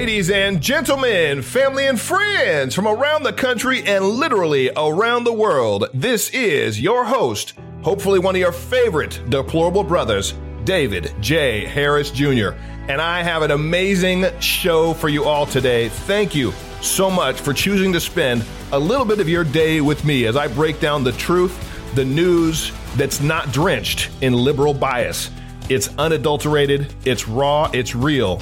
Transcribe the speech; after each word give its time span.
Ladies 0.00 0.30
and 0.30 0.62
gentlemen, 0.62 1.42
family 1.42 1.86
and 1.86 2.00
friends 2.00 2.74
from 2.74 2.88
around 2.88 3.22
the 3.22 3.34
country 3.34 3.82
and 3.84 4.02
literally 4.02 4.70
around 4.74 5.24
the 5.24 5.32
world, 5.32 5.90
this 5.92 6.30
is 6.30 6.80
your 6.80 7.04
host, 7.04 7.52
hopefully 7.82 8.18
one 8.18 8.34
of 8.34 8.40
your 8.40 8.50
favorite 8.50 9.20
deplorable 9.28 9.84
brothers, 9.84 10.32
David 10.64 11.12
J. 11.20 11.66
Harris 11.66 12.10
Jr. 12.10 12.52
And 12.88 12.98
I 12.98 13.22
have 13.22 13.42
an 13.42 13.50
amazing 13.50 14.24
show 14.40 14.94
for 14.94 15.10
you 15.10 15.24
all 15.24 15.44
today. 15.44 15.90
Thank 15.90 16.34
you 16.34 16.54
so 16.80 17.10
much 17.10 17.38
for 17.38 17.52
choosing 17.52 17.92
to 17.92 18.00
spend 18.00 18.42
a 18.72 18.78
little 18.78 19.04
bit 19.04 19.20
of 19.20 19.28
your 19.28 19.44
day 19.44 19.82
with 19.82 20.02
me 20.06 20.24
as 20.24 20.34
I 20.34 20.48
break 20.48 20.80
down 20.80 21.04
the 21.04 21.12
truth, 21.12 21.94
the 21.94 22.06
news 22.06 22.72
that's 22.96 23.20
not 23.20 23.52
drenched 23.52 24.08
in 24.22 24.32
liberal 24.32 24.72
bias. 24.72 25.30
It's 25.68 25.94
unadulterated, 25.98 26.90
it's 27.04 27.28
raw, 27.28 27.70
it's 27.74 27.94
real, 27.94 28.40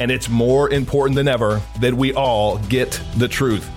and 0.00 0.10
it's 0.10 0.28
more 0.28 0.70
important 0.70 1.14
than 1.14 1.28
ever 1.28 1.62
that 1.78 1.94
we 1.94 2.12
all 2.14 2.58
get 2.58 3.00
the 3.16 3.28
truth. 3.28 3.70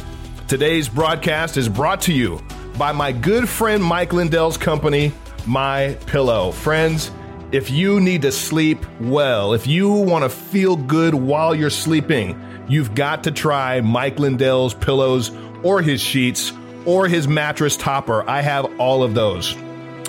Today's 0.48 0.90
broadcast 0.90 1.58
is 1.58 1.70
brought 1.70 2.02
to 2.02 2.14
you 2.14 2.42
by 2.78 2.92
my 2.92 3.12
good 3.12 3.48
friend 3.48 3.84
Mike 3.84 4.14
Lindell's 4.14 4.58
company, 4.58 5.12
My 5.46 5.98
Pillow. 6.08 6.52
Friends, 6.52 7.12
if 7.52 7.70
you 7.70 8.00
need 8.00 8.24
to 8.24 8.32
sleep 8.32 8.84
well, 9.00 9.54
if 9.54 9.68
you 9.68 9.92
want 9.92 10.24
to 10.24 10.30
feel 10.30 10.76
good 10.76 11.14
while 11.14 11.54
you're 11.54 11.70
sleeping, 11.70 12.42
you've 12.68 12.96
got 12.96 13.26
to 13.26 13.32
try 13.32 13.82
Mike 13.82 14.18
Lindell's 14.18 14.74
pillows 14.74 15.32
or 15.62 15.82
his 15.82 16.02
sheets 16.02 16.52
or 16.86 17.08
his 17.08 17.28
mattress 17.28 17.78
topper. 17.78 18.28
I 18.28 18.42
have 18.42 18.80
all 18.80 19.04
of 19.04 19.14
those. 19.14 19.56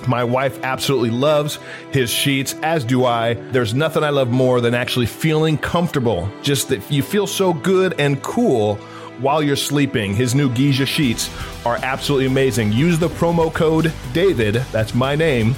My 0.06 0.24
wife 0.24 0.62
absolutely 0.62 1.10
loves 1.10 1.58
his 1.92 2.10
sheets, 2.10 2.54
as 2.62 2.84
do 2.84 3.04
I. 3.04 3.34
There's 3.34 3.74
nothing 3.74 4.04
I 4.04 4.10
love 4.10 4.30
more 4.30 4.60
than 4.60 4.74
actually 4.74 5.06
feeling 5.06 5.58
comfortable. 5.58 6.28
Just 6.42 6.68
that 6.68 6.90
you 6.90 7.02
feel 7.02 7.26
so 7.26 7.52
good 7.52 7.94
and 7.98 8.22
cool 8.22 8.76
while 9.20 9.42
you're 9.42 9.56
sleeping. 9.56 10.14
His 10.14 10.34
new 10.34 10.50
Giza 10.50 10.86
sheets 10.86 11.30
are 11.64 11.78
absolutely 11.82 12.26
amazing. 12.26 12.72
Use 12.72 12.98
the 12.98 13.08
promo 13.08 13.52
code 13.52 13.86
DAVID, 14.12 14.70
that's 14.72 14.94
my 14.94 15.14
name, 15.14 15.54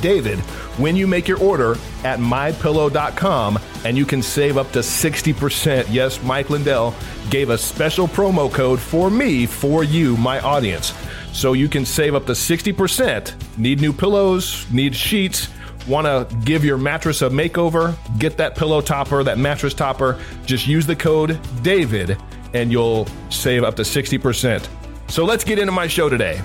David, 0.00 0.38
when 0.78 0.96
you 0.96 1.06
make 1.06 1.26
your 1.26 1.38
order 1.38 1.72
at 2.04 2.18
mypillow.com 2.18 3.58
and 3.84 3.96
you 3.96 4.04
can 4.04 4.22
save 4.22 4.58
up 4.58 4.70
to 4.72 4.80
60%. 4.80 5.86
Yes, 5.90 6.22
Mike 6.22 6.50
Lindell 6.50 6.94
gave 7.30 7.50
a 7.50 7.58
special 7.58 8.06
promo 8.06 8.52
code 8.52 8.78
for 8.78 9.10
me, 9.10 9.46
for 9.46 9.84
you, 9.84 10.16
my 10.18 10.40
audience. 10.40 10.92
So 11.32 11.52
you 11.52 11.68
can 11.68 11.84
save 11.84 12.14
up 12.14 12.26
to 12.26 12.32
60%. 12.32 13.58
Need 13.58 13.80
new 13.80 13.92
pillows, 13.92 14.66
need 14.70 14.94
sheets, 14.94 15.48
want 15.86 16.06
to 16.06 16.36
give 16.44 16.64
your 16.64 16.78
mattress 16.78 17.22
a 17.22 17.30
makeover, 17.30 17.96
get 18.18 18.36
that 18.36 18.56
pillow 18.56 18.80
topper, 18.80 19.22
that 19.24 19.38
mattress 19.38 19.74
topper, 19.74 20.20
just 20.44 20.66
use 20.66 20.86
the 20.86 20.96
code 20.96 21.30
DAVID 21.62 22.20
and 22.54 22.72
you'll 22.72 23.06
save 23.30 23.64
up 23.64 23.76
to 23.76 23.82
60%. 23.82 24.68
So 25.08 25.24
let's 25.24 25.44
get 25.44 25.58
into 25.58 25.72
my 25.72 25.86
show 25.86 26.08
today. 26.08 26.38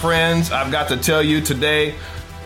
Friends, 0.00 0.50
I've 0.50 0.70
got 0.70 0.88
to 0.88 0.96
tell 0.96 1.22
you 1.22 1.40
today, 1.40 1.94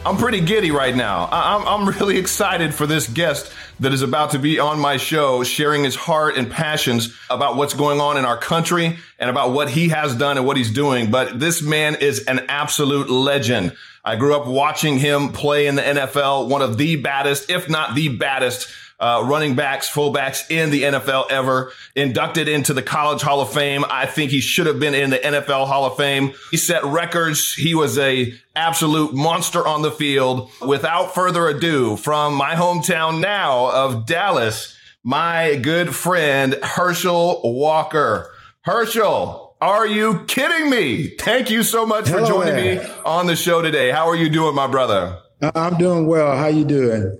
I'm 0.05 0.17
pretty 0.17 0.41
giddy 0.41 0.71
right 0.71 0.95
now. 0.95 1.29
I'm, 1.31 1.67
I'm 1.67 1.89
really 1.89 2.19
excited 2.19 2.75
for 2.75 2.87
this 2.87 3.09
guest 3.09 3.53
that 3.81 3.93
is 3.93 4.03
about 4.03 4.31
to 4.31 4.39
be 4.39 4.59
on 4.59 4.79
my 4.79 4.97
show, 4.97 5.43
sharing 5.43 5.85
his 5.85 5.97
heart 5.97 6.37
and 6.37 6.51
passions 6.51 7.17
about 7.31 7.57
what's 7.57 7.75
going 7.75 8.01
on 8.01 8.17
in 8.17 8.25
our 8.25 8.37
country 8.37 8.99
and 9.19 9.31
about 9.31 9.53
what 9.53 9.71
he 9.71 9.89
has 9.89 10.15
done 10.15 10.37
and 10.37 10.47
what 10.47 10.57
he's 10.57 10.71
doing. 10.71 11.11
But 11.11 11.41
this 11.41 11.63
man 11.63 11.97
is 11.97 12.25
an 12.25 12.41
absolute 12.49 13.11
legend. 13.11 13.77
I 14.05 14.17
grew 14.17 14.35
up 14.35 14.47
watching 14.47 14.99
him 14.99 15.31
play 15.31 15.67
in 15.67 15.77
the 15.77 15.83
NFL, 15.83 16.49
one 16.49 16.63
of 16.63 16.77
the 16.77 16.97
baddest, 16.97 17.51
if 17.51 17.69
not 17.69 17.95
the 17.95 18.09
baddest 18.09 18.69
uh, 19.03 19.21
running 19.25 19.57
backs, 19.57 19.91
fullbacks 19.91 20.49
in 20.49 20.71
the 20.71 20.85
NFL 20.85 21.31
ever. 21.31 21.73
Inducted 21.97 22.49
into 22.49 22.73
the 22.73 22.83
College 22.83 23.21
Hall 23.21 23.41
of 23.41 23.53
Fame. 23.53 23.85
I 23.91 24.07
think 24.07 24.31
he 24.31 24.41
should 24.41 24.67
have 24.67 24.79
been 24.79 24.95
in 24.95 25.11
the 25.11 25.19
NFL 25.19 25.67
Hall 25.67 25.85
of 25.85 25.97
Fame. 25.97 26.33
He 26.53 26.57
set 26.57 26.85
records. 26.85 27.53
He 27.53 27.75
was 27.75 27.99
a 27.99 28.33
absolute 28.55 29.13
monster 29.13 29.67
on 29.67 29.83
the 29.83 29.91
field. 29.91 30.51
Without 30.67 31.15
further 31.15 31.49
ado, 31.49 31.97
from 31.97 32.35
my 32.35 32.55
hometown 32.55 33.21
now 33.21 33.71
of 33.73 34.07
Dallas, 34.07 34.79
my 35.03 35.57
good 35.57 35.95
friend 35.97 36.55
Herschel 36.63 37.41
Walker. 37.43 38.31
Herschel, 38.61 39.57
are 39.61 39.87
you 39.87 40.25
kidding 40.27 40.71
me? 40.71 41.09
Thank 41.19 41.51
you 41.51 41.65
so 41.65 41.85
much 41.85 42.09
for 42.09 42.21
joining 42.21 42.55
there. 42.55 42.85
me 42.85 42.93
on 43.05 43.27
the 43.27 43.35
show 43.35 43.63
today. 43.63 43.91
How 43.91 44.09
are 44.09 44.17
you 44.17 44.29
doing, 44.29 44.55
my 44.55 44.69
brother? 44.69 45.19
I'm 45.57 45.77
doing 45.77 46.07
well. 46.07 46.37
How 46.37 46.47
you 46.47 46.65
doing? 46.65 47.19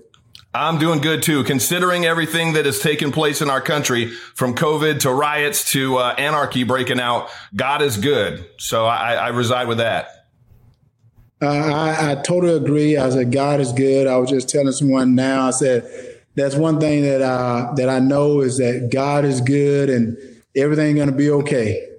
I'm 0.55 0.77
doing 0.77 1.01
good 1.01 1.23
too, 1.23 1.43
considering 1.43 2.05
everything 2.05 2.53
that 2.53 2.65
has 2.65 2.79
taken 2.79 3.11
place 3.11 3.41
in 3.41 3.49
our 3.49 3.61
country 3.61 4.11
from 4.35 4.53
COVID 4.53 4.99
to 4.99 5.11
riots 5.11 5.71
to 5.71 5.97
uh, 5.97 6.13
anarchy 6.17 6.63
breaking 6.63 6.99
out. 6.99 7.29
God 7.55 7.81
is 7.81 7.97
good. 7.97 8.45
So 8.59 8.85
I, 8.85 9.15
I 9.15 9.27
reside 9.29 9.67
with 9.67 9.79
that. 9.79 10.09
Uh, 11.41 11.47
I, 11.47 12.11
I 12.11 12.15
totally 12.15 12.55
agree. 12.55 12.97
I 12.97 13.09
said 13.09 13.31
God 13.31 13.59
is 13.61 13.73
good. 13.73 14.05
I 14.05 14.17
was 14.17 14.29
just 14.29 14.47
telling 14.47 14.71
someone 14.71 15.15
now. 15.15 15.47
I 15.47 15.51
said 15.51 16.19
that's 16.35 16.55
one 16.55 16.79
thing 16.79 17.01
that 17.01 17.23
I, 17.23 17.73
that 17.75 17.89
I 17.89 17.99
know 17.99 18.41
is 18.41 18.57
that 18.57 18.89
God 18.93 19.25
is 19.25 19.41
good 19.41 19.89
and 19.89 20.17
everything 20.55 20.95
going 20.95 21.09
to 21.09 21.15
be 21.15 21.31
okay. 21.31 21.89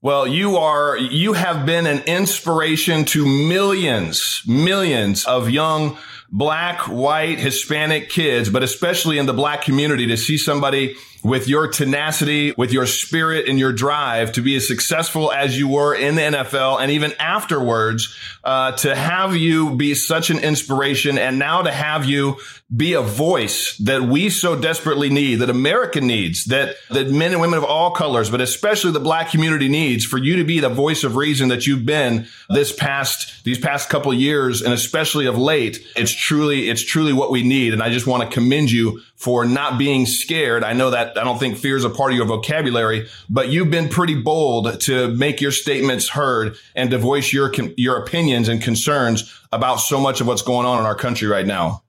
Well, 0.00 0.26
you 0.26 0.56
are, 0.56 0.96
you 0.96 1.32
have 1.34 1.66
been 1.66 1.86
an 1.86 2.00
inspiration 2.06 3.04
to 3.06 3.26
millions, 3.26 4.42
millions 4.46 5.24
of 5.24 5.50
young 5.50 5.96
black, 6.32 6.88
white, 6.88 7.38
Hispanic 7.38 8.08
kids, 8.08 8.48
but 8.48 8.62
especially 8.62 9.18
in 9.18 9.26
the 9.26 9.34
black 9.34 9.62
community 9.62 10.06
to 10.06 10.16
see 10.16 10.38
somebody 10.38 10.96
with 11.24 11.48
your 11.48 11.68
tenacity, 11.68 12.52
with 12.56 12.72
your 12.72 12.86
spirit 12.86 13.48
and 13.48 13.58
your 13.58 13.72
drive 13.72 14.32
to 14.32 14.42
be 14.42 14.56
as 14.56 14.66
successful 14.66 15.30
as 15.32 15.56
you 15.56 15.68
were 15.68 15.94
in 15.94 16.16
the 16.16 16.22
NFL 16.22 16.80
and 16.80 16.90
even 16.90 17.12
afterwards, 17.18 18.16
uh, 18.44 18.72
to 18.72 18.94
have 18.94 19.36
you 19.36 19.76
be 19.76 19.94
such 19.94 20.30
an 20.30 20.38
inspiration 20.38 21.18
and 21.18 21.38
now 21.38 21.62
to 21.62 21.70
have 21.70 22.04
you 22.04 22.36
be 22.74 22.94
a 22.94 23.02
voice 23.02 23.76
that 23.78 24.02
we 24.02 24.30
so 24.30 24.58
desperately 24.58 25.10
need, 25.10 25.36
that 25.36 25.50
America 25.50 26.00
needs, 26.00 26.46
that, 26.46 26.76
that 26.88 27.10
men 27.10 27.32
and 27.32 27.40
women 27.40 27.58
of 27.58 27.64
all 27.64 27.90
colors, 27.90 28.30
but 28.30 28.40
especially 28.40 28.90
the 28.90 29.00
black 29.00 29.30
community 29.30 29.68
needs 29.68 30.04
for 30.04 30.16
you 30.16 30.36
to 30.36 30.44
be 30.44 30.58
the 30.58 30.70
voice 30.70 31.04
of 31.04 31.16
reason 31.16 31.48
that 31.48 31.66
you've 31.66 31.84
been 31.84 32.26
this 32.48 32.72
past, 32.72 33.44
these 33.44 33.58
past 33.58 33.90
couple 33.90 34.12
years 34.14 34.62
and 34.62 34.72
especially 34.72 35.26
of 35.26 35.36
late. 35.36 35.86
It's 35.96 36.12
truly, 36.12 36.70
it's 36.70 36.82
truly 36.82 37.12
what 37.12 37.30
we 37.30 37.42
need. 37.42 37.74
And 37.74 37.82
I 37.82 37.90
just 37.90 38.06
want 38.06 38.22
to 38.22 38.34
commend 38.34 38.70
you 38.70 39.02
for 39.22 39.44
not 39.44 39.78
being 39.78 40.04
scared. 40.04 40.64
I 40.64 40.72
know 40.72 40.90
that 40.90 41.16
I 41.16 41.22
don't 41.22 41.38
think 41.38 41.56
fear 41.56 41.76
is 41.76 41.84
a 41.84 41.90
part 41.90 42.10
of 42.10 42.16
your 42.16 42.26
vocabulary, 42.26 43.06
but 43.30 43.50
you've 43.50 43.70
been 43.70 43.88
pretty 43.88 44.20
bold 44.20 44.80
to 44.80 45.14
make 45.14 45.40
your 45.40 45.52
statements 45.52 46.08
heard 46.08 46.56
and 46.74 46.90
to 46.90 46.98
voice 46.98 47.32
your, 47.32 47.52
your 47.76 47.98
opinions 47.98 48.48
and 48.48 48.60
concerns 48.60 49.32
about 49.52 49.76
so 49.76 50.00
much 50.00 50.20
of 50.20 50.26
what's 50.26 50.42
going 50.42 50.66
on 50.66 50.80
in 50.80 50.86
our 50.86 50.96
country 50.96 51.28
right 51.28 51.46
now. 51.46 51.84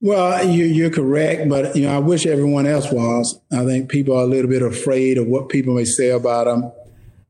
Well, 0.00 0.48
you, 0.48 0.64
you're 0.64 0.88
correct, 0.88 1.46
but 1.50 1.76
you 1.76 1.82
know 1.82 1.94
I 1.94 1.98
wish 1.98 2.24
everyone 2.24 2.66
else 2.66 2.90
was. 2.90 3.38
I 3.52 3.66
think 3.66 3.90
people 3.90 4.16
are 4.16 4.24
a 4.24 4.26
little 4.26 4.50
bit 4.50 4.62
afraid 4.62 5.18
of 5.18 5.26
what 5.26 5.50
people 5.50 5.74
may 5.74 5.84
say 5.84 6.08
about 6.08 6.46
them, 6.46 6.72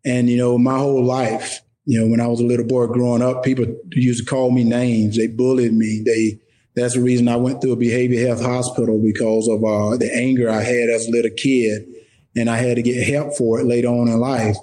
and 0.04 0.30
you 0.30 0.36
know 0.36 0.56
my 0.56 0.78
whole 0.78 1.04
life, 1.04 1.62
you 1.84 2.00
know 2.00 2.06
when 2.06 2.20
I 2.20 2.28
was 2.28 2.40
a 2.40 2.44
little 2.44 2.66
boy 2.66 2.86
growing 2.86 3.22
up, 3.22 3.42
people 3.42 3.66
used 3.90 4.24
to 4.24 4.30
call 4.30 4.52
me 4.52 4.62
names. 4.62 5.16
They 5.16 5.26
bullied 5.26 5.72
me. 5.72 6.02
They 6.04 6.40
that's 6.76 6.94
the 6.94 7.02
reason 7.02 7.26
I 7.26 7.36
went 7.36 7.62
through 7.62 7.72
a 7.72 7.76
behavior 7.76 8.26
health 8.26 8.42
hospital 8.42 9.00
because 9.02 9.48
of 9.48 9.64
uh, 9.64 9.96
the 9.96 10.14
anger 10.14 10.50
I 10.50 10.62
had 10.62 10.90
as 10.90 11.06
a 11.06 11.10
little 11.10 11.30
kid, 11.34 11.86
and 12.36 12.50
I 12.50 12.58
had 12.58 12.76
to 12.76 12.82
get 12.82 13.08
help 13.08 13.34
for 13.34 13.58
it 13.58 13.64
later 13.64 13.88
on 13.88 14.08
in 14.08 14.20
life. 14.20 14.56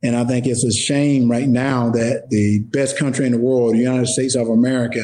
And 0.00 0.14
I 0.14 0.24
think 0.24 0.46
it's 0.46 0.64
a 0.64 0.72
shame 0.72 1.28
right 1.28 1.48
now 1.48 1.90
that 1.90 2.28
the 2.30 2.60
best 2.70 2.96
country 2.96 3.26
in 3.26 3.32
the 3.32 3.38
world, 3.38 3.74
the 3.74 3.78
United 3.78 4.06
States 4.06 4.36
of 4.36 4.48
America, 4.48 5.00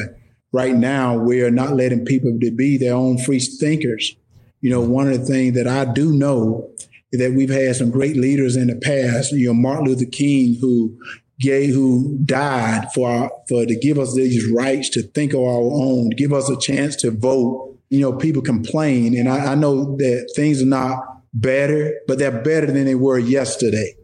right 0.53 0.73
now 0.73 1.17
we 1.17 1.41
are 1.41 1.51
not 1.51 1.73
letting 1.73 2.05
people 2.05 2.37
to 2.39 2.51
be 2.51 2.77
their 2.77 2.93
own 2.93 3.17
free 3.17 3.39
thinkers. 3.39 4.15
You 4.61 4.69
know, 4.69 4.79
one 4.79 5.11
of 5.11 5.19
the 5.19 5.25
things 5.25 5.55
that 5.55 5.67
I 5.67 5.83
do 5.91 6.13
know 6.13 6.71
is 7.11 7.19
that 7.19 7.33
we've 7.33 7.49
had 7.49 7.75
some 7.75 7.91
great 7.91 8.15
leaders 8.15 8.55
in 8.55 8.67
the 8.67 8.77
past. 8.77 9.33
You 9.33 9.47
know, 9.47 9.53
Martin 9.53 9.87
Luther 9.87 10.05
King, 10.09 10.57
who 10.61 10.97
gay 11.39 11.67
who 11.67 12.17
died 12.25 12.87
for 12.93 13.09
our, 13.09 13.31
for 13.47 13.65
to 13.65 13.75
give 13.75 13.99
us 13.99 14.13
these 14.15 14.49
rights 14.51 14.89
to 14.89 15.03
think 15.03 15.33
of 15.33 15.41
our 15.41 15.61
own, 15.61 16.09
give 16.11 16.33
us 16.33 16.49
a 16.49 16.57
chance 16.59 16.95
to 16.97 17.11
vote. 17.11 17.77
You 17.89 18.01
know, 18.01 18.13
people 18.13 18.41
complain, 18.41 19.17
and 19.17 19.29
I, 19.29 19.51
I 19.51 19.55
know 19.55 19.95
that 19.97 20.31
things 20.35 20.61
are 20.61 20.65
not 20.65 20.99
better, 21.33 21.93
but 22.07 22.17
they're 22.17 22.41
better 22.43 22.67
than 22.67 22.85
they 22.85 22.95
were 22.95 23.19
yesterday. 23.19 23.95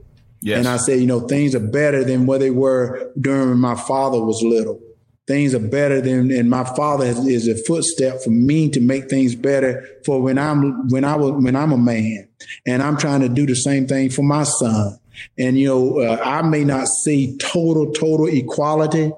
Yes. 0.42 0.60
And 0.60 0.68
I 0.68 0.78
say, 0.78 0.98
you 0.98 1.08
know, 1.08 1.22
things 1.22 1.56
are 1.56 1.60
better 1.60 2.04
than 2.04 2.26
what 2.26 2.40
they 2.40 2.52
were 2.52 3.12
during 3.20 3.50
when 3.50 3.60
my 3.60 3.76
father 3.76 4.24
was 4.24 4.42
little. 4.44 4.80
Things 5.28 5.54
are 5.54 5.60
better 5.60 6.02
than, 6.02 6.32
and 6.32 6.50
my 6.50 6.64
father 6.64 7.06
is, 7.06 7.26
is 7.26 7.48
a 7.48 7.56
footstep 7.56 8.22
for 8.22 8.32
me 8.32 8.70
to 8.70 8.82
make 8.82 9.10
things 9.10 9.36
better 9.36 9.88
for 10.04 10.22
when 10.22 10.38
I'm 10.38 10.90
when 10.90 11.06
I 11.06 11.16
was 11.16 11.32
when 11.44 11.56
I'm 11.56 11.72
a 11.72 11.78
man, 11.78 12.28
and 12.66 12.82
I'm 12.82 12.98
trying 12.98 13.22
to 13.22 13.30
do 13.30 13.46
the 13.46 13.56
same 13.56 13.88
thing 13.88 14.10
for 14.10 14.24
my 14.24 14.44
son. 14.44 15.00
And 15.38 15.58
you 15.60 15.68
know, 15.68 16.00
uh, 16.00 16.22
I 16.24 16.42
may 16.42 16.64
not 16.64 16.88
see 16.88 17.38
total 17.38 17.92
total 17.92 18.28
equality, 18.28 19.12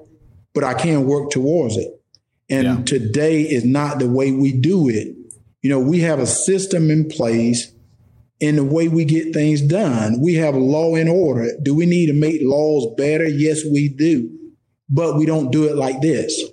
but 0.54 0.64
I 0.64 0.74
can 0.74 1.06
work 1.06 1.30
towards 1.32 1.78
it. 1.78 1.90
And 2.50 2.64
Yeah. 2.66 2.82
today 2.86 3.42
is 3.42 3.64
not 3.66 4.00
the 4.00 4.10
way 4.10 4.32
we 4.32 4.52
do 4.52 4.90
it. 4.90 5.16
You 5.62 5.70
know, 5.70 5.80
we 5.80 6.00
have 6.00 6.20
a 6.20 6.26
system 6.28 6.92
in 6.92 7.08
place 7.08 7.72
in 8.40 8.58
the 8.58 8.64
way 8.64 8.90
we 8.90 9.06
get 9.06 9.34
things 9.34 9.62
done. 9.62 10.20
We 10.20 10.34
have 10.36 10.56
law 10.56 10.96
and 10.96 11.10
order. 11.10 11.52
Do 11.62 11.74
we 11.74 11.86
need 11.86 12.08
to 12.08 12.14
make 12.14 12.42
laws 12.44 12.94
better? 12.98 13.26
Yes, 13.26 13.62
we 13.72 13.88
do. 13.88 14.30
But 14.90 15.18
we 15.18 15.26
don't 15.26 15.52
do 15.52 15.64
it 15.66 15.76
like 15.78 16.02
this. 16.02 16.44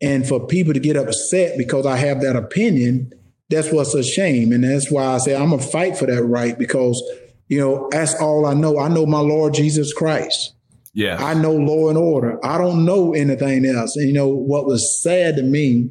And 0.00 0.26
for 0.26 0.46
people 0.46 0.72
to 0.72 0.80
get 0.80 0.96
upset 0.96 1.58
because 1.58 1.84
I 1.84 1.96
have 1.96 2.20
that 2.22 2.36
opinion, 2.36 3.12
that's 3.50 3.72
what's 3.72 3.94
a 3.94 4.04
shame. 4.04 4.52
And 4.52 4.62
that's 4.62 4.90
why 4.90 5.04
I 5.04 5.18
say 5.18 5.34
I'm 5.34 5.50
going 5.50 5.60
to 5.60 5.66
fight 5.66 5.98
for 5.98 6.06
that 6.06 6.22
right 6.22 6.56
because, 6.56 7.02
you 7.50 7.58
know, 7.58 7.88
that's 7.90 8.14
all 8.20 8.46
I 8.46 8.54
know. 8.54 8.78
I 8.78 8.86
know 8.86 9.04
my 9.06 9.18
Lord 9.18 9.54
Jesus 9.54 9.92
Christ. 9.92 10.54
Yeah. 10.94 11.16
I 11.18 11.34
know 11.34 11.52
law 11.52 11.88
and 11.88 11.98
order. 11.98 12.38
I 12.46 12.58
don't 12.58 12.84
know 12.84 13.12
anything 13.12 13.66
else. 13.66 13.96
And, 13.96 14.06
you 14.06 14.14
know, 14.14 14.28
what 14.28 14.66
was 14.66 15.02
sad 15.02 15.34
to 15.34 15.42
me 15.42 15.90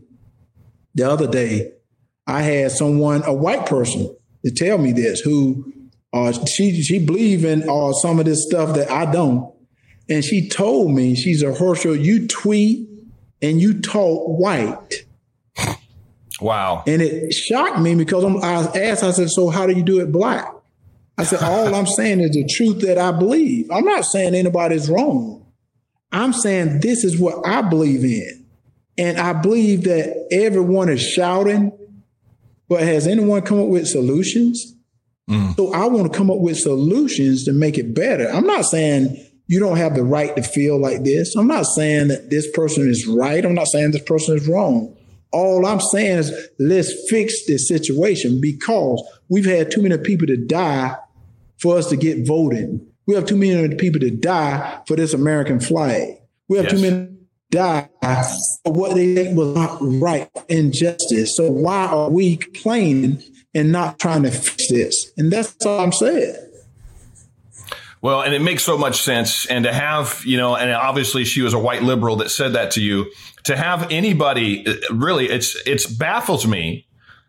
the 0.95 1.09
other 1.09 1.27
day, 1.27 1.73
I 2.25 2.43
had 2.43 2.71
someone, 2.71 3.23
a 3.25 3.33
white 3.33 3.65
person, 3.65 4.15
to 4.45 4.51
tell 4.51 4.77
me 4.77 4.93
this 4.93 5.19
who 5.19 5.73
uh, 6.13 6.31
she 6.45 6.81
she 6.81 6.97
believe 6.97 7.43
in 7.43 7.69
uh, 7.69 7.91
some 7.91 8.19
of 8.19 8.25
this 8.25 8.45
stuff 8.45 8.73
that 8.75 8.89
I 8.89 9.11
don't. 9.11 9.53
And 10.07 10.23
she 10.23 10.47
told 10.47 10.91
me, 10.91 11.13
she's 11.13 11.43
a 11.43 11.53
Herschel, 11.53 11.93
you 11.93 12.25
tweet 12.25 12.87
and 13.41 13.59
you 13.59 13.81
talk 13.81 14.39
white. 14.39 15.05
Wow. 16.39 16.83
And 16.87 17.01
it 17.01 17.33
shocked 17.33 17.79
me 17.79 17.95
because 17.95 18.23
I'm, 18.23 18.37
I 18.37 18.63
asked, 18.79 19.03
I 19.03 19.11
said, 19.11 19.29
so 19.29 19.49
how 19.49 19.67
do 19.67 19.73
you 19.73 19.83
do 19.83 19.99
it 19.99 20.09
black? 20.09 20.53
I 21.19 21.23
said, 21.23 21.43
all 21.43 21.75
I'm 21.75 21.85
saying 21.85 22.21
is 22.21 22.31
the 22.31 22.45
truth 22.45 22.81
that 22.81 22.97
I 22.97 23.11
believe. 23.11 23.69
I'm 23.71 23.83
not 23.83 24.05
saying 24.05 24.35
anybody's 24.35 24.89
wrong. 24.89 25.45
I'm 26.13 26.31
saying 26.31 26.79
this 26.79 27.03
is 27.03 27.19
what 27.19 27.45
I 27.45 27.61
believe 27.61 28.05
in. 28.05 28.45
And 28.97 29.17
I 29.17 29.33
believe 29.33 29.83
that 29.83 30.27
everyone 30.31 30.89
is 30.89 31.01
shouting, 31.01 31.77
but 32.67 32.81
has 32.83 33.05
anyone 33.05 33.41
come 33.41 33.59
up 33.59 33.67
with 33.67 33.87
solutions? 33.87 34.75
Mm. 35.29 35.55
So 35.55 35.73
I 35.73 35.85
want 35.87 36.11
to 36.11 36.17
come 36.17 36.31
up 36.31 36.39
with 36.39 36.57
solutions 36.57 37.43
to 37.45 37.53
make 37.53 37.77
it 37.77 37.93
better. 37.93 38.29
I'm 38.29 38.47
not 38.47 38.63
saying 38.65 39.17
you 39.47 39.59
don't 39.59 39.77
have 39.77 39.95
the 39.95 40.03
right 40.03 40.33
to 40.37 40.41
feel 40.41 40.79
like 40.79 41.03
this. 41.03 41.35
I'm 41.35 41.47
not 41.47 41.65
saying 41.65 42.09
that 42.09 42.29
this 42.29 42.49
person 42.51 42.89
is 42.89 43.05
right. 43.05 43.43
I'm 43.45 43.55
not 43.55 43.67
saying 43.67 43.91
this 43.91 44.03
person 44.03 44.37
is 44.37 44.47
wrong. 44.47 44.95
All 45.31 45.65
I'm 45.65 45.81
saying 45.81 46.19
is 46.19 46.49
let's 46.59 46.93
fix 47.09 47.45
this 47.45 47.67
situation 47.67 48.39
because 48.41 49.03
we've 49.27 49.45
had 49.45 49.69
too 49.69 49.81
many 49.81 49.97
people 49.97 50.27
to 50.27 50.37
die 50.37 50.95
for 51.59 51.77
us 51.77 51.89
to 51.89 51.97
get 51.97 52.25
voted. 52.25 52.79
We 53.05 53.15
have 53.15 53.25
too 53.25 53.35
many 53.35 53.75
people 53.75 53.99
to 54.01 54.11
die 54.11 54.81
for 54.87 54.95
this 54.95 55.13
American 55.13 55.59
flag. 55.59 56.17
We 56.47 56.57
have 56.57 56.65
yes. 56.65 56.73
too 56.73 56.81
many 56.81 57.09
die 57.51 57.89
for 58.63 58.73
what 58.73 58.95
they 58.95 59.15
think 59.15 59.37
was 59.37 59.55
not 59.55 59.77
right 59.81 60.29
and 60.49 60.73
justice. 60.73 61.35
So 61.35 61.49
why 61.49 61.87
are 61.87 62.09
we 62.09 62.37
complaining 62.37 63.23
and 63.53 63.71
not 63.71 63.99
trying 63.99 64.23
to 64.23 64.31
fix 64.31 64.69
this? 64.69 65.11
And 65.17 65.31
that's 65.31 65.65
all 65.65 65.79
I'm 65.79 65.91
saying. 65.91 66.35
Well, 68.01 68.21
and 68.21 68.33
it 68.33 68.41
makes 68.41 68.63
so 68.63 68.77
much 68.77 69.01
sense. 69.01 69.45
And 69.47 69.65
to 69.65 69.73
have, 69.73 70.23
you 70.25 70.37
know, 70.37 70.55
and 70.55 70.71
obviously 70.71 71.25
she 71.25 71.41
was 71.41 71.53
a 71.53 71.59
white 71.59 71.83
liberal 71.83 72.17
that 72.17 72.29
said 72.29 72.53
that 72.53 72.71
to 72.71 72.81
you. 72.81 73.11
To 73.45 73.57
have 73.57 73.91
anybody 73.91 74.65
really, 74.91 75.29
it's 75.29 75.57
it's 75.65 75.85
baffles 75.85 76.45
me 76.45 76.87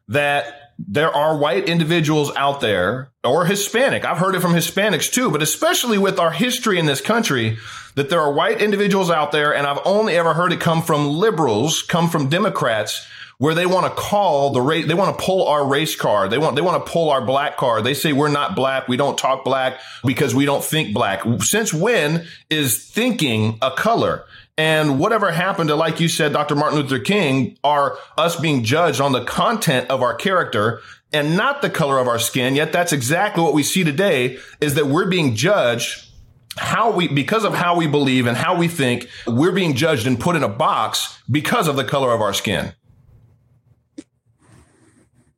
that 0.09 0.69
there 0.88 1.15
are 1.15 1.37
white 1.37 1.69
individuals 1.69 2.32
out 2.37 2.61
there 2.61 3.11
or 3.25 3.44
Hispanic. 3.44 4.05
I've 4.05 4.19
heard 4.19 4.35
it 4.35 4.41
from 4.41 4.53
Hispanics 4.53 5.12
too, 5.12 5.31
but 5.31 5.43
especially 5.43 5.99
with 5.99 6.19
our 6.19 6.31
history 6.31 6.79
in 6.79 6.87
this 6.87 7.00
country, 7.00 7.59
that 7.94 8.09
there 8.09 8.21
are 8.21 8.32
white 8.32 8.62
individuals 8.62 9.11
out 9.11 9.32
there, 9.32 9.55
and 9.55 9.67
I've 9.67 9.81
only 9.85 10.17
ever 10.17 10.35
heard 10.35 10.53
it 10.53 10.61
come 10.61 10.82
from 10.82 11.09
liberals, 11.09 11.82
come 11.82 12.09
from 12.09 12.29
Democrats 12.29 13.06
where 13.41 13.55
they 13.55 13.65
want 13.65 13.87
to 13.87 14.03
call 14.03 14.50
the 14.50 14.61
race, 14.61 14.87
they 14.87 14.93
want 14.93 15.19
to 15.19 15.25
pull 15.25 15.49
our 15.49 15.67
race 15.67 15.97
card. 15.97 16.31
They 16.31 16.37
want, 16.37 16.56
they 16.56 16.62
want 16.62 16.85
to 16.85 16.93
pull 16.93 17.09
our 17.09 17.25
black 17.25 17.56
card. 17.56 17.85
They 17.85 17.94
say 17.94 18.12
we're 18.12 18.29
not 18.29 18.55
black. 18.55 18.87
We 18.87 18.99
don't 18.99 19.17
talk 19.17 19.44
black 19.44 19.81
because 20.05 20.35
we 20.35 20.44
don't 20.44 20.62
think 20.62 20.93
black. 20.93 21.23
Since 21.41 21.73
when 21.73 22.27
is 22.50 22.85
thinking 22.85 23.56
a 23.62 23.71
color? 23.71 24.27
And 24.61 24.99
whatever 24.99 25.31
happened 25.31 25.69
to, 25.71 25.75
like 25.75 26.01
you 26.01 26.09
said, 26.09 26.35
Dr. 26.35 26.55
Martin 26.55 26.79
Luther 26.79 26.99
King, 26.99 27.57
are 27.65 27.97
us 28.19 28.39
being 28.39 28.62
judged 28.62 29.01
on 29.01 29.12
the 29.12 29.25
content 29.25 29.89
of 29.89 30.03
our 30.03 30.15
character 30.15 30.83
and 31.15 31.35
not 31.35 31.62
the 31.62 31.71
color 31.71 31.99
of 31.99 32.07
our 32.07 32.19
skin. 32.19 32.55
Yet 32.55 32.71
that's 32.71 32.93
exactly 32.93 33.43
what 33.43 33.55
we 33.55 33.62
see 33.62 33.85
today 33.85 34.37
is 34.61 34.75
that 34.75 34.89
we're 34.89 35.09
being 35.09 35.35
judged 35.35 36.11
how 36.59 36.91
we, 36.91 37.09
because 37.09 37.45
of 37.45 37.55
how 37.55 37.75
we 37.75 37.87
believe 37.87 38.27
and 38.27 38.37
how 38.37 38.55
we 38.55 38.69
think, 38.69 39.09
we're 39.27 39.51
being 39.51 39.77
judged 39.77 40.07
and 40.07 40.21
put 40.21 40.37
in 40.37 40.43
a 40.43 40.49
box 40.49 41.19
because 41.31 41.67
of 41.67 41.77
the 41.77 41.85
color 41.85 42.13
of 42.13 42.21
our 42.21 42.35
skin. 42.35 42.75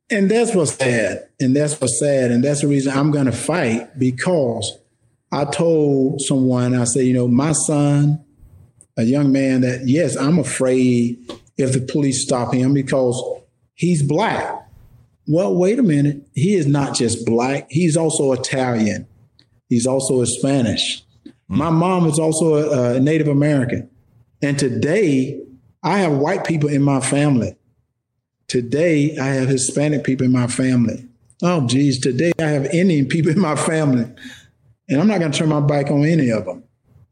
And 0.09 0.29
that's 0.29 0.53
what's 0.53 0.73
sad. 0.73 1.29
And 1.39 1.55
that's 1.55 1.79
what's 1.79 1.97
sad. 1.97 2.29
And 2.31 2.43
that's 2.43 2.59
the 2.59 2.67
reason 2.67 2.91
I'm 2.91 3.11
going 3.11 3.27
to 3.27 3.31
fight 3.31 3.97
because 3.97 4.79
I 5.31 5.45
told 5.45 6.19
someone, 6.19 6.75
I 6.75 6.83
said, 6.83 7.05
you 7.05 7.13
know, 7.13 7.29
my 7.29 7.53
son, 7.53 8.25
a 8.97 9.03
young 9.03 9.31
man 9.31 9.61
that, 9.61 9.87
yes, 9.87 10.15
I'm 10.15 10.39
afraid 10.39 11.19
if 11.57 11.73
the 11.73 11.81
police 11.81 12.23
stop 12.23 12.53
him 12.53 12.73
because 12.73 13.21
he's 13.73 14.03
black. 14.03 14.67
Well, 15.27 15.55
wait 15.55 15.79
a 15.79 15.83
minute. 15.83 16.27
He 16.33 16.55
is 16.55 16.67
not 16.67 16.95
just 16.95 17.25
black, 17.25 17.67
he's 17.69 17.95
also 17.95 18.33
Italian, 18.33 19.07
he's 19.69 19.87
also 19.87 20.21
a 20.21 20.25
Spanish. 20.25 21.03
Mm. 21.25 21.33
My 21.47 21.69
mom 21.69 22.07
is 22.07 22.19
also 22.19 22.55
a, 22.55 22.95
a 22.95 22.99
Native 22.99 23.27
American. 23.27 23.89
And 24.41 24.59
today, 24.59 25.41
I 25.81 25.99
have 25.99 26.13
white 26.13 26.45
people 26.45 26.69
in 26.69 26.81
my 26.81 26.99
family. 26.99 27.55
Today, 28.47 29.17
I 29.17 29.27
have 29.27 29.49
Hispanic 29.49 30.03
people 30.03 30.25
in 30.25 30.31
my 30.31 30.47
family. 30.47 31.07
Oh, 31.41 31.65
geez, 31.67 31.99
today 31.99 32.31
I 32.39 32.43
have 32.43 32.65
Indian 32.67 33.05
people 33.05 33.31
in 33.31 33.39
my 33.39 33.55
family. 33.55 34.09
And 34.87 35.01
I'm 35.01 35.07
not 35.07 35.19
going 35.19 35.31
to 35.31 35.37
turn 35.37 35.49
my 35.49 35.59
back 35.59 35.91
on 35.91 36.05
any 36.05 36.29
of 36.29 36.45
them. 36.45 36.63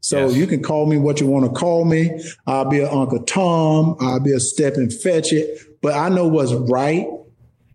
So 0.02 0.26
yes. 0.26 0.36
you 0.36 0.46
can 0.46 0.62
call 0.62 0.86
me 0.86 0.98
what 0.98 1.20
you 1.20 1.26
want 1.26 1.46
to 1.46 1.52
call 1.52 1.84
me. 1.84 2.22
I'll 2.46 2.68
be 2.68 2.80
an 2.80 2.88
Uncle 2.88 3.22
Tom. 3.22 3.96
I'll 4.00 4.20
be 4.20 4.32
a 4.32 4.40
step 4.40 4.74
and 4.74 4.92
fetch 4.92 5.32
it. 5.32 5.80
But 5.80 5.94
I 5.94 6.08
know 6.08 6.28
what's 6.28 6.52
right. 6.52 7.06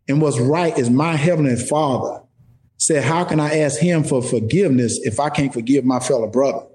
And 0.09 0.21
what's 0.21 0.39
right 0.39 0.77
is 0.77 0.89
my 0.89 1.15
heavenly 1.15 1.56
father 1.56 2.21
said, 2.77 3.03
How 3.03 3.23
can 3.23 3.40
I 3.40 3.59
ask 3.59 3.80
him 3.80 4.04
for 4.04 4.21
forgiveness 4.21 4.99
if 5.04 5.19
I 5.19 5.30
can't 5.30 5.54
forgive 5.54 5.83
my 5.83 5.99
fellow 5.99 6.28
brother? 6.28 6.68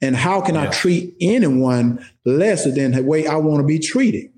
And 0.00 0.16
how 0.16 0.40
can. 0.40 0.56
I 0.56 0.66
treat 0.70 1.14
anyone 1.20 2.04
lesser 2.24 2.70
than 2.70 2.92
the 2.92 3.02
way 3.02 3.26
I 3.26 3.36
want 3.36 3.60
to 3.60 3.66
be 3.66 3.78
treated? 3.78 4.32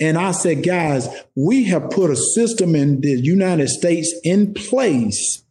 And 0.00 0.18
I 0.18 0.32
said, 0.32 0.64
guys, 0.64 1.08
we 1.36 1.64
have 1.64 1.90
put 1.90 2.10
a 2.10 2.16
system 2.16 2.74
in 2.74 3.00
the 3.00 3.20
United 3.20 3.68
States 3.68 4.12
in 4.24 4.52
place 4.52 5.44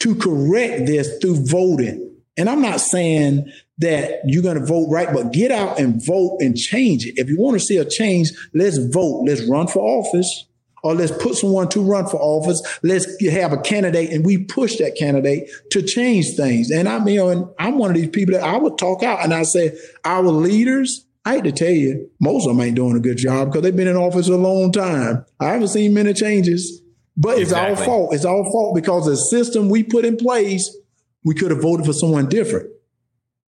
to 0.00 0.14
correct 0.14 0.86
this 0.86 1.18
through 1.18 1.44
voting. 1.46 2.13
And 2.36 2.48
I'm 2.48 2.60
not 2.60 2.80
saying 2.80 3.50
that 3.78 4.20
you're 4.24 4.42
going 4.42 4.58
to 4.58 4.64
vote 4.64 4.88
right, 4.90 5.12
but 5.12 5.32
get 5.32 5.50
out 5.50 5.78
and 5.78 6.04
vote 6.04 6.38
and 6.40 6.56
change 6.56 7.06
it. 7.06 7.14
If 7.16 7.28
you 7.28 7.38
want 7.38 7.58
to 7.58 7.64
see 7.64 7.76
a 7.76 7.84
change, 7.84 8.30
let's 8.52 8.78
vote. 8.78 9.24
Let's 9.26 9.42
run 9.48 9.66
for 9.66 9.80
office 9.80 10.46
or 10.84 10.94
let's 10.94 11.10
put 11.10 11.34
someone 11.34 11.68
to 11.70 11.80
run 11.80 12.06
for 12.06 12.18
office. 12.20 12.60
Let's 12.82 13.06
have 13.30 13.52
a 13.52 13.56
candidate 13.56 14.10
and 14.10 14.24
we 14.24 14.44
push 14.44 14.76
that 14.76 14.96
candidate 14.96 15.48
to 15.70 15.82
change 15.82 16.36
things. 16.36 16.70
And 16.70 16.88
I'm, 16.88 17.08
you 17.08 17.18
know, 17.18 17.28
and 17.30 17.48
I'm 17.58 17.78
one 17.78 17.90
of 17.90 17.96
these 17.96 18.10
people 18.10 18.34
that 18.34 18.44
I 18.44 18.56
would 18.58 18.78
talk 18.78 19.02
out 19.02 19.24
and 19.24 19.32
I 19.32 19.44
say, 19.44 19.76
our 20.04 20.22
leaders, 20.22 21.06
I 21.24 21.36
hate 21.36 21.44
to 21.44 21.52
tell 21.52 21.70
you, 21.70 22.10
most 22.20 22.46
of 22.46 22.54
them 22.54 22.64
ain't 22.64 22.76
doing 22.76 22.96
a 22.96 23.00
good 23.00 23.16
job 23.16 23.48
because 23.48 23.62
they've 23.62 23.74
been 23.74 23.88
in 23.88 23.96
office 23.96 24.28
a 24.28 24.36
long 24.36 24.72
time. 24.72 25.24
I 25.40 25.52
haven't 25.52 25.68
seen 25.68 25.94
many 25.94 26.12
changes, 26.12 26.82
but 27.16 27.38
it's 27.38 27.50
exactly. 27.50 27.76
our 27.76 27.84
fault. 27.84 28.14
It's 28.14 28.26
our 28.26 28.44
fault 28.52 28.74
because 28.74 29.06
the 29.06 29.16
system 29.16 29.70
we 29.70 29.82
put 29.82 30.04
in 30.04 30.18
place, 30.18 30.76
we 31.24 31.34
could 31.34 31.50
have 31.50 31.62
voted 31.62 31.86
for 31.86 31.92
someone 31.92 32.28
different. 32.28 32.70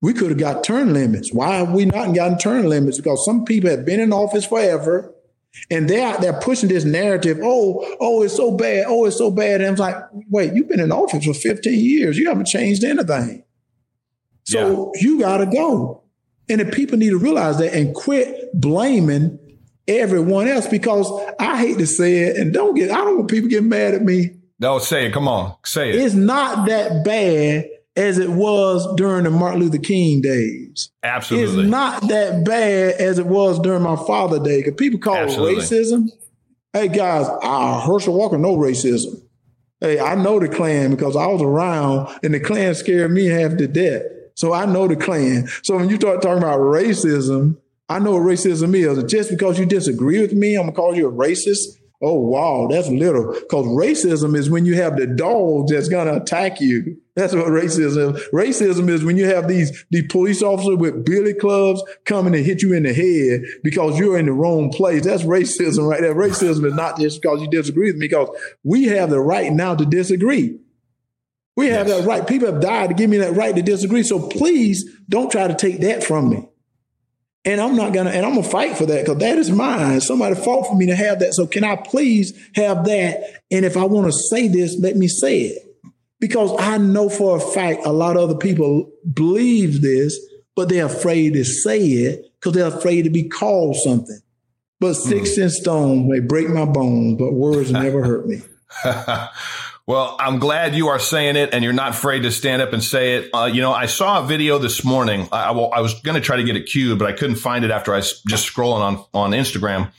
We 0.02 0.12
could 0.12 0.30
have 0.30 0.38
got 0.38 0.64
term 0.64 0.92
limits. 0.92 1.32
Why 1.32 1.56
have 1.56 1.72
we 1.72 1.84
not 1.84 2.14
gotten 2.14 2.38
term 2.38 2.66
limits? 2.66 2.98
Because 2.98 3.24
some 3.24 3.44
people 3.44 3.70
have 3.70 3.84
been 3.84 4.00
in 4.00 4.12
office 4.12 4.44
forever 4.44 5.14
and 5.70 5.88
they're 5.88 6.06
out 6.06 6.20
there 6.20 6.34
pushing 6.34 6.68
this 6.68 6.84
narrative, 6.84 7.38
oh, 7.42 7.96
oh, 7.98 8.22
it's 8.22 8.36
so 8.36 8.56
bad, 8.56 8.86
oh, 8.88 9.06
it's 9.06 9.16
so 9.16 9.30
bad. 9.30 9.60
And 9.60 9.70
I'm 9.70 9.76
like, 9.76 9.96
wait, 10.30 10.52
you've 10.54 10.68
been 10.68 10.80
in 10.80 10.92
office 10.92 11.24
for 11.24 11.34
15 11.34 11.78
years. 11.78 12.18
You 12.18 12.28
haven't 12.28 12.46
changed 12.46 12.84
anything. 12.84 13.42
So 14.44 14.92
yeah. 14.94 15.00
you 15.00 15.20
gotta 15.20 15.46
go. 15.46 16.02
And 16.48 16.60
the 16.60 16.66
people 16.66 16.98
need 16.98 17.10
to 17.10 17.18
realize 17.18 17.58
that 17.58 17.74
and 17.74 17.94
quit 17.94 18.52
blaming 18.54 19.38
everyone 19.88 20.46
else 20.46 20.66
because 20.66 21.10
I 21.40 21.58
hate 21.58 21.78
to 21.78 21.86
say 21.86 22.18
it, 22.18 22.36
and 22.36 22.52
don't 22.52 22.74
get 22.74 22.90
I 22.90 22.96
don't 22.96 23.18
want 23.18 23.30
people 23.30 23.48
getting 23.48 23.68
mad 23.68 23.94
at 23.94 24.02
me. 24.02 24.35
No, 24.58 24.78
say 24.78 25.06
it. 25.06 25.12
Come 25.12 25.28
on. 25.28 25.54
Say 25.64 25.90
it. 25.90 25.96
It's 25.96 26.14
not 26.14 26.66
that 26.68 27.04
bad 27.04 27.68
as 27.94 28.18
it 28.18 28.30
was 28.30 28.86
during 28.96 29.24
the 29.24 29.30
Martin 29.30 29.60
Luther 29.60 29.78
King 29.78 30.20
days. 30.20 30.90
Absolutely. 31.02 31.62
It's 31.62 31.70
not 31.70 32.08
that 32.08 32.44
bad 32.44 32.94
as 33.00 33.18
it 33.18 33.26
was 33.26 33.58
during 33.58 33.82
my 33.82 33.96
father 33.96 34.38
day. 34.38 34.58
Because 34.62 34.74
people 34.74 34.98
call 34.98 35.16
Absolutely. 35.16 35.56
it 35.56 35.58
racism. 35.58 36.08
Hey 36.72 36.88
guys, 36.88 37.26
uh, 37.42 37.80
Herschel 37.80 38.14
Walker, 38.14 38.36
no 38.36 38.54
racism. 38.56 39.22
Hey, 39.80 39.98
I 39.98 40.14
know 40.14 40.38
the 40.38 40.48
Klan 40.48 40.90
because 40.90 41.16
I 41.16 41.26
was 41.26 41.40
around 41.40 42.18
and 42.22 42.34
the 42.34 42.40
Klan 42.40 42.74
scared 42.74 43.10
me 43.10 43.26
half 43.26 43.56
to 43.56 43.66
death. 43.66 44.02
So 44.34 44.52
I 44.52 44.66
know 44.66 44.86
the 44.86 44.96
Klan. 44.96 45.48
So 45.62 45.76
when 45.76 45.88
you 45.88 45.96
start 45.96 46.20
talking 46.20 46.42
about 46.42 46.60
racism, 46.60 47.56
I 47.88 47.98
know 47.98 48.12
what 48.12 48.22
racism 48.22 48.74
is. 48.74 49.10
Just 49.10 49.30
because 49.30 49.58
you 49.58 49.64
disagree 49.64 50.20
with 50.20 50.34
me, 50.34 50.56
I'm 50.56 50.64
gonna 50.64 50.72
call 50.72 50.94
you 50.94 51.08
a 51.08 51.12
racist. 51.12 51.78
Oh, 52.02 52.20
wow, 52.20 52.68
that's 52.70 52.88
little. 52.88 53.32
Because 53.32 53.66
racism 53.66 54.36
is 54.36 54.50
when 54.50 54.66
you 54.66 54.74
have 54.74 54.96
the 54.96 55.06
dog 55.06 55.68
that's 55.68 55.88
going 55.88 56.06
to 56.06 56.20
attack 56.20 56.60
you. 56.60 56.98
That's 57.14 57.34
what 57.34 57.46
racism 57.46 58.16
is. 58.16 58.28
Racism 58.34 58.90
is 58.90 59.02
when 59.02 59.16
you 59.16 59.24
have 59.26 59.48
these, 59.48 59.86
these 59.90 60.06
police 60.08 60.42
officers 60.42 60.76
with 60.76 61.06
billy 61.06 61.32
clubs 61.32 61.82
coming 62.04 62.34
to 62.34 62.42
hit 62.42 62.62
you 62.62 62.74
in 62.74 62.82
the 62.82 62.92
head 62.92 63.42
because 63.64 63.98
you're 63.98 64.18
in 64.18 64.26
the 64.26 64.32
wrong 64.32 64.70
place. 64.70 65.04
That's 65.04 65.22
racism 65.22 65.88
right 65.88 66.02
there. 66.02 66.14
Racism 66.14 66.66
is 66.66 66.74
not 66.74 66.98
just 66.98 67.22
because 67.22 67.40
you 67.40 67.48
disagree 67.48 67.86
with 67.86 67.96
me, 67.96 68.08
because 68.08 68.28
we 68.62 68.84
have 68.84 69.08
the 69.08 69.20
right 69.20 69.50
now 69.50 69.74
to 69.74 69.86
disagree. 69.86 70.58
We 71.56 71.68
have 71.68 71.88
yes. 71.88 72.00
that 72.00 72.06
right. 72.06 72.26
People 72.26 72.52
have 72.52 72.60
died 72.60 72.90
to 72.90 72.94
give 72.94 73.08
me 73.08 73.16
that 73.16 73.32
right 73.32 73.56
to 73.56 73.62
disagree. 73.62 74.02
So 74.02 74.28
please 74.28 74.84
don't 75.08 75.32
try 75.32 75.48
to 75.48 75.54
take 75.54 75.80
that 75.80 76.04
from 76.04 76.28
me. 76.28 76.46
And 77.46 77.60
I'm 77.60 77.76
not 77.76 77.92
gonna, 77.92 78.10
and 78.10 78.26
I'm 78.26 78.34
gonna 78.34 78.46
fight 78.46 78.76
for 78.76 78.86
that 78.86 79.04
because 79.04 79.18
that 79.18 79.38
is 79.38 79.52
mine. 79.52 80.00
Somebody 80.00 80.34
fought 80.34 80.66
for 80.66 80.74
me 80.74 80.86
to 80.86 80.96
have 80.96 81.20
that. 81.20 81.32
So 81.32 81.46
can 81.46 81.62
I 81.62 81.76
please 81.76 82.36
have 82.56 82.84
that? 82.86 83.42
And 83.52 83.64
if 83.64 83.76
I 83.76 83.84
want 83.84 84.08
to 84.08 84.12
say 84.12 84.48
this, 84.48 84.76
let 84.80 84.96
me 84.96 85.06
say 85.06 85.42
it. 85.42 85.62
Because 86.18 86.52
I 86.58 86.78
know 86.78 87.08
for 87.08 87.36
a 87.36 87.40
fact 87.40 87.86
a 87.86 87.92
lot 87.92 88.16
of 88.16 88.30
other 88.30 88.38
people 88.38 88.90
believe 89.14 89.80
this, 89.80 90.18
but 90.56 90.68
they're 90.68 90.86
afraid 90.86 91.34
to 91.34 91.44
say 91.44 91.78
it 91.80 92.32
because 92.34 92.54
they're 92.54 92.76
afraid 92.76 93.02
to 93.02 93.10
be 93.10 93.28
called 93.28 93.76
something. 93.76 94.18
But 94.80 94.94
sticks 94.94 95.38
mm. 95.38 95.42
and 95.42 95.52
stones 95.52 96.08
may 96.08 96.20
break 96.20 96.48
my 96.48 96.64
bones, 96.64 97.16
but 97.16 97.32
words 97.32 97.70
never 97.70 98.02
hurt 98.02 98.26
me. 98.26 98.42
Well, 99.88 100.16
I'm 100.18 100.40
glad 100.40 100.74
you 100.74 100.88
are 100.88 100.98
saying 100.98 101.36
it 101.36 101.50
and 101.52 101.62
you're 101.62 101.72
not 101.72 101.90
afraid 101.90 102.24
to 102.24 102.32
stand 102.32 102.60
up 102.60 102.72
and 102.72 102.82
say 102.82 103.18
it. 103.18 103.30
Uh, 103.32 103.44
you 103.44 103.62
know, 103.62 103.72
I 103.72 103.86
saw 103.86 104.18
a 104.18 104.26
video 104.26 104.58
this 104.58 104.84
morning. 104.84 105.28
I, 105.30 105.50
I 105.50 105.80
was 105.80 106.00
going 106.00 106.16
to 106.16 106.20
try 106.20 106.36
to 106.36 106.42
get 106.42 106.56
it 106.56 106.66
queued, 106.66 106.98
but 106.98 107.06
I 107.06 107.12
couldn't 107.12 107.36
find 107.36 107.64
it 107.64 107.70
after 107.70 107.94
I 107.94 107.98
was 107.98 108.20
just 108.22 108.52
scrolling 108.52 108.80
on, 108.80 109.04
on 109.14 109.30
Instagram. 109.30 109.92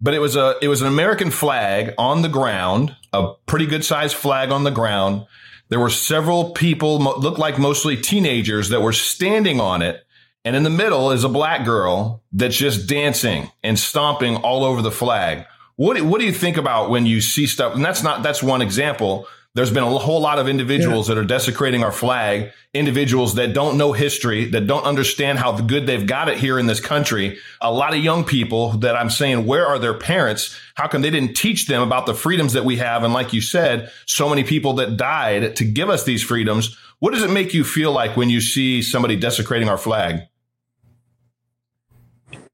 But 0.00 0.14
it 0.14 0.20
was 0.20 0.36
a, 0.36 0.56
it 0.62 0.68
was 0.68 0.80
an 0.80 0.88
American 0.88 1.30
flag 1.30 1.92
on 1.98 2.22
the 2.22 2.30
ground, 2.30 2.96
a 3.12 3.34
pretty 3.44 3.66
good 3.66 3.84
sized 3.84 4.16
flag 4.16 4.50
on 4.50 4.64
the 4.64 4.70
ground. 4.70 5.26
There 5.68 5.80
were 5.80 5.90
several 5.90 6.52
people, 6.52 6.98
looked 6.98 7.38
like 7.38 7.58
mostly 7.58 7.98
teenagers 7.98 8.70
that 8.70 8.80
were 8.80 8.92
standing 8.94 9.60
on 9.60 9.82
it. 9.82 10.02
And 10.46 10.56
in 10.56 10.62
the 10.62 10.70
middle 10.70 11.10
is 11.10 11.24
a 11.24 11.28
black 11.28 11.66
girl 11.66 12.22
that's 12.32 12.56
just 12.56 12.88
dancing 12.88 13.50
and 13.62 13.78
stomping 13.78 14.36
all 14.36 14.64
over 14.64 14.80
the 14.80 14.90
flag. 14.90 15.44
What 15.76 16.00
what 16.02 16.20
do 16.20 16.26
you 16.26 16.32
think 16.32 16.56
about 16.56 16.90
when 16.90 17.06
you 17.06 17.20
see 17.20 17.46
stuff? 17.46 17.74
And 17.74 17.84
that's 17.84 18.02
not 18.02 18.22
that's 18.22 18.42
one 18.42 18.62
example. 18.62 19.26
There's 19.54 19.70
been 19.70 19.84
a 19.84 19.98
whole 19.98 20.20
lot 20.20 20.38
of 20.38 20.48
individuals 20.48 21.08
yeah. 21.08 21.14
that 21.14 21.20
are 21.22 21.24
desecrating 21.24 21.82
our 21.82 21.92
flag, 21.92 22.52
individuals 22.74 23.36
that 23.36 23.54
don't 23.54 23.78
know 23.78 23.92
history, 23.92 24.44
that 24.50 24.66
don't 24.66 24.84
understand 24.84 25.38
how 25.38 25.58
good 25.58 25.86
they've 25.86 26.06
got 26.06 26.28
it 26.28 26.36
here 26.36 26.58
in 26.58 26.66
this 26.66 26.78
country. 26.78 27.38
A 27.62 27.72
lot 27.72 27.94
of 27.94 28.04
young 28.04 28.22
people 28.22 28.72
that 28.72 28.96
I'm 28.96 29.08
saying, 29.08 29.46
where 29.46 29.66
are 29.66 29.78
their 29.78 29.94
parents? 29.94 30.54
How 30.74 30.88
come 30.88 31.00
they 31.00 31.08
didn't 31.08 31.38
teach 31.38 31.68
them 31.68 31.80
about 31.80 32.04
the 32.04 32.12
freedoms 32.12 32.52
that 32.52 32.66
we 32.66 32.76
have? 32.76 33.02
And 33.02 33.14
like 33.14 33.32
you 33.32 33.40
said, 33.40 33.90
so 34.04 34.28
many 34.28 34.44
people 34.44 34.74
that 34.74 34.98
died 34.98 35.56
to 35.56 35.64
give 35.64 35.88
us 35.88 36.04
these 36.04 36.22
freedoms. 36.22 36.76
What 36.98 37.14
does 37.14 37.22
it 37.22 37.30
make 37.30 37.54
you 37.54 37.64
feel 37.64 37.92
like 37.92 38.14
when 38.14 38.28
you 38.28 38.42
see 38.42 38.82
somebody 38.82 39.16
desecrating 39.16 39.70
our 39.70 39.78
flag? 39.78 40.20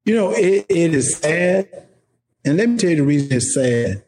You 0.04 0.14
know, 0.14 0.30
it, 0.30 0.66
it 0.68 0.94
is 0.94 1.16
sad 1.16 1.88
and 2.44 2.56
let 2.56 2.68
me 2.68 2.76
tell 2.76 2.90
you 2.90 2.96
the 2.96 3.02
reason 3.02 3.32
it's 3.32 3.54
sad. 3.54 4.02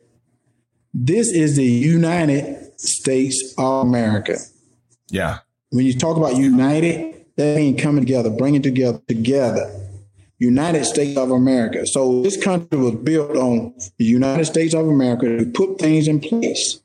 This 0.93 1.31
is 1.31 1.57
the 1.57 1.65
United 1.65 2.81
States 2.81 3.55
of 3.59 3.87
America. 3.87 4.39
Yeah. 5.09 5.39
When 5.71 5.87
you 5.87 5.97
talk 5.99 6.17
about 6.17 6.37
united, 6.37 7.27
that 7.37 7.57
means 7.57 7.81
coming 7.81 8.05
together, 8.05 8.31
bringing 8.31 8.63
together 8.63 9.01
together. 9.09 9.73
United 10.39 10.85
States 10.85 11.17
of 11.17 11.31
America. 11.31 11.87
So 11.87 12.23
this 12.23 12.43
country 12.43 12.79
was 12.79 12.95
built 12.97 13.37
on 13.37 13.75
the 13.99 14.05
United 14.05 14.45
States 14.45 14.75
of 14.75 14.87
America 14.87 15.39
to 15.39 15.47
put 15.47 15.79
things 15.79 16.09
in 16.09 16.21
place. 16.21 16.81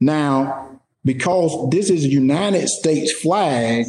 Now, 0.00 0.80
because 1.04 1.70
this 1.70 1.90
is 1.90 2.04
a 2.04 2.08
United 2.08 2.68
States 2.68 3.12
flag, 3.12 3.86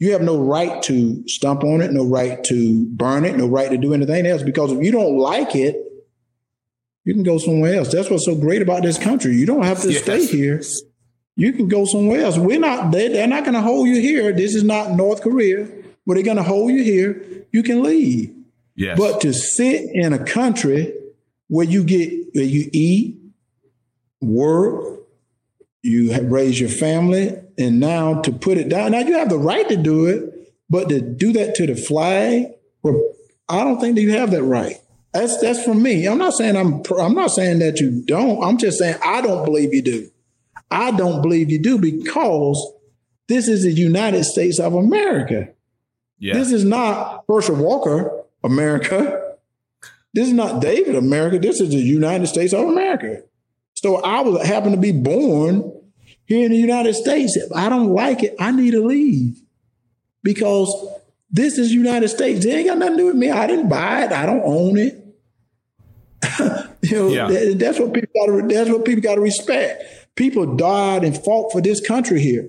you 0.00 0.12
have 0.12 0.22
no 0.22 0.40
right 0.40 0.82
to 0.84 1.22
stump 1.28 1.62
on 1.62 1.82
it, 1.82 1.92
no 1.92 2.04
right 2.04 2.42
to 2.44 2.86
burn 2.86 3.26
it, 3.26 3.36
no 3.36 3.46
right 3.46 3.70
to 3.70 3.76
do 3.76 3.92
anything 3.92 4.26
else. 4.26 4.42
Because 4.42 4.72
if 4.72 4.82
you 4.82 4.90
don't 4.90 5.18
like 5.18 5.54
it, 5.54 5.76
you 7.04 7.12
can 7.12 7.22
go 7.22 7.36
somewhere 7.36 7.74
else. 7.74 7.92
That's 7.92 8.08
what's 8.08 8.24
so 8.24 8.34
great 8.34 8.62
about 8.62 8.82
this 8.82 8.98
country. 8.98 9.36
You 9.36 9.44
don't 9.44 9.62
have 9.62 9.82
to 9.82 9.92
yes. 9.92 10.02
stay 10.02 10.26
here. 10.26 10.62
You 11.36 11.52
can 11.52 11.68
go 11.68 11.84
somewhere 11.84 12.22
else. 12.22 12.38
We're 12.38 12.58
not, 12.58 12.92
they, 12.92 13.08
they're 13.08 13.26
not 13.26 13.44
going 13.44 13.54
to 13.54 13.60
hold 13.60 13.88
you 13.88 14.00
here. 14.00 14.32
This 14.32 14.54
is 14.54 14.64
not 14.64 14.92
North 14.92 15.20
Korea, 15.20 15.68
but 16.06 16.14
they're 16.14 16.22
going 16.22 16.38
to 16.38 16.42
hold 16.42 16.72
you 16.72 16.82
here. 16.82 17.46
You 17.52 17.62
can 17.62 17.82
leave. 17.82 18.34
Yes. 18.76 18.98
But 18.98 19.20
to 19.20 19.34
sit 19.34 19.84
in 19.92 20.14
a 20.14 20.24
country 20.24 20.94
where 21.48 21.66
you 21.66 21.84
get, 21.84 22.10
where 22.32 22.44
you 22.44 22.70
eat, 22.72 23.18
work, 24.22 25.00
you 25.82 26.18
raise 26.22 26.58
your 26.58 26.70
family, 26.70 27.36
and 27.60 27.78
now 27.78 28.20
to 28.22 28.32
put 28.32 28.58
it 28.58 28.68
down. 28.68 28.92
Now 28.92 29.00
you 29.00 29.18
have 29.18 29.28
the 29.28 29.38
right 29.38 29.68
to 29.68 29.76
do 29.76 30.06
it, 30.06 30.52
but 30.68 30.88
to 30.88 31.00
do 31.00 31.32
that 31.34 31.54
to 31.56 31.66
the 31.66 31.74
flag, 31.74 32.46
well, 32.82 33.00
I 33.48 33.64
don't 33.64 33.80
think 33.80 33.96
that 33.96 34.02
you 34.02 34.12
have 34.12 34.30
that 34.30 34.42
right. 34.42 34.76
That's 35.12 35.40
that's 35.40 35.62
from 35.64 35.82
me. 35.82 36.06
I'm 36.06 36.18
not 36.18 36.34
saying 36.34 36.56
I'm 36.56 36.82
I'm 36.98 37.14
not 37.14 37.32
saying 37.32 37.58
that 37.58 37.80
you 37.80 38.02
don't. 38.02 38.42
I'm 38.42 38.58
just 38.58 38.78
saying 38.78 38.96
I 39.04 39.20
don't 39.20 39.44
believe 39.44 39.74
you 39.74 39.82
do. 39.82 40.10
I 40.70 40.92
don't 40.92 41.20
believe 41.20 41.50
you 41.50 41.58
do 41.58 41.78
because 41.78 42.74
this 43.28 43.48
is 43.48 43.64
the 43.64 43.72
United 43.72 44.24
States 44.24 44.60
of 44.60 44.74
America. 44.74 45.48
Yeah. 46.18 46.34
This 46.34 46.52
is 46.52 46.64
not 46.64 47.24
Herschel 47.28 47.56
Walker 47.56 48.22
America. 48.44 49.36
This 50.14 50.28
is 50.28 50.34
not 50.34 50.60
David 50.60 50.94
America. 50.94 51.38
This 51.38 51.60
is 51.60 51.70
the 51.70 51.76
United 51.76 52.28
States 52.28 52.52
of 52.52 52.68
America. 52.68 53.22
So 53.74 53.96
I 53.96 54.20
was 54.20 54.46
happen 54.46 54.72
to 54.72 54.78
be 54.78 54.92
born 54.92 55.72
here 56.30 56.46
in 56.46 56.52
the 56.52 56.58
United 56.58 56.94
States. 56.94 57.36
If 57.36 57.50
I 57.52 57.68
don't 57.68 57.88
like 57.88 58.22
it, 58.22 58.36
I 58.38 58.52
need 58.52 58.70
to 58.70 58.86
leave 58.86 59.42
because 60.22 60.72
this 61.28 61.58
is 61.58 61.72
United 61.72 62.08
States. 62.08 62.44
It 62.46 62.50
ain't 62.50 62.68
got 62.68 62.78
nothing 62.78 62.98
to 62.98 63.02
do 63.02 63.06
with 63.08 63.16
me. 63.16 63.30
I 63.30 63.48
didn't 63.48 63.68
buy 63.68 64.04
it. 64.04 64.12
I 64.12 64.26
don't 64.26 64.42
own 64.44 64.78
it. 64.78 64.96
you 66.82 66.96
know, 66.96 67.08
yeah. 67.08 67.26
that, 67.26 67.56
that's 67.58 67.80
what 67.80 67.92
people 67.92 68.10
got 68.14 68.26
to. 68.26 68.46
That's 68.46 68.70
what 68.70 68.84
people 68.84 69.02
got 69.02 69.16
to 69.16 69.20
respect. 69.20 69.82
People 70.14 70.54
died 70.54 71.02
and 71.02 71.16
fought 71.16 71.50
for 71.50 71.60
this 71.60 71.84
country 71.84 72.20
here. 72.20 72.48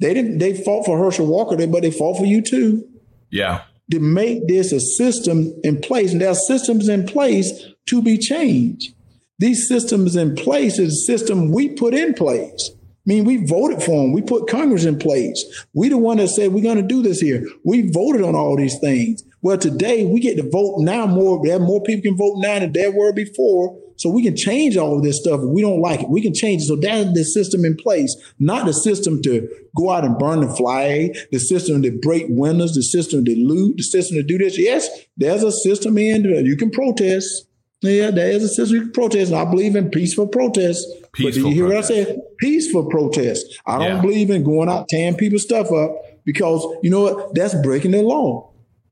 They 0.00 0.14
didn't. 0.14 0.38
They 0.38 0.54
fought 0.54 0.86
for 0.86 0.96
Herschel 0.96 1.26
Walker, 1.26 1.66
but 1.66 1.82
they 1.82 1.90
fought 1.90 2.16
for 2.16 2.24
you 2.24 2.40
too. 2.40 2.88
Yeah. 3.28 3.64
To 3.90 4.00
make 4.00 4.48
this 4.48 4.72
a 4.72 4.80
system 4.80 5.52
in 5.62 5.82
place, 5.82 6.12
and 6.12 6.20
there 6.22 6.30
are 6.30 6.34
systems 6.34 6.88
in 6.88 7.04
place 7.04 7.52
to 7.88 8.00
be 8.00 8.16
changed. 8.16 8.94
These 9.38 9.68
systems 9.68 10.16
in 10.16 10.34
place 10.34 10.78
is 10.78 10.94
a 10.94 11.12
system 11.12 11.52
we 11.52 11.68
put 11.68 11.92
in 11.92 12.14
place. 12.14 12.70
I 13.04 13.10
mean, 13.10 13.24
we 13.24 13.44
voted 13.44 13.82
for 13.82 14.00
them. 14.00 14.12
We 14.12 14.22
put 14.22 14.48
Congress 14.48 14.84
in 14.84 14.96
place. 14.96 15.44
We 15.74 15.88
the 15.88 15.98
one 15.98 16.18
that 16.18 16.28
said 16.28 16.52
we're 16.52 16.62
going 16.62 16.76
to 16.76 16.82
do 16.82 17.02
this 17.02 17.20
here. 17.20 17.44
We 17.64 17.90
voted 17.90 18.22
on 18.22 18.36
all 18.36 18.56
these 18.56 18.78
things. 18.78 19.24
Well, 19.40 19.58
today 19.58 20.04
we 20.06 20.20
get 20.20 20.36
to 20.36 20.48
vote 20.48 20.78
now 20.78 21.06
more. 21.06 21.44
There 21.44 21.58
more 21.58 21.82
people 21.82 22.02
can 22.02 22.16
vote 22.16 22.36
now 22.38 22.60
than 22.60 22.72
there 22.72 22.92
were 22.92 23.12
before. 23.12 23.76
So 23.96 24.08
we 24.08 24.22
can 24.22 24.36
change 24.36 24.76
all 24.76 24.96
of 24.96 25.02
this 25.02 25.20
stuff. 25.20 25.40
We 25.42 25.62
don't 25.62 25.80
like 25.80 26.00
it, 26.00 26.08
we 26.08 26.22
can 26.22 26.34
change 26.34 26.62
it. 26.62 26.66
So 26.66 26.76
that's 26.76 27.12
the 27.12 27.24
system 27.24 27.64
in 27.64 27.76
place, 27.76 28.16
not 28.38 28.66
the 28.66 28.72
system 28.72 29.20
to 29.22 29.48
go 29.76 29.90
out 29.90 30.04
and 30.04 30.18
burn 30.18 30.40
the 30.40 30.48
flag, 30.48 31.16
the 31.30 31.38
system 31.38 31.82
to 31.82 31.90
break 31.90 32.26
windows, 32.28 32.74
the 32.74 32.82
system 32.82 33.24
to 33.24 33.36
loot, 33.36 33.76
the 33.76 33.82
system 33.82 34.16
to 34.16 34.22
do 34.22 34.38
this. 34.38 34.58
Yes, 34.58 34.88
there's 35.16 35.42
a 35.42 35.52
system 35.52 35.98
in. 35.98 36.24
You 36.24 36.56
can 36.56 36.70
protest. 36.70 37.46
Yeah, 37.80 38.10
there 38.10 38.30
is 38.30 38.44
a 38.44 38.48
system 38.48 38.76
you 38.76 38.82
can 38.82 38.92
protest. 38.92 39.32
I 39.32 39.44
believe 39.44 39.76
in 39.76 39.90
peaceful 39.90 40.28
protest. 40.28 40.86
Peaceful 41.12 41.42
but 41.42 41.48
you 41.50 41.54
hear 41.54 41.68
protest. 41.68 41.90
what 41.90 41.98
I 41.98 42.04
said? 42.04 42.20
Peaceful 42.38 42.86
protest. 42.86 43.60
I 43.66 43.78
don't 43.78 43.96
yeah. 43.96 44.00
believe 44.00 44.30
in 44.30 44.44
going 44.44 44.68
out 44.68 44.88
tearing 44.88 45.16
people's 45.16 45.42
stuff 45.42 45.70
up 45.70 46.24
because 46.24 46.64
you 46.82 46.90
know 46.90 47.02
what? 47.02 47.34
That's 47.34 47.54
breaking 47.54 47.90
the 47.90 48.02
law. 48.02 48.50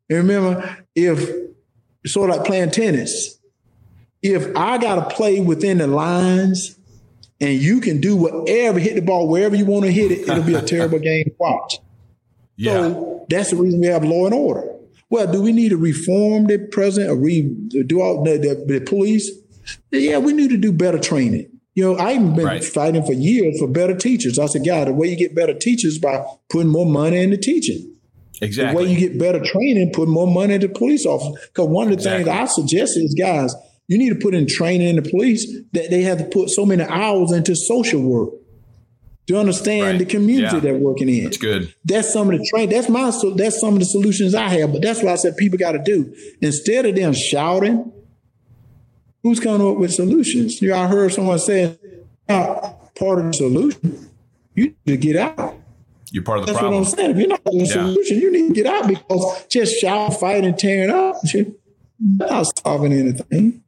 And 0.08 0.18
remember, 0.18 0.78
if 0.94 1.30
sort 2.06 2.30
of 2.30 2.36
like 2.36 2.46
playing 2.46 2.72
tennis, 2.72 3.38
if 4.22 4.54
I 4.56 4.78
gotta 4.78 5.14
play 5.14 5.40
within 5.40 5.78
the 5.78 5.86
lines 5.86 6.78
and 7.40 7.58
you 7.58 7.80
can 7.80 8.00
do 8.00 8.16
whatever, 8.16 8.78
hit 8.78 8.96
the 8.96 9.02
ball 9.02 9.28
wherever 9.28 9.56
you 9.56 9.64
want 9.64 9.86
to 9.86 9.92
hit 9.92 10.12
it, 10.12 10.28
it'll 10.28 10.42
be 10.42 10.54
a 10.54 10.62
terrible 10.62 10.98
game 11.00 11.24
to 11.24 11.34
watch. 11.38 11.78
Yeah. 12.56 12.72
So 12.72 13.26
that's 13.30 13.50
the 13.50 13.56
reason 13.56 13.80
we 13.80 13.86
have 13.86 14.04
law 14.04 14.26
and 14.26 14.34
order. 14.34 14.68
Well, 15.08 15.30
do 15.30 15.42
we 15.42 15.52
need 15.52 15.70
to 15.70 15.76
reform 15.76 16.46
the 16.46 16.58
president 16.70 17.10
or 17.10 17.16
re, 17.16 17.42
do 17.86 18.00
all 18.00 18.22
the, 18.22 18.38
the, 18.38 18.64
the, 18.66 18.80
police? 18.80 19.30
Yeah, 19.90 20.18
we 20.18 20.32
need 20.32 20.50
to 20.50 20.56
do 20.56 20.70
better 20.70 20.98
training. 20.98 21.59
You 21.80 21.94
know, 21.94 21.98
I've 21.98 22.36
been 22.36 22.44
right. 22.44 22.62
fighting 22.62 23.02
for 23.06 23.14
years 23.14 23.58
for 23.58 23.66
better 23.66 23.96
teachers. 23.96 24.38
I 24.38 24.44
said, 24.44 24.66
God, 24.66 24.86
the 24.86 24.92
way 24.92 25.08
you 25.08 25.16
get 25.16 25.34
better 25.34 25.54
teachers 25.54 25.98
by 25.98 26.22
putting 26.50 26.68
more 26.68 26.84
money 26.84 27.22
into 27.22 27.38
teaching. 27.38 27.96
Exactly. 28.42 28.84
The 28.84 28.90
way 28.90 28.92
you 28.94 29.08
get 29.08 29.18
better 29.18 29.42
training, 29.42 29.90
put 29.94 30.06
more 30.06 30.26
money 30.26 30.52
into 30.52 30.68
police 30.68 31.06
officers. 31.06 31.42
Because 31.48 31.68
one 31.68 31.84
of 31.84 31.92
the 31.92 31.94
exactly. 31.94 32.24
things 32.24 32.38
I 32.38 32.44
suggest 32.52 32.98
is, 32.98 33.14
guys, 33.18 33.54
you 33.88 33.96
need 33.96 34.10
to 34.10 34.16
put 34.16 34.34
in 34.34 34.46
training 34.46 34.90
in 34.90 34.96
the 35.02 35.10
police 35.10 35.50
that 35.72 35.88
they 35.88 36.02
have 36.02 36.18
to 36.18 36.24
put 36.24 36.50
so 36.50 36.66
many 36.66 36.84
hours 36.84 37.32
into 37.32 37.56
social 37.56 38.02
work 38.02 38.34
to 39.28 39.38
understand 39.38 39.82
right. 39.82 39.98
the 40.00 40.04
community 40.04 40.56
yeah. 40.56 40.60
they're 40.60 40.76
working 40.76 41.08
in. 41.08 41.24
That's 41.24 41.38
good. 41.38 41.74
That's 41.86 42.12
some 42.12 42.30
of 42.30 42.38
the 42.38 42.46
train. 42.50 42.68
That's 42.68 42.90
my. 42.90 43.08
So 43.08 43.30
that's 43.30 43.58
some 43.58 43.72
of 43.72 43.78
the 43.78 43.86
solutions 43.86 44.34
I 44.34 44.50
have. 44.50 44.70
But 44.70 44.82
that's 44.82 45.02
what 45.02 45.12
I 45.12 45.16
said 45.16 45.38
people 45.38 45.58
got 45.58 45.72
to 45.72 45.82
do 45.82 46.14
instead 46.42 46.84
of 46.84 46.94
them 46.94 47.14
shouting 47.14 47.90
Who's 49.22 49.40
coming 49.40 49.66
up 49.66 49.76
with 49.76 49.92
solutions? 49.92 50.60
You 50.62 50.70
know, 50.70 50.78
I 50.78 50.86
heard 50.86 51.12
someone 51.12 51.38
say, 51.38 51.76
part 52.28 53.18
of 53.18 53.26
the 53.26 53.32
solution. 53.32 54.10
You 54.54 54.64
need 54.64 54.76
to 54.86 54.96
get 54.96 55.16
out. 55.16 55.56
You're 56.10 56.22
part 56.24 56.40
of 56.40 56.46
the 56.46 56.52
That's 56.52 56.58
problem. 56.60 56.80
what 56.82 56.88
I'm 56.90 56.96
saying. 56.96 57.10
If 57.12 57.16
you're 57.18 57.28
not 57.28 57.44
the 57.44 57.52
Yeah. 57.54 57.64
solution, 57.66 58.18
you 58.20 58.32
need 58.32 58.48
to 58.48 58.54
get 58.54 58.66
out 58.66 58.88
because 58.88 59.44
just 59.48 59.78
shout, 59.80 60.18
fight, 60.18 60.44
and 60.44 60.58
tearing 60.58 60.90
up, 60.90 61.16
you're 61.32 61.46
not 62.00 62.46
solving 62.64 62.92
anything. 62.92 63.62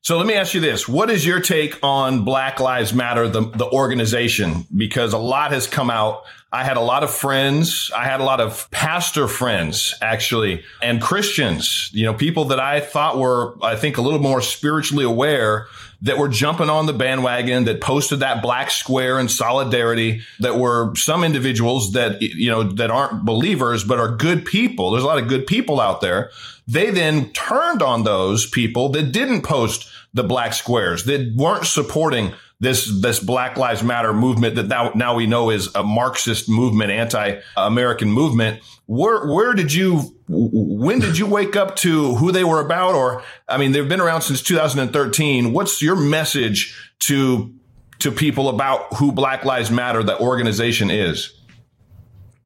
So 0.00 0.16
let 0.16 0.26
me 0.26 0.34
ask 0.34 0.54
you 0.54 0.60
this. 0.60 0.88
What 0.88 1.10
is 1.10 1.26
your 1.26 1.40
take 1.40 1.78
on 1.82 2.24
Black 2.24 2.60
Lives 2.60 2.94
Matter, 2.94 3.28
the, 3.28 3.42
the 3.42 3.66
organization? 3.70 4.64
Because 4.74 5.12
a 5.12 5.18
lot 5.18 5.52
has 5.52 5.66
come 5.66 5.90
out. 5.90 6.22
I 6.50 6.64
had 6.64 6.78
a 6.78 6.82
lot 6.82 7.02
of 7.02 7.10
friends. 7.10 7.90
I 7.94 8.04
had 8.04 8.20
a 8.20 8.24
lot 8.24 8.40
of 8.40 8.70
pastor 8.70 9.28
friends, 9.28 9.94
actually, 10.00 10.64
and 10.80 11.00
Christians, 11.00 11.90
you 11.92 12.06
know, 12.06 12.14
people 12.14 12.46
that 12.46 12.58
I 12.58 12.80
thought 12.80 13.18
were, 13.18 13.54
I 13.62 13.76
think, 13.76 13.98
a 13.98 14.02
little 14.02 14.18
more 14.18 14.40
spiritually 14.40 15.04
aware 15.04 15.66
that 16.00 16.16
were 16.16 16.28
jumping 16.28 16.70
on 16.70 16.86
the 16.86 16.92
bandwagon, 16.92 17.64
that 17.64 17.80
posted 17.80 18.20
that 18.20 18.40
black 18.40 18.70
square 18.70 19.18
in 19.18 19.28
solidarity, 19.28 20.22
that 20.40 20.56
were 20.56 20.94
some 20.94 21.22
individuals 21.22 21.92
that, 21.92 22.22
you 22.22 22.50
know, 22.50 22.62
that 22.62 22.90
aren't 22.90 23.24
believers, 23.24 23.84
but 23.84 23.98
are 23.98 24.16
good 24.16 24.44
people. 24.46 24.92
There's 24.92 25.04
a 25.04 25.08
lot 25.08 25.18
of 25.18 25.28
good 25.28 25.46
people 25.46 25.80
out 25.80 26.00
there. 26.00 26.30
They 26.66 26.90
then 26.90 27.30
turned 27.32 27.82
on 27.82 28.04
those 28.04 28.48
people 28.48 28.90
that 28.90 29.12
didn't 29.12 29.42
post 29.42 29.90
the 30.14 30.22
black 30.22 30.54
squares, 30.54 31.04
that 31.04 31.34
weren't 31.36 31.66
supporting 31.66 32.32
this 32.60 33.00
this 33.00 33.20
Black 33.20 33.56
Lives 33.56 33.82
Matter 33.82 34.12
movement 34.12 34.56
that 34.56 34.66
now, 34.66 34.90
now 34.94 35.14
we 35.14 35.26
know 35.26 35.50
is 35.50 35.72
a 35.74 35.84
Marxist 35.84 36.48
movement, 36.48 36.90
anti-American 36.90 38.10
movement. 38.10 38.60
Where 38.86 39.26
where 39.26 39.54
did 39.54 39.72
you 39.72 40.16
when 40.28 40.98
did 40.98 41.18
you 41.18 41.26
wake 41.26 41.54
up 41.54 41.76
to 41.76 42.16
who 42.16 42.32
they 42.32 42.44
were 42.44 42.60
about? 42.60 42.94
Or 42.94 43.22
I 43.48 43.58
mean, 43.58 43.72
they've 43.72 43.88
been 43.88 44.00
around 44.00 44.22
since 44.22 44.42
2013. 44.42 45.52
What's 45.52 45.80
your 45.80 45.96
message 45.96 46.92
to 47.00 47.54
to 48.00 48.10
people 48.10 48.48
about 48.48 48.94
who 48.94 49.12
Black 49.12 49.44
Lives 49.44 49.70
Matter, 49.70 50.02
the 50.02 50.18
organization, 50.18 50.90
is? 50.90 51.32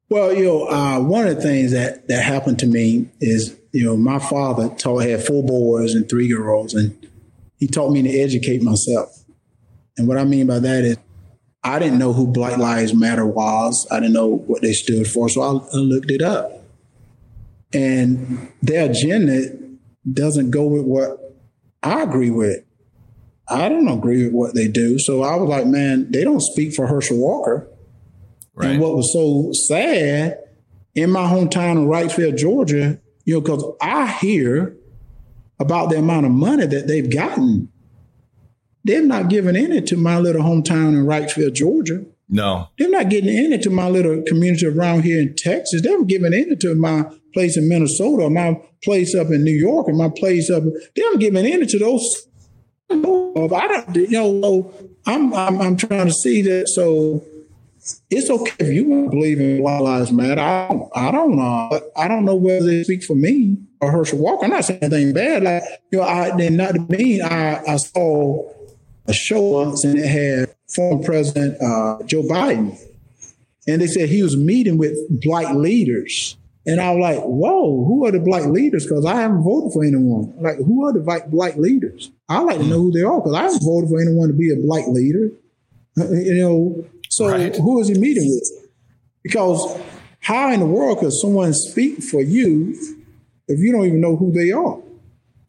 Well, 0.09 0.33
you 0.33 0.43
know, 0.43 0.67
uh, 0.67 0.99
one 0.99 1.27
of 1.27 1.35
the 1.35 1.41
things 1.41 1.71
that 1.71 2.07
that 2.07 2.23
happened 2.23 2.59
to 2.59 2.67
me 2.67 3.09
is, 3.19 3.57
you 3.71 3.83
know, 3.83 3.97
my 3.97 4.19
father 4.19 4.69
taught 4.69 5.05
had 5.05 5.25
four 5.25 5.43
boys 5.43 5.95
and 5.95 6.07
three 6.07 6.27
girls, 6.27 6.75
and 6.75 7.07
he 7.57 7.65
taught 7.65 7.91
me 7.91 8.03
to 8.03 8.09
educate 8.09 8.61
myself. 8.61 9.22
And 9.97 10.07
what 10.07 10.17
I 10.17 10.23
mean 10.23 10.47
by 10.47 10.59
that 10.59 10.83
is, 10.83 10.97
I 11.63 11.79
didn't 11.79 11.99
know 11.99 12.11
who 12.11 12.27
Black 12.27 12.57
Lives 12.57 12.93
Matter 12.93 13.25
was. 13.25 13.87
I 13.89 13.99
didn't 13.99 14.13
know 14.13 14.27
what 14.27 14.61
they 14.61 14.73
stood 14.73 15.07
for, 15.07 15.29
so 15.29 15.41
I, 15.41 15.75
I 15.75 15.77
looked 15.77 16.11
it 16.11 16.21
up. 16.21 16.51
And 17.73 18.51
their 18.61 18.89
agenda 18.89 19.57
doesn't 20.11 20.51
go 20.51 20.65
with 20.67 20.83
what 20.83 21.41
I 21.81 22.01
agree 22.03 22.29
with. 22.29 22.63
I 23.47 23.69
don't 23.69 23.87
agree 23.87 24.25
with 24.25 24.33
what 24.33 24.55
they 24.55 24.67
do. 24.67 24.99
So 24.99 25.23
I 25.23 25.35
was 25.35 25.49
like, 25.49 25.65
man, 25.65 26.11
they 26.11 26.23
don't 26.23 26.41
speak 26.41 26.73
for 26.73 26.87
Herschel 26.87 27.17
Walker. 27.17 27.67
Right. 28.55 28.71
And 28.71 28.81
what 28.81 28.95
was 28.95 29.11
so 29.11 29.51
sad 29.67 30.39
in 30.95 31.09
my 31.11 31.23
hometown 31.23 31.81
of 31.81 31.89
Wrightsville, 31.89 32.37
Georgia, 32.37 32.99
you 33.25 33.35
know, 33.35 33.41
because 33.41 33.63
I 33.81 34.07
hear 34.07 34.75
about 35.59 35.89
the 35.89 35.97
amount 35.97 36.25
of 36.25 36.31
money 36.31 36.65
that 36.65 36.87
they've 36.87 37.11
gotten. 37.11 37.69
They're 38.83 39.05
not 39.05 39.29
giving 39.29 39.55
any 39.55 39.81
to 39.81 39.97
my 39.97 40.19
little 40.19 40.43
hometown 40.43 40.89
in 40.89 41.05
Wrightsville, 41.05 41.53
Georgia. 41.53 42.03
No. 42.29 42.67
They're 42.77 42.89
not 42.89 43.09
getting 43.09 43.29
any 43.29 43.57
to 43.59 43.69
my 43.69 43.89
little 43.89 44.21
community 44.23 44.65
around 44.65 45.03
here 45.03 45.21
in 45.21 45.35
Texas. 45.35 45.81
They're 45.81 46.03
giving 46.03 46.33
any 46.33 46.55
to 46.55 46.75
my 46.75 47.05
place 47.33 47.57
in 47.57 47.69
Minnesota, 47.69 48.29
my 48.29 48.59
place 48.83 49.15
up 49.15 49.27
in 49.27 49.43
New 49.43 49.51
York, 49.51 49.87
and 49.87 49.97
my 49.97 50.09
place 50.09 50.49
up. 50.49 50.63
They're 50.95 51.17
giving 51.17 51.45
any 51.45 51.65
to 51.65 51.79
those. 51.79 52.27
I 52.89 52.95
don't, 52.95 53.95
you 53.95 54.09
know, 54.09 54.73
I'm, 55.05 55.33
I'm, 55.33 55.61
I'm 55.61 55.77
trying 55.77 56.07
to 56.07 56.13
see 56.13 56.41
that. 56.43 56.69
So 56.69 57.23
it's 58.09 58.29
okay 58.29 58.51
if 58.59 58.73
you 58.73 58.85
want 58.85 59.05
to 59.05 59.09
believe 59.09 59.39
in 59.39 59.61
Black 59.61 59.81
Lives 59.81 60.11
Matter. 60.11 60.41
I 60.41 60.67
don't, 60.67 60.89
I 60.95 61.11
don't 61.11 61.35
know. 61.35 61.81
I 61.95 62.07
don't 62.07 62.25
know 62.25 62.35
whether 62.35 62.65
they 62.65 62.83
speak 62.83 63.03
for 63.03 63.15
me 63.15 63.57
or 63.81 63.91
Herschel 63.91 64.19
Walker. 64.19 64.45
I'm 64.45 64.51
not 64.51 64.65
saying 64.65 64.79
anything 64.81 65.13
bad. 65.13 65.43
Like, 65.43 65.63
you 65.91 65.99
know, 65.99 66.05
I 66.05 66.35
did 66.35 66.53
not 66.53 66.89
mean 66.89 67.21
I, 67.21 67.61
I 67.67 67.77
saw 67.77 68.49
a 69.07 69.13
show 69.13 69.41
once 69.41 69.83
and 69.83 69.97
it 69.99 70.07
had 70.07 70.55
former 70.73 71.03
President 71.03 71.61
uh, 71.61 72.01
Joe 72.05 72.23
Biden. 72.23 72.77
And 73.67 73.81
they 73.81 73.87
said 73.87 74.09
he 74.09 74.23
was 74.23 74.35
meeting 74.35 74.77
with 74.77 74.97
black 75.21 75.53
leaders. 75.55 76.37
And 76.65 76.79
I 76.79 76.91
was 76.93 77.01
like, 77.01 77.23
whoa, 77.23 77.83
who 77.85 78.05
are 78.05 78.11
the 78.11 78.19
black 78.19 78.45
leaders? 78.45 78.85
Because 78.85 79.05
I 79.05 79.15
haven't 79.15 79.43
voted 79.43 79.73
for 79.73 79.83
anyone. 79.83 80.33
Like, 80.39 80.57
who 80.57 80.85
are 80.87 80.93
the 80.93 80.99
black, 81.01 81.27
black 81.27 81.57
leaders? 81.57 82.11
I 82.29 82.39
like 82.39 82.57
to 82.59 82.63
know 82.63 82.79
who 82.79 82.91
they 82.91 83.01
are 83.03 83.19
because 83.19 83.33
I 83.33 83.43
haven't 83.43 83.63
voted 83.63 83.89
for 83.89 84.01
anyone 84.01 84.29
to 84.29 84.33
be 84.33 84.51
a 84.51 84.55
black 84.55 84.87
leader. 84.87 85.29
Uh, 85.99 86.11
You 86.11 86.35
know, 86.35 86.85
so 87.09 87.27
Right. 87.29 87.55
who 87.55 87.79
is 87.81 87.89
he 87.89 87.95
meeting 87.99 88.29
with? 88.29 88.49
Because 89.23 89.77
how 90.21 90.51
in 90.53 90.61
the 90.61 90.65
world 90.65 90.99
could 90.99 91.11
someone 91.13 91.53
speak 91.53 92.01
for 92.01 92.21
you 92.21 92.75
if 93.47 93.59
you 93.59 93.71
don't 93.73 93.85
even 93.85 94.01
know 94.01 94.15
who 94.15 94.31
they 94.31 94.51
are? 94.51 94.79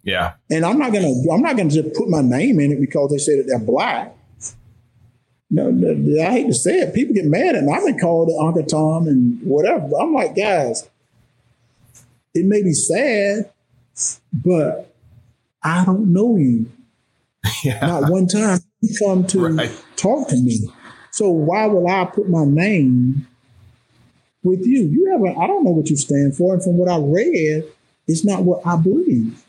Yeah. 0.04 0.34
And 0.50 0.64
I'm 0.64 0.78
not 0.78 0.92
gonna 0.92 1.12
I'm 1.32 1.42
not 1.42 1.56
gonna 1.56 1.70
just 1.70 1.94
put 1.94 2.08
my 2.08 2.20
name 2.20 2.60
in 2.60 2.70
it 2.72 2.80
because 2.80 3.10
they 3.10 3.18
said 3.18 3.38
that 3.40 3.46
they're 3.48 3.58
black. 3.58 4.14
No, 5.50 5.68
I 5.68 6.30
hate 6.32 6.46
to 6.48 6.54
say 6.54 6.80
it. 6.80 6.94
People 6.94 7.14
get 7.14 7.26
mad 7.26 7.54
at 7.54 7.62
me. 7.64 7.72
I've 7.72 7.84
been 7.84 7.98
called 7.98 8.30
Uncle 8.40 8.64
Tom 8.64 9.06
and 9.08 9.40
whatever. 9.42 9.88
I'm 10.00 10.12
like, 10.12 10.34
guys, 10.34 10.88
it 12.34 12.44
may 12.44 12.62
be 12.62 12.72
sad, 12.72 13.50
but 14.32 14.92
I 15.62 15.84
don't 15.84 16.12
know 16.12 16.36
you. 16.36 16.66
Yeah. 17.62 17.78
Not 17.86 18.10
one 18.10 18.26
time 18.26 18.58
you 18.80 18.94
come 18.98 19.26
to 19.28 19.38
Right. 19.54 19.84
talk 19.96 20.28
to 20.28 20.36
me. 20.36 20.68
So 21.10 21.28
why 21.30 21.66
will 21.66 21.86
I 21.86 22.04
put 22.06 22.28
my 22.28 22.44
name 22.44 23.26
with 24.42 24.66
you? 24.66 24.82
You 24.82 25.10
haven't. 25.12 25.38
I 25.38 25.46
don't 25.46 25.62
know 25.64 25.70
what 25.70 25.88
you 25.88 25.96
stand 25.96 26.36
for, 26.36 26.54
and 26.54 26.62
from 26.62 26.76
what 26.78 26.88
I 26.90 26.98
read, 26.98 27.64
it's 28.08 28.24
not 28.24 28.42
what 28.42 28.66
I 28.66 28.76
believe. 28.76 29.43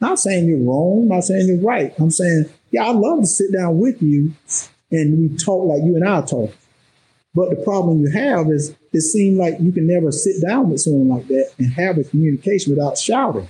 Not 0.00 0.18
saying 0.18 0.46
you're 0.46 0.58
wrong. 0.58 1.08
Not 1.08 1.24
saying 1.24 1.48
you're 1.48 1.60
right. 1.60 1.94
I'm 1.98 2.10
saying, 2.10 2.46
yeah, 2.70 2.88
I'd 2.88 2.96
love 2.96 3.20
to 3.20 3.26
sit 3.26 3.52
down 3.52 3.78
with 3.78 4.02
you 4.02 4.34
and 4.90 5.18
we 5.18 5.36
talk 5.36 5.64
like 5.66 5.82
you 5.82 5.96
and 5.96 6.06
I 6.06 6.20
talk. 6.22 6.52
But 7.34 7.50
the 7.50 7.56
problem 7.56 8.00
you 8.00 8.10
have 8.10 8.48
is 8.48 8.74
it 8.92 9.02
seems 9.02 9.38
like 9.38 9.60
you 9.60 9.72
can 9.72 9.86
never 9.86 10.10
sit 10.10 10.36
down 10.46 10.70
with 10.70 10.80
someone 10.80 11.08
like 11.08 11.28
that 11.28 11.50
and 11.58 11.70
have 11.72 11.98
a 11.98 12.04
communication 12.04 12.74
without 12.74 12.96
shouting. 12.96 13.48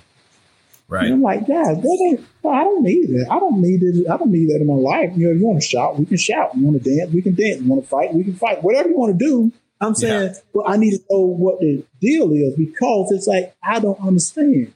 Right. 0.89 1.05
And 1.05 1.15
I'm 1.15 1.23
like, 1.23 1.41
guys, 1.41 1.81
that 1.81 2.07
ain't, 2.09 2.25
well, 2.43 2.55
I 2.55 2.63
don't 2.63 2.83
need 2.83 3.09
that. 3.11 3.27
I 3.31 3.39
don't 3.39 3.61
need 3.61 3.83
it. 3.83 4.09
I 4.09 4.17
don't 4.17 4.31
need 4.31 4.51
that 4.51 4.61
in 4.61 4.67
my 4.67 4.75
life. 4.75 5.13
You 5.17 5.27
know, 5.27 5.35
if 5.35 5.41
you 5.41 5.47
want 5.47 5.61
to 5.61 5.67
shout, 5.67 5.99
we 5.99 6.07
can 6.07 6.17
shout. 6.17 6.57
You 6.57 6.65
want 6.65 6.83
to 6.83 6.97
dance, 6.97 7.13
we 7.13 7.23
can 7.23 7.35
dance. 7.35 7.61
You 7.61 7.69
want 7.69 7.83
to 7.83 7.89
fight, 7.89 8.15
we 8.15 8.25
can 8.25 8.35
fight. 8.35 8.63
Whatever 8.63 8.91
you 8.91 8.97
want 8.97 9.19
to 9.19 9.25
do. 9.25 9.53
I'm 9.81 9.95
saying, 9.95 10.35
well, 10.55 10.67
I 10.67 10.79
need 10.79 10.93
to 10.93 11.05
know 11.11 11.21
what 11.21 11.61
the 11.61 11.85
deal 12.01 12.33
is 12.33 12.55
because 12.55 13.13
it's 13.13 13.27
like 13.27 13.55
I 13.63 13.79
don't 13.79 14.01
understand. 14.01 14.73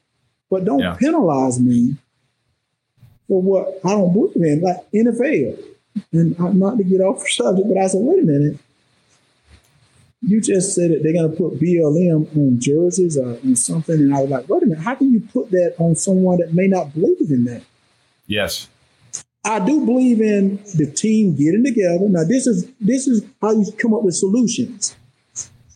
But 0.50 0.64
don't 0.64 0.80
Yeah. 0.80 0.96
penalize 0.98 1.60
me 1.60 1.96
for 3.28 3.40
what 3.40 3.80
I 3.84 3.90
don't 3.90 4.12
believe 4.12 4.36
in, 4.36 4.60
like 4.60 4.78
NFL. 4.92 5.56
And 6.12 6.36
I'm 6.38 6.58
not 6.58 6.76
to 6.78 6.84
get 6.84 7.00
off 7.00 7.22
the 7.22 7.30
subject, 7.30 7.68
but 7.68 7.78
I 7.78 7.86
said, 7.86 8.00
wait 8.02 8.22
a 8.22 8.26
minute. 8.26 8.58
You 10.22 10.40
just 10.40 10.74
said 10.74 10.90
that 10.90 11.02
they're 11.02 11.14
going 11.14 11.30
to 11.30 11.36
put 11.36 11.58
BLM 11.58 12.36
on 12.36 12.60
jerseys 12.60 13.16
or 13.16 13.38
on 13.42 13.56
something. 13.56 13.94
And 13.94 14.14
I 14.14 14.20
was 14.20 14.30
like, 14.30 14.48
wait 14.48 14.62
a 14.62 14.66
minute, 14.66 14.82
how 14.82 14.94
can 14.94 15.12
you 15.12 15.20
put 15.20 15.50
that 15.50 15.74
on 15.78 15.94
someone 15.96 16.38
that 16.38 16.52
may 16.52 16.66
not 16.66 16.92
believe 16.92 17.30
in 17.30 17.44
that? 17.44 17.62
Yes. 18.26 18.68
I 19.44 19.64
do 19.64 19.86
believe 19.86 20.20
in 20.20 20.56
the 20.76 20.86
team 20.94 21.34
getting 21.34 21.64
together. 21.64 22.06
Now, 22.08 22.24
this 22.24 22.46
is 22.46 22.66
this 22.78 23.08
is 23.08 23.24
how 23.40 23.52
you 23.52 23.72
come 23.78 23.94
up 23.94 24.02
with 24.02 24.14
solutions. 24.14 24.94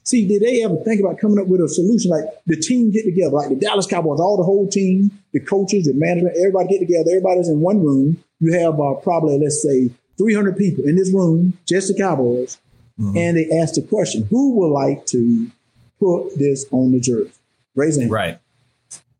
See, 0.04 0.28
did 0.28 0.42
they 0.42 0.62
ever 0.62 0.76
think 0.84 1.00
about 1.00 1.18
coming 1.18 1.38
up 1.38 1.46
with 1.46 1.62
a 1.62 1.68
solution 1.68 2.10
like 2.10 2.24
the 2.46 2.56
team 2.56 2.90
get 2.90 3.04
together, 3.04 3.30
like 3.30 3.48
the 3.48 3.54
Dallas 3.54 3.86
Cowboys, 3.86 4.20
all 4.20 4.36
the 4.36 4.42
whole 4.42 4.68
team, 4.68 5.10
the 5.32 5.40
coaches, 5.40 5.86
the 5.86 5.94
management, 5.94 6.36
everybody 6.36 6.68
get 6.68 6.80
together, 6.80 7.10
everybody's 7.10 7.48
in 7.48 7.60
one 7.60 7.82
room. 7.82 8.22
You 8.38 8.52
have 8.52 8.78
uh, 8.78 8.94
probably, 8.94 9.38
let's 9.38 9.62
say, 9.62 9.90
300 10.18 10.58
people 10.58 10.84
in 10.84 10.96
this 10.96 11.12
room, 11.12 11.56
just 11.66 11.88
the 11.88 11.94
Cowboys, 11.94 12.58
and 12.98 13.36
they 13.36 13.48
ask 13.60 13.74
the 13.74 13.82
question, 13.82 14.26
who 14.30 14.52
would 14.56 14.68
like 14.68 15.06
to 15.06 15.50
put 15.98 16.38
this 16.38 16.66
on 16.70 16.92
the 16.92 17.00
jersey? 17.00 17.32
Raise 17.74 17.98
hand. 17.98 18.10
Right. 18.10 18.38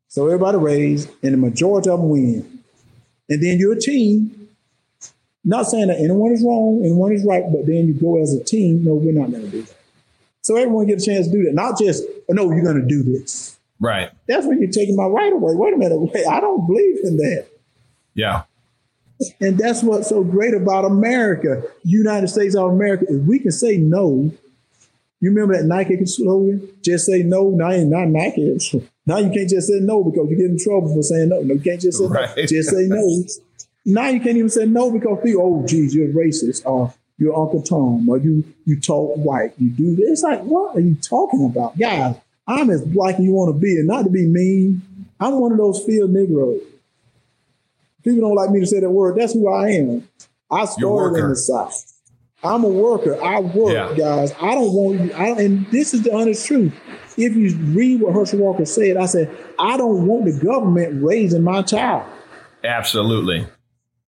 So 0.09 0.27
everybody 0.27 0.59
raised, 0.59 1.11
and 1.23 1.33
the 1.33 1.39
majority 1.39 1.91
of 1.91 1.99
them 1.99 2.11
win. 2.11 2.63
And 3.29 3.43
then 3.43 3.59
you're 3.59 3.73
a 3.73 3.81
team. 3.81 4.49
Not 5.45 5.67
saying 5.67 5.89
that 5.89 5.99
anyone 5.99 6.33
is 6.33 6.43
wrong, 6.45 6.83
anyone 6.85 7.13
is 7.13 7.25
right, 7.25 7.43
but 7.51 7.67
then 7.67 7.89
you 7.89 7.95
go 7.95 8.23
as 8.23 8.33
a 8.33 8.45
team. 8.45 8.85
No, 8.85 8.95
we're 8.95 9.13
not 9.13 9.31
going 9.31 9.43
to 9.43 9.51
do 9.51 9.63
that. 9.63 9.77
So 10.45 10.57
everyone 10.57 10.87
get 10.87 11.01
a 11.01 11.05
chance 11.05 11.27
to 11.27 11.33
do 11.33 11.43
that. 11.45 11.55
Not 11.55 11.79
just, 11.79 12.05
oh, 12.29 12.35
no, 12.35 12.53
you're 12.53 12.63
going 12.63 12.81
to 12.81 12.87
do 12.87 13.03
this. 13.03 13.59
Right. 13.81 14.11
That's 14.29 14.47
when 14.47 14.61
you're 14.61 14.71
taking 14.71 14.95
my 14.95 15.07
right 15.07 15.33
away. 15.33 15.55
Wait 15.55 15.73
a 15.73 15.77
minute, 15.77 15.99
wait, 16.15 16.27
I 16.27 16.39
don't 16.39 16.67
believe 16.67 16.99
in 17.03 17.17
that. 17.17 17.47
Yeah. 18.15 18.43
And 19.41 19.57
that's 19.57 19.83
what's 19.83 20.11
so 20.11 20.23
great 20.23 20.53
about 20.53 20.85
America, 20.85 21.63
United 21.83 22.29
States 22.29 22.55
of 22.55 22.71
America, 22.71 23.07
is 23.09 23.27
we 23.27 23.39
can 23.39 23.53
say 23.53 23.79
no. 23.79 24.31
You 25.21 25.31
remember 25.31 25.57
that 25.57 25.65
Nike 25.65 26.05
slogan? 26.05 26.69
Just 26.83 27.07
say 27.07 27.23
no. 27.23 27.49
Now 27.49 27.71
ain't 27.71 27.89
not 27.89 28.09
Nike. 28.09 28.59
Now 29.07 29.19
you 29.19 29.31
can't 29.31 29.51
just 29.51 29.69
say 29.69 29.81
no 29.81 30.03
because 30.03 30.31
you 30.31 30.37
get 30.37 30.47
in 30.47 30.59
trouble 30.59 30.95
for 30.95 31.03
saying 31.03 31.29
no. 31.29 31.41
No, 31.41 31.53
you 31.53 31.61
can't 31.61 31.79
just 31.79 31.99
say 31.99 32.07
right. 32.07 32.35
no. 32.35 32.47
Just 32.47 32.71
say 32.71 32.87
no. 32.87 33.25
Now 33.85 34.09
you 34.09 34.19
can't 34.19 34.39
even 34.39 34.49
say 34.49 34.65
no 34.65 34.91
because 34.91 35.19
people, 35.23 35.61
oh, 35.63 35.67
geez, 35.67 35.95
you're 35.95 36.09
racist, 36.09 36.65
or 36.65 36.95
you're 37.19 37.37
Uncle 37.37 37.63
Tom, 37.63 38.09
or 38.09 38.19
you 38.19 38.45
you 38.65 38.81
talk 38.81 39.17
white, 39.17 39.53
you 39.59 39.71
do 39.71 39.97
this. 39.97 40.11
It's 40.11 40.23
like, 40.23 40.43
what 40.43 40.77
are 40.77 40.81
you 40.81 40.97
talking 40.97 41.45
about, 41.45 41.79
guys? 41.79 42.17
I'm 42.47 42.71
as 42.71 42.83
black 42.83 43.15
as 43.15 43.21
you 43.21 43.33
want 43.33 43.55
to 43.55 43.59
be, 43.59 43.77
and 43.77 43.87
not 43.87 44.03
to 44.05 44.11
be 44.11 44.27
mean. 44.27 44.83
I'm 45.21 45.39
one 45.41 45.53
of 45.53 45.59
those 45.59 45.83
field 45.85 46.11
Negroes. 46.11 46.61
People 48.03 48.21
don't 48.21 48.35
like 48.35 48.51
me 48.51 48.61
to 48.61 48.67
say 48.67 48.81
that 48.81 48.91
word. 48.91 49.17
That's 49.17 49.33
who 49.33 49.49
I 49.49 49.71
am. 49.71 50.09
I 50.51 50.67
started 50.67 51.23
in 51.23 51.31
the 51.31 51.37
South. 51.37 51.93
I'm 52.43 52.63
a 52.63 52.69
worker. 52.69 53.23
I 53.25 53.41
work, 53.41 53.73
yeah. 53.73 53.95
guys. 53.97 54.35
I 54.35 54.55
don't 54.55 54.73
want 54.73 55.01
you. 55.01 55.13
I, 55.15 55.29
and 55.41 55.67
this 55.71 55.95
is 55.95 56.03
the 56.03 56.15
honest 56.15 56.47
truth. 56.47 56.75
If 57.17 57.35
you 57.35 57.57
read 57.57 58.03
what 58.03 58.13
Herschel 58.13 58.41
Walker 58.41 58.67
said, 58.67 58.99
I 58.99 59.07
said, 59.07 59.35
I 59.59 59.79
don't 59.79 60.07
want 60.07 60.27
the 60.27 60.45
government 60.45 61.03
raising 61.03 61.43
my 61.43 61.63
child. 61.63 62.05
Absolutely. 62.63 63.47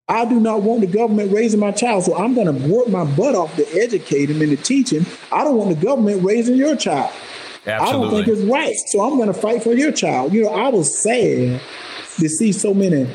I 0.08 0.24
do 0.24 0.38
not 0.38 0.62
want 0.62 0.82
the 0.82 0.86
government 0.86 1.32
raising 1.32 1.58
my 1.58 1.72
child, 1.72 2.04
so 2.04 2.16
I'm 2.16 2.34
going 2.34 2.46
to 2.46 2.68
work 2.68 2.86
my 2.88 3.04
butt 3.04 3.34
off 3.34 3.56
to 3.56 3.66
educate 3.72 4.30
him 4.30 4.40
and 4.40 4.56
to 4.56 4.62
teach 4.62 4.92
him. 4.92 5.04
I 5.32 5.42
don't 5.42 5.56
want 5.56 5.70
the 5.70 5.84
government 5.84 6.22
raising 6.22 6.54
your 6.54 6.76
child. 6.76 7.12
Absolutely. 7.66 7.78
I 7.78 7.92
don't 7.92 8.10
think 8.10 8.28
it's 8.28 8.48
right, 8.48 8.76
so 8.86 9.00
I'm 9.00 9.16
going 9.16 9.32
to 9.32 9.34
fight 9.34 9.64
for 9.64 9.72
your 9.72 9.90
child. 9.90 10.32
You 10.32 10.44
know, 10.44 10.50
I 10.50 10.68
was 10.68 10.96
sad 10.96 11.60
to 12.18 12.28
see 12.28 12.52
so 12.52 12.72
many 12.72 13.12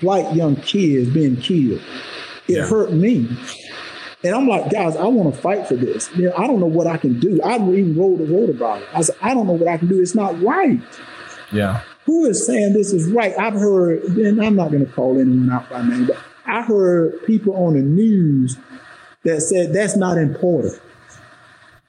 black 0.00 0.34
young 0.34 0.56
kids 0.56 1.10
being 1.10 1.36
killed. 1.36 1.82
It 2.48 2.56
yeah. 2.56 2.66
hurt 2.66 2.90
me. 2.90 3.28
And 4.24 4.34
I'm 4.34 4.48
like, 4.48 4.70
guys, 4.70 4.96
I 4.96 5.04
want 5.04 5.34
to 5.34 5.40
fight 5.40 5.68
for 5.68 5.74
this. 5.74 6.10
You 6.16 6.30
know, 6.30 6.34
I 6.38 6.46
don't 6.46 6.58
know 6.58 6.66
what 6.66 6.86
I 6.86 6.96
can 6.96 7.20
do. 7.20 7.40
I 7.42 7.56
even 7.56 7.96
wrote 7.96 8.20
a 8.20 8.24
wrote 8.24 8.48
about 8.48 8.80
it. 8.80 8.88
I 8.94 9.02
said, 9.02 9.16
I 9.20 9.34
don't 9.34 9.46
know 9.46 9.52
what 9.52 9.68
I 9.68 9.76
can 9.76 9.88
do. 9.88 10.00
It's 10.00 10.14
not 10.14 10.40
right. 10.42 10.80
Yeah. 11.52 11.82
Who 12.08 12.24
is 12.24 12.46
saying 12.46 12.72
this 12.72 12.94
is 12.94 13.12
right? 13.12 13.38
I've 13.38 13.52
heard, 13.52 14.02
and 14.02 14.42
I'm 14.42 14.56
not 14.56 14.70
going 14.70 14.84
to 14.84 14.90
call 14.90 15.20
anyone 15.20 15.50
out 15.50 15.68
by 15.68 15.82
name, 15.86 16.06
but 16.06 16.16
I 16.46 16.62
heard 16.62 17.22
people 17.26 17.54
on 17.54 17.74
the 17.74 17.82
news 17.82 18.56
that 19.24 19.42
said 19.42 19.74
that's 19.74 19.94
not 19.94 20.16
important. 20.16 20.80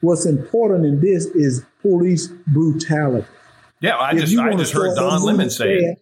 What's 0.02 0.26
important 0.26 0.86
in 0.86 1.00
this 1.00 1.28
is 1.28 1.64
police 1.82 2.28
brutality. 2.48 3.26
Yeah, 3.80 3.98
I 3.98 4.14
just 4.14 4.38
I 4.38 4.56
just 4.56 4.74
heard 4.74 4.94
Don 4.98 5.24
Lemon 5.24 5.50
say 5.50 5.76
it. 5.76 6.02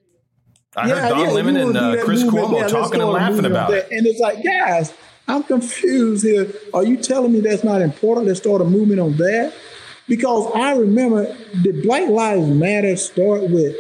I 0.76 0.88
yeah, 0.88 0.96
heard 0.96 1.10
Don 1.10 1.20
yeah, 1.20 1.30
Lemon 1.30 1.58
and 1.58 1.78
uh, 1.78 2.04
Chris 2.04 2.24
Cuomo 2.24 2.62
yeah, 2.62 2.68
talking 2.70 3.00
and 3.00 3.12
laughing 3.12 3.46
about 3.46 3.72
it. 3.72 3.88
And 3.92 4.08
it's 4.08 4.20
like, 4.20 4.44
guys, 4.44 4.96
I'm 5.28 5.44
confused 5.44 6.24
here. 6.24 6.52
Are 6.74 6.84
you 6.84 6.98
telling 6.98 7.34
me 7.34 7.42
that's 7.42 7.64
not 7.64 7.84
important? 7.84 8.26
Let's 8.26 8.40
start 8.40 8.62
a 8.62 8.66
movement 8.66 9.00
on 9.00 9.16
that? 9.18 9.54
Because 10.08 10.52
I 10.56 10.74
remember, 10.74 11.38
did 11.62 11.84
Black 11.84 12.10
Lives 12.10 12.48
Matter 12.48 12.96
start 12.96 13.44
with 13.52 13.76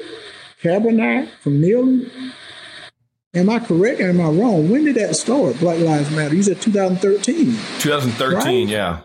Kaepernick 0.61 1.29
from 1.39 1.61
kneeling? 1.61 2.09
Am 3.33 3.49
I 3.49 3.59
correct 3.59 4.01
or 4.01 4.09
am 4.09 4.19
I 4.19 4.29
wrong? 4.29 4.69
When 4.69 4.85
did 4.85 4.95
that 4.95 5.15
start, 5.15 5.59
Black 5.59 5.79
Lives 5.79 6.09
Matter? 6.11 6.35
You 6.35 6.41
said 6.41 6.61
2013. 6.61 7.51
2013, 7.79 8.33
right? 8.33 8.67
yeah. 8.67 9.01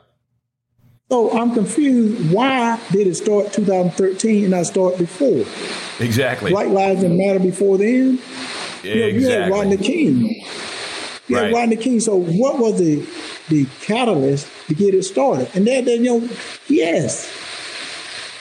So 1.10 1.30
I'm 1.38 1.52
confused. 1.52 2.32
Why 2.32 2.80
did 2.90 3.06
it 3.06 3.16
start 3.16 3.52
2013 3.52 4.44
and 4.44 4.52
not 4.52 4.64
start 4.64 4.96
before? 4.96 5.44
Exactly. 6.02 6.52
Black 6.52 6.68
Lives 6.68 7.02
Matter 7.02 7.38
before 7.38 7.76
then? 7.76 8.18
Yeah, 8.82 8.94
you, 8.94 9.20
you 9.20 9.28
had 9.28 9.50
Rodney 9.50 9.76
King. 9.76 10.42
You 11.28 11.36
right. 11.36 11.44
had 11.44 11.52
Rodney 11.52 11.76
King. 11.76 12.00
So 12.00 12.16
what 12.16 12.58
was 12.58 12.78
the 12.78 13.06
the 13.50 13.66
catalyst 13.82 14.48
to 14.68 14.74
get 14.74 14.94
it 14.94 15.02
started? 15.02 15.50
And 15.54 15.66
then, 15.66 15.84
then 15.84 16.02
you 16.02 16.20
know, 16.20 16.28
yes, 16.68 17.30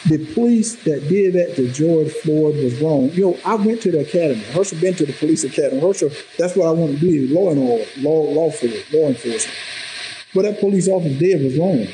the 0.08 0.18
police 0.34 0.76
that 0.84 1.08
did 1.08 1.34
that 1.34 1.56
to 1.56 1.72
George 1.72 2.12
Floyd 2.12 2.56
was 2.56 2.82
wrong. 2.82 3.10
You 3.12 3.32
know, 3.32 3.40
I 3.46 3.56
went 3.56 3.82
to 3.84 3.92
the 3.92 4.00
academy. 4.00 4.42
Herschel 4.46 4.80
been 4.80 4.96
to 4.96 5.06
the 5.06 5.14
police 5.14 5.44
academy. 5.44 5.80
Herschel, 5.80 6.10
that's 6.38 6.56
what 6.56 6.68
I 6.68 6.72
want 6.72 7.00
to 7.00 7.02
be, 7.02 7.28
law 7.28 7.52
and 7.52 7.60
order, 7.60 7.86
law, 8.00 8.22
law, 8.32 8.52
law 8.92 9.08
enforcement. 9.08 9.58
What 10.34 10.44
that 10.44 10.60
police 10.60 10.88
officer 10.88 11.20
did 11.20 11.44
was 11.44 11.58
wrong. 11.58 11.86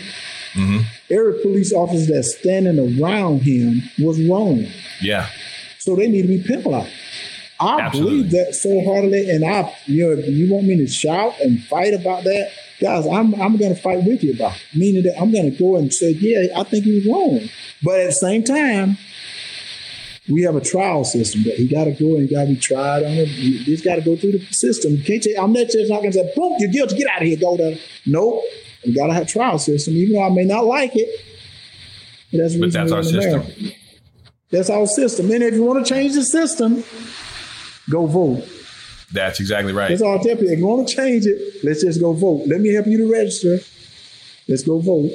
Mm-hmm. 0.53 0.77
Every 1.09 1.41
police 1.41 1.73
officer 1.73 2.13
that's 2.13 2.37
standing 2.37 3.01
around 3.01 3.41
him 3.41 3.81
was 3.99 4.21
wrong. 4.21 4.65
Yeah. 5.01 5.27
So 5.79 5.95
they 5.95 6.07
need 6.07 6.23
to 6.23 6.27
be 6.27 6.43
penalized. 6.43 6.93
I 7.59 7.81
Absolutely. 7.81 8.17
believe 8.17 8.31
that 8.31 8.53
so 8.53 8.83
heartily, 8.83 9.29
and 9.29 9.43
I, 9.43 9.75
you 9.85 10.05
know, 10.05 10.11
if 10.21 10.27
you 10.27 10.53
want 10.53 10.67
me 10.67 10.77
to 10.77 10.87
shout 10.87 11.39
and 11.41 11.63
fight 11.63 11.93
about 11.93 12.23
that, 12.23 12.51
guys, 12.79 13.05
I'm 13.07 13.33
I'm 13.35 13.57
going 13.57 13.73
to 13.75 13.81
fight 13.81 14.03
with 14.03 14.23
you 14.23 14.33
about 14.33 14.55
it. 14.55 14.63
Meaning 14.75 15.03
that 15.03 15.19
I'm 15.19 15.31
going 15.31 15.51
to 15.51 15.57
go 15.57 15.75
and 15.77 15.93
say, 15.93 16.11
yeah, 16.11 16.59
I 16.59 16.63
think 16.63 16.85
he 16.85 16.95
was 16.95 17.05
wrong, 17.05 17.49
but 17.83 17.99
at 17.99 18.07
the 18.07 18.13
same 18.13 18.43
time, 18.43 18.97
we 20.29 20.41
have 20.43 20.55
a 20.55 20.61
trial 20.61 21.03
system 21.03 21.43
that 21.43 21.55
he 21.55 21.67
got 21.67 21.85
to 21.85 21.91
go 21.91 22.17
and 22.17 22.29
got 22.29 22.41
to 22.41 22.47
be 22.47 22.57
tried 22.57 23.03
on 23.03 23.11
it. 23.11 23.27
He's 23.27 23.81
got 23.81 23.95
to 23.95 24.01
go 24.01 24.15
through 24.15 24.33
the 24.33 24.45
system. 24.51 24.93
You 24.93 25.03
can't 25.03 25.23
say, 25.23 25.35
I'm 25.35 25.53
not 25.53 25.67
just 25.67 25.89
not 25.89 26.01
going 26.01 26.11
to 26.11 26.17
say, 26.19 26.33
boom, 26.35 26.55
you're 26.59 26.71
guilty, 26.71 26.97
get 26.97 27.07
out 27.07 27.21
of 27.21 27.27
here, 27.27 27.37
go 27.37 27.55
there. 27.55 27.77
Nope. 28.05 28.43
We 28.85 28.93
got 28.93 29.07
to 29.07 29.13
have 29.13 29.27
trial 29.27 29.57
system, 29.57 29.93
even 29.93 30.15
though 30.15 30.23
I 30.23 30.29
may 30.29 30.43
not 30.43 30.65
like 30.65 30.91
it. 30.95 31.09
But 32.31 32.39
that's, 32.39 32.55
but 32.55 32.73
that's 32.73 32.91
our 32.91 33.03
system. 33.03 33.71
That's 34.51 34.69
our 34.69 34.85
system. 34.85 35.31
And 35.31 35.43
if 35.43 35.53
you 35.53 35.63
want 35.63 35.85
to 35.85 35.93
change 35.93 36.13
the 36.13 36.23
system, 36.23 36.83
go 37.89 38.05
vote. 38.05 38.47
That's 39.11 39.39
exactly 39.39 39.73
right. 39.73 39.89
That's 39.89 40.01
all 40.01 40.19
people. 40.19 40.47
If 40.47 40.59
you 40.59 40.67
want 40.67 40.87
to 40.87 40.95
change 40.95 41.25
it, 41.25 41.63
let's 41.63 41.81
just 41.81 42.01
go 42.01 42.13
vote. 42.13 42.43
Let 42.47 42.59
me 42.59 42.73
help 42.73 42.87
you 42.87 42.97
to 42.97 43.11
register. 43.11 43.59
Let's 44.47 44.63
go 44.63 44.79
vote. 44.79 45.11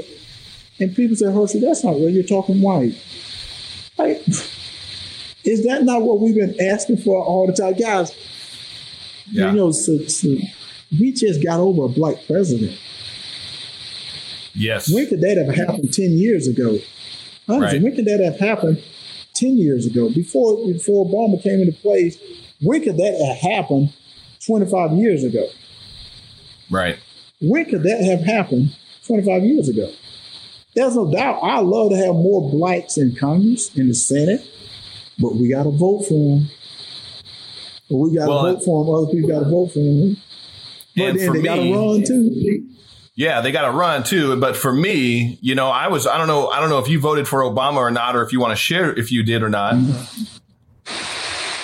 And 0.81 0.95
people 0.97 1.17
say, 1.17 1.27
Herschel, 1.27 1.61
that's 1.61 1.85
not 1.85 1.97
real. 1.97 2.09
You're 2.09 2.25
talking 2.25 2.61
white. 2.61 2.95
Like, 3.99 4.27
is 5.45 5.65
that 5.65 5.83
not 5.83 6.03
what 6.03 6.21
we've 6.21 6.35
been 6.35 6.57
asking 6.61 6.99
for 6.99 7.23
all 7.23 7.47
the 7.47 7.53
time? 7.53 7.75
Guys, 7.75 8.15
yeah. 9.31 9.51
you 9.51 9.57
know, 9.57 9.73
so, 9.73 9.99
so 10.07 10.37
we 10.99 11.13
just 11.13 11.43
got 11.43 11.61
over 11.61 11.85
a 11.85 11.89
black 11.89 12.17
president. 12.27 12.79
Yes. 14.55 14.93
When 14.93 15.07
could 15.07 15.21
that 15.21 15.37
have 15.37 15.55
happened 15.55 15.93
10 15.93 16.13
years 16.13 16.47
ago? 16.47 16.79
Honestly, 17.49 17.79
right. 17.79 17.83
when 17.83 17.95
could 17.95 18.05
that 18.07 18.21
have 18.21 18.39
happened 18.39 18.83
10 19.35 19.59
years 19.59 19.87
ago? 19.87 20.11
Before, 20.11 20.67
before 20.67 21.07
Obama 21.07 21.43
came 21.43 21.61
into 21.61 21.73
place, 21.73 22.19
when 22.63 22.83
could 22.83 22.97
that 22.97 23.21
have 23.27 23.53
happened 23.53 23.93
25 24.47 24.93
years 24.93 25.25
ago? 25.25 25.47
Right. 26.71 26.99
When 27.41 27.65
could 27.65 27.83
that 27.83 28.03
have 28.05 28.25
happened 28.25 28.77
25 29.07 29.45
years 29.45 29.69
ago? 29.69 29.93
There's 30.75 30.97
no 30.97 31.11
doubt. 31.11 31.41
I 31.43 31.61
love 31.61 31.91
to 31.91 31.97
have 31.97 32.15
more 32.15 32.51
blacks 32.51 32.97
in 32.97 33.15
Congress, 33.15 33.75
in 33.77 33.89
the 33.89 33.95
Senate, 33.95 34.41
but 35.19 35.35
we 35.35 35.51
got 35.51 35.65
to 35.65 35.71
vote 35.71 36.03
for 36.09 36.15
them. 36.15 36.49
But 37.91 37.97
we 37.97 38.17
got 38.17 38.25
to 38.25 38.31
well, 38.31 38.55
vote 38.55 38.65
for 38.65 38.85
them. 38.85 38.95
Other 38.95 39.13
people 39.13 39.29
got 39.29 39.41
to 39.41 39.51
vote 39.51 39.67
for 39.73 39.81
them. 39.81 40.17
But 40.97 41.19
then 41.19 41.33
they 41.33 41.43
got 41.43 41.57
to 41.57 41.75
run 41.75 42.05
too. 42.05 42.69
Yeah, 43.15 43.43
they 43.43 43.53
got 43.53 43.71
to 43.71 43.77
run 43.77 44.05
too. 44.05 44.41
But 44.41 44.57
for 44.57 44.73
me, 44.73 45.39
you 45.43 45.55
know, 45.55 45.69
I 45.69 45.89
was, 45.89 46.07
I 46.07 46.17
don't 46.17 46.29
know, 46.29 46.49
I 46.49 46.61
don't 46.61 46.71
know 46.71 46.79
if 46.79 46.89
you 46.89 46.99
voted 46.99 47.29
for 47.29 47.41
Obama 47.41 47.77
or 47.77 47.91
not, 47.91 48.17
or 48.17 48.23
if 48.23 48.33
you 48.33 48.41
want 48.41 48.53
to 48.53 48.57
share 48.57 48.99
if 48.99 49.13
you 49.13 49.23
did 49.23 49.43
or 49.43 49.51
not. 49.51 49.75
Mm-hmm. 49.75 50.37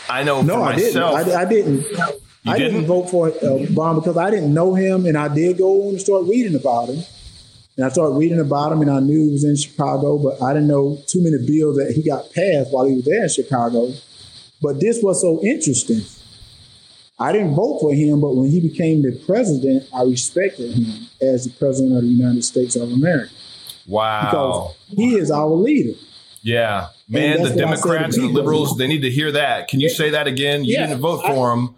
I 0.09 0.23
know 0.23 0.42
no, 0.42 0.62
I 0.62 0.75
myself, 0.75 1.25
didn't. 1.25 1.38
I, 1.38 1.42
I 1.42 1.44
didn't. 1.44 2.01
I 2.47 2.59
didn't? 2.59 2.73
didn't? 2.75 2.87
vote 2.87 3.11
for 3.11 3.29
uh, 3.29 3.33
Obama 3.33 3.97
because 3.97 4.16
I 4.16 4.31
didn't 4.31 4.55
know 4.55 4.75
him, 4.75 5.07
and 5.07 5.16
I 5.18 5.33
did 5.33 5.59
go 5.59 5.83
on 5.83 5.88
and 5.90 6.01
start 6.01 6.25
reading 6.27 6.55
about 6.55 6.88
him. 6.88 7.03
And 7.77 7.87
I 7.87 7.90
started 7.90 8.16
reading 8.16 8.40
about 8.40 8.73
him, 8.73 8.81
and 8.83 8.90
I 8.90 9.01
knew 9.01 9.27
he 9.27 9.33
was 9.33 9.44
in 9.44 9.55
Chicago, 9.57 10.18
but 10.18 10.42
I 10.42 10.53
didn't 10.53 10.68
know 10.68 10.99
too 11.07 11.23
many 11.23 11.37
bills 11.47 11.77
that 11.77 11.92
he 11.94 12.03
got 12.03 12.25
passed 12.33 12.73
while 12.73 12.87
he 12.87 12.94
was 12.94 13.05
there 13.05 13.23
in 13.23 13.29
Chicago. 13.29 13.92
But 14.61 14.81
this 14.81 15.01
was 15.03 15.21
so 15.21 15.40
interesting. 15.44 16.01
I 17.21 17.33
didn't 17.33 17.55
vote 17.55 17.81
for 17.81 17.92
him, 17.92 18.21
but 18.21 18.35
when 18.35 18.51
he 18.51 18.61
became 18.61 19.03
the 19.03 19.12
president, 19.27 19.88
I 19.94 20.03
respected 20.03 20.73
him 20.73 21.09
as 21.21 21.44
the 21.44 21.51
president 21.51 21.97
of 21.97 22.03
the 22.03 22.09
United 22.09 22.42
States 22.44 22.77
of 22.77 22.90
America. 22.90 23.33
Wow. 23.87 24.75
Because 24.81 24.97
he 24.97 25.14
is 25.16 25.31
our 25.31 25.49
leader. 25.49 25.99
Yeah. 26.42 26.88
Man, 27.09 27.42
the 27.42 27.51
Democrats 27.51 28.16
and 28.16 28.29
the 28.29 28.33
liberals, 28.33 28.77
they 28.77 28.87
need 28.87 29.01
to 29.03 29.11
hear 29.11 29.33
that. 29.33 29.68
Can 29.68 29.81
you 29.81 29.88
say 29.88 30.11
that 30.11 30.27
again? 30.27 30.64
You 30.64 30.75
yeah, 30.75 30.87
didn't 30.87 31.01
vote 31.01 31.25
for 31.25 31.53
him, 31.53 31.75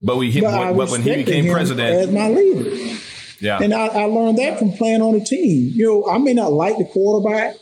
but 0.00 0.16
we 0.16 0.40
but, 0.40 0.52
when, 0.52 0.76
but 0.76 0.90
when 0.90 1.02
he 1.02 1.16
became 1.16 1.50
president 1.50 2.08
as 2.08 2.10
my 2.10 2.28
leader. 2.28 2.96
Yeah. 3.40 3.58
And 3.62 3.72
I, 3.72 3.86
I, 3.86 4.04
learned 4.04 4.38
that 4.38 4.58
from 4.58 4.72
playing 4.72 5.00
on 5.00 5.14
a 5.14 5.24
team. 5.24 5.70
You 5.74 5.86
know, 5.86 6.10
I 6.10 6.18
may 6.18 6.34
not 6.34 6.52
like 6.52 6.76
the 6.76 6.84
quarterback, 6.84 7.56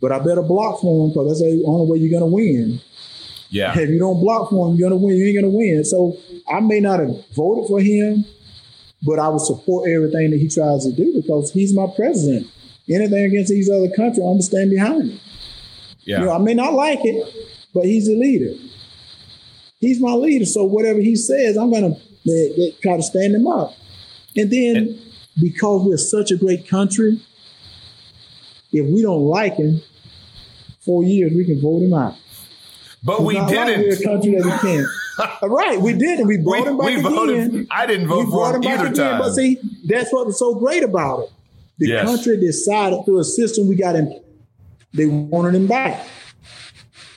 but 0.00 0.12
I 0.12 0.18
better 0.18 0.42
block 0.42 0.80
for 0.80 1.04
him 1.04 1.10
because 1.10 1.28
that's 1.28 1.40
the 1.40 1.62
only 1.66 1.90
way 1.90 1.98
you're 1.98 2.18
gonna 2.18 2.30
win. 2.30 2.80
Yeah. 3.50 3.78
If 3.78 3.90
you 3.90 3.98
don't 3.98 4.20
block 4.20 4.50
for 4.50 4.68
him, 4.68 4.76
you're 4.76 4.88
gonna 4.88 5.00
win. 5.00 5.16
You 5.16 5.26
ain't 5.26 5.42
gonna 5.42 5.54
win. 5.54 5.84
So 5.84 6.16
I 6.48 6.60
may 6.60 6.80
not 6.80 7.00
have 7.00 7.10
voted 7.34 7.68
for 7.68 7.80
him, 7.80 8.24
but 9.02 9.18
I 9.18 9.28
would 9.28 9.40
support 9.40 9.88
everything 9.90 10.30
that 10.30 10.38
he 10.38 10.48
tries 10.48 10.84
to 10.84 10.92
do 10.92 11.20
because 11.20 11.52
he's 11.52 11.74
my 11.74 11.86
president. 11.94 12.46
Anything 12.88 13.24
against 13.24 13.50
these 13.50 13.70
other 13.70 13.88
countries, 13.88 14.18
I'm 14.18 14.34
gonna 14.34 14.42
stand 14.42 14.70
behind 14.70 15.10
him. 15.10 15.20
Yeah. 16.04 16.20
You 16.20 16.26
know, 16.26 16.32
I 16.32 16.38
may 16.38 16.54
not 16.54 16.72
like 16.72 17.00
it, 17.02 17.34
but 17.74 17.84
he's 17.84 18.08
a 18.08 18.12
leader. 18.12 18.54
He's 19.78 20.00
my 20.00 20.12
leader. 20.12 20.46
So 20.46 20.64
whatever 20.64 21.00
he 21.00 21.16
says, 21.16 21.56
I'm 21.56 21.70
going 21.70 21.94
to 21.94 22.72
try 22.82 22.96
to 22.96 23.02
stand 23.02 23.34
him 23.34 23.46
up. 23.46 23.74
And 24.36 24.50
then 24.50 24.76
and, 24.76 24.98
because 25.40 25.86
we're 25.86 25.96
such 25.96 26.30
a 26.30 26.36
great 26.36 26.68
country, 26.68 27.20
if 28.72 28.86
we 28.86 29.02
don't 29.02 29.22
like 29.22 29.54
him, 29.54 29.80
four 30.84 31.04
years, 31.04 31.32
we 31.32 31.44
can 31.44 31.60
vote 31.60 31.82
him 31.82 31.94
out. 31.94 32.16
But 33.02 33.22
we 33.22 33.34
didn't. 33.34 33.54
Like 33.54 33.76
we're 33.78 33.92
a 33.92 34.02
country 34.02 34.34
that 34.36 34.44
we 34.44 34.68
can't. 34.68 34.86
right, 35.42 35.80
we 35.80 35.92
did, 35.92 36.18
and 36.18 36.28
we 36.28 36.38
brought 36.38 36.64
we, 36.64 36.70
him 36.70 36.78
back 36.78 36.86
we 36.86 37.00
voted, 37.02 37.46
again. 37.46 37.66
I 37.70 37.86
didn't 37.86 38.08
vote 38.08 38.26
for 38.30 38.56
him 38.56 38.64
either 38.64 38.86
again, 38.86 38.94
time. 38.94 39.20
But 39.20 39.34
see, 39.34 39.58
that's 39.84 40.12
what 40.12 40.26
was 40.26 40.38
so 40.38 40.54
great 40.54 40.82
about 40.82 41.20
it. 41.20 41.32
The 41.78 41.88
yes. 41.88 42.04
country 42.04 42.40
decided 42.40 43.04
through 43.04 43.20
a 43.20 43.24
system 43.24 43.68
we 43.68 43.76
got 43.76 43.96
in, 43.96 44.20
they 44.94 45.06
wanted 45.06 45.54
him 45.54 45.66
back. 45.66 46.06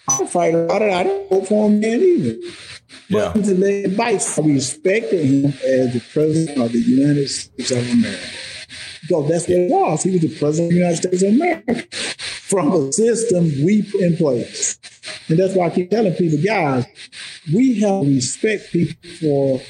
I 0.10 0.18
didn't 0.18 0.30
fight 0.32 0.56
about 0.56 0.82
it. 0.82 0.92
I 0.92 1.04
didn't 1.04 1.30
vote 1.30 1.48
for 1.48 1.68
him 1.68 1.82
then 1.82 2.00
either. 2.00 2.38
Yeah. 3.10 3.32
But 3.34 3.46
to 3.46 3.54
lay 3.54 3.84
advice, 3.84 4.38
I 4.38 4.42
respected 4.42 5.26
him 5.26 5.46
as 5.46 5.94
the 5.94 6.04
president 6.12 6.58
of 6.62 6.72
the 6.72 6.80
United 6.80 7.30
States 7.30 7.72
of 7.72 7.90
America. 7.90 8.28
Because 9.02 9.30
that's 9.30 9.48
what 9.48 9.58
it 9.58 9.70
was. 9.70 10.04
He 10.04 10.12
was 10.12 10.22
the 10.22 10.36
president 10.38 10.68
of 10.68 10.70
the 10.72 10.76
United 10.76 10.98
States 10.98 11.24
of 11.24 11.30
America 11.34 11.76
from 12.48 12.72
a 12.72 12.92
system 12.92 13.44
we 13.64 13.84
put 13.84 14.02
in 14.02 14.18
place. 14.18 14.78
And 15.30 15.40
that's 15.40 15.56
why 15.56 15.68
I 15.68 15.70
keep 15.70 15.90
telling 15.90 16.14
people, 16.14 16.40
guys, 16.44 16.86
we 17.54 17.80
have 17.82 18.04
to 18.04 18.08
respect 18.08 18.72
people 18.72 19.10
for, 19.20 19.62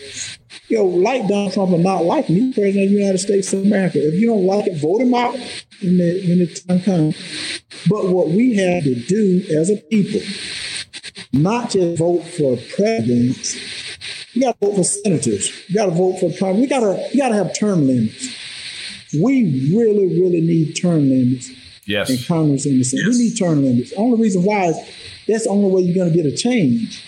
you 0.67 0.77
know, 0.77 0.85
like 0.85 1.27
Donald 1.27 1.53
Trump 1.53 1.71
or 1.71 1.79
not 1.79 2.03
like 2.03 2.25
him. 2.25 2.35
He's 2.35 2.55
president 2.55 2.85
of 2.85 2.91
the 2.91 2.97
United 2.97 3.17
States 3.19 3.53
of 3.53 3.61
America. 3.61 4.05
If 4.05 4.15
you 4.15 4.27
don't 4.27 4.45
like 4.45 4.67
it, 4.67 4.77
vote 4.77 5.01
him 5.01 5.13
out 5.13 5.33
when 5.81 5.97
the, 5.97 6.23
when 6.27 6.39
the 6.39 6.63
time 6.67 6.81
comes. 6.81 7.61
But 7.87 8.07
what 8.09 8.29
we 8.29 8.55
have 8.55 8.83
to 8.83 8.95
do 8.95 9.43
as 9.57 9.69
a 9.69 9.77
people, 9.77 10.21
not 11.31 11.69
just 11.69 11.97
vote 11.97 12.23
for 12.23 12.57
presidents, 12.75 13.55
we 14.35 14.41
got 14.41 14.59
to 14.59 14.67
vote 14.67 14.75
for 14.75 14.83
senators. 14.83 15.51
We 15.69 15.75
got 15.75 15.85
to 15.85 15.91
vote 15.91 16.19
for 16.19 16.31
Congress. 16.37 16.61
We 16.61 16.67
got 16.67 16.81
to, 16.81 17.09
we 17.13 17.19
got 17.19 17.29
to 17.29 17.35
have 17.35 17.57
term 17.57 17.87
limits. 17.87 18.35
We 19.13 19.73
really, 19.73 20.19
really 20.19 20.41
need 20.41 20.73
term 20.73 21.09
limits 21.09 21.49
yes. 21.85 22.09
in 22.09 22.17
Congress 22.27 22.65
in 22.65 22.77
the 22.77 22.83
Senate. 22.83 23.05
Yes. 23.05 23.17
We 23.17 23.23
need 23.23 23.37
term 23.37 23.63
limits. 23.63 23.91
The 23.91 23.95
only 23.95 24.21
reason 24.21 24.43
why 24.43 24.65
is 24.65 24.77
that's 25.27 25.45
the 25.45 25.49
only 25.49 25.71
way 25.71 25.81
you're 25.81 25.95
going 25.95 26.11
to 26.11 26.23
get 26.23 26.31
a 26.31 26.35
change. 26.35 27.03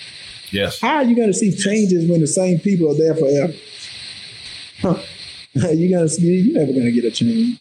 Yes. 0.52 0.80
How 0.80 0.96
are 0.96 1.04
you 1.04 1.16
going 1.16 1.28
to 1.28 1.34
see 1.34 1.56
changes 1.56 2.10
when 2.10 2.22
the 2.22 2.28
same 2.28 2.60
people 2.60 2.92
are 2.92 2.98
there 2.98 3.16
forever? 3.16 3.54
Huh. 4.82 5.02
you're 5.54 5.90
going 5.90 6.08
to 6.08 6.22
you're 6.22 6.58
never 6.58 6.72
going 6.72 6.86
to 6.86 6.92
get 6.92 7.06
a 7.06 7.12
change. 7.12 7.60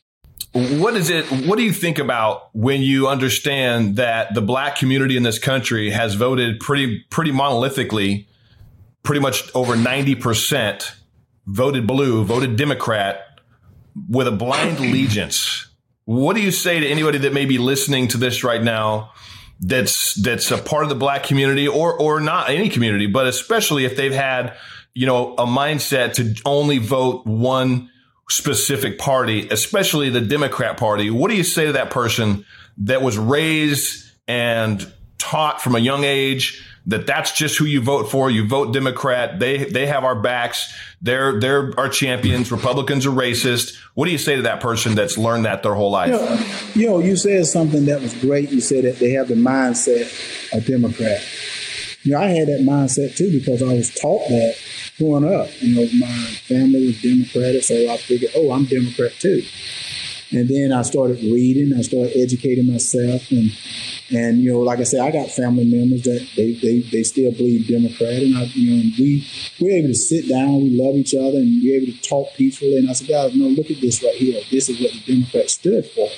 What 0.52 0.96
is 0.96 1.10
it? 1.10 1.26
What 1.46 1.56
do 1.56 1.62
you 1.62 1.72
think 1.72 1.98
about 1.98 2.54
when 2.54 2.80
you 2.80 3.06
understand 3.06 3.96
that 3.96 4.34
the 4.34 4.40
black 4.40 4.76
community 4.76 5.16
in 5.16 5.22
this 5.22 5.38
country 5.38 5.90
has 5.90 6.14
voted 6.14 6.58
pretty 6.58 7.04
pretty 7.10 7.32
monolithically, 7.32 8.26
pretty 9.02 9.20
much 9.20 9.54
over 9.54 9.76
ninety 9.76 10.14
percent 10.14 10.94
voted 11.46 11.86
blue, 11.86 12.24
voted 12.24 12.56
Democrat 12.56 13.40
with 14.08 14.26
a 14.26 14.32
blind 14.32 14.78
allegiance? 14.78 15.66
What 16.04 16.34
do 16.34 16.40
you 16.40 16.50
say 16.50 16.80
to 16.80 16.86
anybody 16.88 17.18
that 17.18 17.34
may 17.34 17.44
be 17.44 17.58
listening 17.58 18.08
to 18.08 18.18
this 18.18 18.42
right 18.42 18.62
now 18.62 19.12
that's 19.60 20.14
that's 20.14 20.50
a 20.50 20.58
part 20.58 20.84
of 20.84 20.88
the 20.88 20.94
black 20.94 21.24
community 21.24 21.66
or 21.66 21.92
or 21.94 22.20
not 22.20 22.50
any 22.50 22.68
community, 22.68 23.06
but 23.06 23.26
especially 23.26 23.84
if 23.84 23.96
they've 23.96 24.14
had, 24.14 24.56
you 24.94 25.06
know, 25.06 25.34
a 25.34 25.46
mindset 25.46 26.14
to 26.14 26.40
only 26.44 26.78
vote 26.78 27.26
one 27.26 27.90
specific 28.28 28.98
party, 28.98 29.48
especially 29.50 30.10
the 30.10 30.20
Democrat 30.20 30.76
Party. 30.76 31.10
What 31.10 31.30
do 31.30 31.36
you 31.36 31.44
say 31.44 31.66
to 31.66 31.72
that 31.72 31.90
person 31.90 32.44
that 32.78 33.02
was 33.02 33.18
raised 33.18 34.10
and 34.28 34.92
taught 35.18 35.60
from 35.60 35.74
a 35.74 35.78
young 35.78 36.04
age 36.04 36.64
that 36.88 37.06
that's 37.06 37.32
just 37.32 37.58
who 37.58 37.66
you 37.66 37.82
vote 37.82 38.10
for. 38.10 38.30
You 38.30 38.48
vote 38.48 38.72
Democrat. 38.72 39.38
They 39.38 39.64
they 39.64 39.86
have 39.86 40.04
our 40.04 40.14
backs. 40.14 40.74
They're 41.02 41.38
they're 41.38 41.78
our 41.78 41.88
champions. 41.88 42.50
Republicans 42.50 43.06
are 43.06 43.10
racist. 43.10 43.76
What 43.94 44.06
do 44.06 44.10
you 44.10 44.18
say 44.18 44.36
to 44.36 44.42
that 44.42 44.60
person 44.60 44.94
that's 44.94 45.18
learned 45.18 45.44
that 45.44 45.62
their 45.62 45.74
whole 45.74 45.90
life? 45.90 46.08
You 46.08 46.16
know, 46.16 46.42
you, 46.74 46.86
know, 46.88 46.98
you 47.06 47.16
said 47.16 47.46
something 47.46 47.84
that 47.86 48.00
was 48.00 48.14
great. 48.14 48.50
You 48.50 48.62
said 48.62 48.84
that 48.84 48.98
they 48.98 49.10
have 49.10 49.28
the 49.28 49.34
mindset 49.34 50.56
of 50.56 50.64
Democrat. 50.64 51.22
You 52.02 52.12
know, 52.12 52.20
I 52.20 52.26
had 52.28 52.48
that 52.48 52.60
mindset 52.60 53.16
too 53.16 53.30
because 53.38 53.62
I 53.62 53.74
was 53.74 53.94
taught 53.94 54.26
that 54.28 54.56
growing 54.96 55.24
up. 55.24 55.48
You 55.60 55.74
know, 55.74 55.88
my 55.98 56.24
family 56.48 56.86
was 56.86 57.02
Democratic, 57.02 57.64
so 57.64 57.74
I 57.74 57.98
figured, 57.98 58.32
oh, 58.34 58.50
I'm 58.52 58.64
Democrat 58.64 59.12
too. 59.18 59.42
And 60.30 60.48
then 60.48 60.72
I 60.72 60.82
started 60.82 61.16
reading, 61.22 61.72
I 61.76 61.80
started 61.82 62.12
educating 62.14 62.70
myself. 62.70 63.30
And, 63.30 63.50
and 64.10 64.42
you 64.42 64.52
know, 64.52 64.60
like 64.60 64.78
I 64.78 64.82
said, 64.82 65.00
I 65.00 65.10
got 65.10 65.30
family 65.30 65.64
members 65.64 66.02
that 66.02 66.26
they, 66.36 66.52
they, 66.52 66.80
they 66.80 67.02
still 67.02 67.32
believe 67.32 67.66
Democrat. 67.66 68.22
And, 68.22 68.36
I, 68.36 68.42
you 68.52 68.70
know, 68.76 68.90
we, 68.98 69.26
we're 69.60 69.78
able 69.78 69.88
to 69.88 69.94
sit 69.94 70.28
down, 70.28 70.62
we 70.62 70.70
love 70.70 70.96
each 70.96 71.14
other, 71.14 71.38
and 71.38 71.62
we're 71.62 71.80
able 71.80 71.92
to 71.92 72.02
talk 72.02 72.34
peacefully. 72.34 72.76
And 72.76 72.90
I 72.90 72.92
said, 72.92 73.08
guys, 73.08 73.34
no, 73.34 73.46
look 73.46 73.70
at 73.70 73.80
this 73.80 74.02
right 74.02 74.14
here. 74.14 74.42
This 74.50 74.68
is 74.68 74.80
what 74.80 74.92
the 74.92 75.14
Democrats 75.14 75.54
stood 75.54 75.86
for. 75.86 76.08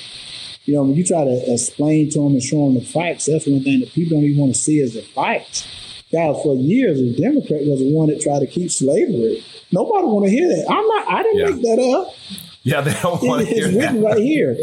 You 0.65 0.75
know, 0.75 0.83
when 0.83 0.97
you 0.97 1.05
try 1.05 1.25
to 1.25 1.53
explain 1.53 2.11
to 2.11 2.19
them 2.19 2.33
and 2.33 2.43
show 2.43 2.65
them 2.65 2.75
the 2.75 2.85
facts, 2.85 3.27
that's 3.27 3.47
one 3.47 3.63
thing 3.63 3.81
that 3.81 3.93
people 3.93 4.17
don't 4.17 4.25
even 4.25 4.41
want 4.41 4.55
to 4.55 4.61
see 4.61 4.81
as 4.81 4.95
the 4.95 5.03
facts. 5.03 5.67
Guys, 6.13 6.43
for 6.43 6.57
years, 6.57 6.99
the 6.99 7.15
Democrat 7.15 7.63
was 7.65 7.79
the 7.79 7.95
one 7.95 8.09
that 8.09 8.21
tried 8.21 8.41
to 8.41 8.47
keep 8.47 8.71
slavery. 8.71 9.45
Nobody 9.71 10.07
want 10.07 10.27
to 10.27 10.31
hear 10.31 10.49
that. 10.49 10.67
I'm 10.69 10.87
not. 10.87 11.09
I 11.09 11.23
didn't 11.23 11.39
yeah. 11.39 11.51
make 11.51 11.63
that 11.63 11.79
up. 11.79 12.50
Yeah, 12.63 12.81
they 12.81 12.93
don't 13.03 13.23
want 13.23 13.47
to 13.47 13.53
hear 13.53 13.69
It's 13.69 13.77
written 13.77 14.03
right 14.03 14.19
here. 14.19 14.57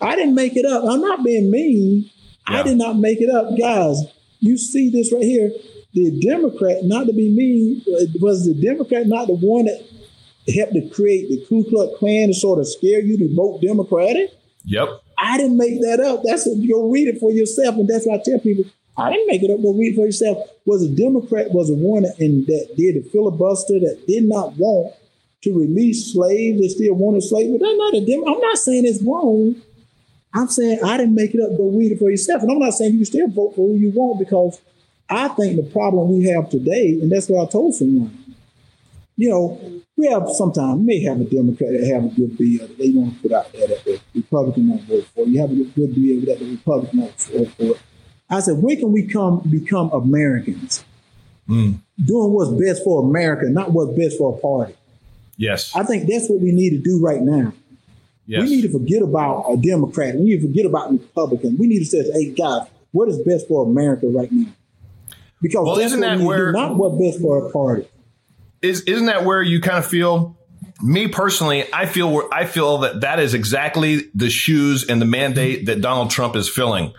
I 0.00 0.16
didn't 0.16 0.34
make 0.34 0.56
it 0.56 0.66
up. 0.66 0.84
I'm 0.84 1.00
not 1.00 1.24
being 1.24 1.50
mean. 1.50 2.10
Yeah. 2.50 2.60
I 2.60 2.62
did 2.62 2.76
not 2.76 2.98
make 2.98 3.20
it 3.20 3.30
up. 3.30 3.56
Guys, 3.58 4.02
you 4.40 4.58
see 4.58 4.90
this 4.90 5.12
right 5.12 5.22
here. 5.22 5.50
The 5.94 6.20
Democrat, 6.20 6.78
not 6.82 7.06
to 7.06 7.12
be 7.12 7.30
mean, 7.30 7.82
was 8.20 8.44
the 8.44 8.54
Democrat 8.54 9.06
not 9.06 9.28
the 9.28 9.36
one 9.36 9.66
that 9.66 9.80
helped 10.52 10.74
to 10.74 10.88
create 10.90 11.28
the 11.28 11.46
Ku 11.48 11.64
Klux 11.70 11.96
Klan 11.98 12.28
to 12.28 12.34
sort 12.34 12.58
of 12.58 12.66
scare 12.66 13.00
you 13.00 13.16
to 13.18 13.34
vote 13.34 13.62
Democratic? 13.62 14.30
Yep. 14.64 14.88
I 15.16 15.38
didn't 15.38 15.56
make 15.56 15.80
that 15.82 16.00
up. 16.00 16.22
That's 16.24 16.46
a, 16.46 16.56
go 16.66 16.90
read 16.90 17.08
it 17.08 17.20
for 17.20 17.30
yourself, 17.30 17.76
and 17.76 17.88
that's 17.88 18.06
why 18.06 18.16
I 18.16 18.22
tell 18.24 18.40
people 18.40 18.64
I 18.96 19.10
didn't 19.10 19.28
make 19.28 19.42
it 19.42 19.50
up. 19.50 19.62
Go 19.62 19.72
read 19.72 19.92
it 19.92 19.96
for 19.96 20.06
yourself. 20.06 20.38
Was 20.66 20.82
a 20.82 20.88
Democrat 20.88 21.52
was 21.52 21.68
the 21.68 21.76
one 21.76 22.02
that, 22.02 22.18
and 22.18 22.46
that 22.46 22.74
did 22.76 22.96
the 22.96 23.08
filibuster 23.10 23.78
that 23.80 24.04
did 24.06 24.24
not 24.24 24.56
want 24.56 24.94
to 25.44 25.58
release 25.58 26.12
slaves 26.12 26.60
that 26.60 26.70
still 26.70 26.94
wanted 26.94 27.22
slavery. 27.22 27.58
That's 27.58 27.76
not 27.76 27.94
a 27.94 28.04
dem- 28.04 28.26
I'm 28.26 28.40
not 28.40 28.58
saying 28.58 28.84
it's 28.86 29.02
wrong. 29.02 29.56
I'm 30.34 30.48
saying 30.48 30.80
I 30.84 30.96
didn't 30.96 31.14
make 31.14 31.34
it 31.34 31.40
up. 31.40 31.56
Go 31.56 31.70
read 31.70 31.92
it 31.92 31.98
for 31.98 32.10
yourself. 32.10 32.42
And 32.42 32.50
I'm 32.50 32.58
not 32.58 32.74
saying 32.74 32.94
you 32.94 33.04
still 33.04 33.28
vote 33.28 33.54
for 33.54 33.68
who 33.68 33.76
you 33.76 33.92
want 33.94 34.18
because 34.18 34.60
I 35.08 35.28
think 35.28 35.56
the 35.56 35.70
problem 35.70 36.12
we 36.12 36.24
have 36.24 36.50
today, 36.50 36.98
and 37.00 37.10
that's 37.10 37.28
what 37.28 37.46
I 37.46 37.50
told 37.50 37.74
someone. 37.74 38.18
You 39.16 39.30
know, 39.30 39.82
we 39.96 40.08
have 40.08 40.28
sometimes 40.30 40.84
may 40.84 41.00
have 41.02 41.20
a 41.20 41.24
Democrat 41.24 41.70
that 41.70 41.86
have 41.86 42.04
a 42.04 42.08
good 42.08 42.36
bill 42.36 42.66
that 42.66 42.78
they 42.78 42.90
want 42.90 43.14
to 43.14 43.22
put 43.22 43.32
out 43.32 43.52
there 43.52 43.68
that 43.68 43.84
the 43.84 44.00
Republican 44.14 44.68
won't 44.68 44.82
vote 44.82 45.06
for. 45.14 45.24
You 45.24 45.40
have 45.40 45.52
a 45.52 45.54
good 45.54 45.94
bill 45.94 46.20
that 46.26 46.40
the 46.40 46.50
Republican 46.50 47.00
won't 47.00 47.20
vote 47.20 47.48
for. 47.56 47.74
I 48.28 48.40
said, 48.40 48.56
when 48.58 48.76
can 48.78 48.90
we 48.90 49.06
come 49.06 49.40
become 49.48 49.90
Americans? 49.92 50.84
Mm. 51.48 51.78
Doing 52.04 52.32
what's 52.32 52.50
best 52.60 52.82
for 52.82 53.08
America, 53.08 53.48
not 53.48 53.70
what's 53.70 53.96
best 53.96 54.18
for 54.18 54.36
a 54.36 54.40
party. 54.40 54.74
Yes. 55.36 55.74
I 55.74 55.82
think 55.82 56.08
that's 56.08 56.28
what 56.28 56.40
we 56.40 56.52
need 56.52 56.70
to 56.70 56.78
do 56.78 57.00
right 57.04 57.20
now. 57.20 57.52
Yes. 58.26 58.42
We 58.42 58.56
need 58.56 58.62
to 58.62 58.72
forget 58.72 59.02
about 59.02 59.44
a 59.50 59.56
Democrat. 59.56 60.14
We 60.14 60.22
need 60.22 60.40
to 60.40 60.48
forget 60.48 60.66
about 60.66 60.92
Republican. 60.92 61.58
We 61.58 61.66
need 61.66 61.80
to 61.80 61.84
say, 61.84 62.10
hey, 62.12 62.30
guys, 62.30 62.68
what 62.92 63.08
is 63.08 63.18
best 63.18 63.48
for 63.48 63.66
America 63.66 64.06
right 64.06 64.30
now? 64.32 64.50
Because 65.42 65.66
well, 65.66 65.78
isn't 65.78 66.00
that 66.00 66.20
where 66.20 66.52
not 66.52 66.76
what 66.76 66.98
best 66.98 67.20
for 67.20 67.46
a 67.46 67.50
party? 67.50 67.86
Is 68.62 68.80
isn't 68.82 69.06
that 69.06 69.24
where 69.24 69.42
you 69.42 69.60
kind 69.60 69.76
of 69.76 69.86
feel? 69.86 70.38
Me 70.80 71.06
personally, 71.06 71.66
I 71.72 71.84
feel 71.84 72.26
I 72.32 72.46
feel 72.46 72.78
that 72.78 73.02
that 73.02 73.18
is 73.20 73.34
exactly 73.34 74.08
the 74.14 74.30
shoes 74.30 74.88
and 74.88 75.02
the 75.02 75.06
mandate 75.06 75.66
that 75.66 75.82
Donald 75.82 76.10
Trump 76.10 76.34
is 76.34 76.48
filling. 76.48 76.94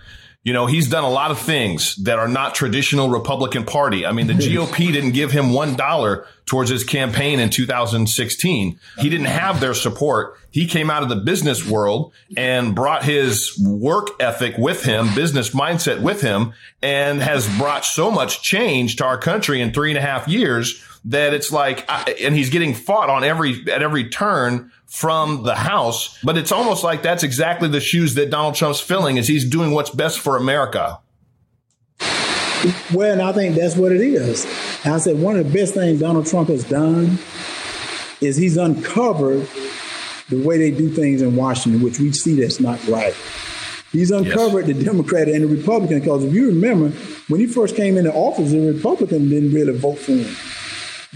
You 0.46 0.54
know, 0.54 0.68
he's 0.68 0.88
done 0.88 1.04
a 1.04 1.10
lot 1.10 1.32
of 1.32 1.40
things 1.40 1.96
that 2.04 2.20
are 2.20 2.28
not 2.28 2.54
traditional 2.54 3.10
Republican 3.10 3.66
Party. 3.66 4.06
I 4.06 4.12
mean, 4.12 4.28
the 4.28 4.34
GOP 4.34 4.94
didn't 4.94 5.14
give 5.14 5.32
him 5.32 5.52
one 5.54 5.76
dollar 5.76 6.28
towards 6.46 6.70
his 6.70 6.84
campaign 6.84 7.40
in 7.40 7.50
2016. 7.50 8.80
He 9.00 9.10
didn't 9.10 9.26
have 9.26 9.60
their 9.60 9.74
support. 9.74 10.38
He 10.52 10.68
came 10.68 10.92
out 10.92 11.02
of 11.02 11.10
the 11.10 11.16
business 11.16 11.68
world 11.68 12.14
and 12.38 12.76
brought 12.76 13.04
his 13.04 13.60
work 13.60 14.12
ethic 14.20 14.56
with 14.60 14.84
him, 14.84 15.16
business 15.16 15.50
mindset 15.50 16.04
with 16.04 16.22
him, 16.22 16.54
and 16.80 17.24
has 17.24 17.50
brought 17.58 17.84
so 17.84 18.12
much 18.12 18.44
change 18.44 18.98
to 18.98 19.06
our 19.06 19.18
country 19.18 19.62
in 19.62 19.74
three 19.74 19.90
and 19.90 19.98
a 19.98 20.02
half 20.02 20.28
years 20.28 20.80
that 21.06 21.34
it's 21.34 21.52
like, 21.52 21.90
and 22.22 22.36
he's 22.36 22.50
getting 22.50 22.74
fought 22.74 23.10
on 23.10 23.24
every, 23.24 23.62
at 23.72 23.82
every 23.82 24.10
turn 24.10 24.72
from 24.88 25.44
the 25.44 25.56
House. 25.56 26.20
But 26.24 26.38
it's 26.38 26.52
almost 26.52 26.84
like 26.84 27.04
that's 27.04 27.24
exactly 27.24 27.68
the 27.70 27.80
shoes 27.80 28.16
that 28.16 28.30
Donald 28.30 28.56
Trump's 28.56 28.80
filling 28.80 29.18
is 29.18 29.28
he's 29.28 29.48
doing 29.48 29.72
what's 29.72 29.90
best 29.90 30.20
for 30.20 30.38
America. 30.38 31.00
Well, 32.94 33.12
and 33.12 33.22
I 33.22 33.32
think 33.32 33.56
that's 33.56 33.76
what 33.76 33.92
it 33.92 34.02
is. 34.02 34.46
And 34.84 34.94
I 34.94 34.98
said 34.98 35.20
one 35.20 35.38
of 35.38 35.46
the 35.46 35.54
best 35.54 35.76
things 35.76 36.00
Donald 36.00 36.26
Trump 36.26 36.50
has 36.50 36.64
done 36.64 37.20
is 38.22 38.38
he's 38.38 38.58
uncovered 38.58 39.48
the 40.30 40.44
way 40.44 40.58
they 40.58 40.72
do 40.72 40.90
things 40.90 41.22
in 41.22 41.36
Washington, 41.36 41.84
which 41.84 42.00
we 42.00 42.12
see 42.12 42.40
that's 42.42 42.60
not 42.60 42.84
right. 42.88 43.14
He's 43.92 44.12
uncovered 44.12 44.68
yes. 44.68 44.78
the 44.78 44.84
Democrat 44.84 45.28
and 45.28 45.44
the 45.44 45.48
Republican 45.48 46.00
because 46.00 46.24
if 46.24 46.34
you 46.34 46.48
remember, 46.48 46.90
when 47.28 47.40
he 47.40 47.48
first 47.48 47.76
came 47.76 47.98
into 47.98 48.12
office, 48.14 48.52
the 48.52 48.74
Republican 48.74 49.30
didn't 49.30 49.54
really 49.54 49.78
vote 49.78 50.00
for 50.00 50.14
him. 50.14 50.36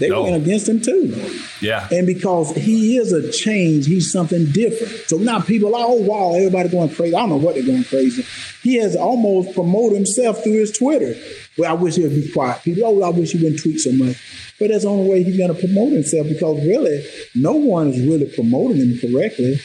They 0.00 0.08
no. 0.08 0.22
went 0.22 0.36
against 0.36 0.68
him 0.68 0.80
too. 0.80 1.14
Yeah. 1.60 1.86
And 1.92 2.06
because 2.06 2.54
he 2.56 2.96
is 2.96 3.12
a 3.12 3.30
change, 3.30 3.86
he's 3.86 4.10
something 4.10 4.46
different. 4.46 4.92
So 5.08 5.18
now 5.18 5.40
people 5.40 5.76
are 5.76 5.84
oh 5.86 6.00
wow, 6.00 6.34
everybody 6.34 6.70
going 6.70 6.88
crazy. 6.88 7.14
I 7.14 7.20
don't 7.20 7.28
know 7.28 7.36
what 7.36 7.54
they're 7.54 7.64
going 7.64 7.84
crazy. 7.84 8.26
He 8.62 8.76
has 8.76 8.96
almost 8.96 9.54
promoted 9.54 9.96
himself 9.96 10.42
through 10.42 10.58
his 10.58 10.76
Twitter. 10.76 11.14
Well, 11.58 11.70
I 11.70 11.74
wish 11.74 11.96
he 11.96 12.02
would 12.02 12.14
be 12.14 12.32
quiet. 12.32 12.62
People, 12.62 12.84
oh, 12.86 13.02
I 13.02 13.10
wish 13.10 13.32
he 13.32 13.42
wouldn't 13.42 13.60
tweet 13.60 13.78
so 13.78 13.92
much. 13.92 14.16
But 14.58 14.70
that's 14.70 14.84
the 14.84 14.90
only 14.90 15.08
way 15.08 15.22
he's 15.22 15.36
going 15.36 15.54
to 15.54 15.60
promote 15.60 15.92
himself 15.92 16.28
because 16.28 16.64
really, 16.66 17.06
no 17.34 17.52
one 17.52 17.88
is 17.88 18.06
really 18.06 18.26
promoting 18.26 18.78
him 18.78 18.98
correctly. 18.98 19.60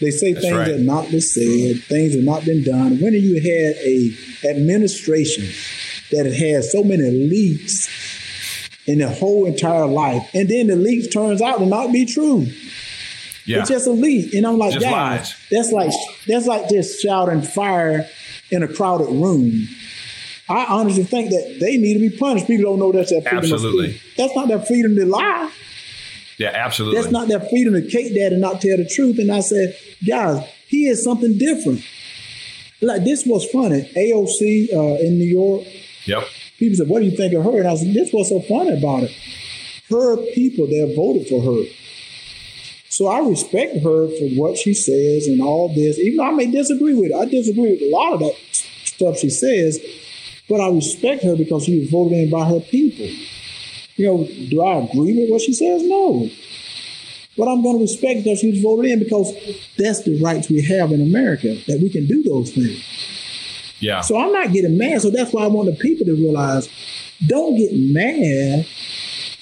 They 0.00 0.10
say 0.10 0.32
that's 0.32 0.44
things 0.44 0.56
right. 0.56 0.68
that 0.68 0.80
not 0.80 1.10
been 1.10 1.20
said, 1.20 1.82
things 1.84 2.14
have 2.14 2.24
not 2.24 2.44
been 2.44 2.62
done. 2.62 3.00
When 3.00 3.14
you 3.14 3.40
had 3.40 3.76
a 3.76 4.10
administration 4.48 5.46
that 6.10 6.26
had 6.26 6.64
so 6.64 6.82
many 6.84 7.10
leaks 7.10 7.88
in 8.86 8.98
their 8.98 9.12
whole 9.12 9.46
entire 9.46 9.86
life, 9.86 10.28
and 10.34 10.48
then 10.48 10.66
the 10.66 10.76
leaks 10.76 11.08
turns 11.08 11.40
out 11.40 11.58
to 11.58 11.66
not 11.66 11.92
be 11.92 12.04
true. 12.04 12.46
Yeah. 13.46 13.60
It's 13.60 13.68
just 13.68 13.86
a 13.86 13.90
leak. 13.90 14.32
And 14.34 14.46
I'm 14.46 14.58
like, 14.58 14.72
just 14.72 14.86
guys, 14.86 15.34
that's 15.50 15.70
like 15.70 15.92
that's 16.26 16.46
like 16.46 16.68
just 16.68 17.00
shouting 17.00 17.42
fire 17.42 18.08
in 18.50 18.62
a 18.62 18.68
crowded 18.68 19.08
room. 19.08 19.68
I 20.48 20.66
honestly 20.66 21.04
think 21.04 21.30
that 21.30 21.58
they 21.60 21.76
need 21.76 21.94
to 21.94 22.10
be 22.10 22.16
punished. 22.16 22.46
People 22.46 22.70
don't 22.70 22.78
know 22.78 22.92
that's 22.92 23.10
their 23.10 23.22
freedom 23.22 23.38
absolutely. 23.38 24.00
That's 24.16 24.34
not 24.36 24.48
their 24.48 24.60
freedom 24.60 24.94
to 24.96 25.06
lie. 25.06 25.50
Yeah, 26.38 26.50
absolutely. 26.52 27.00
That's 27.00 27.12
not 27.12 27.28
their 27.28 27.40
freedom 27.40 27.74
to 27.74 27.82
cake 27.82 28.14
that 28.14 28.32
and 28.32 28.40
not 28.40 28.60
tell 28.60 28.76
the 28.76 28.88
truth. 28.88 29.18
And 29.18 29.30
I 29.30 29.40
said, 29.40 29.76
guys, 30.06 30.46
he 30.66 30.88
is 30.88 31.04
something 31.04 31.38
different. 31.38 31.82
Like 32.80 33.04
this 33.04 33.24
was 33.24 33.48
funny. 33.50 33.90
AOC 33.96 34.72
uh, 34.72 35.00
in 35.00 35.18
New 35.18 35.24
York. 35.24 35.66
Yep. 36.06 36.24
People 36.58 36.76
said, 36.76 36.88
"What 36.88 37.00
do 37.00 37.06
you 37.06 37.16
think 37.16 37.34
of 37.34 37.44
her?" 37.44 37.58
And 37.58 37.68
I 37.68 37.74
said, 37.76 37.94
"This 37.94 38.12
was 38.12 38.28
so 38.28 38.40
funny 38.40 38.78
about 38.78 39.04
it. 39.04 39.12
Her 39.90 40.16
people, 40.34 40.66
they 40.66 40.94
voted 40.94 41.28
for 41.28 41.42
her." 41.42 41.64
So 42.88 43.08
I 43.08 43.18
respect 43.28 43.78
her 43.78 44.06
for 44.06 44.28
what 44.36 44.56
she 44.56 44.72
says 44.72 45.26
and 45.26 45.42
all 45.42 45.68
this, 45.74 45.98
even 45.98 46.18
though 46.18 46.26
I 46.26 46.30
may 46.30 46.46
disagree 46.46 46.94
with 46.94 47.10
it. 47.10 47.14
I 47.14 47.24
disagree 47.24 47.72
with 47.72 47.82
a 47.82 47.90
lot 47.90 48.12
of 48.12 48.20
that 48.20 48.36
stuff 48.84 49.18
she 49.18 49.30
says, 49.30 49.80
but 50.48 50.60
I 50.60 50.68
respect 50.68 51.24
her 51.24 51.34
because 51.34 51.64
she 51.64 51.80
was 51.80 51.90
voted 51.90 52.18
in 52.18 52.30
by 52.30 52.48
her 52.48 52.60
people. 52.60 53.08
You 53.96 54.06
know, 54.06 54.28
do 54.48 54.62
I 54.62 54.76
agree 54.84 55.18
with 55.18 55.30
what 55.30 55.40
she 55.40 55.52
says? 55.54 55.82
No. 55.82 56.30
But 57.36 57.48
I'm 57.48 57.62
going 57.62 57.78
to 57.78 57.82
respect 57.82 58.22
because 58.22 58.38
she 58.38 58.52
was 58.52 58.60
voted 58.60 58.92
in 58.92 59.00
because 59.00 59.34
that's 59.76 60.04
the 60.04 60.22
rights 60.22 60.48
we 60.48 60.62
have 60.62 60.92
in 60.92 61.02
America, 61.02 61.56
that 61.66 61.80
we 61.80 61.90
can 61.90 62.06
do 62.06 62.22
those 62.22 62.52
things. 62.52 62.80
Yeah. 63.80 64.00
So 64.00 64.18
I'm 64.18 64.32
not 64.32 64.52
getting 64.52 64.78
mad. 64.78 65.02
So 65.02 65.10
that's 65.10 65.32
why 65.32 65.44
I 65.44 65.46
want 65.48 65.68
the 65.68 65.76
people 65.76 66.06
to 66.06 66.14
realize 66.14 66.68
don't 67.26 67.56
get 67.56 67.72
mad 67.72 68.66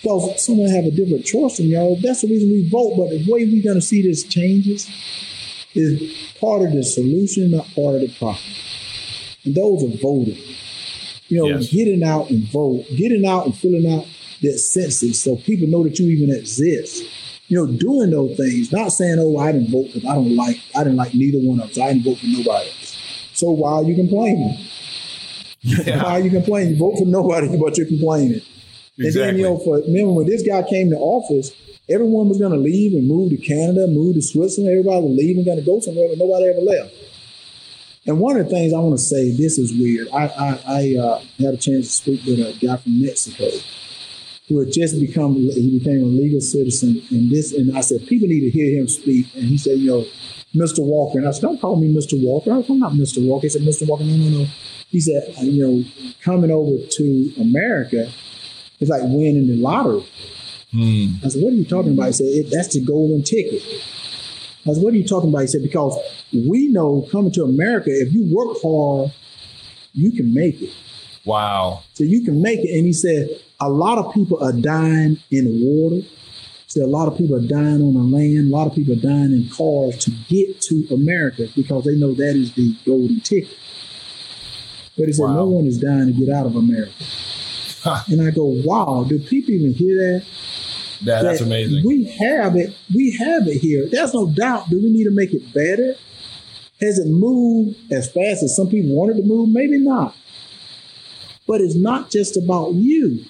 because 0.02 0.44
someone 0.44 0.68
have 0.68 0.84
a 0.84 0.90
different 0.90 1.24
choice 1.24 1.58
than 1.58 1.68
y'all. 1.68 1.96
That's 1.96 2.22
the 2.22 2.28
reason 2.28 2.50
we 2.50 2.68
vote. 2.68 2.96
But 2.96 3.10
the 3.10 3.24
way 3.30 3.44
we're 3.44 3.62
going 3.62 3.76
to 3.76 3.80
see 3.80 4.02
this 4.02 4.24
changes 4.24 4.88
is 5.74 6.34
part 6.40 6.62
of 6.62 6.72
the 6.72 6.82
solution, 6.82 7.52
not 7.52 7.72
part 7.74 7.96
of 7.96 8.00
the 8.02 8.14
problem. 8.18 8.42
And 9.44 9.54
those 9.54 9.84
are 9.84 9.96
voting. 9.98 10.38
You 11.28 11.38
know, 11.38 11.46
yes. 11.46 11.68
getting 11.70 12.02
out 12.02 12.30
and 12.30 12.44
vote, 12.44 12.84
getting 12.94 13.24
out 13.24 13.46
and 13.46 13.56
filling 13.56 13.90
out 13.90 14.06
that 14.42 14.58
census 14.58 15.20
so 15.20 15.36
people 15.36 15.68
know 15.68 15.82
that 15.84 15.98
you 15.98 16.08
even 16.08 16.34
exist. 16.34 17.04
You 17.48 17.58
know, 17.58 17.72
doing 17.72 18.10
those 18.10 18.36
things, 18.36 18.72
not 18.72 18.90
saying, 18.90 19.18
"Oh, 19.18 19.36
I 19.38 19.52
didn't 19.52 19.70
vote 19.70 19.86
because 19.86 20.04
I 20.04 20.14
don't 20.14 20.36
like, 20.36 20.58
I 20.74 20.84
didn't 20.84 20.96
like 20.96 21.14
neither 21.14 21.38
one 21.38 21.60
of 21.60 21.72
them, 21.72 21.84
I 21.84 21.92
didn't 21.92 22.04
vote 22.04 22.18
for 22.18 22.26
nobody." 22.26 22.70
So 23.42 23.50
why 23.50 23.72
are 23.72 23.82
you 23.82 23.96
complaining? 23.96 24.56
Yeah. 25.62 26.04
why 26.04 26.10
are 26.12 26.20
you 26.20 26.30
complaining? 26.30 26.74
You 26.74 26.78
vote 26.78 26.98
for 26.98 27.06
nobody, 27.06 27.48
but 27.60 27.76
you're 27.76 27.88
complaining. 27.88 28.40
Exactly. 28.98 29.02
And 29.02 29.14
then, 29.16 29.36
you 29.36 29.42
know, 29.42 29.58
for 29.58 29.78
remember 29.78 30.12
when 30.12 30.26
this 30.28 30.46
guy 30.46 30.62
came 30.62 30.90
to 30.90 30.96
office, 30.96 31.50
everyone 31.90 32.28
was 32.28 32.38
going 32.38 32.52
to 32.52 32.58
leave 32.58 32.94
and 32.94 33.08
move 33.08 33.30
to 33.30 33.36
Canada, 33.36 33.88
move 33.88 34.14
to 34.14 34.22
Switzerland. 34.22 34.70
Everybody 34.70 35.02
was 35.02 35.18
leaving, 35.18 35.44
going 35.44 35.58
to 35.58 35.64
go 35.64 35.80
somewhere, 35.80 36.06
but 36.08 36.18
nobody 36.18 36.50
ever 36.50 36.60
left. 36.60 36.94
And 38.06 38.20
one 38.20 38.36
of 38.36 38.46
the 38.46 38.50
things 38.50 38.72
I 38.72 38.78
want 38.78 38.96
to 38.96 39.04
say, 39.04 39.32
this 39.32 39.58
is 39.58 39.72
weird. 39.72 40.06
I 40.14 40.26
I, 40.26 40.48
I 40.66 40.96
uh, 41.02 41.18
had 41.40 41.54
a 41.54 41.56
chance 41.56 41.86
to 41.86 41.92
speak 42.14 42.24
with 42.24 42.38
a 42.38 42.56
guy 42.64 42.76
from 42.76 43.02
Mexico 43.02 43.50
who 44.46 44.60
had 44.60 44.72
just 44.72 45.00
become 45.00 45.34
he 45.34 45.78
became 45.80 46.00
a 46.00 46.06
legal 46.06 46.40
citizen, 46.40 47.02
and 47.10 47.28
this 47.28 47.52
and 47.52 47.76
I 47.76 47.80
said 47.80 48.06
people 48.06 48.28
need 48.28 48.42
to 48.42 48.50
hear 48.50 48.78
him 48.78 48.86
speak, 48.86 49.34
and 49.34 49.44
he 49.44 49.58
said, 49.58 49.78
you 49.78 49.90
know, 49.90 50.04
Mr. 50.54 50.80
Walker. 50.80 51.18
And 51.18 51.26
I 51.26 51.30
said, 51.30 51.42
don't 51.42 51.60
call 51.60 51.76
me 51.76 51.92
Mr. 51.92 52.22
Walker. 52.22 52.50
I'm 52.50 52.78
not 52.78 52.92
Mr. 52.92 53.26
Walker. 53.26 53.42
He 53.42 53.48
said, 53.48 53.62
Mr. 53.62 53.86
Walker, 53.88 54.04
no, 54.04 54.16
no, 54.16 54.38
no. 54.38 54.46
He 54.88 55.00
said, 55.00 55.34
you 55.40 55.66
know, 55.66 55.84
coming 56.22 56.50
over 56.50 56.86
to 56.86 57.32
America 57.40 58.10
is 58.80 58.88
like 58.88 59.02
winning 59.04 59.46
the 59.46 59.56
lottery. 59.56 60.04
Hmm. 60.70 61.24
I 61.24 61.28
said, 61.28 61.42
what 61.42 61.52
are 61.52 61.56
you 61.56 61.64
talking 61.64 61.92
about? 61.92 62.06
He 62.08 62.12
said, 62.12 62.50
that's 62.50 62.74
the 62.74 62.84
golden 62.84 63.22
ticket. 63.22 63.62
I 64.66 64.74
said, 64.74 64.82
what 64.82 64.92
are 64.92 64.96
you 64.96 65.06
talking 65.06 65.30
about? 65.30 65.40
He 65.40 65.46
said, 65.48 65.62
because 65.62 65.98
we 66.32 66.68
know 66.68 67.06
coming 67.10 67.32
to 67.32 67.44
America, 67.44 67.90
if 67.90 68.12
you 68.12 68.34
work 68.34 68.56
hard, 68.62 69.12
you 69.92 70.12
can 70.12 70.32
make 70.32 70.60
it. 70.60 70.72
Wow. 71.24 71.82
So 71.94 72.04
you 72.04 72.24
can 72.24 72.42
make 72.42 72.60
it. 72.60 72.76
And 72.76 72.86
he 72.86 72.92
said, 72.92 73.28
a 73.60 73.68
lot 73.68 73.98
of 73.98 74.12
people 74.12 74.42
are 74.42 74.52
dying 74.52 75.18
in 75.30 75.44
the 75.44 75.64
water. 75.64 76.06
See, 76.72 76.80
a 76.80 76.86
lot 76.86 77.06
of 77.06 77.18
people 77.18 77.36
are 77.36 77.46
dying 77.46 77.82
on 77.82 77.92
the 77.92 78.00
land. 78.00 78.50
A 78.50 78.56
lot 78.56 78.66
of 78.66 78.74
people 78.74 78.94
are 78.94 78.96
dying 78.96 79.30
in 79.32 79.50
cars 79.50 79.98
to 80.06 80.10
get 80.30 80.58
to 80.62 80.86
America 80.90 81.46
because 81.54 81.84
they 81.84 81.94
know 81.94 82.14
that 82.14 82.34
is 82.34 82.54
the 82.54 82.74
golden 82.86 83.20
ticket. 83.20 83.58
But 84.96 85.08
he 85.08 85.12
said 85.12 85.24
wow. 85.24 85.34
no 85.34 85.48
one 85.48 85.66
is 85.66 85.78
dying 85.78 86.06
to 86.06 86.12
get 86.14 86.34
out 86.34 86.46
of 86.46 86.56
America. 86.56 86.94
and 88.08 88.26
I 88.26 88.30
go, 88.30 88.44
wow, 88.64 89.04
do 89.06 89.18
people 89.18 89.50
even 89.52 89.74
hear 89.74 89.96
that? 89.98 90.24
Yeah, 91.00 91.16
that 91.16 91.22
that's 91.24 91.40
amazing. 91.42 91.86
We 91.86 92.04
have 92.04 92.56
it. 92.56 92.74
We 92.94 93.18
have 93.18 93.46
it 93.48 93.58
here. 93.58 93.86
There's 93.90 94.14
no 94.14 94.30
doubt. 94.30 94.70
Do 94.70 94.80
we 94.82 94.90
need 94.90 95.04
to 95.04 95.10
make 95.10 95.34
it 95.34 95.52
better? 95.52 95.94
Has 96.80 96.98
it 96.98 97.06
moved 97.06 97.92
as 97.92 98.10
fast 98.10 98.42
as 98.42 98.56
some 98.56 98.70
people 98.70 98.96
wanted 98.96 99.18
to 99.18 99.24
move? 99.24 99.50
Maybe 99.50 99.76
not. 99.76 100.16
But 101.46 101.60
it's 101.60 101.76
not 101.76 102.10
just 102.10 102.38
about 102.38 102.72
you. 102.72 103.26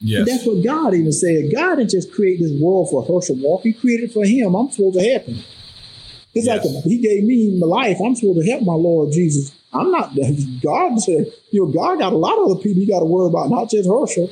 Yes. 0.00 0.28
That's 0.28 0.46
what 0.46 0.62
God 0.64 0.94
even 0.94 1.12
said. 1.12 1.52
God 1.52 1.76
didn't 1.76 1.90
just 1.90 2.12
create 2.12 2.38
this 2.40 2.52
world 2.60 2.88
for 2.90 3.02
Herschel 3.02 3.36
Walker. 3.36 3.68
He 3.68 3.72
created 3.74 4.10
it 4.10 4.12
for 4.12 4.24
him. 4.24 4.54
I'm 4.54 4.70
supposed 4.70 4.98
to 4.98 5.04
help 5.04 5.24
him. 5.24 5.42
It's 6.34 6.46
yes. 6.46 6.64
like 6.64 6.84
a, 6.84 6.88
he 6.88 6.98
gave 6.98 7.24
me 7.24 7.58
my 7.58 7.66
life. 7.66 7.98
I'm 8.04 8.14
supposed 8.14 8.38
to 8.40 8.50
help 8.50 8.62
my 8.62 8.74
Lord 8.74 9.12
Jesus. 9.12 9.52
I'm 9.72 9.90
not, 9.90 10.14
God 10.62 11.00
said, 11.00 11.26
you 11.50 11.64
know, 11.64 11.72
God 11.72 11.98
got 11.98 12.12
a 12.12 12.16
lot 12.16 12.38
of 12.38 12.50
other 12.50 12.60
people 12.62 12.80
you 12.80 12.88
got 12.88 13.00
to 13.00 13.04
worry 13.04 13.28
about, 13.28 13.50
not 13.50 13.70
just 13.70 13.88
Herschel. 13.88 14.30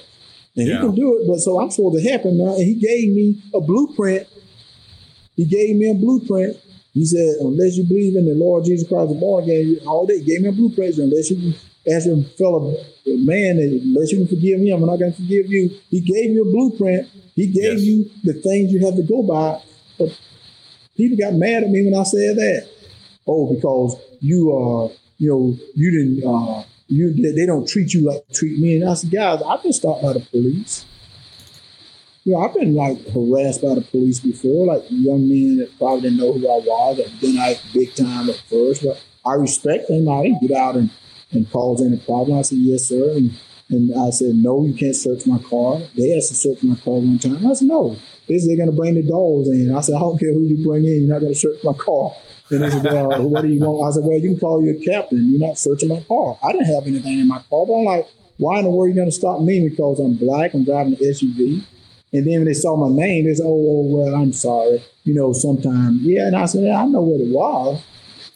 And 0.56 0.68
yeah. 0.68 0.74
he 0.74 0.80
can 0.80 0.94
do 0.94 1.18
it, 1.18 1.28
but 1.28 1.38
so 1.38 1.60
I'm 1.60 1.70
supposed 1.70 2.02
to 2.02 2.10
help 2.10 2.22
him 2.22 2.38
now. 2.38 2.54
And 2.54 2.64
he 2.64 2.74
gave 2.74 3.12
me 3.14 3.42
a 3.52 3.60
blueprint. 3.60 4.26
He 5.36 5.44
gave 5.44 5.76
me 5.76 5.90
a 5.90 5.94
blueprint. 5.94 6.56
He 6.94 7.04
said, 7.04 7.36
unless 7.40 7.76
you 7.76 7.84
believe 7.84 8.16
in 8.16 8.24
the 8.24 8.34
Lord 8.34 8.64
Jesus 8.64 8.88
Christ, 8.88 9.10
the 9.10 9.16
born 9.16 9.44
again, 9.44 9.80
all 9.86 10.06
day, 10.06 10.20
he 10.20 10.24
gave 10.24 10.40
me 10.40 10.48
a 10.48 10.52
blueprint. 10.52 10.96
Unless 10.96 11.30
you 11.30 11.52
ask 11.88 12.06
a 12.06 12.22
fellow 12.36 12.74
man, 13.06 13.58
unless 13.58 14.12
you 14.12 14.18
can 14.18 14.28
forgive 14.28 14.60
him, 14.60 14.74
I'm 14.74 14.86
not 14.86 14.98
going 14.98 15.12
to 15.12 15.16
forgive 15.16 15.46
you. 15.46 15.70
He 15.90 16.00
gave 16.00 16.30
you 16.30 16.42
a 16.42 16.44
blueprint. 16.44 17.08
He 17.34 17.46
gave 17.46 17.78
yes. 17.78 17.82
you 17.82 18.10
the 18.24 18.34
things 18.34 18.72
you 18.72 18.84
have 18.84 18.96
to 18.96 19.02
go 19.02 19.22
by. 19.22 19.62
But 19.98 20.18
people 20.96 21.16
got 21.16 21.34
mad 21.34 21.64
at 21.64 21.70
me 21.70 21.84
when 21.84 21.98
I 21.98 22.02
said 22.02 22.36
that. 22.36 22.68
Oh, 23.26 23.54
because 23.54 24.00
you 24.20 24.52
are, 24.52 24.86
uh, 24.86 24.92
you 25.18 25.30
know, 25.30 25.56
you 25.74 25.90
didn't, 25.90 26.28
uh, 26.28 26.64
you 26.88 27.34
they 27.34 27.46
don't 27.46 27.68
treat 27.68 27.92
you 27.94 28.06
like 28.06 28.22
treat 28.32 28.58
me. 28.58 28.76
And 28.76 28.88
I 28.88 28.94
said, 28.94 29.10
guys, 29.10 29.42
I've 29.42 29.62
been 29.62 29.72
stopped 29.72 30.02
by 30.02 30.12
the 30.12 30.20
police. 30.20 30.84
You 32.24 32.32
know, 32.32 32.40
I've 32.40 32.54
been 32.54 32.74
like 32.74 32.98
harassed 33.08 33.62
by 33.62 33.74
the 33.74 33.82
police 33.82 34.20
before, 34.20 34.66
like 34.66 34.84
young 34.88 35.28
men 35.28 35.58
that 35.58 35.76
probably 35.78 36.02
didn't 36.02 36.18
know 36.18 36.32
who 36.32 36.46
I 36.46 36.58
was, 36.58 36.96
that 36.98 37.20
been 37.20 37.38
out 37.38 37.62
big 37.72 37.94
time 37.94 38.28
at 38.30 38.36
first. 38.50 38.84
But 38.84 39.02
I 39.24 39.34
respect 39.34 39.88
them. 39.88 40.08
I 40.08 40.22
didn't 40.22 40.42
get 40.42 40.56
out 40.56 40.76
and 40.76 40.90
and 41.36 41.50
cause 41.50 41.82
any 41.82 41.98
problem? 41.98 42.38
I 42.38 42.42
said, 42.42 42.58
yes, 42.58 42.84
sir. 42.84 43.16
And, 43.16 43.30
and 43.68 43.94
I 43.98 44.10
said, 44.10 44.34
no, 44.34 44.64
you 44.64 44.74
can't 44.74 44.94
search 44.94 45.26
my 45.26 45.38
car. 45.38 45.80
They 45.96 46.16
asked 46.16 46.28
to 46.28 46.34
search 46.34 46.62
my 46.62 46.76
car 46.76 46.94
one 46.94 47.18
time. 47.18 47.46
I 47.46 47.52
said, 47.52 47.68
no. 47.68 47.96
They 48.28 48.38
said 48.38 48.50
they're 48.50 48.56
going 48.56 48.70
to 48.70 48.76
bring 48.76 48.94
the 48.94 49.02
dogs 49.02 49.48
in. 49.48 49.74
I 49.74 49.80
said, 49.80 49.96
I 49.96 50.00
don't 50.00 50.18
care 50.18 50.32
who 50.32 50.42
you 50.42 50.66
bring 50.66 50.84
in. 50.84 51.06
You're 51.06 51.14
not 51.14 51.20
going 51.20 51.34
to 51.34 51.38
search 51.38 51.62
my 51.62 51.74
car. 51.74 52.12
And 52.50 52.62
they 52.62 52.70
said, 52.70 52.84
well, 52.84 53.22
what 53.28 53.42
do 53.42 53.48
you 53.48 53.60
want? 53.60 53.92
I 53.92 53.94
said, 53.94 54.04
well, 54.04 54.18
you 54.18 54.30
can 54.30 54.40
call 54.40 54.64
your 54.64 54.74
captain. 54.84 55.30
You're 55.30 55.46
not 55.46 55.58
searching 55.58 55.88
my 55.88 56.00
car. 56.08 56.38
I 56.42 56.52
didn't 56.52 56.74
have 56.74 56.86
anything 56.86 57.20
in 57.20 57.28
my 57.28 57.42
car. 57.50 57.66
But 57.66 57.74
I'm 57.74 57.84
like, 57.84 58.06
why 58.38 58.58
in 58.58 58.64
the 58.64 58.70
world 58.70 58.86
are 58.86 58.88
you 58.88 58.94
going 58.94 59.08
to 59.08 59.12
stop 59.12 59.40
me? 59.40 59.68
Because 59.68 59.98
I'm 59.98 60.14
black, 60.14 60.54
I'm 60.54 60.64
driving 60.64 60.94
an 60.94 60.98
SUV. 60.98 61.64
And 62.12 62.26
then 62.26 62.40
when 62.40 62.44
they 62.44 62.54
saw 62.54 62.76
my 62.76 62.94
name, 62.94 63.24
they 63.24 63.34
said, 63.34 63.46
oh, 63.46 63.48
oh 63.48 63.96
well, 63.96 64.14
I'm 64.14 64.32
sorry. 64.32 64.82
You 65.04 65.14
know, 65.14 65.32
sometimes, 65.32 66.02
yeah. 66.02 66.26
And 66.26 66.36
I 66.36 66.46
said, 66.46 66.64
yeah, 66.64 66.82
I 66.82 66.86
know 66.86 67.02
what 67.02 67.20
it 67.20 67.28
was. 67.28 67.82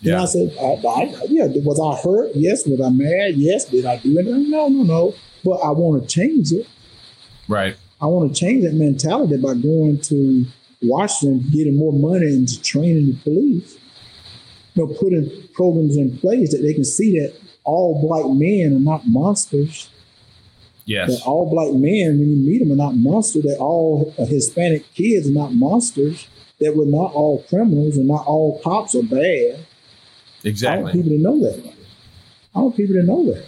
Yeah. 0.00 0.14
And 0.14 0.22
I 0.22 0.24
said, 0.26 0.56
I, 0.58 0.88
I, 0.88 1.26
yeah, 1.28 1.46
was 1.62 1.78
I 1.78 2.02
hurt? 2.02 2.30
Yes. 2.34 2.66
Was 2.66 2.80
I 2.80 2.88
mad? 2.90 3.34
Yes. 3.36 3.66
Did 3.66 3.84
I 3.84 3.96
do 3.96 4.18
anything? 4.18 4.50
No, 4.50 4.68
no, 4.68 4.82
no. 4.82 5.14
But 5.44 5.56
I 5.56 5.70
want 5.70 6.02
to 6.02 6.08
change 6.08 6.52
it. 6.52 6.66
Right. 7.48 7.76
I 8.00 8.06
want 8.06 8.34
to 8.34 8.38
change 8.38 8.64
that 8.64 8.74
mentality 8.74 9.36
by 9.36 9.54
going 9.54 10.00
to 10.02 10.46
Washington, 10.82 11.50
getting 11.50 11.76
more 11.76 11.92
money 11.92 12.26
into 12.26 12.60
training 12.62 13.06
the 13.06 13.16
police. 13.22 13.78
You 14.74 14.86
know, 14.86 14.94
putting 14.94 15.48
programs 15.52 15.96
in 15.96 16.16
place 16.18 16.52
that 16.52 16.62
they 16.62 16.72
can 16.72 16.84
see 16.84 17.18
that 17.18 17.34
all 17.64 18.00
black 18.00 18.24
men 18.32 18.76
are 18.76 18.80
not 18.80 19.06
monsters. 19.06 19.90
Yes. 20.86 21.10
That 21.10 21.26
all 21.26 21.50
black 21.50 21.74
men, 21.74 22.18
when 22.18 22.30
you 22.30 22.36
meet 22.36 22.58
them, 22.60 22.72
are 22.72 22.76
not 22.76 22.96
monsters. 22.96 23.42
That 23.42 23.58
all 23.58 24.14
Hispanic 24.16 24.92
kids 24.94 25.28
are 25.28 25.32
not 25.32 25.52
monsters. 25.52 26.26
That 26.60 26.74
we're 26.74 26.86
not 26.86 27.12
all 27.12 27.42
criminals 27.48 27.96
and 27.96 28.06
not 28.06 28.26
all 28.26 28.60
cops 28.62 28.94
are 28.94 29.02
bad. 29.02 29.66
Exactly. 30.44 30.80
I 30.80 30.82
want 30.82 30.94
people 30.94 31.10
to 31.10 31.18
know 31.18 31.38
that. 31.40 31.74
I 32.54 32.58
want 32.58 32.76
people 32.76 32.94
to 32.96 33.02
know 33.02 33.32
that. 33.32 33.46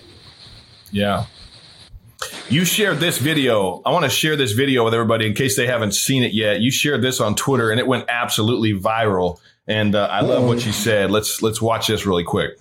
Yeah. 0.90 1.26
You 2.48 2.64
shared 2.64 2.98
this 2.98 3.18
video. 3.18 3.80
I 3.84 3.90
want 3.92 4.04
to 4.04 4.10
share 4.10 4.36
this 4.36 4.52
video 4.52 4.84
with 4.84 4.94
everybody 4.94 5.26
in 5.26 5.34
case 5.34 5.56
they 5.56 5.66
haven't 5.66 5.92
seen 5.92 6.22
it 6.22 6.32
yet. 6.32 6.60
You 6.60 6.70
shared 6.70 7.02
this 7.02 7.20
on 7.20 7.34
Twitter 7.34 7.70
and 7.70 7.80
it 7.80 7.86
went 7.86 8.04
absolutely 8.08 8.74
viral. 8.74 9.40
And 9.66 9.94
uh, 9.94 10.06
I 10.10 10.20
love 10.20 10.44
what 10.44 10.66
you 10.66 10.72
said. 10.72 11.10
Let's 11.10 11.40
let's 11.40 11.62
watch 11.62 11.86
this 11.86 12.04
really 12.04 12.24
quick. 12.24 12.58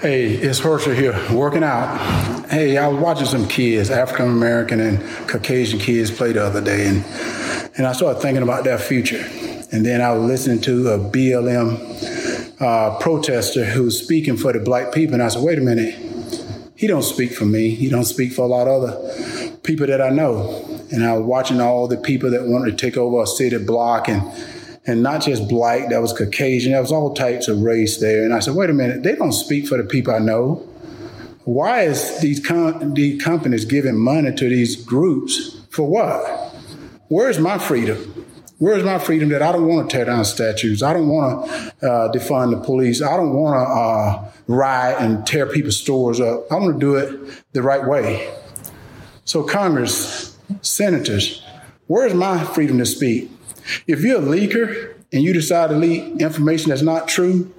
Hey, 0.00 0.34
it's 0.34 0.58
Herschel 0.58 0.92
here, 0.92 1.12
working 1.32 1.62
out. 1.62 1.96
Hey, 2.50 2.76
I 2.76 2.86
was 2.88 3.00
watching 3.00 3.26
some 3.26 3.48
kids, 3.48 3.90
African 3.90 4.26
American 4.26 4.80
and 4.80 5.00
Caucasian 5.28 5.78
kids 5.78 6.10
play 6.10 6.32
the 6.32 6.44
other 6.44 6.60
day, 6.60 6.86
and 6.86 7.04
and 7.76 7.86
I 7.86 7.92
started 7.92 8.20
thinking 8.20 8.42
about 8.42 8.64
their 8.64 8.78
future. 8.78 9.24
And 9.72 9.86
then 9.86 10.02
I 10.02 10.12
was 10.12 10.22
listening 10.24 10.60
to 10.62 10.88
a 10.88 10.98
BLM 10.98 12.11
uh, 12.62 12.98
protester 12.98 13.64
who's 13.64 14.00
speaking 14.00 14.36
for 14.36 14.52
the 14.52 14.60
black 14.60 14.92
people, 14.92 15.14
and 15.14 15.22
I 15.22 15.28
said, 15.28 15.42
wait 15.42 15.58
a 15.58 15.62
minute, 15.62 15.94
he 16.76 16.86
don't 16.86 17.02
speak 17.02 17.32
for 17.32 17.44
me. 17.44 17.70
He 17.70 17.88
don't 17.88 18.04
speak 18.04 18.32
for 18.32 18.42
a 18.42 18.48
lot 18.48 18.66
of 18.66 18.82
other 18.82 19.56
people 19.62 19.86
that 19.86 20.00
I 20.00 20.10
know. 20.10 20.64
And 20.90 21.04
I 21.04 21.16
was 21.16 21.24
watching 21.24 21.60
all 21.60 21.86
the 21.88 21.96
people 21.96 22.30
that 22.30 22.44
wanted 22.46 22.76
to 22.76 22.76
take 22.76 22.96
over 22.96 23.22
a 23.22 23.26
city 23.26 23.58
block 23.58 24.08
and 24.08 24.22
and 24.84 25.00
not 25.00 25.22
just 25.22 25.48
black, 25.48 25.90
that 25.90 26.02
was 26.02 26.12
Caucasian, 26.12 26.72
that 26.72 26.80
was 26.80 26.90
all 26.90 27.14
types 27.14 27.46
of 27.46 27.60
race 27.60 28.00
there. 28.00 28.24
And 28.24 28.34
I 28.34 28.40
said, 28.40 28.56
wait 28.56 28.68
a 28.68 28.72
minute, 28.72 29.04
they 29.04 29.14
don't 29.14 29.30
speak 29.30 29.68
for 29.68 29.76
the 29.76 29.84
people 29.84 30.12
I 30.12 30.18
know. 30.18 30.68
Why 31.44 31.82
is 31.82 32.20
these 32.20 32.44
com- 32.44 32.94
these 32.94 33.22
companies 33.22 33.64
giving 33.64 33.96
money 33.96 34.34
to 34.34 34.48
these 34.48 34.74
groups 34.74 35.60
for 35.70 35.88
what? 35.88 36.26
Where's 37.08 37.38
my 37.38 37.58
freedom? 37.58 38.21
Where's 38.62 38.84
my 38.84 39.00
freedom 39.00 39.30
that 39.30 39.42
I 39.42 39.50
don't 39.50 39.66
want 39.66 39.90
to 39.90 39.96
tear 39.96 40.04
down 40.04 40.24
statues? 40.24 40.84
I 40.84 40.92
don't 40.92 41.08
want 41.08 41.48
to 41.48 41.84
uh, 41.84 42.12
defund 42.12 42.52
the 42.52 42.64
police. 42.64 43.02
I 43.02 43.16
don't 43.16 43.34
want 43.34 43.56
to 43.56 43.72
uh, 43.72 44.30
riot 44.46 45.00
and 45.00 45.26
tear 45.26 45.46
people's 45.46 45.76
stores 45.76 46.20
up. 46.20 46.44
I 46.48 46.54
want 46.54 46.74
to 46.74 46.78
do 46.78 46.94
it 46.94 47.42
the 47.54 47.60
right 47.60 47.84
way. 47.84 48.32
So, 49.24 49.42
Congress, 49.42 50.38
senators, 50.60 51.44
where's 51.88 52.14
my 52.14 52.44
freedom 52.44 52.78
to 52.78 52.86
speak? 52.86 53.32
If 53.88 54.02
you're 54.02 54.20
a 54.20 54.24
leaker 54.24 54.94
and 55.12 55.24
you 55.24 55.32
decide 55.32 55.70
to 55.70 55.76
leak 55.76 56.20
information 56.20 56.68
that's 56.68 56.82
not 56.82 57.08
true, 57.08 57.52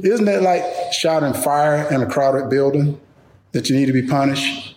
isn't 0.00 0.24
that 0.24 0.42
like 0.42 0.64
shouting 0.92 1.34
fire 1.34 1.86
in 1.94 2.02
a 2.02 2.06
crowded 2.06 2.50
building 2.50 3.00
that 3.52 3.70
you 3.70 3.76
need 3.76 3.86
to 3.86 3.92
be 3.92 4.08
punished? 4.08 4.74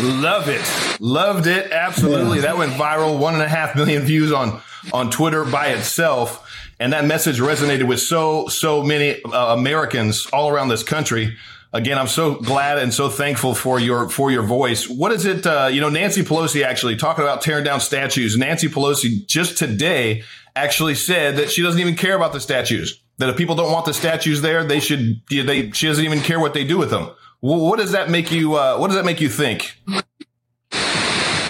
Love 0.00 0.48
it. 0.48 0.81
Loved 1.04 1.48
it. 1.48 1.72
Absolutely. 1.72 2.42
That 2.42 2.56
went 2.56 2.74
viral. 2.74 3.18
One 3.18 3.34
and 3.34 3.42
a 3.42 3.48
half 3.48 3.74
million 3.74 4.02
views 4.02 4.30
on, 4.30 4.62
on 4.92 5.10
Twitter 5.10 5.44
by 5.44 5.70
itself. 5.70 6.48
And 6.78 6.92
that 6.92 7.04
message 7.04 7.40
resonated 7.40 7.88
with 7.88 7.98
so, 7.98 8.46
so 8.46 8.84
many 8.84 9.20
uh, 9.24 9.52
Americans 9.56 10.26
all 10.32 10.48
around 10.48 10.68
this 10.68 10.84
country. 10.84 11.36
Again, 11.72 11.98
I'm 11.98 12.06
so 12.06 12.36
glad 12.36 12.78
and 12.78 12.94
so 12.94 13.08
thankful 13.08 13.52
for 13.52 13.80
your 13.80 14.08
for 14.10 14.30
your 14.30 14.44
voice. 14.44 14.88
What 14.88 15.10
is 15.10 15.24
it? 15.24 15.44
Uh, 15.44 15.68
you 15.72 15.80
know, 15.80 15.88
Nancy 15.88 16.22
Pelosi 16.22 16.62
actually 16.62 16.94
talking 16.94 17.24
about 17.24 17.42
tearing 17.42 17.64
down 17.64 17.80
statues. 17.80 18.36
Nancy 18.36 18.68
Pelosi 18.68 19.26
just 19.26 19.58
today 19.58 20.22
actually 20.54 20.94
said 20.94 21.36
that 21.36 21.50
she 21.50 21.62
doesn't 21.62 21.80
even 21.80 21.96
care 21.96 22.14
about 22.14 22.32
the 22.32 22.40
statues. 22.40 23.02
That 23.18 23.28
if 23.28 23.36
people 23.36 23.56
don't 23.56 23.72
want 23.72 23.86
the 23.86 23.94
statues 23.94 24.40
there, 24.42 24.62
they 24.62 24.78
should. 24.78 25.22
They 25.30 25.72
she 25.72 25.88
doesn't 25.88 26.04
even 26.04 26.20
care 26.20 26.38
what 26.38 26.54
they 26.54 26.62
do 26.62 26.78
with 26.78 26.90
them. 26.90 27.10
What 27.40 27.78
does 27.78 27.90
that 27.90 28.08
make 28.08 28.30
you? 28.30 28.54
Uh, 28.54 28.76
what 28.76 28.86
does 28.86 28.96
that 28.96 29.04
make 29.06 29.20
you 29.20 29.30
think? 29.30 29.78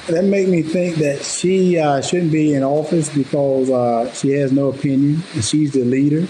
That 0.08 0.24
make 0.24 0.48
me 0.48 0.62
think 0.62 0.96
that 0.96 1.22
she 1.22 1.78
uh, 1.78 2.00
shouldn't 2.00 2.32
be 2.32 2.54
in 2.54 2.64
office 2.64 3.08
because 3.14 3.70
uh, 3.70 4.12
she 4.12 4.30
has 4.32 4.50
no 4.52 4.68
opinion 4.68 5.22
and 5.34 5.44
she's 5.44 5.72
the 5.72 5.84
leader 5.84 6.26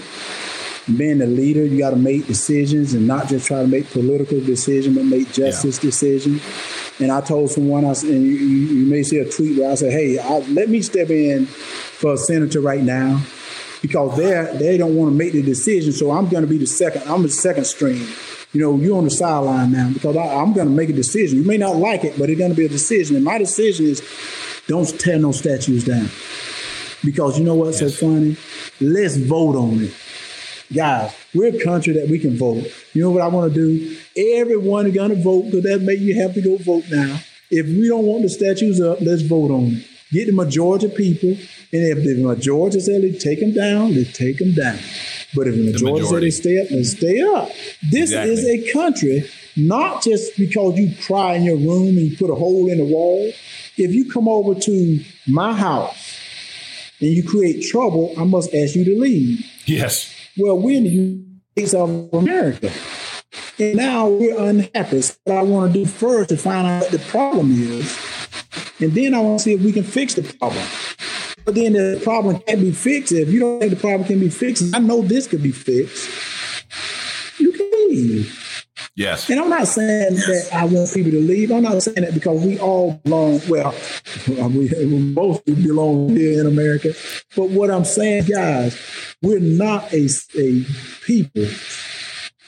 being 0.97 1.21
a 1.21 1.25
leader, 1.25 1.65
you 1.65 1.77
got 1.77 1.91
to 1.91 1.95
make 1.95 2.27
decisions 2.27 2.93
and 2.93 3.07
not 3.07 3.27
just 3.27 3.47
try 3.47 3.61
to 3.61 3.67
make 3.67 3.89
political 3.91 4.39
decisions, 4.41 4.97
but 4.97 5.05
make 5.05 5.31
justice 5.31 5.77
yeah. 5.77 5.89
decisions. 5.89 6.41
And 6.99 7.11
I 7.11 7.21
told 7.21 7.51
someone, 7.51 7.85
I 7.85 7.93
said, 7.93 8.09
and 8.09 8.23
you, 8.23 8.33
you, 8.33 8.85
may 8.85 9.03
see 9.03 9.17
a 9.19 9.29
tweet 9.29 9.59
where 9.59 9.71
I 9.71 9.75
said, 9.75 9.91
"Hey, 9.91 10.19
I, 10.19 10.39
let 10.49 10.69
me 10.69 10.81
step 10.81 11.09
in 11.09 11.45
for 11.45 12.13
a 12.13 12.17
senator 12.17 12.61
right 12.61 12.83
now." 12.83 13.21
Because 13.81 14.17
they 14.17 14.57
they 14.57 14.77
don't 14.77 14.95
want 14.95 15.11
to 15.11 15.15
make 15.15 15.33
the 15.33 15.41
decision, 15.41 15.91
so 15.91 16.11
I'm 16.11 16.29
going 16.29 16.43
to 16.43 16.49
be 16.49 16.57
the 16.57 16.67
second. 16.67 17.03
I'm 17.03 17.23
the 17.23 17.29
second 17.29 17.65
string. 17.65 18.05
You 18.53 18.61
know, 18.61 18.75
you're 18.77 18.97
on 18.97 19.03
the 19.03 19.11
sideline 19.11 19.71
now 19.71 19.91
because 19.91 20.15
I, 20.15 20.35
I'm 20.35 20.53
going 20.53 20.67
to 20.67 20.73
make 20.73 20.89
a 20.89 20.93
decision. 20.93 21.39
You 21.39 21.45
may 21.45 21.57
not 21.57 21.75
like 21.75 22.03
it, 22.03 22.17
but 22.17 22.29
it's 22.29 22.39
going 22.39 22.51
to 22.51 22.57
be 22.57 22.65
a 22.65 22.69
decision. 22.69 23.15
And 23.15 23.25
my 23.25 23.37
decision 23.37 23.87
is, 23.87 24.01
don't 24.67 24.87
tear 24.99 25.19
no 25.19 25.31
statues 25.31 25.83
down. 25.83 26.09
Because 27.03 27.37
you 27.37 27.43
know 27.43 27.55
what's 27.55 27.81
yes. 27.81 27.97
so 27.97 28.07
funny? 28.07 28.37
Let's 28.79 29.17
vote 29.17 29.55
on 29.55 29.83
it 29.83 29.93
guys, 30.73 31.15
we're 31.33 31.55
a 31.55 31.63
country 31.63 31.93
that 31.93 32.09
we 32.09 32.19
can 32.19 32.37
vote. 32.37 32.65
You 32.93 33.03
know 33.03 33.11
what 33.11 33.21
I 33.21 33.27
want 33.27 33.53
to 33.53 33.55
do? 33.55 33.97
Everyone 34.17 34.87
is 34.87 34.93
going 34.93 35.09
to 35.09 35.21
vote 35.21 35.45
because 35.45 35.63
that 35.63 35.81
make 35.81 35.99
you 35.99 36.19
have 36.21 36.33
to 36.33 36.41
go 36.41 36.57
vote 36.57 36.85
now. 36.89 37.19
If 37.49 37.67
we 37.67 37.87
don't 37.87 38.05
want 38.05 38.23
the 38.23 38.29
statues 38.29 38.81
up, 38.81 38.99
let's 39.01 39.21
vote 39.21 39.51
on 39.51 39.65
it. 39.65 39.87
Get 40.11 40.27
the 40.27 40.33
majority 40.33 40.87
of 40.87 40.95
people, 40.95 41.29
and 41.29 41.37
if 41.71 42.03
the 42.03 42.23
majority 42.23 42.79
say 42.79 43.01
they 43.01 43.17
take 43.17 43.39
them 43.39 43.53
down, 43.53 43.95
let's 43.95 44.15
take 44.15 44.37
them 44.37 44.53
down. 44.53 44.77
But 45.35 45.47
if 45.47 45.55
the 45.55 45.71
majority, 45.71 45.99
the 45.99 46.03
majority. 46.03 46.31
say 46.31 46.55
they 46.55 46.61
stay 46.61 46.61
up, 46.61 46.71
let's 46.71 46.91
stay 46.91 47.21
up. 47.21 47.49
This 47.91 48.11
exactly. 48.11 48.33
is 48.33 48.45
a 48.45 48.71
country 48.71 49.29
not 49.55 50.03
just 50.03 50.37
because 50.37 50.77
you 50.77 50.95
cry 51.05 51.35
in 51.35 51.43
your 51.43 51.57
room 51.57 51.89
and 51.89 52.11
you 52.11 52.17
put 52.17 52.29
a 52.29 52.35
hole 52.35 52.69
in 52.69 52.77
the 52.77 52.85
wall. 52.85 53.31
If 53.77 53.93
you 53.93 54.09
come 54.11 54.27
over 54.27 54.59
to 54.59 55.03
my 55.27 55.53
house 55.53 56.19
and 56.99 57.09
you 57.09 57.23
create 57.23 57.63
trouble, 57.69 58.13
I 58.17 58.23
must 58.23 58.53
ask 58.53 58.75
you 58.75 58.85
to 58.85 58.99
leave. 58.99 59.45
Yes. 59.65 60.13
Well, 60.37 60.57
we're 60.57 60.77
in 60.77 60.83
the 60.83 60.89
United 60.89 61.41
States 61.51 61.73
of 61.73 62.13
America. 62.13 62.71
And 63.59 63.77
now 63.77 64.07
we're 64.07 64.39
unhappy. 64.39 65.01
So 65.01 65.15
what 65.25 65.37
I 65.37 65.41
want 65.43 65.73
to 65.73 65.79
do 65.79 65.85
first 65.85 66.29
to 66.29 66.37
find 66.37 66.67
out 66.67 66.81
what 66.81 66.91
the 66.91 66.99
problem 66.99 67.51
is. 67.51 67.97
And 68.79 68.93
then 68.93 69.13
I 69.13 69.19
want 69.19 69.39
to 69.39 69.43
see 69.43 69.53
if 69.53 69.61
we 69.61 69.71
can 69.71 69.83
fix 69.83 70.15
the 70.15 70.23
problem. 70.23 70.65
But 71.45 71.55
then 71.55 71.73
the 71.73 72.01
problem 72.03 72.39
can't 72.39 72.61
be 72.61 72.71
fixed. 72.71 73.11
If 73.11 73.29
you 73.29 73.39
don't 73.39 73.59
think 73.59 73.73
the 73.73 73.79
problem 73.79 74.07
can 74.07 74.19
be 74.19 74.29
fixed, 74.29 74.75
I 74.75 74.79
know 74.79 75.01
this 75.01 75.27
could 75.27 75.43
be 75.43 75.51
fixed. 75.51 76.09
You 77.39 77.51
can 77.51 77.69
leave. 77.89 78.39
Yes. 78.95 79.27
And 79.29 79.39
I'm 79.39 79.49
not 79.49 79.67
saying 79.67 80.15
that 80.15 80.49
I 80.53 80.65
want 80.65 80.93
people 80.93 81.11
to 81.11 81.19
leave. 81.19 81.51
I'm 81.51 81.63
not 81.63 81.81
saying 81.81 82.01
that 82.01 82.13
because 82.13 82.45
we 82.45 82.59
all 82.59 83.01
belong, 83.03 83.41
well, 83.49 83.73
we, 84.27 84.69
we 84.69 85.13
both 85.13 85.43
belong 85.45 86.09
here 86.09 86.39
in 86.39 86.47
America. 86.47 86.93
But 87.35 87.49
what 87.49 87.71
I'm 87.71 87.85
saying, 87.85 88.25
guys, 88.25 88.79
we're 89.21 89.39
not 89.39 89.91
a, 89.91 90.07
a 90.37 90.65
people 91.05 91.47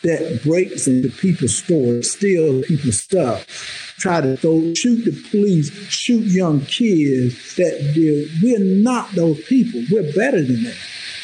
that 0.03 0.41
breaks 0.43 0.87
into 0.87 1.09
people's 1.09 1.55
stores, 1.55 2.11
steal 2.11 2.61
people's 2.61 3.01
stuff, 3.01 3.84
try 3.97 4.21
to 4.21 4.35
throw, 4.37 4.73
shoot 4.73 5.05
the 5.05 5.11
police, 5.29 5.71
shoot 5.89 6.23
young 6.25 6.61
kids. 6.61 7.55
That 7.55 7.93
we're 8.41 8.59
not 8.59 9.11
those 9.11 9.41
people. 9.45 9.83
We're 9.91 10.13
better 10.13 10.41
than 10.41 10.63
that. 10.63 10.77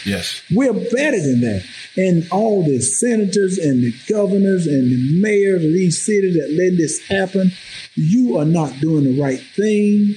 Yes. 0.06 0.42
We're 0.52 0.74
better 0.74 1.20
than 1.22 1.42
that. 1.42 1.64
And 1.98 2.28
all 2.32 2.64
the 2.64 2.80
senators 2.80 3.58
and 3.58 3.84
the 3.84 3.94
governors 4.10 4.66
and 4.66 4.92
the 4.92 5.22
mayors 5.22 5.64
of 5.64 5.72
these 5.74 6.02
cities 6.02 6.36
that 6.36 6.52
let 6.52 6.78
this 6.78 7.06
happen, 7.08 7.52
you 7.96 8.38
are 8.38 8.46
not 8.46 8.80
doing 8.80 9.04
the 9.04 9.22
right 9.22 9.40
thing. 9.40 10.16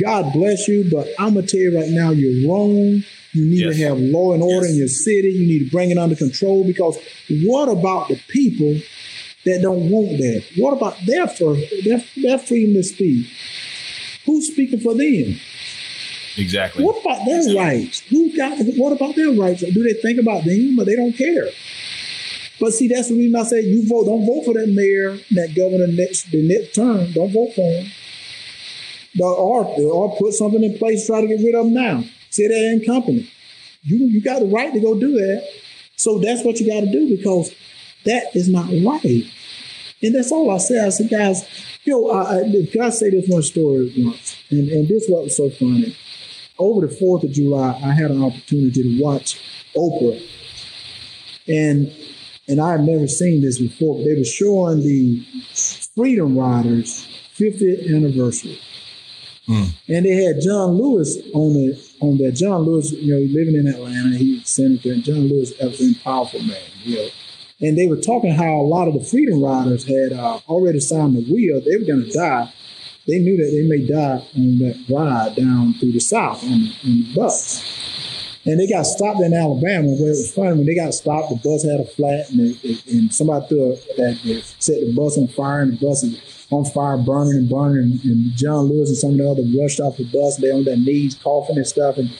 God 0.00 0.32
bless 0.32 0.68
you, 0.68 0.88
but 0.90 1.08
I'm 1.18 1.34
going 1.34 1.46
to 1.46 1.50
tell 1.50 1.60
you 1.60 1.78
right 1.78 1.90
now, 1.90 2.10
you're 2.10 2.48
wrong. 2.48 3.02
You 3.32 3.44
need 3.44 3.66
yes. 3.66 3.76
to 3.76 3.84
have 3.84 3.98
law 3.98 4.32
and 4.32 4.42
order 4.42 4.66
yes. 4.66 4.72
in 4.72 4.78
your 4.78 4.88
city. 4.88 5.28
You 5.28 5.46
need 5.46 5.64
to 5.66 5.70
bring 5.70 5.90
it 5.90 5.98
under 5.98 6.16
control 6.16 6.64
because 6.64 6.98
what 7.44 7.68
about 7.68 8.08
the 8.08 8.18
people 8.28 8.78
that 9.46 9.60
don't 9.62 9.90
want 9.90 10.18
that? 10.18 10.44
What 10.56 10.74
about 10.74 10.96
their, 11.06 11.26
their, 11.84 12.04
their 12.16 12.38
freedom 12.38 12.74
to 12.74 12.82
speak? 12.82 13.26
Who's 14.26 14.48
speaking 14.48 14.80
for 14.80 14.94
them? 14.94 15.38
Exactly. 16.36 16.84
What 16.84 17.00
about 17.00 17.24
their 17.24 17.38
exactly. 17.38 17.56
rights? 17.56 18.00
Who 18.10 18.36
got? 18.36 18.58
What 18.76 18.92
about 18.92 19.16
their 19.16 19.30
rights? 19.30 19.60
Do 19.60 19.82
they 19.82 19.94
think 19.94 20.20
about 20.20 20.44
them, 20.44 20.76
but 20.76 20.86
they 20.86 20.96
don't 20.96 21.16
care? 21.16 21.48
But 22.60 22.72
see, 22.72 22.88
that's 22.88 23.08
the 23.08 23.14
reason 23.14 23.36
I 23.38 23.44
say 23.44 23.60
you 23.60 23.86
vote. 23.88 24.06
Don't 24.06 24.26
vote 24.26 24.44
for 24.44 24.54
that 24.54 24.68
mayor, 24.68 25.18
that 25.32 25.54
governor 25.54 25.86
next 25.86 26.30
the 26.30 26.42
next 26.42 26.74
term. 26.74 27.12
Don't 27.12 27.32
vote 27.32 27.54
for 27.54 27.62
him. 27.62 27.86
Or, 29.18 29.64
or 29.64 30.16
put 30.18 30.34
something 30.34 30.62
in 30.62 30.76
place, 30.76 31.06
try 31.06 31.22
to 31.22 31.26
get 31.26 31.38
rid 31.38 31.54
of 31.54 31.64
them 31.64 31.74
now. 31.74 32.04
Say 32.28 32.48
that 32.48 32.54
in 32.54 32.84
company. 32.84 33.30
You 33.82 33.98
you 34.06 34.20
got 34.20 34.40
the 34.40 34.46
right 34.46 34.72
to 34.72 34.80
go 34.80 34.98
do 34.98 35.12
that. 35.12 35.48
So 35.96 36.18
that's 36.18 36.44
what 36.44 36.60
you 36.60 36.66
got 36.66 36.80
to 36.80 36.92
do 36.92 37.16
because 37.16 37.54
that 38.04 38.34
is 38.34 38.48
not 38.48 38.68
right. 38.84 39.24
And 40.02 40.14
that's 40.14 40.30
all 40.30 40.50
I 40.50 40.58
said. 40.58 40.86
I 40.86 40.90
said, 40.90 41.10
guys, 41.10 41.48
you 41.84 41.92
know, 41.92 42.10
I, 42.10 42.40
I, 42.40 42.68
can 42.70 42.82
I 42.82 42.90
say 42.90 43.10
this 43.10 43.28
one 43.28 43.42
story 43.42 43.92
once? 43.96 44.36
And, 44.50 44.68
and 44.68 44.88
this 44.88 45.06
what 45.08 45.24
was 45.24 45.36
so 45.36 45.50
funny 45.50 45.96
over 46.58 46.86
the 46.86 46.94
4th 46.94 47.24
of 47.24 47.32
July, 47.32 47.78
I 47.84 47.92
had 47.92 48.10
an 48.10 48.22
opportunity 48.22 48.82
to 48.82 49.02
watch 49.02 49.40
Oprah. 49.76 50.22
And 51.48 51.92
and 52.48 52.60
I 52.60 52.72
had 52.72 52.82
never 52.82 53.08
seen 53.08 53.42
this 53.42 53.58
before. 53.58 53.98
They 54.04 54.14
were 54.14 54.24
showing 54.24 54.80
the 54.80 55.20
freedom 55.96 56.38
riders 56.38 57.06
50th 57.36 57.92
anniversary. 57.92 58.60
Mm. 59.48 59.68
And 59.88 60.06
they 60.06 60.24
had 60.24 60.40
John 60.40 60.80
Lewis 60.80 61.18
on 61.34 61.54
the 61.54 61.80
on 62.00 62.18
that. 62.18 62.32
John 62.32 62.62
Lewis, 62.62 62.92
you 62.92 63.14
know, 63.14 63.20
living 63.32 63.56
in 63.56 63.66
Atlanta, 63.66 64.16
he's 64.16 64.48
senator, 64.48 64.92
and 64.92 65.04
John 65.04 65.28
Lewis 65.28 65.52
was 65.60 65.96
powerful 66.02 66.40
man, 66.42 66.56
you 66.82 66.96
know. 66.96 67.08
And 67.60 67.76
they 67.76 67.86
were 67.86 67.96
talking 67.96 68.32
how 68.32 68.56
a 68.56 68.68
lot 68.68 68.86
of 68.86 68.94
the 68.94 69.04
Freedom 69.04 69.42
Riders 69.42 69.84
had 69.84 70.12
uh, 70.12 70.40
already 70.48 70.80
signed 70.80 71.16
the 71.16 71.24
will. 71.24 71.60
They 71.60 71.76
were 71.76 71.86
going 71.86 72.04
to 72.04 72.12
die. 72.12 72.52
They 73.06 73.18
knew 73.18 73.36
that 73.38 73.50
they 73.50 73.62
may 73.62 73.86
die 73.86 74.26
on 74.36 74.58
that 74.58 74.84
ride 74.90 75.36
down 75.36 75.74
through 75.74 75.92
the 75.92 76.00
South 76.00 76.42
on 76.42 76.50
the, 76.50 76.76
on 76.84 76.98
the 77.02 77.14
bus. 77.14 77.86
And 78.44 78.60
they 78.60 78.68
got 78.68 78.82
stopped 78.82 79.20
in 79.20 79.32
Alabama. 79.32 79.88
Where 79.88 80.08
it 80.08 80.20
was 80.20 80.32
funny 80.32 80.50
when 80.50 80.66
they 80.66 80.74
got 80.74 80.92
stopped, 80.92 81.30
the 81.30 81.36
bus 81.36 81.64
had 81.64 81.80
a 81.80 81.84
flat, 81.84 82.30
and, 82.30 82.58
and 82.92 83.12
somebody 83.12 83.46
threw 83.48 83.72
a, 83.72 83.76
that 83.96 84.42
set 84.58 84.80
the 84.80 84.92
bus 84.94 85.16
on 85.16 85.26
fire, 85.28 85.62
and 85.62 85.72
the 85.72 85.86
bus 85.86 86.04
is 86.04 86.46
on 86.50 86.64
fire, 86.66 86.98
burning 86.98 87.38
and 87.38 87.48
burning. 87.48 87.92
And, 87.92 88.04
and 88.04 88.36
John 88.36 88.66
Lewis 88.66 88.90
and 88.90 88.98
some 88.98 89.12
of 89.12 89.18
the 89.18 89.30
others 89.30 89.56
rushed 89.56 89.80
off 89.80 89.96
the 89.96 90.04
bus. 90.04 90.36
They 90.36 90.50
on 90.50 90.64
their 90.64 90.76
knees, 90.76 91.14
coughing 91.14 91.56
and 91.56 91.66
stuff. 91.66 91.96
And 91.96 92.10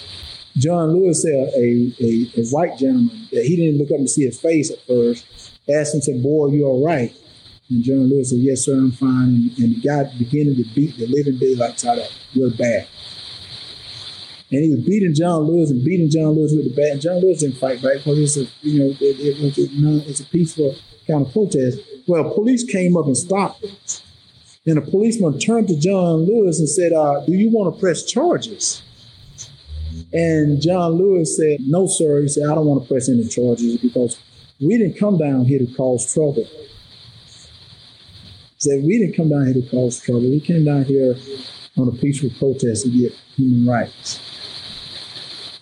John 0.58 0.92
Lewis 0.92 1.22
said 1.22 1.52
a, 1.54 1.92
a, 2.00 2.40
a 2.40 2.46
white 2.46 2.78
gentleman 2.78 3.28
that 3.32 3.44
he 3.44 3.56
didn't 3.56 3.78
look 3.78 3.90
up 3.90 3.98
and 3.98 4.08
see 4.08 4.24
his 4.24 4.40
face 4.40 4.70
at 4.70 4.80
first. 4.86 5.26
Asked 5.68 5.94
him, 5.94 6.00
said, 6.00 6.22
"Boy, 6.22 6.48
you 6.48 6.64
all 6.64 6.84
right?" 6.84 7.14
And 7.68 7.82
John 7.82 8.08
Lewis 8.08 8.30
said, 8.30 8.38
"Yes, 8.38 8.62
sir, 8.62 8.74
I'm 8.74 8.92
fine." 8.92 9.08
And, 9.08 9.58
and 9.58 9.76
the 9.76 9.80
guy 9.80 10.10
beginning 10.18 10.56
to 10.56 10.64
beat 10.74 10.96
the 10.96 11.06
living 11.08 11.38
daylights 11.38 11.84
out 11.84 11.98
of 11.98 12.08
real 12.34 12.50
bad. 12.56 12.86
And 14.52 14.62
he 14.62 14.70
was 14.70 14.84
beating 14.84 15.12
John 15.12 15.42
Lewis 15.42 15.70
and 15.70 15.84
beating 15.84 16.08
John 16.08 16.30
Lewis 16.30 16.52
with 16.54 16.64
the 16.64 16.74
bat. 16.80 16.92
And 16.92 17.00
John 17.00 17.20
Lewis 17.20 17.40
didn't 17.40 17.58
fight 17.58 17.82
back 17.82 17.96
because 17.96 18.18
it's 18.18 18.36
a 18.36 18.66
you 18.66 18.78
know 18.78 18.90
it, 18.90 19.00
it, 19.00 19.58
it, 19.58 20.08
it's 20.08 20.20
a 20.20 20.24
peaceful 20.26 20.74
kind 21.06 21.26
of 21.26 21.32
protest. 21.32 21.80
Well, 22.06 22.32
police 22.32 22.64
came 22.64 22.96
up 22.96 23.06
and 23.06 23.16
stopped 23.16 23.64
it. 23.64 24.02
And 24.66 24.78
a 24.78 24.82
policeman 24.82 25.38
turned 25.38 25.68
to 25.68 25.78
John 25.78 26.26
Lewis 26.26 26.58
and 26.58 26.68
said, 26.68 26.92
uh, 26.92 27.24
Do 27.24 27.32
you 27.32 27.50
want 27.50 27.74
to 27.74 27.80
press 27.80 28.04
charges? 28.04 28.82
And 30.16 30.62
John 30.62 30.92
Lewis 30.92 31.36
said, 31.36 31.58
No, 31.60 31.86
sir. 31.86 32.22
He 32.22 32.28
said, 32.28 32.44
I 32.44 32.54
don't 32.54 32.64
want 32.64 32.82
to 32.82 32.88
press 32.88 33.10
any 33.10 33.28
charges 33.28 33.76
because 33.76 34.18
we 34.58 34.78
didn't 34.78 34.96
come 34.96 35.18
down 35.18 35.44
here 35.44 35.58
to 35.58 35.66
cause 35.74 36.10
trouble. 36.10 36.44
He 36.44 37.36
said, 38.56 38.82
We 38.82 38.98
didn't 38.98 39.14
come 39.14 39.28
down 39.28 39.44
here 39.44 39.60
to 39.62 39.68
cause 39.68 40.00
trouble. 40.00 40.22
We 40.22 40.40
came 40.40 40.64
down 40.64 40.84
here 40.84 41.16
on 41.76 41.88
a 41.88 41.92
peaceful 41.92 42.30
protest 42.38 42.84
to 42.84 42.88
get 42.88 43.12
human 43.34 43.66
rights. 43.70 44.18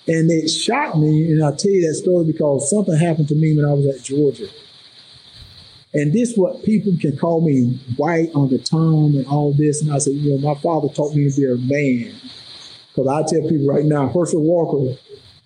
And 0.07 0.31
it 0.31 0.49
shocked 0.49 0.99
me, 0.99 1.33
and 1.33 1.43
I'll 1.43 1.57
tell 1.57 1.73
you 1.73 1.89
that 1.89 1.95
story 1.95 2.25
because 2.25 2.71
something 2.71 2.97
happened 2.97 3.27
to 3.29 3.35
me 3.35 3.57
when 3.57 3.65
I 3.65 3.73
was 3.73 3.87
at 3.87 4.05
Georgia. 4.05 4.47
And 5.95 6.13
this 6.13 6.37
what 6.37 6.63
people 6.63 6.93
can 7.01 7.17
call 7.17 7.41
me 7.41 7.81
white 7.97 8.31
on 8.37 8.51
the 8.51 8.59
tongue 8.59 9.17
and 9.17 9.27
all 9.27 9.53
this. 9.53 9.83
And 9.83 9.93
I 9.93 9.99
said, 9.99 10.13
you 10.13 10.39
know, 10.39 10.55
my 10.55 10.61
father 10.61 10.89
taught 10.91 11.13
me 11.17 11.29
to 11.29 11.37
be 11.37 11.45
a 11.45 11.57
man. 11.57 12.15
Because 12.95 13.09
I 13.09 13.23
tell 13.27 13.49
people 13.49 13.67
right 13.67 13.85
now, 13.85 14.09
Herschel 14.09 14.43
Walker 14.43 14.97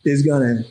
is 0.05 0.23
gonna 0.23 0.65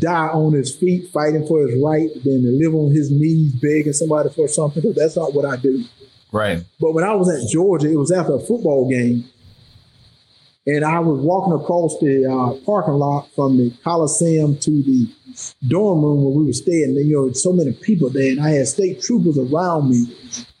die 0.00 0.28
on 0.28 0.52
his 0.52 0.74
feet 0.74 1.10
fighting 1.12 1.46
for 1.46 1.66
his 1.66 1.80
right 1.80 2.10
than 2.24 2.42
to 2.42 2.50
live 2.50 2.74
on 2.74 2.90
his 2.90 3.10
knees 3.10 3.52
begging 3.54 3.92
somebody 3.92 4.30
for 4.30 4.48
something. 4.48 4.82
Because 4.82 4.96
that's 4.96 5.16
not 5.16 5.34
what 5.34 5.44
I 5.44 5.56
do. 5.56 5.84
Right. 6.32 6.64
But 6.80 6.92
when 6.92 7.04
I 7.04 7.14
was 7.14 7.28
at 7.28 7.48
Georgia, 7.48 7.90
it 7.90 7.96
was 7.96 8.10
after 8.10 8.34
a 8.34 8.40
football 8.40 8.88
game. 8.90 9.24
And 10.68 10.84
I 10.84 10.98
was 10.98 11.20
walking 11.20 11.52
across 11.52 11.96
the 12.00 12.26
uh, 12.26 12.64
parking 12.64 12.94
lot 12.94 13.28
from 13.36 13.56
the 13.56 13.72
Coliseum 13.84 14.58
to 14.58 14.70
the 14.82 15.08
dorm 15.68 16.02
room 16.02 16.24
where 16.24 16.34
we 16.34 16.46
were 16.46 16.52
staying. 16.52 16.96
And, 16.96 17.06
you 17.06 17.14
know, 17.14 17.32
so 17.32 17.52
many 17.52 17.72
people 17.72 18.10
there, 18.10 18.32
and 18.32 18.40
I 18.40 18.50
had 18.50 18.66
state 18.66 19.00
troopers 19.00 19.38
around 19.38 19.90
me. 19.90 20.06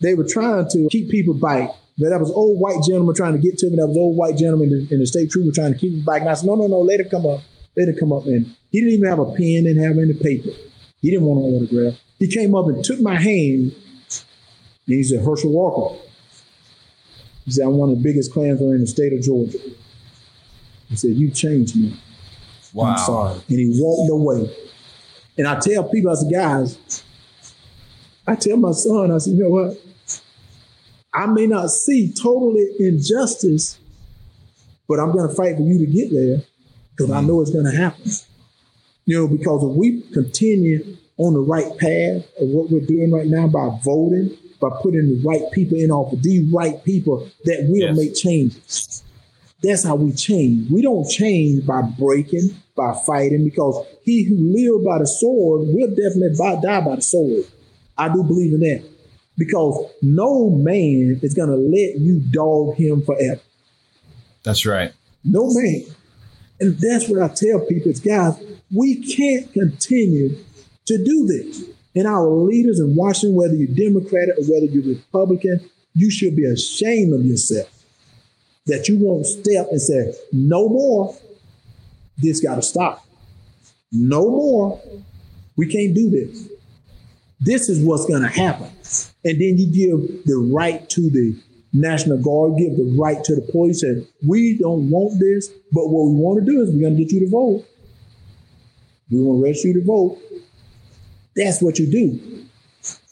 They 0.00 0.14
were 0.14 0.26
trying 0.28 0.68
to 0.68 0.88
keep 0.92 1.10
people 1.10 1.34
back. 1.34 1.70
But 1.98 2.10
that 2.10 2.20
was 2.20 2.30
old 2.30 2.60
white 2.60 2.82
gentleman 2.86 3.14
trying 3.14 3.32
to 3.32 3.38
get 3.38 3.56
to 3.58 3.70
me. 3.70 3.76
That 3.76 3.86
was 3.86 3.96
old 3.96 4.16
white 4.16 4.36
gentleman 4.36 4.88
and 4.90 5.00
the 5.00 5.06
state 5.06 5.30
trooper 5.30 5.50
trying 5.54 5.72
to 5.72 5.78
keep 5.78 5.92
me 5.92 6.02
back. 6.02 6.20
And 6.20 6.30
I 6.30 6.34
said, 6.34 6.46
no, 6.46 6.54
no, 6.54 6.66
no, 6.66 6.80
let 6.80 7.00
it 7.00 7.10
come 7.10 7.24
up. 7.24 7.40
Let 7.76 7.88
it 7.88 7.98
come 7.98 8.12
up. 8.12 8.26
And 8.26 8.54
he 8.70 8.80
didn't 8.80 8.94
even 8.94 9.08
have 9.08 9.18
a 9.18 9.24
pen, 9.26 9.64
didn't 9.64 9.82
have 9.82 9.96
any 9.98 10.12
paper. 10.12 10.50
He 11.00 11.10
didn't 11.10 11.24
want 11.24 11.44
an 11.44 11.54
autograph. 11.54 11.98
He 12.18 12.28
came 12.28 12.54
up 12.54 12.66
and 12.66 12.84
took 12.84 13.00
my 13.00 13.16
hand. 13.16 13.74
And 14.86 14.94
he 14.94 15.02
said, 15.02 15.24
Herschel 15.24 15.50
Walker. 15.50 15.96
He 17.44 17.52
said, 17.52 17.64
I'm 17.64 17.76
one 17.76 17.90
of 17.90 17.96
the 17.96 18.02
biggest 18.02 18.32
Klansmen 18.32 18.74
in 18.74 18.80
the 18.80 18.86
state 18.86 19.12
of 19.12 19.22
Georgia. 19.22 19.58
He 20.88 20.96
said, 20.96 21.10
You 21.10 21.30
changed 21.30 21.76
me. 21.76 21.98
Wow. 22.72 22.90
I'm 22.90 22.98
sorry. 22.98 23.40
And 23.48 23.58
he 23.58 23.80
walked 23.80 24.10
away. 24.10 24.54
And 25.38 25.46
I 25.46 25.58
tell 25.60 25.84
people, 25.88 26.10
I 26.10 26.14
said, 26.14 26.32
guys, 26.32 27.04
I 28.26 28.34
tell 28.34 28.56
my 28.56 28.72
son, 28.72 29.12
I 29.12 29.18
said, 29.18 29.34
you 29.34 29.44
know 29.44 29.50
what? 29.50 29.85
I 31.16 31.24
may 31.26 31.46
not 31.46 31.70
see 31.70 32.12
totally 32.12 32.68
injustice, 32.78 33.78
but 34.86 35.00
I'm 35.00 35.12
going 35.12 35.28
to 35.28 35.34
fight 35.34 35.56
for 35.56 35.62
you 35.62 35.78
to 35.78 35.86
get 35.86 36.12
there 36.12 36.42
because 36.90 37.10
I 37.10 37.22
mm. 37.22 37.26
know 37.26 37.40
it's 37.40 37.50
going 37.50 37.64
to 37.64 37.76
happen. 37.76 38.10
You 39.06 39.20
know, 39.20 39.28
because 39.28 39.64
if 39.64 39.70
we 39.70 40.02
continue 40.12 40.96
on 41.16 41.32
the 41.32 41.40
right 41.40 41.70
path 41.78 42.22
of 42.38 42.48
what 42.48 42.70
we're 42.70 42.84
doing 42.84 43.10
right 43.12 43.26
now 43.26 43.46
by 43.46 43.78
voting, 43.82 44.36
by 44.60 44.68
putting 44.82 45.08
the 45.08 45.22
right 45.26 45.42
people 45.52 45.78
in 45.78 45.90
office, 45.90 46.20
these 46.22 46.52
right 46.52 46.84
people 46.84 47.30
that 47.44 47.66
will 47.68 47.78
yes. 47.78 47.96
make 47.96 48.14
changes. 48.14 49.02
That's 49.62 49.84
how 49.84 49.94
we 49.94 50.12
change. 50.12 50.70
We 50.70 50.82
don't 50.82 51.08
change 51.08 51.66
by 51.66 51.80
breaking, 51.80 52.50
by 52.76 52.94
fighting, 53.06 53.44
because 53.44 53.86
he 54.02 54.24
who 54.24 54.36
lives 54.36 54.84
by 54.84 54.98
the 54.98 55.06
sword 55.06 55.68
will 55.68 55.88
definitely 55.88 56.36
die 56.62 56.80
by 56.82 56.96
the 56.96 57.02
sword. 57.02 57.44
I 57.96 58.08
do 58.12 58.22
believe 58.22 58.52
in 58.52 58.60
that. 58.60 58.95
Because 59.38 59.92
no 60.02 60.50
man 60.50 61.20
is 61.22 61.34
going 61.34 61.50
to 61.50 61.56
let 61.56 62.00
you 62.00 62.20
dog 62.30 62.76
him 62.76 63.02
forever. 63.02 63.40
That's 64.42 64.64
right. 64.64 64.92
No 65.24 65.52
man. 65.52 65.84
And 66.60 66.78
that's 66.78 67.08
what 67.08 67.22
I 67.22 67.28
tell 67.28 67.60
people 67.66 67.90
is, 67.90 68.00
guys, 68.00 68.42
we 68.74 68.96
can't 69.14 69.52
continue 69.52 70.36
to 70.86 71.04
do 71.04 71.26
this. 71.26 71.64
And 71.94 72.06
our 72.06 72.26
leaders 72.28 72.80
in 72.80 72.94
Washington, 72.96 73.36
whether 73.36 73.54
you're 73.54 73.74
Democratic 73.74 74.38
or 74.38 74.44
whether 74.44 74.66
you're 74.66 74.94
Republican, 74.94 75.68
you 75.94 76.10
should 76.10 76.36
be 76.36 76.44
ashamed 76.44 77.12
of 77.14 77.24
yourself 77.24 77.68
that 78.66 78.88
you 78.88 78.98
won't 78.98 79.26
step 79.26 79.68
and 79.70 79.80
say, 79.80 80.12
no 80.32 80.68
more. 80.68 81.16
This 82.18 82.40
got 82.40 82.56
to 82.56 82.62
stop. 82.62 83.06
No 83.92 84.30
more. 84.30 84.80
We 85.56 85.66
can't 85.66 85.94
do 85.94 86.10
this. 86.10 86.48
This 87.40 87.68
is 87.68 87.84
what's 87.84 88.06
going 88.06 88.22
to 88.22 88.28
happen. 88.28 88.70
And 89.24 89.40
then 89.40 89.58
you 89.58 89.66
give 89.66 90.24
the 90.24 90.38
right 90.52 90.88
to 90.90 91.00
the 91.10 91.38
National 91.72 92.18
Guard, 92.18 92.56
give 92.58 92.76
the 92.76 92.96
right 92.98 93.22
to 93.24 93.34
the 93.34 93.42
police, 93.52 93.82
and 93.82 94.06
we 94.26 94.56
don't 94.58 94.88
want 94.90 95.20
this, 95.20 95.48
but 95.72 95.88
what 95.88 96.10
we 96.10 96.14
want 96.14 96.44
to 96.44 96.50
do 96.50 96.62
is 96.62 96.70
we're 96.70 96.80
going 96.80 96.96
to 96.96 97.04
get 97.04 97.12
you 97.12 97.20
to 97.20 97.30
vote. 97.30 97.66
We 99.10 99.20
want 99.20 99.40
to 99.40 99.44
register 99.44 99.68
you 99.68 99.74
to 99.74 99.84
vote. 99.84 100.18
That's 101.36 101.60
what 101.60 101.78
you 101.78 101.86
do. 101.86 102.46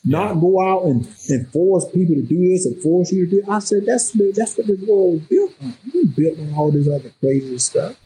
Not 0.04 0.40
go 0.40 0.60
out 0.60 0.84
and, 0.84 1.06
and 1.28 1.48
force 1.48 1.86
people 1.90 2.14
to 2.14 2.22
do 2.22 2.48
this 2.48 2.66
and 2.66 2.80
force 2.82 3.12
you 3.12 3.26
to 3.26 3.30
do. 3.30 3.38
It. 3.40 3.48
I 3.48 3.58
said 3.58 3.86
that's 3.86 4.10
that's 4.10 4.56
what 4.56 4.66
this 4.66 4.80
world 4.80 5.14
was 5.14 5.20
built 5.22 5.52
on. 5.62 5.74
We 5.92 6.04
built 6.06 6.38
on 6.38 6.54
all 6.54 6.70
this 6.70 6.88
other 6.88 7.10
crazy 7.20 7.58
stuff. 7.58 7.96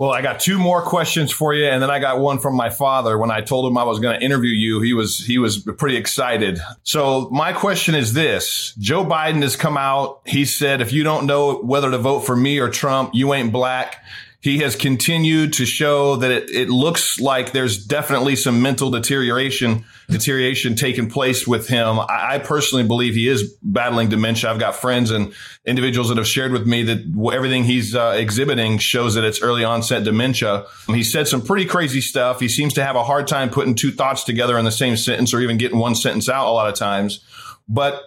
Well, 0.00 0.12
I 0.12 0.22
got 0.22 0.40
two 0.40 0.58
more 0.58 0.80
questions 0.80 1.30
for 1.30 1.52
you, 1.52 1.66
and 1.66 1.82
then 1.82 1.90
I 1.90 1.98
got 1.98 2.20
one 2.20 2.38
from 2.38 2.56
my 2.56 2.70
father. 2.70 3.18
When 3.18 3.30
I 3.30 3.42
told 3.42 3.70
him 3.70 3.76
I 3.76 3.82
was 3.82 4.00
going 4.00 4.18
to 4.18 4.24
interview 4.24 4.48
you, 4.48 4.80
he 4.80 4.94
was 4.94 5.18
he 5.18 5.36
was 5.36 5.58
pretty 5.58 5.98
excited. 5.98 6.58
So 6.84 7.28
my 7.30 7.52
question 7.52 7.94
is 7.94 8.14
this: 8.14 8.74
Joe 8.78 9.04
Biden 9.04 9.42
has 9.42 9.56
come 9.56 9.76
out. 9.76 10.22
He 10.24 10.46
said, 10.46 10.80
"If 10.80 10.90
you 10.90 11.04
don't 11.04 11.26
know 11.26 11.58
whether 11.58 11.90
to 11.90 11.98
vote 11.98 12.20
for 12.20 12.34
me 12.34 12.60
or 12.60 12.70
Trump, 12.70 13.10
you 13.12 13.34
ain't 13.34 13.52
black." 13.52 14.02
He 14.42 14.58
has 14.58 14.74
continued 14.74 15.52
to 15.52 15.66
show 15.66 16.16
that 16.16 16.30
it, 16.30 16.50
it 16.50 16.70
looks 16.70 17.20
like 17.20 17.52
there's 17.52 17.84
definitely 17.84 18.36
some 18.36 18.62
mental 18.62 18.90
deterioration 18.90 19.84
deterioration 20.08 20.74
taking 20.74 21.10
place 21.10 21.46
with 21.46 21.68
him. 21.68 22.00
I, 22.00 22.34
I, 22.34 22.38
personally 22.38 22.84
believe 22.84 23.14
he 23.14 23.28
is 23.28 23.54
battling 23.62 24.08
dementia. 24.08 24.50
I've 24.50 24.58
got 24.58 24.74
friends 24.74 25.10
and 25.10 25.32
individuals 25.64 26.08
that 26.08 26.16
have 26.16 26.26
shared 26.26 26.52
with 26.52 26.66
me 26.66 26.82
that 26.84 27.32
everything 27.32 27.64
he's 27.64 27.94
uh, 27.94 28.14
exhibiting 28.16 28.78
shows 28.78 29.14
that 29.14 29.24
it's 29.24 29.42
early 29.42 29.62
onset 29.62 30.04
dementia. 30.04 30.64
He 30.88 31.04
said 31.04 31.28
some 31.28 31.42
pretty 31.42 31.66
crazy 31.66 32.00
stuff. 32.00 32.40
He 32.40 32.48
seems 32.48 32.72
to 32.74 32.84
have 32.84 32.96
a 32.96 33.04
hard 33.04 33.28
time 33.28 33.50
putting 33.50 33.74
two 33.74 33.92
thoughts 33.92 34.24
together 34.24 34.58
in 34.58 34.64
the 34.64 34.72
same 34.72 34.96
sentence 34.96 35.32
or 35.34 35.40
even 35.40 35.58
getting 35.58 35.78
one 35.78 35.94
sentence 35.94 36.28
out 36.28 36.48
a 36.48 36.52
lot 36.52 36.68
of 36.68 36.74
times. 36.74 37.20
But 37.68 38.02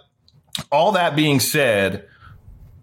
all 0.70 0.92
that 0.92 1.16
being 1.16 1.40
said, 1.40 2.06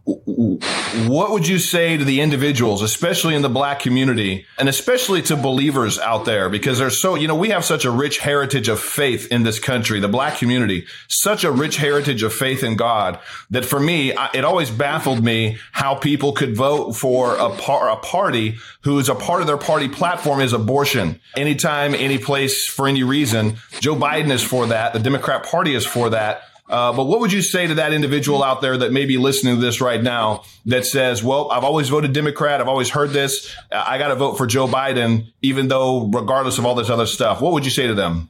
what 0.05 1.31
would 1.31 1.47
you 1.47 1.59
say 1.59 1.95
to 1.95 2.03
the 2.03 2.21
individuals, 2.21 2.81
especially 2.81 3.35
in 3.35 3.43
the 3.43 3.49
black 3.49 3.79
community 3.79 4.45
and 4.57 4.67
especially 4.67 5.21
to 5.21 5.35
believers 5.35 5.99
out 5.99 6.25
there? 6.25 6.49
Because 6.49 6.79
there's 6.79 6.99
so, 6.99 7.15
you 7.15 7.27
know, 7.27 7.35
we 7.35 7.49
have 7.49 7.63
such 7.63 7.85
a 7.85 7.91
rich 7.91 8.17
heritage 8.17 8.67
of 8.67 8.79
faith 8.79 9.31
in 9.31 9.43
this 9.43 9.59
country, 9.59 9.99
the 9.99 10.07
black 10.07 10.37
community, 10.37 10.85
such 11.07 11.43
a 11.43 11.51
rich 11.51 11.77
heritage 11.77 12.23
of 12.23 12.33
faith 12.33 12.63
in 12.63 12.77
God 12.77 13.19
that 13.51 13.63
for 13.63 13.79
me, 13.79 14.11
it 14.33 14.43
always 14.43 14.71
baffled 14.71 15.23
me 15.23 15.59
how 15.71 15.95
people 15.95 16.33
could 16.33 16.55
vote 16.55 16.93
for 16.93 17.35
a, 17.35 17.49
par- 17.51 17.89
a 17.89 17.97
party 17.97 18.57
who's 18.81 19.07
a 19.07 19.15
part 19.15 19.41
of 19.41 19.47
their 19.47 19.57
party 19.57 19.87
platform 19.87 20.41
is 20.41 20.51
abortion. 20.51 21.19
Anytime, 21.37 21.93
any 21.93 22.17
place, 22.17 22.65
for 22.65 22.87
any 22.87 23.03
reason, 23.03 23.57
Joe 23.79 23.95
Biden 23.95 24.31
is 24.31 24.43
for 24.43 24.65
that. 24.67 24.93
The 24.93 24.99
Democrat 24.99 25.45
party 25.45 25.75
is 25.75 25.85
for 25.85 26.09
that 26.09 26.41
Uh, 26.71 26.93
but 26.93 27.03
what 27.03 27.19
would 27.19 27.33
you 27.33 27.41
say 27.41 27.67
to 27.67 27.75
that 27.75 27.91
individual 27.91 28.41
out 28.41 28.61
there 28.61 28.77
that 28.77 28.93
may 28.93 29.05
be 29.05 29.17
listening 29.17 29.55
to 29.55 29.61
this 29.61 29.81
right 29.81 30.01
now 30.01 30.43
that 30.65 30.85
says, 30.85 31.21
well, 31.21 31.51
I've 31.51 31.65
always 31.65 31.89
voted 31.89 32.13
Democrat. 32.13 32.61
I've 32.61 32.69
always 32.69 32.89
heard 32.89 33.09
this. 33.09 33.53
I 33.69 33.97
got 33.97 34.07
to 34.07 34.15
vote 34.15 34.37
for 34.37 34.47
Joe 34.47 34.67
Biden, 34.67 35.33
even 35.41 35.67
though 35.67 36.07
regardless 36.07 36.57
of 36.57 36.65
all 36.65 36.73
this 36.73 36.89
other 36.89 37.05
stuff. 37.05 37.41
What 37.41 37.51
would 37.51 37.65
you 37.65 37.71
say 37.71 37.87
to 37.87 37.93
them? 37.93 38.29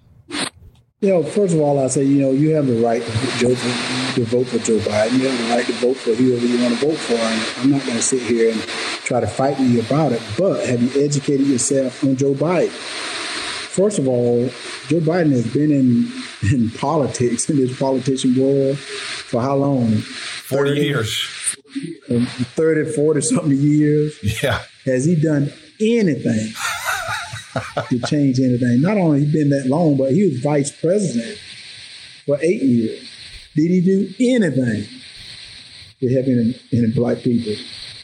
You 1.02 1.10
know, 1.10 1.24
first 1.24 1.54
of 1.54 1.62
all, 1.62 1.84
I 1.84 1.88
say, 1.88 2.04
you 2.04 2.22
know, 2.22 2.32
you 2.32 2.52
have 2.56 2.68
the 2.68 2.82
right 2.82 3.02
to, 3.02 3.12
Joe, 3.38 3.56
to 3.56 4.26
vote 4.26 4.48
for 4.48 4.60
Joe 4.60 4.78
Biden. 4.80 5.20
You 5.20 5.30
have 5.30 5.48
the 5.48 5.56
right 5.56 5.66
to 5.66 5.74
vote 5.74 5.98
for 5.98 6.14
whoever 6.14 6.46
you 6.46 6.62
want 6.62 6.80
to 6.80 6.88
vote 6.88 6.98
for. 6.98 7.14
And 7.14 7.42
I'm 7.58 7.72
not 7.72 7.86
going 7.86 7.98
to 7.98 8.04
sit 8.04 8.22
here 8.22 8.52
and 8.52 8.62
try 8.62 9.20
to 9.20 9.28
fight 9.28 9.60
you 9.60 9.82
about 9.82 10.12
it. 10.12 10.22
But 10.38 10.66
have 10.66 10.82
you 10.82 11.04
educated 11.04 11.48
yourself 11.48 12.04
on 12.04 12.16
Joe 12.16 12.34
Biden? 12.34 12.72
First 13.72 14.00
of 14.00 14.08
all, 14.10 14.50
Joe 14.90 15.00
Biden 15.00 15.32
has 15.32 15.48
been 15.54 15.72
in 15.72 16.12
in 16.52 16.70
politics, 16.72 17.50
in 17.50 17.56
this 17.56 17.80
politician 17.80 18.36
world, 18.38 18.78
for 18.78 19.42
how 19.42 19.56
long? 19.56 19.92
40 19.96 20.72
years. 20.72 21.56
30, 22.10 22.92
40 22.92 23.22
something 23.22 23.52
years. 23.58 24.44
Yeah. 24.44 24.62
Has 24.84 25.06
he 25.06 25.16
done 25.16 25.54
anything 25.80 26.52
to 27.90 28.00
change 28.08 28.42
anything? 28.42 28.82
Not 28.82 28.98
only 28.98 29.24
he 29.24 29.32
been 29.32 29.52
that 29.52 29.68
long, 29.68 29.96
but 29.96 30.12
he 30.12 30.26
was 30.26 30.42
vice 30.42 30.72
president 30.72 31.38
for 32.26 32.38
eight 32.42 32.62
years. 32.62 33.10
Did 33.56 33.72
he 33.72 33.80
do 33.80 34.14
anything 34.20 34.86
to 36.02 36.14
help 36.14 36.28
any, 36.28 36.60
any 36.74 36.92
black 36.92 37.20
people? 37.20 37.54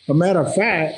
A 0.07 0.13
matter 0.13 0.39
of 0.39 0.55
fact, 0.55 0.97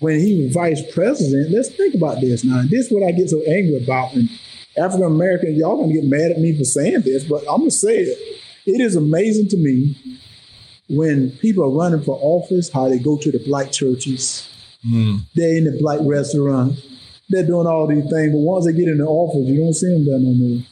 when 0.00 0.20
he 0.20 0.42
was 0.42 0.52
vice 0.52 0.82
president, 0.92 1.50
let's 1.50 1.70
think 1.70 1.94
about 1.94 2.20
this 2.20 2.44
now. 2.44 2.62
This 2.62 2.86
is 2.86 2.92
what 2.92 3.02
I 3.02 3.12
get 3.12 3.30
so 3.30 3.42
angry 3.42 3.82
about. 3.82 4.14
And 4.14 4.28
African 4.76 5.06
Americans, 5.06 5.58
y'all 5.58 5.80
gonna 5.80 5.92
get 5.92 6.04
mad 6.04 6.30
at 6.30 6.38
me 6.38 6.56
for 6.56 6.64
saying 6.64 7.02
this, 7.02 7.24
but 7.24 7.40
I'm 7.50 7.60
gonna 7.60 7.70
say 7.70 7.98
it. 7.98 8.18
It 8.66 8.80
is 8.80 8.96
amazing 8.96 9.48
to 9.48 9.56
me 9.56 9.96
when 10.88 11.30
people 11.32 11.64
are 11.64 11.70
running 11.70 12.02
for 12.02 12.18
office, 12.22 12.70
how 12.70 12.88
they 12.88 12.98
go 12.98 13.16
to 13.18 13.30
the 13.30 13.38
black 13.44 13.72
churches, 13.72 14.48
mm. 14.86 15.20
they're 15.34 15.56
in 15.56 15.64
the 15.64 15.78
black 15.80 15.98
restaurant, 16.02 16.78
they're 17.28 17.46
doing 17.46 17.66
all 17.66 17.86
these 17.86 18.08
things, 18.10 18.32
but 18.32 18.38
once 18.38 18.64
they 18.64 18.72
get 18.72 18.88
in 18.88 18.98
the 18.98 19.04
office, 19.04 19.46
you 19.46 19.58
don't 19.58 19.74
see 19.74 19.88
them 19.88 20.06
there 20.06 20.18
no 20.18 20.32
more. 20.32 20.62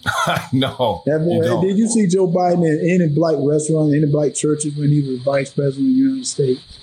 no. 0.52 1.02
You 1.06 1.42
don't. 1.42 1.66
Did 1.66 1.76
you 1.76 1.86
see 1.86 2.06
Joe 2.06 2.28
Biden 2.28 2.64
in 2.64 3.00
any 3.02 3.12
black 3.12 3.36
restaurant, 3.38 3.94
any 3.94 4.06
black 4.06 4.34
churches 4.34 4.74
when 4.74 4.88
he 4.88 5.02
was 5.02 5.20
vice 5.20 5.52
president 5.52 5.88
of 5.88 5.94
the 5.94 5.98
United 5.98 6.26
States? 6.26 6.78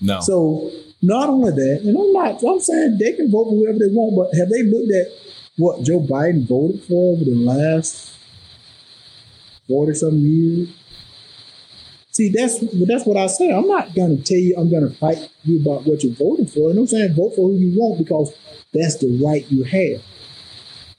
No. 0.00 0.20
So 0.20 0.70
not 1.02 1.28
only 1.28 1.50
that, 1.50 1.80
and 1.82 1.98
I'm 1.98 2.12
not, 2.12 2.42
I'm 2.42 2.60
saying 2.60 2.98
they 2.98 3.12
can 3.12 3.30
vote 3.30 3.44
for 3.44 3.56
whoever 3.56 3.78
they 3.78 3.92
want, 3.92 4.16
but 4.16 4.38
have 4.38 4.48
they 4.48 4.62
looked 4.62 4.92
at 4.92 5.08
what 5.56 5.82
Joe 5.82 6.00
Biden 6.00 6.46
voted 6.46 6.82
for 6.84 7.14
over 7.14 7.24
the 7.24 7.34
last 7.34 8.16
40 9.68 9.94
some 9.94 10.18
years. 10.18 10.68
See, 12.12 12.28
that's 12.28 12.58
that's 12.86 13.06
what 13.06 13.16
I 13.16 13.26
say. 13.26 13.50
I'm 13.50 13.66
not 13.66 13.94
to 13.94 14.22
tell 14.22 14.38
you 14.38 14.54
I'm 14.58 14.68
to 14.70 14.90
fight 14.96 15.30
you 15.44 15.60
about 15.60 15.86
what 15.86 16.04
you're 16.04 16.14
voting 16.14 16.46
for. 16.46 16.70
And 16.70 16.78
I'm 16.78 16.86
saying 16.86 17.14
vote 17.14 17.34
for 17.34 17.48
who 17.48 17.56
you 17.56 17.78
want 17.78 17.98
because 18.04 18.34
that's 18.72 18.96
the 18.96 19.18
right 19.24 19.50
you 19.50 19.64
have. 19.64 20.02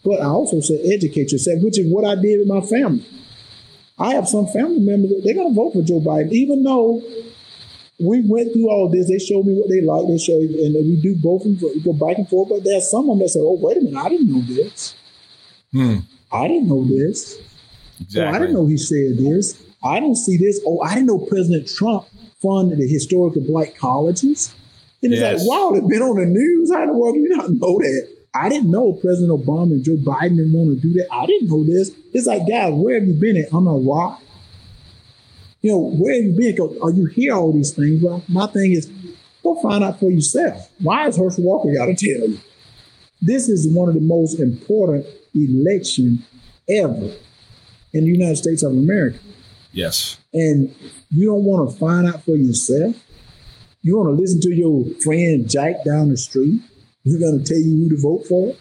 But 0.03 0.21
I 0.21 0.25
also 0.25 0.59
said 0.59 0.79
educate 0.83 1.31
yourself, 1.31 1.61
which 1.61 1.79
is 1.79 1.91
what 1.91 2.03
I 2.03 2.19
did 2.19 2.39
with 2.39 2.47
my 2.47 2.61
family. 2.61 3.05
I 3.99 4.15
have 4.15 4.27
some 4.27 4.47
family 4.47 4.79
members 4.79 5.11
that 5.11 5.21
they're 5.23 5.35
to 5.35 5.53
vote 5.53 5.73
for 5.73 5.83
Joe 5.83 6.01
Biden, 6.01 6.31
even 6.31 6.63
though 6.63 7.01
we 8.03 8.21
went 8.27 8.53
through 8.53 8.69
all 8.69 8.89
this. 8.89 9.09
They 9.09 9.19
showed 9.19 9.45
me 9.45 9.53
what 9.53 9.69
they 9.69 9.81
like. 9.81 10.07
They 10.07 10.17
showed, 10.17 10.41
and 10.41 10.75
we 10.75 10.99
do 11.01 11.15
both 11.15 11.45
and 11.45 11.59
we 11.61 11.81
go 11.81 11.93
back 11.93 12.17
and 12.17 12.27
forth. 12.27 12.49
But 12.49 12.63
there's 12.63 12.89
some 12.89 13.09
of 13.09 13.17
them 13.17 13.19
that 13.19 13.29
say, 13.29 13.39
"Oh, 13.39 13.57
wait 13.59 13.77
a 13.77 13.81
minute, 13.81 13.99
I 13.99 14.09
didn't 14.09 14.31
know 14.31 14.41
this. 14.41 14.95
Hmm. 15.71 15.97
I 16.31 16.47
didn't 16.47 16.67
know 16.67 16.83
this. 16.85 17.39
Exactly. 18.01 18.23
Oh, 18.23 18.35
I 18.35 18.39
didn't 18.39 18.53
know 18.55 18.67
he 18.67 18.77
said 18.77 19.17
this. 19.17 19.63
I 19.83 19.99
didn't 19.99 20.17
see 20.17 20.37
this. 20.37 20.61
Oh, 20.65 20.81
I 20.81 20.95
didn't 20.95 21.07
know 21.07 21.19
President 21.19 21.67
Trump 21.67 22.05
funded 22.41 22.79
the 22.79 22.87
historical 22.87 23.41
black 23.41 23.75
colleges. 23.77 24.53
And 25.01 25.13
it's 25.13 25.21
yes. 25.21 25.39
like, 25.39 25.49
wow, 25.49 25.73
it's 25.75 25.87
been 25.87 26.01
on 26.01 26.17
the 26.17 26.25
news. 26.25 26.71
How 26.71 26.83
in 26.83 26.87
the 26.87 26.97
world 26.97 27.15
do 27.15 27.19
you 27.19 27.29
not 27.29 27.49
know 27.49 27.77
that? 27.79 28.09
I 28.33 28.49
didn't 28.49 28.71
know 28.71 28.93
President 28.93 29.31
Obama 29.31 29.73
and 29.73 29.83
Joe 29.83 29.97
Biden 29.97 30.37
didn't 30.37 30.53
want 30.53 30.81
to 30.81 30.81
do 30.81 30.93
that. 30.93 31.07
I 31.11 31.25
didn't 31.25 31.49
know 31.49 31.63
this. 31.63 31.91
It's 32.13 32.25
like, 32.25 32.47
guys, 32.47 32.73
where 32.73 32.95
have 32.95 33.07
you 33.07 33.13
been 33.13 33.37
at? 33.37 33.53
On 33.53 33.67
a 33.67 33.75
rock? 33.75 34.22
You 35.63 35.71
know, 35.71 35.79
where 35.79 36.13
have 36.13 36.23
you 36.25 36.33
been? 36.33 36.59
Are 36.81 36.89
uh, 36.89 36.91
you 36.91 37.07
hear 37.07 37.33
all 37.33 37.51
these 37.51 37.71
things? 37.71 38.03
Well, 38.03 38.23
my 38.27 38.45
thing 38.47 38.73
is, 38.73 38.91
go 39.41 39.55
find 39.61 39.83
out 39.83 39.99
for 39.99 40.11
yourself. 40.11 40.69
Why 40.79 41.07
is 41.07 41.17
Herschel 41.17 41.43
Walker 41.43 41.73
got 41.73 41.85
to 41.85 41.95
tell 41.95 42.29
you? 42.29 42.39
This 43.21 43.49
is 43.49 43.67
one 43.67 43.87
of 43.87 43.95
the 43.95 44.01
most 44.01 44.39
important 44.39 45.07
election 45.33 46.23
ever 46.69 47.15
in 47.93 48.03
the 48.03 48.11
United 48.11 48.35
States 48.35 48.61
of 48.61 48.73
America. 48.73 49.17
Yes. 49.71 50.17
And 50.33 50.75
you 51.09 51.27
don't 51.27 51.45
want 51.45 51.71
to 51.71 51.77
find 51.77 52.07
out 52.07 52.23
for 52.23 52.35
yourself. 52.35 52.95
You 53.81 53.97
want 53.97 54.15
to 54.15 54.21
listen 54.21 54.41
to 54.41 54.53
your 54.53 54.85
friend 55.01 55.49
Jack 55.49 55.83
down 55.85 56.09
the 56.09 56.17
street 56.17 56.61
He's 57.03 57.17
going 57.17 57.43
to 57.43 57.45
tell 57.45 57.61
you 57.61 57.83
who 57.83 57.89
to 57.89 58.01
vote 58.01 58.25
for. 58.27 58.55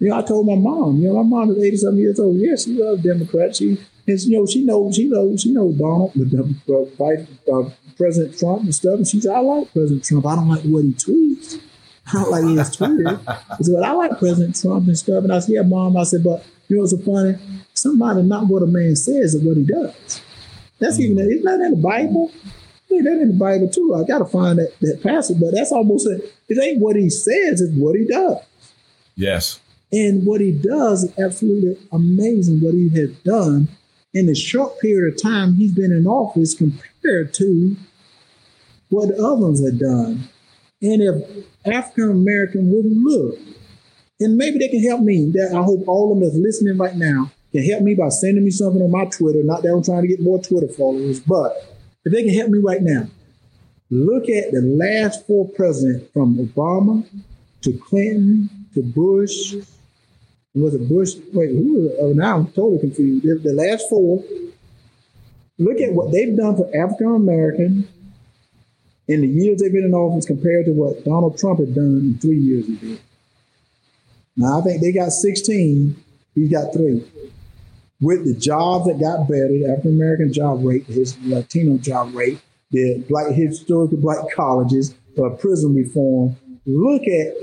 You 0.00 0.08
know, 0.08 0.18
I 0.18 0.22
told 0.22 0.46
my 0.46 0.54
mom, 0.54 1.00
you 1.00 1.08
know, 1.08 1.22
my 1.22 1.38
mom 1.38 1.50
is 1.50 1.62
87 1.62 1.98
years 1.98 2.20
old. 2.20 2.36
Yes, 2.36 2.64
she 2.64 2.72
loves 2.72 3.02
Democrats. 3.02 3.58
She 3.58 3.78
and 4.08 4.20
you 4.22 4.38
know, 4.38 4.46
she 4.46 4.64
knows, 4.64 4.96
she 4.96 5.04
knows, 5.04 5.42
she 5.42 5.52
knows 5.52 5.74
Donald, 5.74 6.12
the, 6.14 6.92
Vice 6.98 7.26
uh, 7.52 7.70
President 7.96 8.38
Trump 8.38 8.62
and 8.62 8.74
stuff. 8.74 8.94
And 8.94 9.06
she 9.06 9.20
said, 9.20 9.34
I 9.34 9.40
like 9.40 9.70
President 9.72 10.04
Trump. 10.04 10.26
I 10.26 10.34
don't 10.34 10.48
like 10.48 10.62
what 10.62 10.84
he 10.84 10.92
tweets. 10.92 11.60
I 12.06 12.12
don't 12.12 12.30
like 12.30 12.44
his 12.44 12.76
tweeted. 12.76 13.22
I 13.28 13.56
said, 13.60 13.74
but 13.74 13.84
I 13.84 13.92
like 13.92 14.18
President 14.18 14.58
Trump 14.58 14.86
and 14.86 14.96
stuff. 14.96 15.24
And 15.24 15.32
I 15.32 15.40
said, 15.40 15.54
yeah, 15.56 15.62
mom. 15.62 15.98
I 15.98 16.04
said, 16.04 16.24
but 16.24 16.42
you 16.68 16.76
know 16.76 16.82
what's 16.82 16.92
so 16.92 16.98
funny? 16.98 17.36
Somebody 17.74 18.22
not 18.22 18.46
what 18.46 18.62
a 18.62 18.66
man 18.66 18.96
says 18.96 19.34
is 19.34 19.44
what 19.44 19.58
he 19.58 19.64
does. 19.64 20.22
That's 20.78 20.98
even 20.98 21.18
isn't 21.18 21.44
that 21.44 21.60
in 21.60 21.72
the 21.72 21.82
Bible? 21.82 22.32
Yeah, 22.88 23.02
that 23.02 23.20
in 23.20 23.28
the 23.28 23.38
Bible 23.38 23.68
too. 23.68 23.94
I 23.94 24.04
gotta 24.04 24.24
find 24.24 24.58
that, 24.58 24.72
that 24.80 25.02
passage, 25.02 25.38
but 25.38 25.52
that's 25.52 25.70
almost 25.70 26.06
a, 26.06 26.22
it 26.48 26.58
ain't 26.58 26.80
what 26.80 26.96
he 26.96 27.10
says, 27.10 27.60
it's 27.60 27.76
what 27.76 27.94
he 27.94 28.06
does. 28.06 28.38
Yes. 29.16 29.60
And 29.92 30.24
what 30.24 30.40
he 30.40 30.52
does 30.52 31.04
is 31.04 31.18
absolutely 31.18 31.76
amazing 31.92 32.60
what 32.60 32.74
he 32.74 32.88
has 32.90 33.10
done 33.18 33.68
in 34.14 34.26
the 34.26 34.34
short 34.34 34.78
period 34.80 35.14
of 35.14 35.22
time 35.22 35.54
he's 35.54 35.74
been 35.74 35.92
in 35.92 36.06
office 36.06 36.54
compared 36.54 37.34
to 37.34 37.76
what 38.88 39.12
others 39.18 39.64
have 39.64 39.78
done. 39.78 40.28
And 40.80 41.02
if 41.02 41.46
African 41.66 42.10
American 42.10 42.72
would 42.72 42.86
look, 42.86 43.38
and 44.20 44.36
maybe 44.36 44.58
they 44.58 44.68
can 44.68 44.82
help 44.82 45.02
me. 45.02 45.30
That 45.32 45.52
I 45.54 45.62
hope 45.62 45.86
all 45.86 46.12
of 46.12 46.18
them 46.18 46.28
that's 46.28 46.40
listening 46.40 46.78
right 46.78 46.96
now 46.96 47.30
can 47.52 47.64
help 47.64 47.82
me 47.82 47.94
by 47.94 48.08
sending 48.08 48.44
me 48.44 48.50
something 48.50 48.82
on 48.82 48.90
my 48.90 49.04
Twitter. 49.06 49.42
Not 49.42 49.62
that 49.62 49.72
I'm 49.72 49.82
trying 49.82 50.02
to 50.02 50.08
get 50.08 50.20
more 50.20 50.42
Twitter 50.42 50.68
followers, 50.68 51.20
but 51.20 51.52
if 52.04 52.12
they 52.12 52.24
can 52.24 52.34
help 52.34 52.50
me 52.50 52.58
right 52.58 52.82
now, 52.82 53.08
look 53.90 54.28
at 54.28 54.52
the 54.52 54.60
last 54.60 55.26
four 55.26 55.48
presidents 55.48 56.10
from 56.12 56.36
Obama 56.38 57.06
to 57.62 57.72
Clinton 57.78 58.50
to 58.74 58.82
Bush 58.82 59.54
was 60.54 60.74
it 60.74 60.88
Bush? 60.88 61.14
Wait, 61.32 61.50
who 61.50 61.74
was 61.74 61.92
it? 61.92 61.96
Oh, 62.00 62.12
now 62.12 62.36
I'm 62.36 62.46
totally 62.46 62.78
confused. 62.78 63.24
The, 63.24 63.34
the 63.42 63.54
last 63.54 63.88
four. 63.88 64.22
Look 65.58 65.80
at 65.80 65.92
what 65.92 66.12
they've 66.12 66.36
done 66.36 66.56
for 66.56 66.68
African 66.74 67.16
American 67.16 67.88
in 69.08 69.22
the 69.22 69.26
years 69.26 69.60
they've 69.60 69.72
been 69.72 69.84
in 69.84 69.94
office 69.94 70.26
compared 70.26 70.66
to 70.66 70.72
what 70.72 71.04
Donald 71.04 71.38
Trump 71.38 71.58
had 71.58 71.74
done 71.74 71.98
in 71.98 72.18
three 72.18 72.38
years 72.38 72.66
he 72.66 72.76
did. 72.76 73.00
Now 74.36 74.60
I 74.60 74.62
think 74.62 74.80
they 74.80 74.92
got 74.92 75.10
16. 75.10 75.96
He's 76.34 76.50
got 76.50 76.72
three. 76.72 77.04
With 78.00 78.24
the 78.24 78.38
jobs 78.38 78.86
that 78.86 79.00
got 79.00 79.26
better, 79.26 79.48
the 79.48 79.66
African 79.66 79.94
American 79.94 80.32
job 80.32 80.64
rate, 80.64 80.86
his 80.86 81.18
Latino 81.24 81.78
job 81.78 82.14
rate, 82.14 82.40
the 82.70 83.04
black 83.08 83.32
historical 83.32 83.96
black 83.96 84.30
colleges, 84.36 84.94
uh, 85.20 85.30
prison 85.30 85.74
reform. 85.74 86.36
Look 86.64 87.02
at 87.02 87.34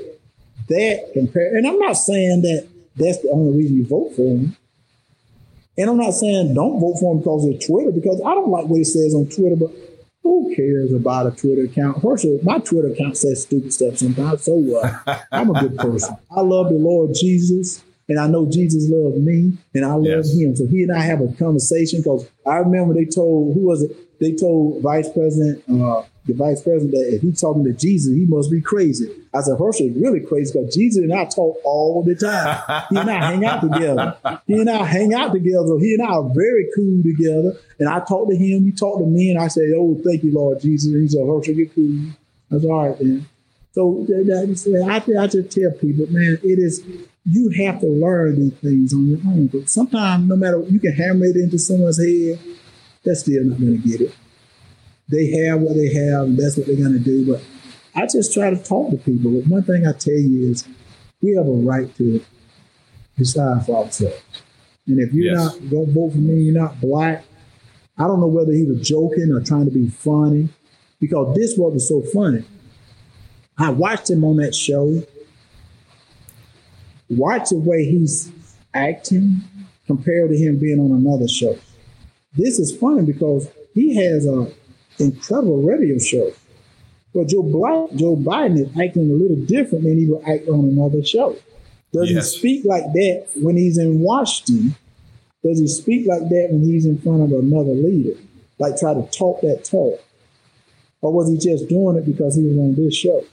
that 0.69 1.09
compare. 1.13 1.57
And 1.57 1.67
I'm 1.67 1.79
not 1.79 1.93
saying 1.93 2.43
that 2.43 2.67
that's 2.95 3.21
the 3.21 3.29
only 3.31 3.57
reason 3.57 3.77
you 3.77 3.85
vote 3.85 4.15
for 4.15 4.21
him. 4.21 4.55
And 5.77 5.89
I'm 5.89 5.97
not 5.97 6.11
saying 6.11 6.53
don't 6.53 6.79
vote 6.79 6.97
for 6.99 7.13
him 7.13 7.19
because 7.19 7.45
of 7.45 7.65
Twitter, 7.65 7.91
because 7.91 8.21
I 8.25 8.33
don't 8.33 8.49
like 8.49 8.65
what 8.65 8.77
he 8.77 8.83
says 8.83 9.13
on 9.13 9.27
Twitter, 9.27 9.55
but 9.55 9.71
who 10.23 10.55
cares 10.55 10.91
about 10.91 11.27
a 11.27 11.31
Twitter 11.31 11.65
account? 11.65 12.01
First 12.01 12.25
all, 12.25 12.39
my 12.41 12.59
Twitter 12.59 12.87
account 12.87 13.17
says 13.17 13.43
stupid 13.43 13.73
stuff 13.73 13.97
sometimes. 13.97 14.43
So 14.43 14.53
what? 14.53 15.25
I'm 15.31 15.55
a 15.55 15.59
good 15.59 15.77
person. 15.77 16.15
I 16.35 16.41
love 16.41 16.69
the 16.69 16.75
Lord 16.79 17.11
Jesus, 17.13 17.83
and 18.07 18.19
I 18.19 18.27
know 18.27 18.49
Jesus 18.49 18.89
loved 18.89 19.17
me, 19.17 19.57
and 19.73 19.85
I 19.85 19.93
love 19.93 20.25
yes. 20.25 20.33
him. 20.35 20.55
So 20.55 20.65
he 20.65 20.83
and 20.83 20.91
I 20.91 21.01
have 21.01 21.21
a 21.21 21.27
conversation 21.33 21.99
because 21.99 22.27
I 22.45 22.57
remember 22.57 22.93
they 22.93 23.05
told 23.05 23.53
who 23.53 23.65
was 23.65 23.83
it? 23.83 24.19
They 24.19 24.33
told 24.33 24.81
Vice 24.81 25.09
President 25.09 25.61
uh, 25.69 26.03
the 26.25 26.33
vice 26.33 26.61
president 26.61 27.13
if 27.13 27.21
he's 27.21 27.39
talking 27.39 27.63
to 27.63 27.73
Jesus, 27.73 28.13
he 28.13 28.25
must 28.25 28.49
be 28.49 28.61
crazy. 28.61 29.09
I 29.33 29.41
said, 29.41 29.57
Herschel 29.59 29.87
is 29.87 29.95
really 29.95 30.21
crazy 30.21 30.53
because 30.53 30.73
Jesus 30.73 31.03
and 31.03 31.13
I 31.13 31.25
talk 31.25 31.57
all 31.63 32.03
the 32.03 32.15
time. 32.15 32.85
He 32.89 32.97
and 32.97 33.11
I 33.11 33.31
hang 33.31 33.45
out 33.45 33.61
together. 33.61 34.17
He 34.47 34.59
and 34.59 34.69
I 34.69 34.83
hang 34.85 35.13
out 35.13 35.33
together. 35.33 35.77
He 35.79 35.93
and 35.93 36.01
I 36.01 36.13
are 36.13 36.29
very 36.33 36.67
cool 36.75 37.03
together. 37.03 37.57
And 37.79 37.89
I 37.89 37.99
talk 37.99 38.29
to 38.29 38.35
him, 38.35 38.63
he 38.63 38.71
talked 38.71 38.99
to 38.99 39.05
me, 39.05 39.31
and 39.31 39.39
I 39.39 39.49
say, 39.49 39.73
Oh, 39.75 39.99
thank 40.03 40.23
you, 40.23 40.33
Lord 40.33 40.61
Jesus. 40.61 40.91
And 40.91 41.01
he 41.01 41.09
said, 41.09 41.25
Herschel, 41.27 41.53
you're 41.53 41.67
cool. 41.67 42.11
That's 42.49 42.65
all 42.65 42.89
right, 42.89 42.97
then. 42.97 43.27
So 43.73 44.07
I, 44.87 44.95
I 44.95 45.27
just 45.27 45.51
tell 45.51 45.71
people, 45.71 46.07
man, 46.09 46.39
it 46.41 46.59
is 46.59 46.81
you 47.25 47.49
have 47.65 47.81
to 47.81 47.87
learn 47.87 48.39
these 48.39 48.53
things 48.59 48.93
on 48.93 49.07
your 49.07 49.19
own. 49.25 49.47
But 49.47 49.69
sometimes, 49.69 50.29
no 50.29 50.35
matter 50.35 50.61
you 50.69 50.79
can 50.79 50.93
hammer 50.93 51.25
it 51.25 51.35
into 51.35 51.59
someone's 51.59 51.97
head, 51.97 52.39
they're 53.03 53.15
still 53.15 53.43
not 53.43 53.59
going 53.59 53.81
to 53.81 53.87
get 53.87 54.01
it. 54.01 54.15
They 55.07 55.29
have 55.31 55.61
what 55.61 55.75
they 55.75 55.93
have, 55.93 56.23
and 56.23 56.37
that's 56.37 56.57
what 56.57 56.67
they're 56.67 56.75
going 56.75 56.93
to 56.93 56.99
do. 56.99 57.31
But 57.31 57.43
I 57.95 58.07
just 58.07 58.33
try 58.33 58.49
to 58.49 58.57
talk 58.57 58.91
to 58.91 58.97
people. 58.97 59.31
But 59.31 59.47
one 59.47 59.63
thing 59.63 59.85
I 59.85 59.93
tell 59.93 60.13
you 60.13 60.51
is, 60.51 60.67
we 61.21 61.35
have 61.35 61.47
a 61.47 61.51
right 61.51 61.93
to 61.97 62.15
it, 62.15 62.25
decide 63.17 63.65
for 63.65 63.83
ourselves. 63.83 64.21
And 64.87 64.99
if 64.99 65.13
you're 65.13 65.33
yes. 65.33 65.37
not 65.37 65.69
don't 65.69 65.89
vote 65.91 66.11
for 66.11 66.17
me, 66.17 66.43
you're 66.43 66.61
not 66.61 66.79
black. 66.81 67.23
I 67.97 68.07
don't 68.07 68.19
know 68.19 68.27
whether 68.27 68.51
he 68.51 68.65
was 68.65 68.87
joking 68.87 69.31
or 69.31 69.41
trying 69.41 69.65
to 69.65 69.71
be 69.71 69.87
funny, 69.89 70.49
because 70.99 71.35
this 71.35 71.55
was 71.57 71.87
so 71.87 72.01
funny. 72.13 72.43
I 73.57 73.69
watched 73.69 74.09
him 74.09 74.23
on 74.23 74.37
that 74.37 74.53
show. 74.53 75.03
Watch 77.09 77.49
the 77.49 77.57
way 77.57 77.85
he's 77.85 78.31
acting 78.73 79.41
compared 79.87 80.31
to 80.31 80.37
him 80.37 80.57
being 80.57 80.79
on 80.79 80.91
another 80.91 81.27
show. 81.27 81.57
This 82.33 82.59
is 82.59 82.75
funny 82.75 83.03
because 83.05 83.47
he 83.73 83.95
has 83.95 84.25
a 84.25 84.51
incredible 84.99 85.61
radio 85.61 85.97
show. 85.99 86.31
But 87.13 87.27
Joe, 87.27 87.43
Black, 87.43 87.91
Joe 87.95 88.17
Biden 88.17 88.59
is 88.59 88.67
acting 88.77 89.09
a 89.09 89.13
little 89.13 89.37
different 89.45 89.85
than 89.85 89.97
he 89.97 90.07
would 90.07 90.23
act 90.27 90.49
on 90.49 90.65
another 90.65 91.03
show. 91.03 91.37
Does 91.93 92.11
yes. 92.11 92.33
he 92.33 92.39
speak 92.39 92.65
like 92.65 92.83
that 92.83 93.27
when 93.35 93.55
he's 93.55 93.77
in 93.77 94.01
Washington? 94.01 94.75
Does 95.43 95.59
he 95.59 95.67
speak 95.67 96.07
like 96.07 96.27
that 96.27 96.47
when 96.51 96.63
he's 96.63 96.85
in 96.85 96.97
front 96.99 97.21
of 97.21 97.31
another 97.31 97.71
leader? 97.71 98.19
Like 98.59 98.77
try 98.77 98.93
to 98.93 99.07
talk 99.11 99.41
that 99.41 99.63
talk? 99.63 100.01
Or 101.01 101.13
was 101.13 101.29
he 101.29 101.37
just 101.37 101.69
doing 101.69 101.97
it 101.97 102.05
because 102.05 102.35
he 102.35 102.43
was 102.43 102.57
on 102.57 102.75
this 102.75 102.95
show? 102.95 103.23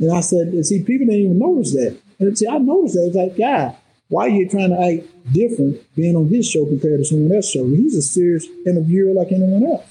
And 0.00 0.12
I 0.12 0.20
said, 0.20 0.52
see, 0.66 0.82
people 0.82 1.06
didn't 1.06 1.20
even 1.20 1.38
notice 1.38 1.72
that. 1.72 1.96
And 2.18 2.36
see, 2.36 2.48
I 2.48 2.58
noticed 2.58 2.94
that. 2.94 3.06
It's 3.06 3.16
like, 3.16 3.36
God, 3.36 3.76
why 4.08 4.26
are 4.26 4.30
you 4.30 4.48
trying 4.48 4.70
to 4.70 4.80
act 4.80 5.32
different 5.32 5.82
being 5.94 6.16
on 6.16 6.28
his 6.28 6.48
show 6.48 6.64
compared 6.66 7.00
to 7.00 7.04
someone 7.04 7.34
else's 7.34 7.52
show? 7.52 7.66
He's 7.66 7.94
a 7.94 8.02
serious 8.02 8.46
interviewer 8.66 9.12
like 9.12 9.32
anyone 9.32 9.64
else. 9.64 9.86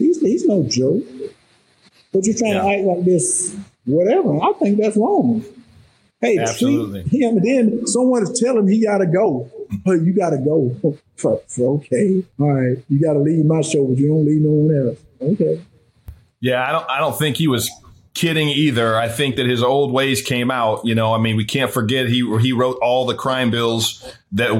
He's, 0.00 0.20
he's 0.20 0.46
no 0.46 0.64
joke. 0.64 1.04
But 2.12 2.24
you're 2.24 2.36
trying 2.36 2.54
yeah. 2.54 2.62
to 2.62 2.68
act 2.68 2.82
like 2.84 3.04
this, 3.04 3.56
whatever. 3.84 4.42
I 4.42 4.52
think 4.54 4.80
that's 4.80 4.96
wrong. 4.96 5.44
Hey, 6.20 6.36
Absolutely. 6.38 7.04
treat 7.04 7.22
him, 7.22 7.36
and 7.38 7.46
then 7.46 7.86
someone 7.86 8.22
is 8.22 8.38
telling 8.38 8.64
him 8.64 8.68
he 8.68 8.84
got 8.84 8.98
to 8.98 9.06
go. 9.06 9.50
But 9.84 10.02
you 10.02 10.12
got 10.12 10.30
to 10.30 10.38
go. 10.38 10.76
For, 11.16 11.38
for, 11.48 11.74
okay, 11.74 12.24
all 12.38 12.50
right. 12.50 12.82
You 12.88 12.98
got 12.98 13.12
to 13.12 13.18
leave 13.18 13.44
my 13.44 13.60
show, 13.60 13.86
but 13.86 13.98
you 13.98 14.08
don't 14.08 14.24
leave 14.24 14.40
no 14.40 14.52
one 14.52 14.88
else. 14.88 14.98
Okay. 15.20 15.62
Yeah, 16.40 16.66
I 16.66 16.72
don't. 16.72 16.88
I 16.88 16.98
don't 16.98 17.18
think 17.18 17.36
he 17.36 17.46
was 17.46 17.70
kidding 18.14 18.48
either. 18.48 18.96
I 18.96 19.08
think 19.08 19.36
that 19.36 19.46
his 19.46 19.62
old 19.62 19.92
ways 19.92 20.22
came 20.22 20.50
out. 20.50 20.84
You 20.84 20.94
know, 20.94 21.14
I 21.14 21.18
mean, 21.18 21.36
we 21.36 21.44
can't 21.44 21.70
forget 21.70 22.08
he 22.08 22.38
he 22.40 22.52
wrote 22.52 22.78
all 22.82 23.06
the 23.06 23.14
crime 23.14 23.50
bills 23.50 24.04
that 24.32 24.50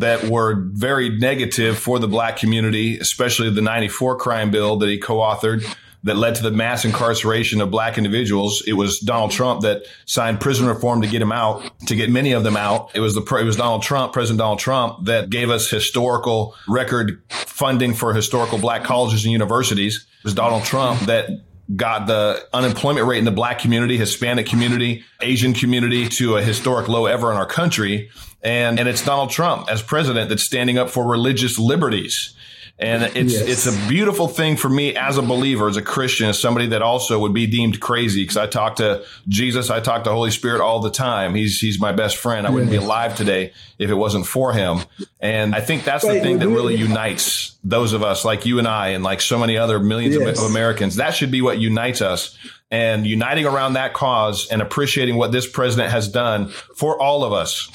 that 0.00 0.24
were 0.24 0.54
very 0.72 1.10
negative 1.10 1.78
for 1.78 1.98
the 1.98 2.08
black 2.08 2.36
community, 2.36 2.98
especially 2.98 3.50
the 3.50 3.62
'94 3.62 4.18
crime 4.18 4.50
bill 4.50 4.76
that 4.78 4.88
he 4.88 4.98
co-authored 4.98 5.64
that 6.04 6.16
led 6.16 6.34
to 6.34 6.42
the 6.42 6.50
mass 6.50 6.84
incarceration 6.84 7.62
of 7.62 7.70
black 7.70 7.96
individuals. 7.96 8.62
It 8.66 8.74
was 8.74 9.00
Donald 9.00 9.30
Trump 9.30 9.62
that 9.62 9.84
signed 10.04 10.38
prison 10.38 10.66
reform 10.66 11.00
to 11.00 11.08
get 11.08 11.22
him 11.22 11.32
out, 11.32 11.62
to 11.86 11.96
get 11.96 12.10
many 12.10 12.32
of 12.32 12.44
them 12.44 12.58
out. 12.58 12.90
It 12.94 13.00
was 13.00 13.14
the 13.14 13.22
it 13.22 13.44
was 13.44 13.56
Donald 13.56 13.82
Trump, 13.82 14.12
President 14.12 14.38
Donald 14.38 14.58
Trump, 14.58 15.06
that 15.06 15.30
gave 15.30 15.50
us 15.50 15.68
historical 15.68 16.54
record 16.68 17.22
funding 17.30 17.94
for 17.94 18.12
historical 18.12 18.58
black 18.58 18.84
colleges 18.84 19.24
and 19.24 19.32
universities. 19.32 20.06
It 20.18 20.24
was 20.24 20.34
Donald 20.34 20.64
Trump 20.64 21.00
that 21.00 21.30
got 21.74 22.06
the 22.06 22.46
unemployment 22.52 23.06
rate 23.06 23.18
in 23.18 23.24
the 23.24 23.30
black 23.30 23.58
community, 23.58 23.96
Hispanic 23.96 24.46
community, 24.46 25.04
Asian 25.22 25.54
community 25.54 26.08
to 26.08 26.36
a 26.36 26.42
historic 26.42 26.88
low 26.88 27.06
ever 27.06 27.30
in 27.30 27.36
our 27.36 27.46
country. 27.46 28.10
And, 28.42 28.78
and 28.78 28.88
it's 28.88 29.04
Donald 29.04 29.30
Trump 29.30 29.70
as 29.70 29.80
president 29.80 30.28
that's 30.28 30.44
standing 30.44 30.76
up 30.76 30.90
for 30.90 31.08
religious 31.08 31.58
liberties. 31.58 32.34
And 32.76 33.04
it's 33.16 33.32
yes. 33.32 33.66
it's 33.66 33.66
a 33.66 33.88
beautiful 33.88 34.26
thing 34.26 34.56
for 34.56 34.68
me 34.68 34.96
as 34.96 35.16
a 35.16 35.22
believer, 35.22 35.68
as 35.68 35.76
a 35.76 35.82
Christian, 35.82 36.28
as 36.28 36.40
somebody 36.40 36.66
that 36.68 36.82
also 36.82 37.20
would 37.20 37.32
be 37.32 37.46
deemed 37.46 37.80
crazy 37.80 38.24
because 38.24 38.36
I 38.36 38.48
talk 38.48 38.76
to 38.76 39.04
Jesus, 39.28 39.70
I 39.70 39.78
talk 39.78 40.02
to 40.04 40.10
Holy 40.10 40.32
Spirit 40.32 40.60
all 40.60 40.80
the 40.80 40.90
time. 40.90 41.36
He's 41.36 41.60
he's 41.60 41.78
my 41.78 41.92
best 41.92 42.16
friend. 42.16 42.48
I 42.48 42.50
wouldn't 42.50 42.72
be 42.72 42.76
alive 42.76 43.16
today 43.16 43.52
if 43.78 43.90
it 43.90 43.94
wasn't 43.94 44.26
for 44.26 44.52
him. 44.52 44.80
And 45.20 45.54
I 45.54 45.60
think 45.60 45.84
that's 45.84 46.04
the 46.04 46.20
thing 46.20 46.40
that 46.40 46.48
really 46.48 46.74
unites 46.74 47.56
those 47.62 47.92
of 47.92 48.02
us 48.02 48.24
like 48.24 48.44
you 48.44 48.58
and 48.58 48.66
I 48.66 48.88
and 48.88 49.04
like 49.04 49.20
so 49.20 49.38
many 49.38 49.56
other 49.56 49.78
millions 49.78 50.16
yes. 50.16 50.38
of 50.38 50.50
Americans. 50.50 50.96
That 50.96 51.14
should 51.14 51.30
be 51.30 51.42
what 51.42 51.60
unites 51.60 52.02
us. 52.02 52.36
And 52.72 53.06
uniting 53.06 53.46
around 53.46 53.74
that 53.74 53.94
cause 53.94 54.48
and 54.50 54.60
appreciating 54.60 55.14
what 55.14 55.30
this 55.30 55.48
president 55.48 55.92
has 55.92 56.08
done 56.08 56.48
for 56.48 57.00
all 57.00 57.22
of 57.22 57.32
us 57.32 57.70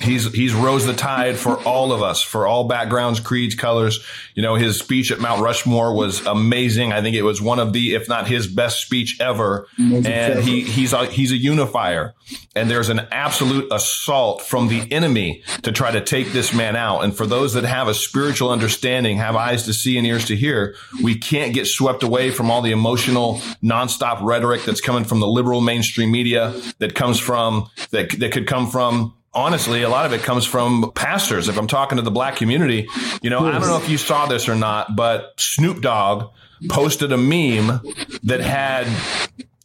he's 0.00 0.32
he's 0.32 0.54
rose 0.54 0.86
the 0.86 0.92
tide 0.92 1.36
for 1.36 1.56
all 1.62 1.92
of 1.92 2.02
us, 2.02 2.22
for 2.22 2.46
all 2.46 2.64
backgrounds, 2.64 3.20
creeds, 3.20 3.54
colors. 3.54 4.04
You 4.34 4.42
know, 4.42 4.54
his 4.54 4.78
speech 4.78 5.10
at 5.10 5.20
Mount 5.20 5.42
Rushmore 5.42 5.94
was 5.94 6.24
amazing. 6.26 6.92
I 6.92 7.02
think 7.02 7.16
it 7.16 7.22
was 7.22 7.40
one 7.40 7.58
of 7.58 7.72
the, 7.72 7.94
if 7.94 8.08
not 8.08 8.28
his 8.28 8.46
best 8.46 8.80
speech 8.80 9.20
ever. 9.20 9.66
and 9.78 10.42
he 10.42 10.62
he's 10.62 10.92
a, 10.92 11.06
he's 11.06 11.32
a 11.32 11.36
unifier. 11.36 12.14
And 12.54 12.70
there's 12.70 12.88
an 12.88 13.06
absolute 13.10 13.72
assault 13.72 14.42
from 14.42 14.68
the 14.68 14.90
enemy 14.92 15.42
to 15.62 15.72
try 15.72 15.90
to 15.90 16.00
take 16.00 16.32
this 16.32 16.54
man 16.54 16.76
out. 16.76 17.02
And 17.02 17.16
for 17.16 17.26
those 17.26 17.54
that 17.54 17.64
have 17.64 17.88
a 17.88 17.94
spiritual 17.94 18.50
understanding, 18.50 19.16
have 19.18 19.36
eyes 19.36 19.64
to 19.64 19.72
see 19.72 19.98
and 19.98 20.06
ears 20.06 20.24
to 20.26 20.36
hear, 20.36 20.74
we 21.02 21.18
can't 21.18 21.54
get 21.54 21.66
swept 21.66 22.02
away 22.02 22.30
from 22.30 22.50
all 22.50 22.62
the 22.62 22.70
emotional, 22.70 23.36
nonstop 23.62 24.22
rhetoric 24.22 24.62
that's 24.64 24.80
coming 24.80 25.04
from 25.04 25.20
the 25.20 25.26
liberal 25.26 25.60
mainstream 25.60 26.10
media, 26.10 26.54
that 26.78 26.94
comes 26.94 27.18
from 27.18 27.68
that 27.90 28.10
that 28.20 28.32
could 28.32 28.46
come 28.46 28.70
from 28.70 29.14
honestly, 29.32 29.82
a 29.82 29.88
lot 29.88 30.06
of 30.06 30.12
it 30.12 30.22
comes 30.22 30.44
from 30.44 30.92
pastors. 30.94 31.48
If 31.48 31.58
I'm 31.58 31.66
talking 31.66 31.96
to 31.96 32.02
the 32.02 32.10
black 32.10 32.36
community, 32.36 32.88
you 33.22 33.30
know, 33.30 33.40
I 33.40 33.52
don't 33.52 33.62
know 33.62 33.76
if 33.76 33.88
you 33.88 33.98
saw 33.98 34.26
this 34.26 34.48
or 34.48 34.54
not, 34.54 34.96
but 34.96 35.32
Snoop 35.38 35.80
Dogg 35.82 36.32
posted 36.68 37.12
a 37.12 37.16
meme 37.16 37.80
that 38.22 38.40
had 38.40 38.86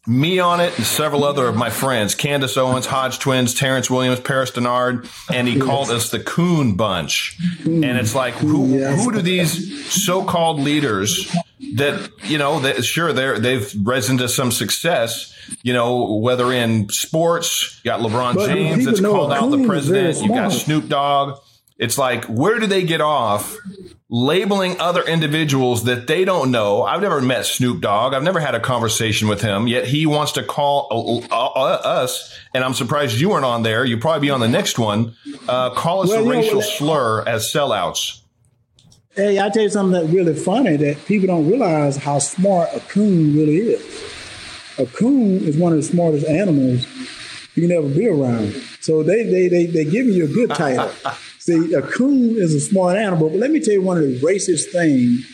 me 0.08 0.40
on 0.40 0.60
it 0.60 0.76
and 0.78 0.86
several 0.86 1.24
other 1.24 1.48
of 1.48 1.56
my 1.56 1.70
friends, 1.70 2.14
Candace 2.14 2.58
Owens, 2.58 2.86
Hodge 2.86 3.20
Twins, 3.20 3.54
Terrence 3.54 3.90
Williams, 3.90 4.20
Paris 4.20 4.52
Dennard, 4.52 5.10
and 5.34 5.48
he 5.48 5.60
called 5.60 5.90
us 5.90 6.10
the 6.10 6.20
Coon 6.20 6.76
Bunch. 6.76 7.38
And 7.66 7.84
it's 7.84 8.14
like, 8.14 8.36
who, 8.36 8.66
who 8.78 9.12
do 9.12 9.22
these 9.22 9.92
so-called 9.92 10.60
leaders 10.60 11.36
that, 11.76 12.10
you 12.24 12.38
know, 12.38 12.60
that 12.60 12.84
sure, 12.86 13.14
they're, 13.14 13.40
they've 13.40 13.74
risen 13.84 14.18
to 14.20 14.30
some 14.30 14.52
success, 14.52 15.34
you 15.64 15.74
know, 15.74 16.18
whether 16.18 16.52
in 16.52 16.90
sports, 16.90 17.82
you 17.84 17.90
got 17.90 18.00
LeBron 18.00 18.36
but 18.36 18.48
James 18.48 18.86
that's 18.86 19.02
called 19.02 19.34
out 19.34 19.50
the 19.50 19.66
president, 19.66 20.22
you 20.22 20.30
got 20.30 20.52
Snoop 20.52 20.88
Dogg. 20.88 21.40
It's 21.78 21.98
like, 21.98 22.26
where 22.26 22.60
do 22.60 22.68
they 22.68 22.84
get 22.84 23.02
off 23.02 23.58
labeling 24.10 24.80
other 24.80 25.02
individuals 25.04 25.86
that 25.86 26.08
they 26.08 26.26
don't 26.26 26.52
know? 26.52 26.84
I've 26.84 27.02
never 27.02 27.22
met 27.22 27.46
Snoop 27.46 27.82
Dogg. 27.82 28.14
I've 28.14 28.24
never 28.24 28.40
had 28.40 28.56
a 28.56 28.60
conversation 28.60 29.28
with 29.28 29.42
him, 29.42 29.68
yet 29.68 29.86
he 29.86 30.06
wants 30.06 30.34
to 30.34 30.44
call 30.44 31.28
uh, 31.32 31.36
uh, 31.36 31.82
us, 31.84 32.38
and 32.54 32.64
I'm 32.64 32.74
surprised 32.74 33.20
you 33.20 33.30
weren't 33.30 33.46
on 33.46 33.64
there. 33.64 33.86
You'll 33.86 34.02
probably 34.02 34.28
be 34.28 34.32
on 34.32 34.40
the 34.40 34.50
next 34.50 34.78
one. 34.78 35.16
Uh, 35.48 35.72
call 35.72 36.04
us 36.04 36.10
well, 36.10 36.26
a 36.26 36.30
racial 36.30 36.62
slur 36.62 37.24
as 37.28 37.52
sellouts. 37.52 38.22
Hey, 39.16 39.40
I 39.40 39.50
tell 39.50 39.64
you 39.64 39.70
something 39.70 39.94
that's 39.94 40.14
really 40.14 40.36
funny 40.36 40.76
that 40.76 41.06
people 41.06 41.28
don't 41.28 41.48
realize 41.50 41.96
how 41.96 42.20
smart 42.20 42.70
a 42.74 42.82
coon 42.82 43.34
really 43.34 43.58
is 43.58 44.14
a 44.78 44.86
coon 44.86 45.44
is 45.44 45.58
one 45.58 45.72
of 45.72 45.78
the 45.78 45.84
smartest 45.84 46.26
animals 46.28 46.86
you 47.56 47.68
can 47.68 47.72
ever 47.72 47.88
be 47.88 48.08
around. 48.08 48.52
So 48.82 49.04
they 49.04 49.24
they 49.24 49.48
they 49.48 49.66
they 49.68 49.86
giving 49.86 50.14
you 50.14 50.26
a 50.26 50.28
good 50.28 50.50
title. 50.50 50.92
See, 51.46 51.76
a 51.76 51.82
coon 51.84 52.38
is 52.38 52.56
a 52.56 52.60
smart 52.60 52.98
animal, 52.98 53.30
but 53.30 53.38
let 53.38 53.52
me 53.52 53.60
tell 53.60 53.76
you 53.76 53.82
one 53.84 54.00
of 54.00 54.04
the 54.04 54.20
racist 54.22 54.72
things 54.72 55.30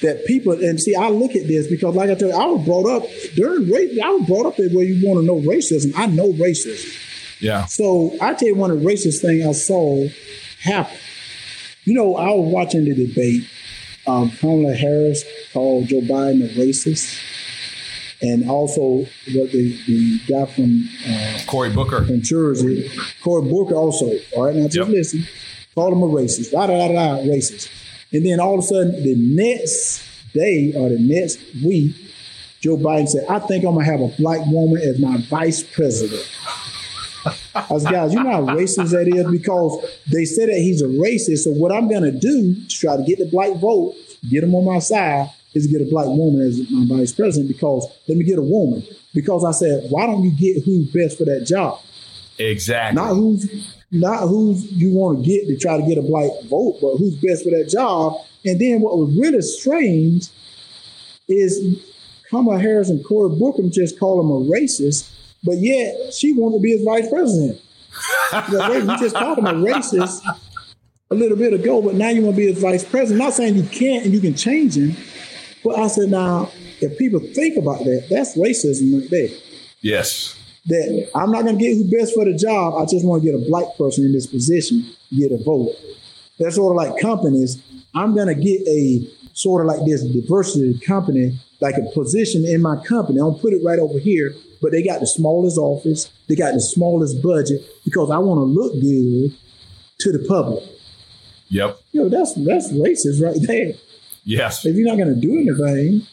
that 0.00 0.24
people 0.24 0.52
and 0.52 0.80
see. 0.80 0.94
I 0.94 1.08
look 1.08 1.34
at 1.34 1.48
this 1.48 1.66
because, 1.66 1.96
like 1.96 2.10
I 2.10 2.14
told 2.14 2.32
you, 2.32 2.38
I 2.38 2.46
was 2.46 2.64
brought 2.64 2.86
up 2.86 3.10
during 3.34 3.68
race. 3.68 3.98
I 4.00 4.10
was 4.10 4.28
brought 4.28 4.46
up 4.46 4.60
in 4.60 4.72
where 4.72 4.84
you 4.84 5.04
want 5.04 5.18
to 5.18 5.26
know 5.26 5.40
racism. 5.40 5.94
I 5.96 6.06
know 6.06 6.32
racism. 6.34 6.96
Yeah. 7.40 7.64
So 7.64 8.16
I 8.20 8.34
tell 8.34 8.46
you 8.46 8.54
one 8.54 8.70
of 8.70 8.82
the 8.82 8.86
racist 8.86 9.20
things 9.20 9.44
I 9.44 9.50
saw 9.50 10.06
happen. 10.60 10.96
You 11.86 11.94
know, 11.94 12.14
I 12.14 12.28
was 12.28 12.52
watching 12.52 12.84
the 12.84 12.94
debate. 12.94 13.42
Um, 14.06 14.30
Kamala 14.30 14.74
Harris 14.74 15.24
called 15.52 15.88
Joe 15.88 16.02
Biden 16.02 16.44
a 16.44 16.54
racist 16.54 17.20
and 18.22 18.48
also 18.48 18.98
what 19.34 19.50
the, 19.50 19.76
the 19.86 20.18
guy 20.28 20.46
from 20.46 20.88
uh, 21.08 21.38
Cory 21.46 21.70
Booker 21.70 22.04
from 22.04 22.22
Jersey, 22.22 22.88
Cory 23.22 23.48
Booker 23.48 23.74
also. 23.74 24.12
All 24.36 24.46
right, 24.46 24.54
now 24.54 24.64
just 24.64 24.76
yep. 24.76 24.88
listen. 24.88 25.26
Call 25.74 25.92
him 25.92 26.02
a 26.02 26.06
racist. 26.06 26.52
Da 26.52 26.66
da 26.66 26.88
da 26.88 26.88
da 26.88 27.22
racist. 27.22 27.70
And 28.12 28.24
then 28.24 28.40
all 28.40 28.54
of 28.54 28.60
a 28.60 28.62
sudden, 28.62 29.02
the 29.02 29.16
next 29.16 30.06
day 30.32 30.72
or 30.76 30.88
the 30.88 30.98
next 30.98 31.38
week, 31.64 31.96
Joe 32.60 32.76
Biden 32.76 33.08
said, 33.08 33.26
"I 33.28 33.40
think 33.40 33.64
I'm 33.64 33.74
gonna 33.74 33.84
have 33.84 34.00
a 34.00 34.08
black 34.18 34.46
woman 34.46 34.80
as 34.80 34.98
my 34.98 35.16
vice 35.28 35.62
president." 35.62 36.28
I 37.54 37.66
was, 37.70 37.84
guys, 37.84 38.12
you 38.12 38.22
know 38.22 38.30
how 38.30 38.54
racist 38.54 38.90
that 38.90 39.08
is 39.08 39.30
because 39.30 39.84
they 40.10 40.24
said 40.24 40.48
that 40.48 40.56
he's 40.56 40.82
a 40.82 40.86
racist. 40.86 41.38
So 41.38 41.50
what 41.50 41.72
I'm 41.72 41.88
gonna 41.88 42.12
do 42.12 42.54
to 42.54 42.68
try 42.68 42.96
to 42.96 43.02
get 43.02 43.18
the 43.18 43.26
black 43.26 43.54
vote, 43.56 43.94
get 44.28 44.42
them 44.42 44.54
on 44.54 44.64
my 44.64 44.78
side, 44.78 45.30
is 45.54 45.66
to 45.66 45.72
get 45.72 45.86
a 45.86 45.90
black 45.90 46.06
woman 46.06 46.40
as 46.40 46.60
my 46.70 46.98
vice 46.98 47.12
president 47.12 47.48
because 47.48 47.86
let 48.08 48.16
me 48.16 48.24
get 48.24 48.38
a 48.38 48.42
woman. 48.42 48.82
Because 49.14 49.44
I 49.44 49.52
said, 49.52 49.90
why 49.90 50.06
don't 50.06 50.22
you 50.22 50.30
get 50.30 50.64
who's 50.64 50.90
best 50.92 51.18
for 51.18 51.24
that 51.24 51.44
job? 51.46 51.78
Exactly. 52.38 53.00
Not 53.00 53.14
who's 53.14 53.76
not 53.90 54.26
who's 54.26 54.72
you 54.72 54.92
want 54.92 55.18
to 55.18 55.24
get 55.24 55.46
to 55.46 55.58
try 55.58 55.76
to 55.76 55.86
get 55.86 55.98
a 55.98 56.02
black 56.02 56.30
vote, 56.48 56.78
but 56.80 56.96
who's 56.96 57.14
best 57.16 57.44
for 57.44 57.50
that 57.50 57.68
job. 57.68 58.16
And 58.44 58.60
then 58.60 58.80
what 58.80 58.96
was 58.96 59.16
really 59.16 59.42
strange 59.42 60.28
is 61.28 61.84
Kamala 62.30 62.58
Harris 62.58 62.88
and 62.88 63.04
Cory 63.04 63.36
Booker 63.36 63.62
just 63.68 63.98
call 64.00 64.20
him 64.20 64.30
a 64.30 64.50
racist, 64.50 65.10
but 65.44 65.58
yet 65.58 66.14
she 66.14 66.32
wanted 66.32 66.56
to 66.56 66.62
be 66.62 66.70
his 66.72 66.84
vice 66.84 67.08
president. 67.08 67.60
Because 68.30 68.86
we 68.86 68.96
just 68.96 69.14
called 69.14 69.38
him 69.38 69.46
a 69.46 69.52
racist 69.52 70.22
a 71.10 71.14
little 71.14 71.36
bit 71.36 71.52
ago, 71.52 71.82
but 71.82 71.94
now 71.94 72.08
you 72.08 72.22
want 72.22 72.34
to 72.34 72.40
be 72.40 72.50
his 72.50 72.60
vice 72.60 72.84
president. 72.84 73.20
I'm 73.20 73.26
not 73.28 73.34
saying 73.34 73.56
you 73.56 73.64
can't 73.64 74.06
and 74.06 74.14
you 74.14 74.20
can 74.20 74.34
change 74.34 74.78
him, 74.78 74.96
but 75.64 75.78
I 75.78 75.86
said 75.88 76.10
now 76.10 76.50
if 76.80 76.98
people 76.98 77.20
think 77.20 77.56
about 77.56 77.78
that, 77.84 78.06
that's 78.10 78.36
racism 78.36 79.00
right 79.00 79.10
there. 79.10 79.28
Yes. 79.80 80.38
That 80.66 81.10
I'm 81.14 81.30
not 81.30 81.44
going 81.44 81.58
to 81.58 81.64
get 81.64 81.76
who 81.76 81.84
best 81.90 82.14
for 82.14 82.24
the 82.24 82.34
job. 82.34 82.74
I 82.76 82.84
just 82.86 83.04
want 83.04 83.22
to 83.22 83.30
get 83.30 83.40
a 83.40 83.44
black 83.48 83.76
person 83.76 84.04
in 84.04 84.12
this 84.12 84.26
position, 84.26 84.84
get 85.16 85.32
a 85.32 85.42
vote. 85.42 85.74
That's 86.38 86.56
sort 86.56 86.72
of 86.72 86.76
like 86.76 87.00
companies. 87.00 87.60
I'm 87.94 88.14
going 88.14 88.28
to 88.28 88.34
get 88.34 88.66
a 88.68 89.08
sort 89.34 89.64
of 89.64 89.66
like 89.66 89.84
this 89.86 90.02
diversity 90.04 90.78
company, 90.78 91.38
like 91.60 91.76
a 91.76 91.90
position 91.92 92.44
in 92.44 92.62
my 92.62 92.76
company. 92.84 93.20
I'll 93.20 93.38
put 93.38 93.52
it 93.52 93.62
right 93.64 93.78
over 93.78 93.98
here, 93.98 94.34
but 94.60 94.72
they 94.72 94.82
got 94.82 95.00
the 95.00 95.06
smallest 95.06 95.58
office, 95.58 96.10
they 96.28 96.36
got 96.36 96.54
the 96.54 96.60
smallest 96.60 97.22
budget 97.22 97.60
because 97.84 98.10
I 98.10 98.18
want 98.18 98.38
to 98.38 98.44
look 98.44 98.72
good 98.74 99.36
to 100.00 100.12
the 100.12 100.24
public. 100.28 100.62
Yep. 101.48 101.80
You 101.92 102.02
know, 102.02 102.08
that's 102.08 102.34
that's 102.34 102.72
racist 102.72 103.22
right 103.22 103.36
there. 103.40 103.74
Yes. 104.24 104.64
If 104.64 104.76
you're 104.76 104.86
not 104.86 104.96
going 104.96 105.14
to 105.14 105.20
do 105.20 105.32
anything, 105.32 106.06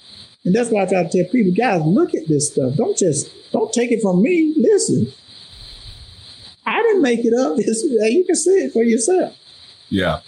and 0.45 0.55
that's 0.55 0.70
why 0.70 0.84
I 0.84 0.86
try 0.86 1.03
to 1.03 1.10
tell 1.10 1.32
people, 1.32 1.53
guys, 1.55 1.82
look 1.84 2.14
at 2.16 2.28
this 2.28 2.51
stuff. 2.51 2.76
Don't 2.76 2.97
just 2.97 3.30
don't 3.51 3.72
take 3.74 3.91
it 3.91 4.01
from 4.01 4.22
me. 4.22 4.53
Listen, 4.57 5.12
I 6.66 6.82
didn't 6.82 7.01
make 7.01 7.26
it 7.26 7.34
up. 7.34 7.57
It's, 7.57 7.84
you 7.84 8.24
can 8.26 8.36
see 8.36 8.51
it 8.51 8.74
for 8.74 8.84
yourself. 8.84 9.36
Yeah. 9.89 10.22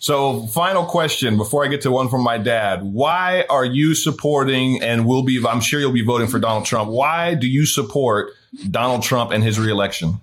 So, 0.00 0.46
final 0.46 0.84
question 0.84 1.36
before 1.36 1.64
I 1.64 1.68
get 1.68 1.80
to 1.82 1.90
one 1.90 2.08
from 2.08 2.22
my 2.22 2.38
dad. 2.38 2.82
Why 2.82 3.44
are 3.50 3.64
you 3.64 3.94
supporting 3.94 4.80
and 4.80 5.06
will 5.06 5.24
be, 5.24 5.44
I'm 5.46 5.60
sure 5.60 5.80
you'll 5.80 5.92
be 5.92 6.04
voting 6.04 6.28
for 6.28 6.38
Donald 6.38 6.64
Trump. 6.64 6.88
Why 6.90 7.34
do 7.34 7.48
you 7.48 7.66
support 7.66 8.30
Donald 8.70 9.02
Trump 9.02 9.32
and 9.32 9.42
his 9.42 9.58
reelection? 9.58 10.20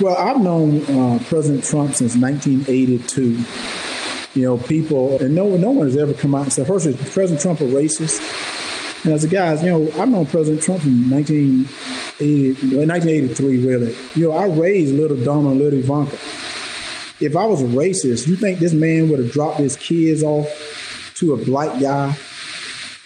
Well, 0.00 0.16
I've 0.16 0.40
known 0.40 0.82
uh, 0.86 1.18
President 1.24 1.64
Trump 1.64 1.94
since 1.94 2.16
1982. 2.16 3.44
You 4.34 4.42
know, 4.44 4.58
people, 4.58 5.18
and 5.20 5.34
no, 5.34 5.56
no 5.56 5.70
one 5.70 5.86
has 5.86 5.96
ever 5.96 6.14
come 6.14 6.34
out 6.34 6.44
and 6.44 6.52
said, 6.52 6.66
first, 6.66 6.86
is 6.86 6.96
President 7.12 7.40
Trump 7.40 7.60
a 7.60 7.64
racist? 7.64 9.04
And 9.04 9.12
as 9.12 9.24
a 9.24 9.28
guys, 9.28 9.62
you 9.62 9.70
know, 9.70 10.00
I've 10.00 10.08
known 10.08 10.26
President 10.26 10.62
Trump 10.62 10.82
from 10.82 11.10
1980, 11.10 12.76
1983, 12.76 13.66
really. 13.66 13.96
You 14.14 14.28
know, 14.28 14.36
I 14.36 14.46
raised 14.46 14.94
little 14.94 15.16
Donald 15.16 15.52
and 15.52 15.60
little 15.60 15.78
Ivanka 15.80 16.16
if 17.20 17.36
I 17.36 17.44
was 17.44 17.62
a 17.62 17.66
racist, 17.66 18.26
you 18.26 18.34
think 18.34 18.58
this 18.58 18.72
man 18.72 19.10
would 19.10 19.18
have 19.18 19.30
dropped 19.30 19.58
his 19.58 19.76
kids 19.76 20.22
off 20.22 20.48
to 21.16 21.34
a 21.34 21.36
black 21.36 21.80
guy 21.80 22.16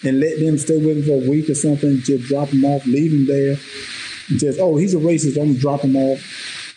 and 0.03 0.19
let 0.19 0.39
them 0.39 0.57
stay 0.57 0.77
with 0.77 0.97
him 0.97 1.03
for 1.03 1.23
a 1.23 1.29
week 1.29 1.49
or 1.49 1.55
something, 1.55 1.99
just 1.99 2.25
drop 2.25 2.49
them 2.49 2.63
off, 2.63 2.85
leave 2.85 3.11
them 3.11 3.27
there, 3.27 3.57
and 4.29 4.39
just, 4.39 4.59
oh, 4.59 4.77
he's 4.77 4.93
a 4.93 4.97
racist, 4.97 5.37
I'm 5.37 5.49
gonna 5.49 5.59
drop 5.59 5.81
him 5.81 5.95
off. 5.95 6.19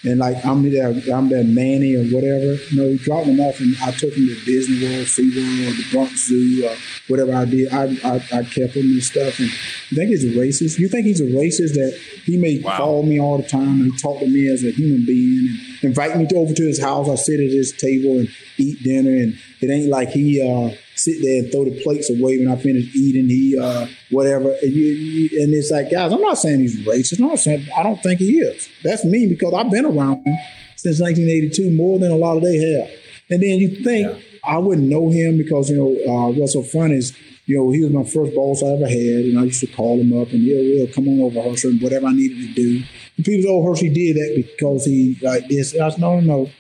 And 0.05 0.21
like 0.21 0.45
I'm 0.45 0.63
their 0.71 0.91
I'm 1.13 1.29
their 1.29 1.43
nanny 1.43 1.97
or 1.97 2.05
whatever. 2.05 2.55
You 2.55 2.77
know, 2.77 2.89
he 2.89 2.99
dropped 2.99 3.27
them 3.27 3.41
off 3.41 3.59
and 3.59 3.77
I 3.83 3.91
took 3.91 4.15
him 4.15 4.29
to 4.29 4.45
Disney 4.45 4.87
World, 4.87 5.07
SeaWorld, 5.07 5.69
or 5.69 5.73
the 5.75 5.87
Bronx 5.91 6.29
Zoo, 6.29 6.67
or 6.67 6.77
whatever 7.09 7.35
I 7.35 7.45
did. 7.45 7.73
I, 7.73 7.85
I, 8.05 8.15
I 8.33 8.43
kept 8.45 8.75
him 8.75 8.93
and 8.93 9.03
stuff. 9.03 9.41
And 9.41 9.49
you 9.91 9.97
think 9.97 10.11
he's 10.11 10.25
a 10.25 10.39
racist? 10.39 10.79
You 10.79 10.89
think 10.89 11.07
he's 11.07 11.21
a 11.21 11.25
racist 11.25 11.75
that 11.75 11.99
he 12.25 12.37
may 12.37 12.61
wow. 12.61 12.77
call 12.77 13.03
me 13.03 13.19
all 13.19 13.39
the 13.39 13.49
time 13.49 13.81
and 13.81 13.99
talk 13.99 14.21
to 14.21 14.27
me 14.29 14.47
as 14.49 14.63
a 14.63 14.71
human 14.71 15.05
being 15.05 15.49
and 15.49 15.85
invite 15.85 16.17
me 16.17 16.27
to, 16.29 16.37
over 16.37 16.55
to 16.55 16.67
his 16.67 16.81
house. 16.81 17.09
I 17.09 17.17
sit 17.17 17.41
at 17.41 17.51
his 17.51 17.73
table 17.73 18.19
and 18.19 18.29
eat 18.57 18.81
dinner, 18.85 19.11
and 19.11 19.37
it 19.61 19.69
ain't 19.69 19.89
like 19.89 20.11
he 20.11 20.41
uh, 20.41 20.77
sit 20.99 21.23
there 21.23 21.43
and 21.43 21.53
throw 21.53 21.65
the 21.65 21.81
plates 21.83 22.11
away 22.11 22.39
when 22.39 22.49
I 22.49 22.57
finish 22.57 22.95
eating. 22.95 23.29
He 23.29 23.59
uh, 23.59 23.87
whatever, 24.11 24.51
and, 24.63 24.73
you, 24.73 24.87
you, 24.87 25.43
and, 25.43 25.55
it's 25.55 25.71
like, 25.71 25.91
guys, 25.91 26.13
I'm 26.13 26.21
not 26.21 26.39
saying 26.39 26.61
he's 26.61 26.87
racist. 26.87 27.21
I'm 27.21 27.29
not 27.29 27.39
saying 27.39 27.67
I 27.77 27.83
don't 27.83 28.03
think 28.03 28.21
he 28.21 28.39
is. 28.39 28.69
That's 28.83 29.05
me 29.05 29.27
because 29.27 29.55
I've 29.55 29.71
been 29.71 29.87
around 29.87 30.25
him 30.27 30.37
since 30.77 31.01
1982 31.01 31.71
more 31.71 31.99
than 31.99 32.11
a 32.11 32.17
lot 32.17 32.37
of 32.37 32.43
they 32.43 32.57
have. 32.57 32.91
And 33.31 33.43
then 33.43 33.59
you 33.59 33.83
think 33.83 34.09
yeah. 34.09 34.39
I 34.45 34.59
wouldn't 34.59 34.89
know 34.89 35.11
him 35.11 35.37
because 35.37 35.71
you 35.71 35.77
know 35.77 36.13
uh, 36.13 36.31
what's 36.31 36.55
so 36.55 36.63
fun 36.63 36.93
is 36.93 37.17
you 37.49 37.57
know, 37.57 37.71
he 37.71 37.83
was 37.83 37.91
my 37.91 38.05
first 38.05 38.35
boss 38.35 38.63
I 38.63 38.67
ever 38.67 38.87
had, 38.87 39.25
and 39.25 39.39
I 39.39 39.45
used 39.45 39.61
to 39.61 39.67
call 39.69 39.99
him 39.99 40.13
up 40.13 40.31
and 40.33 40.43
he'll, 40.43 40.63
he'll 40.63 40.93
come 40.93 41.09
on 41.09 41.21
over 41.21 41.41
Herschel 41.41 41.71
and 41.71 41.81
whatever 41.81 42.07
I 42.07 42.13
needed 42.13 42.47
to 42.47 42.55
do. 42.55 42.85
And 43.17 43.25
people 43.25 43.43
say, 43.43 43.49
oh, 43.49 43.65
Herschel 43.65 43.95
did 43.95 44.17
that 44.17 44.35
because 44.37 44.85
he 44.85 45.19
like 45.23 45.49
this. 45.49 45.73
And 45.73 45.83
I 45.83 45.89
said, 45.89 45.99
no, 45.99 46.21
no, 46.21 46.45
no. 46.45 46.51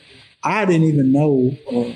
I 0.42 0.64
didn't 0.64 0.88
even 0.88 1.12
know, 1.12 1.54
uh, 1.70 1.92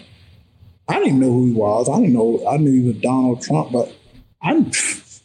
I 0.92 0.98
didn't 0.98 1.20
know 1.20 1.32
who 1.32 1.46
he 1.46 1.52
was. 1.52 1.88
I 1.88 2.00
didn't 2.00 2.14
know, 2.14 2.44
I 2.48 2.56
knew 2.56 2.72
he 2.72 2.88
was 2.88 2.96
Donald 2.96 3.42
Trump, 3.42 3.72
but 3.72 3.92
I 4.42 4.54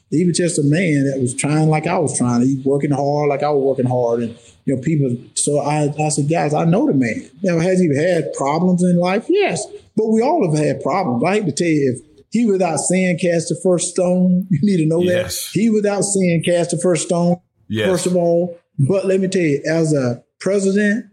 he 0.10 0.26
was 0.26 0.38
just 0.38 0.58
a 0.58 0.64
man 0.64 1.10
that 1.12 1.20
was 1.20 1.36
trying 1.36 1.68
like 1.68 1.86
I 1.86 1.98
was 2.00 2.18
trying. 2.18 2.42
He 2.42 2.56
was 2.56 2.66
working 2.66 2.92
hard 2.92 3.28
like 3.28 3.44
I 3.44 3.50
was 3.50 3.78
working 3.78 3.92
hard. 3.92 4.24
And, 4.24 4.38
you 4.64 4.76
know, 4.76 4.82
people, 4.82 5.18
so 5.34 5.60
I, 5.60 5.94
I 6.00 6.10
said, 6.10 6.30
guys, 6.30 6.54
I 6.54 6.64
know 6.64 6.88
the 6.88 6.94
man. 6.94 7.30
You 7.42 7.52
know, 7.52 7.60
has 7.60 7.80
he 7.80 7.94
had 7.94 8.32
problems 8.34 8.84
in 8.84 8.98
life? 8.98 9.26
Yes. 9.28 9.66
But 9.98 10.08
we 10.08 10.22
all 10.22 10.50
have 10.50 10.58
had 10.58 10.82
problems. 10.82 11.24
I 11.26 11.34
hate 11.36 11.46
to 11.48 11.52
tell 11.52 11.68
you, 11.68 11.94
if 11.94 12.08
he 12.32 12.46
without 12.46 12.78
sin 12.78 13.18
cast 13.20 13.50
the 13.50 13.60
first 13.62 13.90
stone. 13.90 14.48
You 14.52 14.60
need 14.62 14.78
to 14.78 14.86
know 14.86 15.02
yes. 15.02 15.52
that. 15.52 15.60
He 15.60 15.70
without 15.70 16.04
sin 16.04 16.42
cast 16.44 16.72
the 16.72 16.78
first 16.78 17.08
stone, 17.08 17.42
yes. 17.68 17.90
first 17.90 18.06
of 18.06 18.16
all. 18.16 18.58
But 18.80 19.06
let 19.06 19.20
me 19.20 19.28
tell 19.28 19.42
you, 19.42 19.62
as 19.68 19.94
a 19.94 20.24
president, 20.40 21.06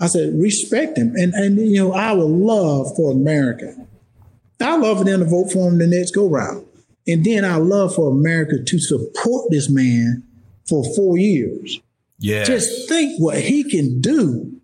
I 0.00 0.06
said, 0.06 0.38
respect 0.38 0.96
him. 0.96 1.14
And, 1.16 1.34
and 1.34 1.58
you 1.58 1.76
know, 1.76 1.92
I 1.92 2.12
would 2.12 2.24
love 2.24 2.94
for 2.96 3.10
America. 3.10 3.74
I 4.60 4.76
love 4.76 4.98
for 4.98 5.04
them 5.04 5.20
to 5.20 5.26
vote 5.26 5.52
for 5.52 5.68
him 5.68 5.78
the 5.78 5.86
next 5.86 6.12
go 6.12 6.28
round. 6.28 6.66
And 7.06 7.24
then 7.24 7.44
I 7.44 7.56
love 7.56 7.94
for 7.94 8.10
America 8.10 8.62
to 8.62 8.78
support 8.78 9.50
this 9.50 9.70
man 9.70 10.24
for 10.68 10.84
four 10.94 11.16
years. 11.16 11.80
Yeah. 12.18 12.44
Just 12.44 12.88
think 12.88 13.18
what 13.20 13.38
he 13.38 13.64
can 13.64 14.00
do 14.00 14.60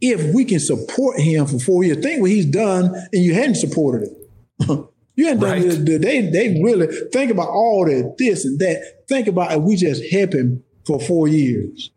if 0.00 0.34
we 0.34 0.44
can 0.44 0.60
support 0.60 1.20
him 1.20 1.46
for 1.46 1.58
four 1.58 1.84
years. 1.84 1.98
Think 2.02 2.20
what 2.20 2.30
he's 2.30 2.46
done 2.46 2.94
and 3.12 3.22
you 3.22 3.34
hadn't 3.34 3.56
supported 3.56 4.08
him. 4.08 4.88
you 5.14 5.28
ain't 5.28 5.42
right. 5.42 5.62
done 5.62 5.84
they 5.84 6.20
they 6.22 6.60
really 6.62 6.86
think 7.12 7.30
about 7.30 7.48
all 7.48 7.86
that 7.86 8.16
this 8.18 8.44
and 8.44 8.58
that. 8.58 9.04
Think 9.08 9.28
about 9.28 9.52
if 9.52 9.62
we 9.62 9.76
just 9.76 10.02
help 10.10 10.32
him 10.32 10.64
for 10.86 10.98
four 10.98 11.28
years. 11.28 11.90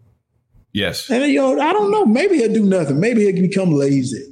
Yes. 0.78 1.10
And 1.10 1.26
you 1.32 1.42
know, 1.42 1.60
I 1.60 1.74
don't 1.74 1.90
know. 1.90 2.06
Maybe 2.06 2.38
he'll 2.38 2.54
do 2.54 2.64
nothing. 2.64 3.00
Maybe 3.00 3.26
he'll 3.26 3.42
become 3.42 3.72
lazy. 3.72 4.32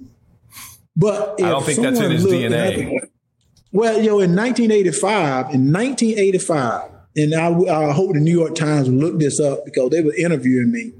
But 0.95 1.41
I 1.41 1.49
don't 1.49 1.65
think 1.65 1.79
that's 1.79 1.99
in 1.99 2.11
his 2.11 2.23
DNA. 2.23 2.99
well, 3.71 3.99
you 3.99 4.09
know, 4.09 4.19
in 4.19 4.35
1985, 4.35 5.55
in 5.55 5.73
1985, 5.73 6.91
and 7.17 7.33
I, 7.33 7.47
I 7.47 7.91
hope 7.93 8.13
the 8.13 8.19
New 8.19 8.37
York 8.37 8.53
Times 8.53 8.89
will 8.89 8.97
look 8.97 9.19
this 9.19 9.39
up 9.39 9.65
because 9.65 9.89
they 9.89 10.01
were 10.01 10.13
interviewing 10.13 10.71
me. 10.71 10.93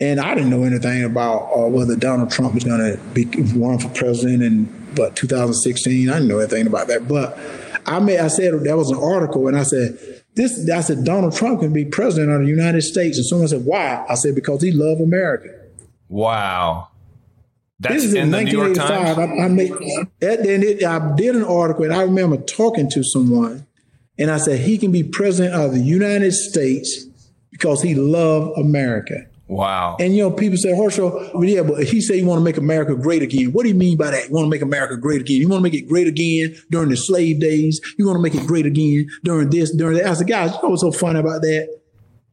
And 0.00 0.18
I 0.18 0.34
didn't 0.34 0.48
know 0.48 0.64
anything 0.64 1.04
about 1.04 1.52
uh, 1.54 1.68
whether 1.68 1.94
Donald 1.94 2.30
Trump 2.30 2.54
was 2.54 2.64
going 2.64 2.80
to 2.80 2.98
be 3.12 3.26
run 3.52 3.78
for 3.78 3.90
president 3.90 4.42
in 4.42 4.64
but 4.94 5.14
2016. 5.14 6.08
I 6.08 6.14
didn't 6.14 6.28
know 6.28 6.38
anything 6.38 6.66
about 6.66 6.88
that. 6.88 7.06
But 7.06 7.38
I 7.84 8.00
made, 8.00 8.18
I 8.18 8.28
said 8.28 8.54
that 8.54 8.76
was 8.76 8.90
an 8.90 8.98
article, 8.98 9.46
and 9.46 9.58
I 9.58 9.64
said 9.64 10.21
this. 10.34 10.68
I 10.70 10.80
said 10.80 11.04
Donald 11.04 11.34
Trump 11.34 11.60
can 11.60 11.72
be 11.72 11.84
president 11.84 12.32
of 12.32 12.40
the 12.40 12.48
United 12.48 12.82
States, 12.82 13.18
and 13.18 13.26
someone 13.26 13.48
said 13.48 13.64
why? 13.64 14.04
I 14.08 14.14
said 14.14 14.34
because 14.34 14.62
he 14.62 14.72
loved 14.72 15.00
America. 15.00 15.48
Wow. 16.08 16.88
That's 17.80 17.94
this 17.94 18.04
is 18.04 18.14
in, 18.14 18.26
in 18.26 18.30
1985. 18.32 19.18
I, 19.18 19.44
I, 19.44 19.48
made, 19.48 19.70
and 19.72 20.64
it, 20.64 20.84
I 20.84 21.16
did 21.16 21.34
an 21.34 21.42
article, 21.42 21.84
and 21.84 21.92
I 21.92 22.02
remember 22.02 22.36
talking 22.36 22.88
to 22.90 23.02
someone, 23.02 23.66
and 24.18 24.30
I 24.30 24.36
said 24.36 24.60
he 24.60 24.78
can 24.78 24.92
be 24.92 25.02
president 25.02 25.54
of 25.54 25.72
the 25.72 25.80
United 25.80 26.32
States 26.32 27.06
because 27.50 27.82
he 27.82 27.94
loved 27.96 28.56
America. 28.56 29.26
Wow. 29.52 29.96
And 30.00 30.16
you 30.16 30.22
know, 30.22 30.30
people 30.30 30.56
say, 30.56 30.74
Herschel, 30.74 31.10
well, 31.34 31.44
yeah, 31.44 31.62
but 31.62 31.84
he 31.84 32.00
said 32.00 32.16
you 32.16 32.24
want 32.24 32.38
to 32.38 32.44
make 32.44 32.56
America 32.56 32.94
great 32.94 33.20
again. 33.20 33.52
What 33.52 33.64
do 33.64 33.68
you 33.68 33.74
mean 33.74 33.98
by 33.98 34.10
that? 34.10 34.28
You 34.28 34.34
want 34.34 34.46
to 34.46 34.50
make 34.50 34.62
America 34.62 34.96
great 34.96 35.20
again? 35.20 35.42
You 35.42 35.48
want 35.48 35.60
to 35.60 35.62
make 35.62 35.74
it 35.74 35.86
great 35.86 36.06
again 36.06 36.56
during 36.70 36.88
the 36.88 36.96
slave 36.96 37.38
days? 37.38 37.78
You 37.98 38.06
want 38.06 38.16
to 38.16 38.22
make 38.22 38.34
it 38.34 38.46
great 38.46 38.64
again 38.64 39.08
during 39.24 39.50
this, 39.50 39.70
during 39.76 39.98
that? 39.98 40.06
I 40.06 40.14
said, 40.14 40.26
guys, 40.26 40.52
you 40.52 40.62
know 40.62 40.70
what's 40.70 40.80
so 40.80 40.90
funny 40.90 41.20
about 41.20 41.42
that? 41.42 41.68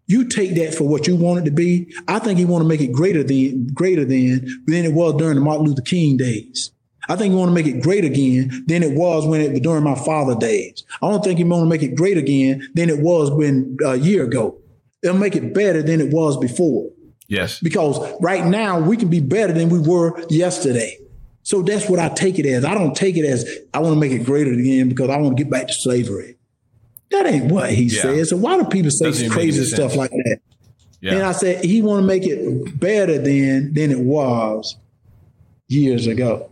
You 0.08 0.30
take 0.30 0.56
that 0.56 0.74
for 0.74 0.88
what 0.88 1.08
you 1.08 1.18
want 1.18 1.40
it 1.40 1.46
to 1.46 1.52
be. 1.52 1.94
I 2.08 2.20
think 2.20 2.40
you 2.40 2.48
want 2.48 2.64
to 2.64 2.68
make 2.70 2.80
it 2.80 2.94
greater 2.94 3.22
than 3.22 3.68
greater 3.68 4.06
than 4.06 4.48
than 4.66 4.86
it 4.86 4.94
was 4.94 5.16
during 5.16 5.36
the 5.36 5.42
Martin 5.42 5.66
Luther 5.66 5.82
King 5.82 6.16
days. 6.16 6.72
I 7.10 7.18
think 7.18 7.34
you 7.34 7.38
want 7.38 7.50
to 7.50 7.54
make 7.54 7.68
it 7.68 7.82
great 7.84 8.06
again 8.06 8.64
than 8.68 8.82
it 8.82 8.94
was 8.94 9.28
when 9.28 9.42
it 9.42 9.62
during 9.62 9.84
my 9.84 9.96
father 9.96 10.36
days. 10.36 10.86
I 11.02 11.10
don't 11.10 11.22
think 11.22 11.38
you 11.38 11.46
want 11.46 11.64
to 11.64 11.70
make 11.70 11.84
it 11.84 11.96
great 11.96 12.18
again 12.18 12.70
than 12.76 12.90
it 12.90 13.00
was 13.00 13.30
when 13.30 13.78
a 13.86 13.96
year 13.96 14.24
ago. 14.24 14.58
It'll 15.04 15.18
make 15.18 15.36
it 15.36 15.54
better 15.54 15.84
than 15.84 16.00
it 16.00 16.14
was 16.14 16.38
before. 16.38 16.90
Yes. 17.30 17.60
Because 17.60 18.00
right 18.20 18.46
now 18.46 18.80
we 18.80 18.98
can 18.98 19.08
be 19.08 19.22
better 19.22 19.54
than 19.54 19.70
we 19.70 19.80
were 19.80 20.22
yesterday. 20.30 20.98
So 21.44 21.62
that's 21.62 21.88
what 21.88 22.00
I 22.00 22.10
take 22.10 22.38
it 22.38 22.46
as. 22.46 22.66
I 22.66 22.74
don't 22.74 22.96
take 22.96 23.16
it 23.16 23.26
as 23.26 23.48
I 23.74 23.80
want 23.80 23.94
to 23.94 24.00
make 24.00 24.12
it 24.12 24.26
greater 24.26 24.52
again 24.52 24.90
because 24.90 25.10
I 25.10 25.18
want 25.18 25.38
to 25.38 25.44
get 25.44 25.50
back 25.50 25.68
to 25.68 25.74
slavery. 25.74 26.38
That 27.12 27.26
ain't 27.26 27.52
what 27.52 27.72
he 27.72 27.84
yeah. 27.84 28.02
says. 28.02 28.30
So 28.32 28.38
why 28.38 28.58
do 28.58 28.66
people 28.66 28.92
say 28.92 29.30
crazy 29.30 29.64
stuff 29.64 29.96
like 29.96 30.12
that? 30.12 30.40
Yeah. 31.02 31.14
And 31.14 31.24
I 31.24 31.32
said 31.32 31.64
he 31.64 31.82
want 31.82 32.02
to 32.02 32.06
make 32.06 32.24
it 32.26 32.80
better 32.80 33.18
than 33.18 33.74
than 33.74 33.92
it 33.92 34.00
was 34.00 34.76
years 35.68 36.08
ago. 36.08 36.52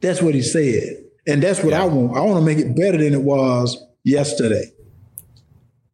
That's 0.00 0.20
what 0.20 0.34
he 0.34 0.42
said. 0.42 1.04
And 1.26 1.42
that's 1.42 1.62
what 1.62 1.70
yeah. 1.70 1.82
I 1.82 1.86
want. 1.86 2.16
I 2.16 2.20
want 2.20 2.38
to 2.38 2.44
make 2.44 2.58
it 2.58 2.76
better 2.76 2.98
than 2.98 3.14
it 3.14 3.22
was 3.22 3.82
yesterday. 4.04 4.72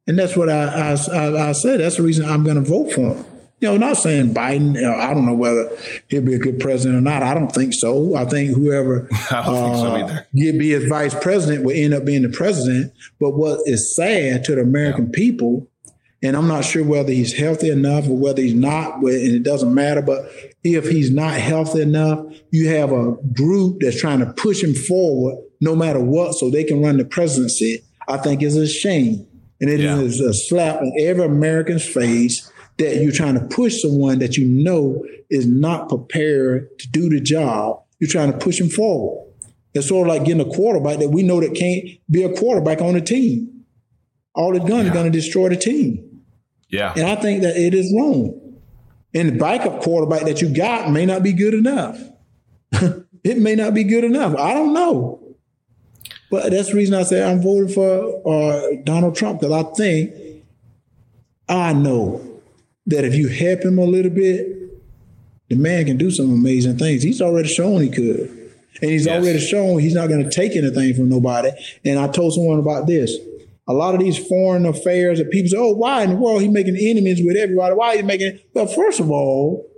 And 0.06 0.18
that's 0.18 0.36
what 0.36 0.50
I, 0.50 0.64
I, 0.64 1.48
I 1.48 1.52
said. 1.52 1.80
That's 1.80 1.96
the 1.96 2.02
reason 2.02 2.28
I'm 2.28 2.42
going 2.44 2.62
to 2.62 2.68
vote 2.68 2.92
for 2.92 3.14
him. 3.14 3.24
You 3.62 3.68
know, 3.68 3.76
not 3.76 3.96
saying 3.96 4.34
Biden. 4.34 4.74
You 4.74 4.82
know, 4.82 4.96
I 4.96 5.14
don't 5.14 5.24
know 5.24 5.34
whether 5.34 5.70
he'll 6.08 6.20
be 6.20 6.34
a 6.34 6.38
good 6.38 6.58
president 6.58 6.98
or 6.98 7.00
not. 7.00 7.22
I 7.22 7.32
don't 7.32 7.52
think 7.52 7.72
so. 7.74 8.16
I 8.16 8.24
think 8.24 8.56
whoever 8.56 9.08
I 9.30 9.44
don't 9.44 9.54
uh, 9.54 10.06
think 10.08 10.18
so 10.18 10.58
be 10.58 10.70
his 10.70 10.86
vice 10.86 11.14
president 11.14 11.64
will 11.64 11.76
end 11.76 11.94
up 11.94 12.04
being 12.04 12.22
the 12.22 12.28
president. 12.28 12.92
But 13.20 13.36
what 13.36 13.60
is 13.66 13.94
sad 13.94 14.42
to 14.46 14.56
the 14.56 14.62
American 14.62 15.06
yeah. 15.06 15.12
people, 15.14 15.68
and 16.24 16.36
I'm 16.36 16.48
not 16.48 16.64
sure 16.64 16.82
whether 16.82 17.12
he's 17.12 17.34
healthy 17.34 17.70
enough 17.70 18.08
or 18.08 18.16
whether 18.16 18.42
he's 18.42 18.52
not, 18.52 18.96
and 18.96 19.08
it 19.08 19.44
doesn't 19.44 19.72
matter. 19.72 20.02
But 20.02 20.28
if 20.64 20.88
he's 20.88 21.12
not 21.12 21.34
healthy 21.34 21.82
enough, 21.82 22.18
you 22.50 22.68
have 22.70 22.90
a 22.90 23.12
group 23.32 23.76
that's 23.78 24.00
trying 24.00 24.18
to 24.18 24.32
push 24.32 24.60
him 24.60 24.74
forward 24.74 25.36
no 25.60 25.76
matter 25.76 26.00
what, 26.00 26.32
so 26.32 26.50
they 26.50 26.64
can 26.64 26.82
run 26.82 26.96
the 26.96 27.04
presidency. 27.04 27.84
I 28.08 28.16
think 28.16 28.42
is 28.42 28.56
a 28.56 28.66
shame. 28.66 29.24
And 29.60 29.70
it 29.70 29.78
yeah. 29.78 30.00
is 30.00 30.18
a 30.18 30.34
slap 30.34 30.82
in 30.82 30.92
every 30.98 31.24
American's 31.24 31.86
face 31.86 32.50
that 32.78 33.02
you're 33.02 33.12
trying 33.12 33.34
to 33.34 33.46
push 33.46 33.80
someone 33.80 34.18
that 34.18 34.36
you 34.36 34.46
know 34.46 35.04
is 35.30 35.46
not 35.46 35.88
prepared 35.88 36.78
to 36.78 36.88
do 36.88 37.08
the 37.08 37.20
job. 37.20 37.82
You're 37.98 38.10
trying 38.10 38.32
to 38.32 38.38
push 38.38 38.58
them 38.58 38.68
forward. 38.68 39.28
It's 39.74 39.88
sort 39.88 40.08
of 40.08 40.14
like 40.14 40.24
getting 40.24 40.46
a 40.46 40.50
quarterback 40.50 40.98
that 40.98 41.08
we 41.08 41.22
know 41.22 41.40
that 41.40 41.54
can't 41.54 41.84
be 42.10 42.22
a 42.24 42.34
quarterback 42.34 42.80
on 42.80 42.94
the 42.94 43.00
team. 43.00 43.64
All 44.34 44.54
it's 44.56 44.64
done 44.64 44.80
yeah. 44.80 44.86
is 44.86 44.90
going 44.92 45.10
to 45.10 45.18
destroy 45.18 45.48
the 45.48 45.56
team. 45.56 46.22
Yeah. 46.68 46.92
And 46.96 47.06
I 47.06 47.16
think 47.16 47.42
that 47.42 47.56
it 47.56 47.74
is 47.74 47.92
wrong. 47.94 48.38
And 49.14 49.28
the 49.28 49.38
backup 49.38 49.82
quarterback 49.82 50.22
that 50.22 50.40
you 50.40 50.54
got 50.54 50.90
may 50.90 51.04
not 51.04 51.22
be 51.22 51.32
good 51.32 51.54
enough. 51.54 51.98
it 52.72 53.38
may 53.38 53.54
not 53.54 53.74
be 53.74 53.84
good 53.84 54.04
enough. 54.04 54.34
I 54.36 54.54
don't 54.54 54.72
know. 54.72 55.36
But 56.30 56.50
that's 56.50 56.70
the 56.70 56.76
reason 56.76 56.94
I 56.94 57.02
say 57.02 57.22
I'm 57.22 57.42
voting 57.42 57.68
for 57.68 58.22
uh, 58.26 58.76
Donald 58.84 59.14
Trump 59.14 59.40
because 59.40 59.52
I 59.52 59.70
think 59.74 60.14
I 61.46 61.74
know 61.74 62.31
that 62.86 63.04
if 63.04 63.14
you 63.14 63.28
help 63.28 63.62
him 63.62 63.78
a 63.78 63.84
little 63.84 64.10
bit, 64.10 64.62
the 65.48 65.56
man 65.56 65.86
can 65.86 65.96
do 65.96 66.10
some 66.10 66.32
amazing 66.32 66.78
things. 66.78 67.02
He's 67.02 67.20
already 67.20 67.48
shown 67.48 67.82
he 67.82 67.90
could. 67.90 68.42
And 68.80 68.90
he's 68.90 69.06
yes. 69.06 69.22
already 69.22 69.38
shown 69.38 69.78
he's 69.80 69.94
not 69.94 70.08
going 70.08 70.24
to 70.24 70.30
take 70.30 70.56
anything 70.56 70.94
from 70.94 71.08
nobody. 71.08 71.50
And 71.84 71.98
I 71.98 72.08
told 72.08 72.34
someone 72.34 72.58
about 72.58 72.86
this. 72.86 73.16
A 73.68 73.72
lot 73.72 73.94
of 73.94 74.00
these 74.00 74.18
foreign 74.26 74.66
affairs 74.66 75.18
that 75.18 75.30
people 75.30 75.50
say, 75.50 75.56
oh, 75.58 75.74
why 75.74 76.02
in 76.02 76.10
the 76.10 76.16
world 76.16 76.42
he 76.42 76.48
making 76.48 76.76
enemies 76.76 77.20
with 77.24 77.36
everybody? 77.36 77.74
Why 77.74 77.96
he 77.96 78.02
making 78.02 78.40
Well, 78.54 78.66
first 78.66 78.98
of 78.98 79.10
all, 79.10 79.70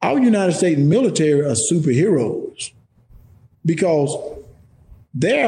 our 0.00 0.20
United 0.20 0.52
States 0.52 0.78
military 0.78 1.40
are 1.40 1.56
superheroes 1.72 2.72
because 3.64 4.16
they 5.12 5.38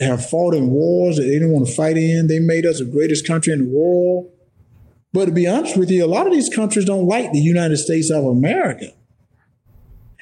have 0.00 0.28
fought 0.28 0.54
in 0.54 0.70
wars 0.70 1.16
that 1.16 1.22
they 1.22 1.30
didn't 1.30 1.52
want 1.52 1.66
to 1.66 1.72
fight 1.72 1.96
in. 1.96 2.26
They 2.26 2.40
made 2.40 2.66
us 2.66 2.78
the 2.78 2.84
greatest 2.84 3.26
country 3.26 3.52
in 3.52 3.60
the 3.60 3.70
world. 3.70 4.30
But 5.12 5.26
to 5.26 5.32
be 5.32 5.46
honest 5.46 5.76
with 5.76 5.90
you, 5.90 6.04
a 6.04 6.06
lot 6.06 6.26
of 6.26 6.32
these 6.32 6.48
countries 6.48 6.84
don't 6.84 7.06
like 7.06 7.32
the 7.32 7.40
United 7.40 7.78
States 7.78 8.10
of 8.10 8.24
America. 8.24 8.92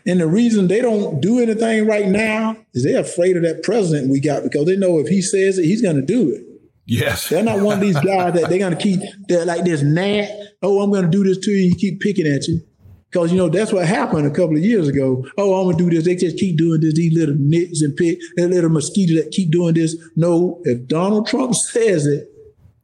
And 0.07 0.21
the 0.21 0.27
reason 0.27 0.69
they 0.69 0.81
don't 0.81 1.21
do 1.21 1.39
anything 1.39 1.87
right 1.87 2.09
now 2.09 2.57
is 2.73 2.85
they're 2.85 3.01
afraid 3.01 3.37
of 3.37 3.43
that 3.43 3.63
president 3.63 4.11
we 4.11 4.21
got 4.21 4.43
because 4.43 4.65
they 4.65 4.77
know 4.77 4.99
if 4.99 5.09
he 5.09 5.21
says 5.21 5.59
it, 5.59 5.65
he's 5.65 5.83
going 5.83 5.97
to 5.97 6.03
do 6.03 6.31
it. 6.31 6.45
Yes. 6.87 7.29
They're 7.29 7.43
not 7.43 7.61
one 7.61 7.75
of 7.75 7.81
these 7.81 8.01
guys 8.01 8.33
that 8.33 8.49
they're 8.49 8.59
going 8.59 8.75
to 8.75 8.83
keep, 8.83 9.01
they're 9.29 9.45
like 9.45 9.65
this 9.65 9.83
gnat. 9.83 10.31
Oh, 10.63 10.81
I'm 10.81 10.91
going 10.91 11.05
to 11.05 11.11
do 11.11 11.25
this 11.25 11.37
to 11.45 11.51
you. 11.51 11.69
You 11.69 11.75
keep 11.75 12.01
picking 12.01 12.27
at 12.27 12.49
you. 12.49 12.63
Because, 13.11 13.31
you 13.31 13.37
know, 13.37 13.51
that's 13.51 13.73
what 13.73 13.87
happened 13.87 14.27
a 14.27 14.31
couple 14.31 14.57
of 14.57 14.65
years 14.65 14.89
ago. 14.89 15.27
Oh, 15.37 15.61
I'm 15.61 15.67
going 15.67 15.77
to 15.77 15.85
do 15.85 15.95
this. 15.95 16.07
They 16.07 16.17
just 16.17 16.39
keep 16.39 16.57
doing 16.57 16.81
this. 16.81 16.95
These 16.95 17.15
little 17.15 17.37
nits 17.39 17.83
and 17.83 17.95
pick, 17.95 18.19
that 18.37 18.49
little 18.49 18.71
mosquito 18.71 19.23
that 19.23 19.31
keep 19.33 19.51
doing 19.51 19.75
this. 19.75 19.97
No, 20.17 20.61
if 20.65 20.87
Donald 20.87 21.27
Trump 21.27 21.55
says 21.55 22.07
it, 22.07 22.31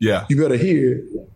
yeah, 0.00 0.26
you 0.28 0.40
better 0.40 0.57
hear 0.57 0.98
it 0.98 1.28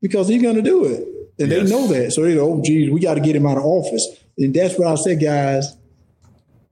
because 0.00 0.28
he's 0.28 0.42
going 0.42 0.56
to 0.56 0.62
do 0.62 0.84
it. 0.84 1.06
And 1.38 1.50
yes. 1.50 1.62
they 1.62 1.70
know 1.70 1.86
that. 1.88 2.12
So 2.12 2.22
they 2.22 2.34
go, 2.34 2.54
oh, 2.54 2.62
geez, 2.62 2.90
we 2.90 3.00
got 3.00 3.14
to 3.14 3.20
get 3.20 3.36
him 3.36 3.46
out 3.46 3.56
of 3.56 3.64
office. 3.64 4.06
And 4.36 4.54
that's 4.54 4.78
what 4.78 4.88
I 4.88 4.94
said, 4.96 5.20
guys. 5.20 5.76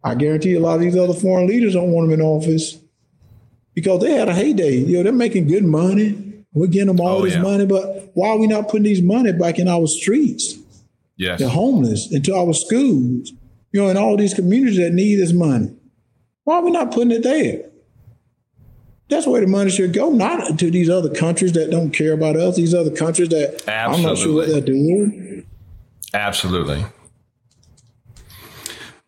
I 0.04 0.14
guarantee 0.14 0.54
a 0.54 0.60
lot 0.60 0.76
of 0.76 0.80
these 0.80 0.96
other 0.96 1.14
foreign 1.14 1.46
leaders 1.46 1.74
don't 1.74 1.90
want 1.90 2.06
him 2.06 2.20
in 2.20 2.22
office 2.22 2.78
because 3.74 4.00
they 4.00 4.12
had 4.12 4.28
a 4.28 4.34
heyday. 4.34 4.76
You 4.76 4.98
know, 4.98 5.02
they're 5.04 5.12
making 5.12 5.48
good 5.48 5.64
money. 5.64 6.44
We're 6.52 6.66
getting 6.66 6.88
them 6.88 7.00
all 7.00 7.18
oh, 7.18 7.24
this 7.24 7.34
yeah. 7.34 7.42
money, 7.42 7.66
but 7.66 8.10
why 8.14 8.30
are 8.30 8.38
we 8.38 8.46
not 8.46 8.68
putting 8.68 8.84
these 8.84 9.02
money 9.02 9.32
back 9.32 9.58
in 9.58 9.68
our 9.68 9.86
streets? 9.86 10.58
Yes. 11.16 11.40
The 11.40 11.48
homeless, 11.48 12.12
into 12.12 12.34
our 12.34 12.52
schools, 12.52 13.32
you 13.72 13.82
know, 13.82 13.88
in 13.88 13.96
all 13.96 14.16
these 14.16 14.34
communities 14.34 14.78
that 14.78 14.92
need 14.92 15.16
this 15.16 15.32
money. 15.32 15.74
Why 16.44 16.56
are 16.56 16.62
we 16.62 16.70
not 16.70 16.92
putting 16.92 17.10
it 17.10 17.22
there? 17.22 17.67
That's 19.08 19.26
where 19.26 19.40
the 19.40 19.46
money 19.46 19.70
should 19.70 19.92
go, 19.92 20.10
not 20.10 20.58
to 20.58 20.70
these 20.70 20.90
other 20.90 21.08
countries 21.08 21.52
that 21.52 21.70
don't 21.70 21.90
care 21.90 22.12
about 22.12 22.36
us, 22.36 22.56
these 22.56 22.74
other 22.74 22.90
countries 22.90 23.30
that 23.30 23.62
Absolutely. 23.66 23.94
I'm 23.96 24.02
not 24.02 24.18
sure 24.18 24.34
what 24.34 24.48
they're 24.48 24.60
doing. 24.60 25.46
Absolutely. 26.12 26.84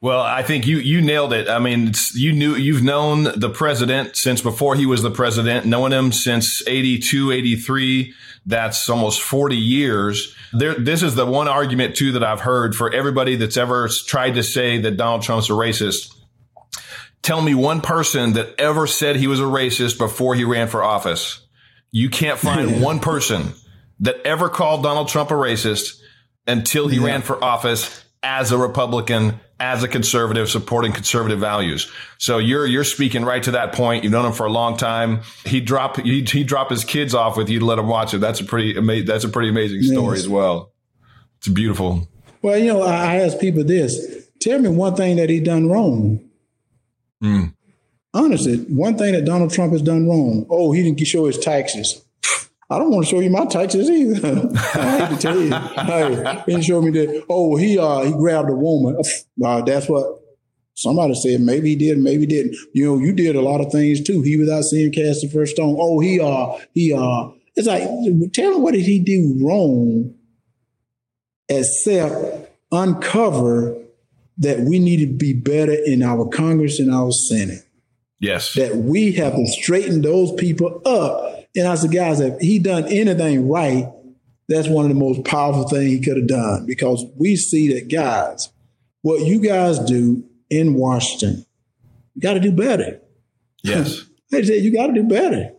Well, 0.03 0.21
I 0.23 0.43
think 0.43 0.67
you 0.67 0.79
you 0.79 1.03
nailed 1.03 1.35
it. 1.35 1.47
I 1.51 1.59
mean, 1.59 1.93
you 2.15 2.33
knew 2.33 2.55
you've 2.55 2.83
known 2.83 3.39
the 3.39 3.51
president 3.51 4.17
since 4.17 4.41
before 4.41 4.75
he 4.75 4.87
was 4.87 5.03
the 5.03 5.11
president, 5.11 5.67
knowing 5.67 5.93
him 5.93 6.11
since 6.11 6.67
82, 6.67 7.33
83. 7.33 8.15
That's 8.47 8.89
almost 8.89 9.21
40 9.21 9.57
years. 9.57 10.35
There, 10.55 10.75
this 10.75 11.03
is 11.03 11.17
the 11.17 11.27
one 11.27 11.49
argument 11.49 11.97
too 11.97 12.13
that 12.13 12.25
I've 12.25 12.41
heard 12.41 12.75
for 12.75 12.91
everybody 12.91 13.37
that's 13.37 13.59
ever 13.59 13.89
tried 14.07 14.37
to 14.37 14.43
say 14.43 14.79
that 14.79 14.97
Donald 14.97 15.21
Trump's 15.21 15.51
a 15.51 15.53
racist 15.53 16.15
Tell 17.23 17.43
me 17.43 17.55
one 17.55 17.81
person 17.81 18.33
that 18.35 18.55
ever 18.59 18.87
said 18.87 19.17
he 19.17 19.27
was 19.27 19.41
a 19.41 19.45
racist 19.45 19.99
before 19.99 20.35
he 20.35 20.45
ran 20.45 20.69
for 20.69 20.83
office. 20.83 21.47
You 21.93 22.09
can't 22.09 22.39
find 22.39 22.83
one 22.83 23.01
person 23.01 23.53
that 24.01 24.17
ever 24.25 24.49
called 24.49 24.83
Donald 24.83 25.09
Trump 25.09 25.31
a 25.31 25.35
racist 25.35 26.01
until 26.47 26.89
he 26.89 26.99
yeah. 26.99 27.07
ran 27.07 27.23
for 27.23 27.43
office 27.43 28.05
as 28.23 28.53
a 28.53 28.59
Republican, 28.59 29.41
as 29.59 29.83
a 29.83 29.89
conservative, 29.89 30.49
supporting 30.49 30.93
conservative 30.93 31.39
values. 31.39 31.91
So 32.19 32.39
you're 32.39 32.67
you're 32.67 32.85
speaking 32.85 33.25
right 33.25 33.43
to 33.43 33.53
that 33.53 33.73
point. 33.73 34.05
You've 34.05 34.13
known 34.13 34.27
him 34.27 34.33
for 34.33 34.47
a 34.47 34.53
long 34.53 34.77
time. 34.77 35.21
He 35.45 35.61
drop 35.61 35.99
he 35.99 36.23
he 36.23 36.45
drop 36.45 36.71
his 36.71 36.85
kids 36.85 37.15
off 37.15 37.37
with 37.37 37.49
you 37.49 37.61
to 37.61 37.65
let 37.65 37.79
him 37.79 37.89
watch 37.89 38.15
it. 38.15 38.19
That's 38.19 38.41
a 38.41 38.45
pretty 38.45 38.77
amazing. 38.77 39.07
That's 39.07 39.25
a 39.25 39.29
pretty 39.29 39.51
amazing 39.51 39.83
story 39.83 40.17
yes. 40.17 40.25
as 40.25 40.29
well. 40.29 40.73
It's 41.39 41.49
beautiful. 41.49 42.09
Well, 42.43 42.59
you 42.59 42.73
know, 42.73 42.83
I 42.83 43.17
ask 43.17 43.39
people 43.39 43.65
this: 43.65 44.29
Tell 44.41 44.59
me 44.59 44.69
one 44.69 44.97
thing 44.97 45.17
that 45.17 45.31
he 45.31 45.41
done 45.41 45.69
wrong. 45.69 46.30
Mm. 47.23 47.55
Honestly, 48.13 48.57
one 48.69 48.99
thing 48.99 49.13
that 49.13 49.25
Donald 49.25 49.53
Trump 49.53 49.73
has 49.73 49.83
done 49.83 50.09
wrong. 50.09 50.47
Oh, 50.51 50.73
he 50.73 50.83
didn't 50.83 51.05
show 51.07 51.27
his 51.27 51.39
taxes. 51.39 52.05
I 52.69 52.79
don't 52.79 52.91
want 52.91 53.05
to 53.05 53.11
show 53.11 53.21
you 53.21 53.31
my 53.31 53.47
taxes 53.47 53.91
either. 53.91 54.49
I 54.75 55.09
to 55.09 55.17
tell 55.17 55.41
you. 55.41 55.51
Hey, 55.51 56.43
he 56.47 56.53
didn't 56.53 56.65
show 56.65 56.81
me 56.81 56.91
that. 56.93 57.25
Oh, 57.29 57.57
he 57.57 57.79
uh 57.79 58.03
he 58.03 58.13
grabbed 58.13 58.49
a 58.49 58.55
woman. 58.55 59.01
Uh, 59.45 59.61
that's 59.63 59.89
what 59.89 60.21
somebody 60.75 61.15
said. 61.15 61.41
Maybe 61.41 61.71
he 61.71 61.77
did, 61.77 61.99
maybe 61.99 62.21
he 62.21 62.27
didn't. 62.27 62.57
You 62.73 62.87
know, 62.87 62.99
you 62.99 63.13
did 63.13 63.35
a 63.35 63.41
lot 63.41 63.61
of 63.61 63.73
things 63.73 64.01
too. 64.03 64.23
He 64.23 64.37
without 64.37 64.63
seeing 64.63 64.93
cast 64.93 65.23
the 65.23 65.29
first 65.29 65.57
stone. 65.57 65.77
Oh, 65.79 65.99
he 65.99 66.21
uh 66.21 66.59
he 66.73 66.93
uh. 66.93 67.31
It's 67.57 67.67
like 67.67 67.83
tell 68.33 68.55
him 68.55 68.63
what 68.63 68.75
did 68.75 68.87
he 68.87 69.01
do 69.01 69.37
wrong, 69.43 70.15
except 71.49 72.15
uncover 72.71 73.77
that 74.41 74.61
we 74.61 74.79
need 74.79 74.97
to 74.99 75.07
be 75.07 75.33
better 75.35 75.73
in 75.73 76.03
our 76.03 76.27
Congress 76.27 76.81
and 76.81 76.93
our 76.93 77.13
Senate. 77.13 77.63
Yes. 78.19 78.55
That 78.55 78.77
we 78.77 79.13
have 79.13 79.35
to 79.35 79.47
straighten 79.47 80.03
those 80.03 80.33
people 80.33 80.83
up. 80.85 81.47
And 81.55 81.69
I 81.69 81.75
said, 81.75 81.93
guys, 81.93 82.21
if 82.21 82.39
he 82.41 82.59
done 82.59 82.85
anything 82.87 83.49
right, 83.49 83.87
that's 84.49 84.69
one 84.69 84.85
of 84.85 84.89
the 84.89 84.99
most 84.99 85.25
powerful 85.25 85.69
things 85.69 85.91
he 85.91 86.01
could 86.01 86.17
have 86.17 86.27
done 86.27 86.67
because 86.67 87.05
we 87.17 87.37
see 87.37 87.73
that, 87.75 87.89
guys, 87.89 88.51
what 89.03 89.25
you 89.25 89.41
guys 89.41 89.79
do 89.79 90.25
in 90.49 90.75
Washington, 90.75 91.45
you 92.15 92.21
got 92.21 92.35
to 92.35 92.41
do 92.41 92.53
better. 92.53 93.01
Yes. 93.63 94.05
they 94.31 94.43
said, 94.43 94.65
you 94.65 94.73
got 94.73 94.89
to 94.89 94.93
do 94.95 95.05
better. 95.05 95.53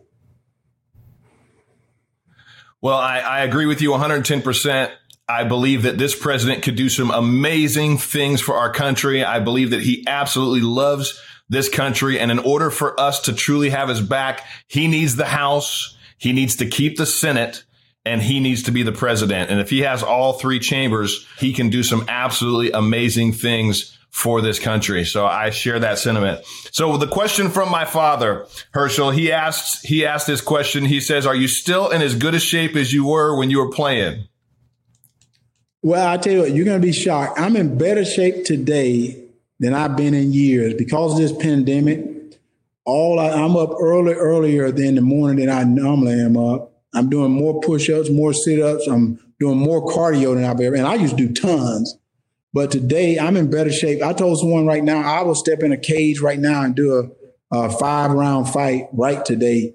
Well, 2.80 2.98
I, 2.98 3.18
I 3.20 3.40
agree 3.42 3.66
with 3.66 3.80
you 3.80 3.90
110%. 3.90 4.90
I 5.32 5.44
believe 5.44 5.82
that 5.84 5.96
this 5.96 6.14
president 6.14 6.62
could 6.62 6.76
do 6.76 6.90
some 6.90 7.10
amazing 7.10 7.96
things 7.96 8.42
for 8.42 8.54
our 8.54 8.70
country. 8.70 9.24
I 9.24 9.40
believe 9.40 9.70
that 9.70 9.80
he 9.80 10.04
absolutely 10.06 10.60
loves 10.60 11.18
this 11.48 11.70
country. 11.70 12.18
And 12.18 12.30
in 12.30 12.38
order 12.38 12.68
for 12.70 12.98
us 13.00 13.20
to 13.22 13.32
truly 13.32 13.70
have 13.70 13.88
his 13.88 14.02
back, 14.02 14.44
he 14.68 14.88
needs 14.88 15.16
the 15.16 15.24
House. 15.24 15.96
He 16.18 16.34
needs 16.34 16.56
to 16.56 16.66
keep 16.66 16.98
the 16.98 17.06
Senate 17.06 17.64
and 18.04 18.20
he 18.20 18.40
needs 18.40 18.64
to 18.64 18.72
be 18.72 18.82
the 18.82 18.92
president. 18.92 19.50
And 19.50 19.58
if 19.58 19.70
he 19.70 19.80
has 19.80 20.02
all 20.02 20.34
three 20.34 20.58
chambers, 20.58 21.26
he 21.38 21.54
can 21.54 21.70
do 21.70 21.82
some 21.82 22.04
absolutely 22.08 22.72
amazing 22.72 23.32
things 23.32 23.96
for 24.10 24.42
this 24.42 24.58
country. 24.58 25.06
So 25.06 25.24
I 25.24 25.48
share 25.48 25.78
that 25.78 25.98
sentiment. 25.98 26.44
So 26.72 26.98
the 26.98 27.06
question 27.06 27.48
from 27.48 27.70
my 27.70 27.86
father, 27.86 28.46
Herschel, 28.72 29.12
he 29.12 29.32
asked, 29.32 29.86
he 29.86 30.04
asked 30.04 30.26
this 30.26 30.42
question. 30.42 30.84
He 30.84 31.00
says, 31.00 31.24
are 31.24 31.34
you 31.34 31.48
still 31.48 31.88
in 31.88 32.02
as 32.02 32.14
good 32.14 32.34
a 32.34 32.40
shape 32.40 32.76
as 32.76 32.92
you 32.92 33.06
were 33.06 33.34
when 33.34 33.48
you 33.48 33.58
were 33.58 33.70
playing? 33.70 34.28
Well, 35.82 36.08
I 36.08 36.16
tell 36.16 36.32
you 36.32 36.38
what, 36.40 36.52
you're 36.52 36.64
going 36.64 36.80
to 36.80 36.86
be 36.86 36.92
shocked. 36.92 37.40
I'm 37.40 37.56
in 37.56 37.76
better 37.76 38.04
shape 38.04 38.44
today 38.44 39.24
than 39.58 39.74
I've 39.74 39.96
been 39.96 40.14
in 40.14 40.32
years 40.32 40.74
because 40.74 41.12
of 41.12 41.18
this 41.18 41.32
pandemic. 41.32 42.38
All 42.84 43.18
I, 43.18 43.30
I'm 43.30 43.56
up 43.56 43.70
early, 43.80 44.12
earlier 44.12 44.70
than 44.70 44.94
the 44.94 45.00
morning 45.00 45.44
than 45.44 45.50
I 45.50 45.64
normally 45.64 46.20
am 46.20 46.36
up. 46.36 46.72
I'm 46.94 47.10
doing 47.10 47.32
more 47.32 47.60
push-ups, 47.60 48.10
more 48.10 48.32
sit-ups. 48.32 48.86
I'm 48.86 49.18
doing 49.40 49.58
more 49.58 49.84
cardio 49.86 50.34
than 50.34 50.44
I've 50.44 50.60
ever. 50.60 50.76
And 50.76 50.86
I 50.86 50.94
used 50.94 51.16
to 51.16 51.26
do 51.26 51.32
tons, 51.32 51.96
but 52.52 52.70
today 52.70 53.18
I'm 53.18 53.36
in 53.36 53.50
better 53.50 53.72
shape. 53.72 54.02
I 54.02 54.12
told 54.12 54.38
someone 54.38 54.66
right 54.66 54.84
now 54.84 55.00
I 55.00 55.22
will 55.22 55.34
step 55.34 55.64
in 55.64 55.72
a 55.72 55.76
cage 55.76 56.20
right 56.20 56.38
now 56.38 56.62
and 56.62 56.76
do 56.76 57.12
a, 57.50 57.56
a 57.56 57.70
five-round 57.70 58.48
fight 58.48 58.88
right 58.92 59.24
today. 59.24 59.74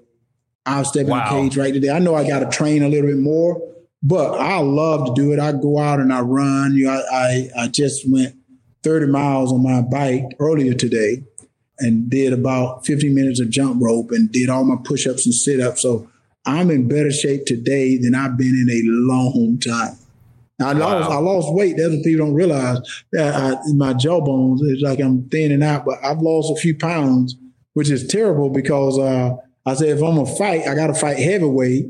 I'll 0.64 0.84
step 0.84 1.06
wow. 1.06 1.16
in 1.16 1.22
a 1.22 1.28
cage 1.28 1.58
right 1.58 1.74
today. 1.74 1.90
I 1.90 1.98
know 1.98 2.14
I 2.14 2.26
got 2.26 2.40
to 2.40 2.48
train 2.48 2.82
a 2.82 2.88
little 2.88 3.08
bit 3.08 3.18
more, 3.18 3.60
but 4.02 4.38
I 4.38 4.58
love 4.58 5.06
to 5.06 5.14
do 5.14 5.32
it. 5.32 5.40
I 5.40 5.52
go 5.52 5.78
out 5.78 6.00
and 6.00 6.12
I 6.12 6.20
run. 6.20 6.74
You 6.74 6.86
know, 6.86 7.02
I, 7.10 7.48
I, 7.56 7.62
I 7.64 7.68
just 7.68 8.10
went 8.10 8.36
30 8.82 9.06
miles 9.06 9.52
on 9.52 9.62
my 9.62 9.80
bike 9.82 10.24
earlier 10.38 10.74
today 10.74 11.24
and 11.78 12.10
did 12.10 12.32
about 12.32 12.86
15 12.86 13.14
minutes 13.14 13.40
of 13.40 13.50
jump 13.50 13.82
rope 13.82 14.10
and 14.10 14.30
did 14.30 14.48
all 14.48 14.64
my 14.64 14.76
push-ups 14.84 15.26
and 15.26 15.34
sit-ups. 15.34 15.82
So 15.82 16.08
I'm 16.46 16.70
in 16.70 16.88
better 16.88 17.10
shape 17.10 17.44
today 17.46 17.98
than 17.98 18.14
I've 18.14 18.36
been 18.36 18.54
in 18.54 18.68
a 18.70 19.12
long 19.12 19.58
time. 19.58 19.96
I 20.60 20.72
wow. 20.74 20.78
lost 20.78 21.10
I 21.10 21.18
lost 21.18 21.54
weight. 21.54 21.76
That's 21.76 21.90
what 21.90 22.02
people 22.02 22.26
don't 22.26 22.34
realize. 22.34 22.80
That 23.12 23.34
I, 23.34 23.72
my 23.74 23.92
jawbones 23.92 24.60
is 24.62 24.82
like 24.82 24.98
I'm 25.00 25.28
thinning 25.28 25.62
out, 25.62 25.84
but 25.84 25.98
I've 26.02 26.18
lost 26.18 26.50
a 26.50 26.60
few 26.60 26.76
pounds, 26.76 27.36
which 27.74 27.90
is 27.90 28.08
terrible 28.08 28.50
because 28.50 28.98
uh, 28.98 29.36
I 29.64 29.74
said 29.74 29.90
if 29.90 30.02
I'm 30.02 30.16
gonna 30.16 30.26
fight, 30.26 30.66
I 30.66 30.74
got 30.74 30.88
to 30.88 30.94
fight 30.94 31.18
heavyweight. 31.18 31.86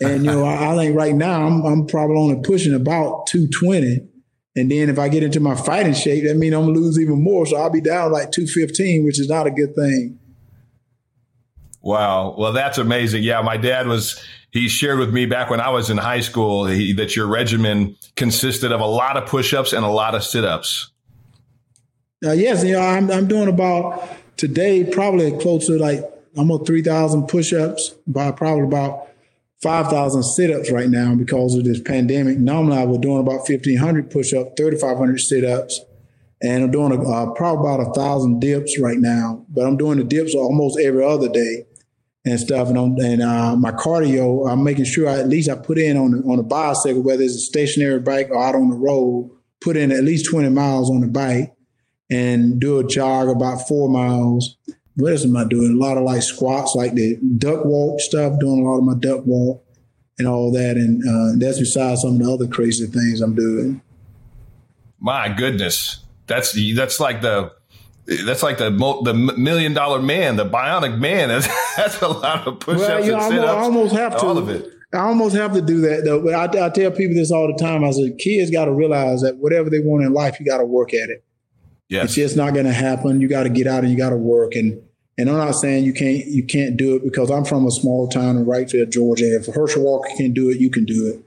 And 0.00 0.24
you 0.24 0.30
know, 0.30 0.44
I, 0.44 0.72
I, 0.72 0.76
think 0.76 0.96
right 0.96 1.14
now 1.14 1.46
I'm, 1.46 1.64
I'm 1.64 1.86
probably 1.86 2.16
only 2.16 2.40
pushing 2.42 2.74
about 2.74 3.26
220. 3.26 4.08
And 4.56 4.70
then 4.70 4.88
if 4.88 4.98
I 4.98 5.08
get 5.08 5.22
into 5.22 5.40
my 5.40 5.54
fighting 5.54 5.94
shape, 5.94 6.24
that 6.24 6.36
means 6.36 6.54
I'm 6.54 6.66
gonna 6.66 6.78
lose 6.78 6.98
even 6.98 7.22
more. 7.22 7.46
So 7.46 7.56
I'll 7.56 7.70
be 7.70 7.80
down 7.80 8.12
like 8.12 8.32
215, 8.32 9.04
which 9.04 9.20
is 9.20 9.28
not 9.28 9.46
a 9.46 9.50
good 9.50 9.74
thing. 9.74 10.18
Wow. 11.80 12.34
Well, 12.36 12.52
that's 12.52 12.78
amazing. 12.78 13.22
Yeah, 13.22 13.40
my 13.42 13.56
dad 13.56 13.86
was, 13.86 14.20
he 14.50 14.68
shared 14.68 14.98
with 14.98 15.12
me 15.12 15.26
back 15.26 15.48
when 15.48 15.60
I 15.60 15.70
was 15.70 15.90
in 15.90 15.96
high 15.96 16.20
school 16.20 16.66
he, 16.66 16.92
that 16.94 17.14
your 17.14 17.28
regimen 17.28 17.96
consisted 18.16 18.72
of 18.72 18.80
a 18.80 18.86
lot 18.86 19.16
of 19.16 19.28
push 19.28 19.54
ups 19.54 19.72
and 19.72 19.84
a 19.84 19.88
lot 19.88 20.14
of 20.14 20.24
sit 20.24 20.44
ups. 20.44 20.90
Uh, 22.24 22.32
yes. 22.32 22.64
You 22.64 22.72
know, 22.72 22.80
I'm, 22.80 23.10
I'm 23.12 23.28
doing 23.28 23.48
about 23.48 24.08
today, 24.36 24.84
probably 24.84 25.30
close 25.38 25.66
to 25.66 25.78
like 25.78 26.00
almost 26.36 26.66
3,000 26.66 27.28
push 27.28 27.52
ups, 27.52 27.94
by 28.06 28.32
probably 28.32 28.64
about 28.64 29.08
5,000 29.62 30.22
sit 30.22 30.50
ups 30.50 30.70
right 30.70 30.88
now 30.88 31.14
because 31.14 31.54
of 31.54 31.64
this 31.64 31.80
pandemic. 31.80 32.38
Normally, 32.38 32.78
I 32.78 32.84
was 32.84 32.98
doing 32.98 33.20
about 33.20 33.48
1,500 33.48 34.10
push 34.10 34.32
ups, 34.32 34.52
3,500 34.56 35.18
sit 35.18 35.44
ups, 35.44 35.80
and 36.40 36.64
I'm 36.64 36.70
doing 36.70 36.92
a, 36.92 37.02
uh, 37.02 37.32
probably 37.32 37.66
about 37.66 37.88
a 37.88 37.92
thousand 37.92 38.40
dips 38.40 38.78
right 38.78 38.98
now. 38.98 39.44
But 39.48 39.66
I'm 39.66 39.76
doing 39.76 39.98
the 39.98 40.04
dips 40.04 40.34
almost 40.34 40.78
every 40.78 41.04
other 41.04 41.28
day 41.28 41.66
and 42.24 42.38
stuff. 42.38 42.68
And, 42.68 42.78
I'm, 42.78 42.96
and 42.98 43.22
uh, 43.22 43.56
my 43.56 43.72
cardio, 43.72 44.48
I'm 44.48 44.62
making 44.62 44.84
sure 44.84 45.08
I, 45.08 45.18
at 45.18 45.28
least 45.28 45.50
I 45.50 45.56
put 45.56 45.78
in 45.78 45.96
on 45.96 46.22
on 46.30 46.38
a 46.38 46.44
bicycle, 46.44 47.02
whether 47.02 47.22
it's 47.22 47.34
a 47.34 47.40
stationary 47.40 47.98
bike 47.98 48.30
or 48.30 48.40
out 48.40 48.54
on 48.54 48.70
the 48.70 48.76
road, 48.76 49.30
put 49.60 49.76
in 49.76 49.90
at 49.90 50.04
least 50.04 50.30
20 50.30 50.50
miles 50.50 50.90
on 50.90 51.00
the 51.00 51.08
bike 51.08 51.52
and 52.10 52.60
do 52.60 52.78
a 52.78 52.86
jog 52.86 53.28
about 53.28 53.66
four 53.66 53.88
miles 53.88 54.56
what 54.98 55.12
else 55.12 55.24
am 55.24 55.36
I 55.36 55.44
doing? 55.44 55.74
A 55.74 55.76
lot 55.76 55.96
of 55.96 56.02
like 56.02 56.22
squats, 56.22 56.74
like 56.74 56.94
the 56.94 57.16
duck 57.38 57.64
walk 57.64 58.00
stuff, 58.00 58.38
doing 58.40 58.60
a 58.60 58.68
lot 58.68 58.78
of 58.78 58.84
my 58.84 58.94
duck 58.94 59.24
walk 59.24 59.64
and 60.18 60.26
all 60.26 60.50
that. 60.52 60.76
And 60.76 61.02
uh, 61.08 61.38
that's 61.38 61.60
besides 61.60 62.02
some 62.02 62.14
of 62.14 62.18
the 62.18 62.32
other 62.32 62.46
crazy 62.48 62.86
things 62.86 63.20
I'm 63.20 63.36
doing. 63.36 63.80
My 64.98 65.28
goodness. 65.28 66.04
That's, 66.26 66.58
that's 66.74 66.98
like 66.98 67.22
the, 67.22 67.52
that's 68.24 68.42
like 68.42 68.58
the 68.58 68.70
the 69.04 69.14
million 69.14 69.74
dollar 69.74 70.00
man, 70.00 70.36
the 70.36 70.46
bionic 70.46 70.98
man. 70.98 71.28
That's, 71.28 71.46
that's 71.76 72.00
a 72.00 72.08
lot 72.08 72.48
of 72.48 72.58
push 72.58 72.80
ups 72.80 72.88
well, 72.88 73.04
you 73.04 73.12
know, 73.12 73.18
and 73.18 73.32
sit 73.32 73.38
ups. 73.38 73.48
I 73.48 73.60
almost 73.60 73.94
have 73.94 74.12
to. 74.12 74.26
All 74.26 74.38
of 74.38 74.48
it. 74.48 74.66
I 74.92 75.00
almost 75.00 75.36
have 75.36 75.52
to 75.52 75.60
do 75.60 75.82
that 75.82 76.04
though. 76.04 76.22
But 76.22 76.34
I, 76.34 76.66
I 76.66 76.70
tell 76.70 76.90
people 76.90 77.14
this 77.14 77.30
all 77.30 77.46
the 77.46 77.62
time. 77.62 77.84
I 77.84 77.90
said, 77.92 78.18
kids 78.18 78.50
got 78.50 78.64
to 78.64 78.72
realize 78.72 79.20
that 79.20 79.36
whatever 79.36 79.70
they 79.70 79.78
want 79.78 80.04
in 80.04 80.12
life, 80.12 80.40
you 80.40 80.46
got 80.46 80.58
to 80.58 80.64
work 80.64 80.92
at 80.94 81.10
it. 81.10 81.22
Yes. 81.88 82.06
It's 82.06 82.14
just 82.14 82.36
not 82.36 82.52
going 82.54 82.66
to 82.66 82.72
happen. 82.72 83.20
You 83.20 83.28
got 83.28 83.44
to 83.44 83.48
get 83.48 83.66
out 83.66 83.82
and 83.84 83.92
you 83.92 83.96
got 83.96 84.10
to 84.10 84.16
work. 84.16 84.54
And 84.54 84.82
and 85.18 85.28
I'm 85.28 85.36
not 85.36 85.56
saying 85.56 85.84
you 85.84 85.92
can't 85.92 86.24
you 86.26 86.44
can't 86.44 86.76
do 86.76 86.94
it 86.94 87.02
because 87.02 87.28
I'm 87.28 87.44
from 87.44 87.66
a 87.66 87.70
small 87.72 88.08
town 88.08 88.36
in 88.36 88.46
Wrightsville, 88.46 88.90
Georgia. 88.90 89.36
If 89.36 89.52
Herschel 89.52 89.82
Walker 89.82 90.10
can 90.16 90.32
do 90.32 90.48
it, 90.48 90.58
you 90.60 90.70
can 90.70 90.84
do 90.84 91.08
it. 91.08 91.20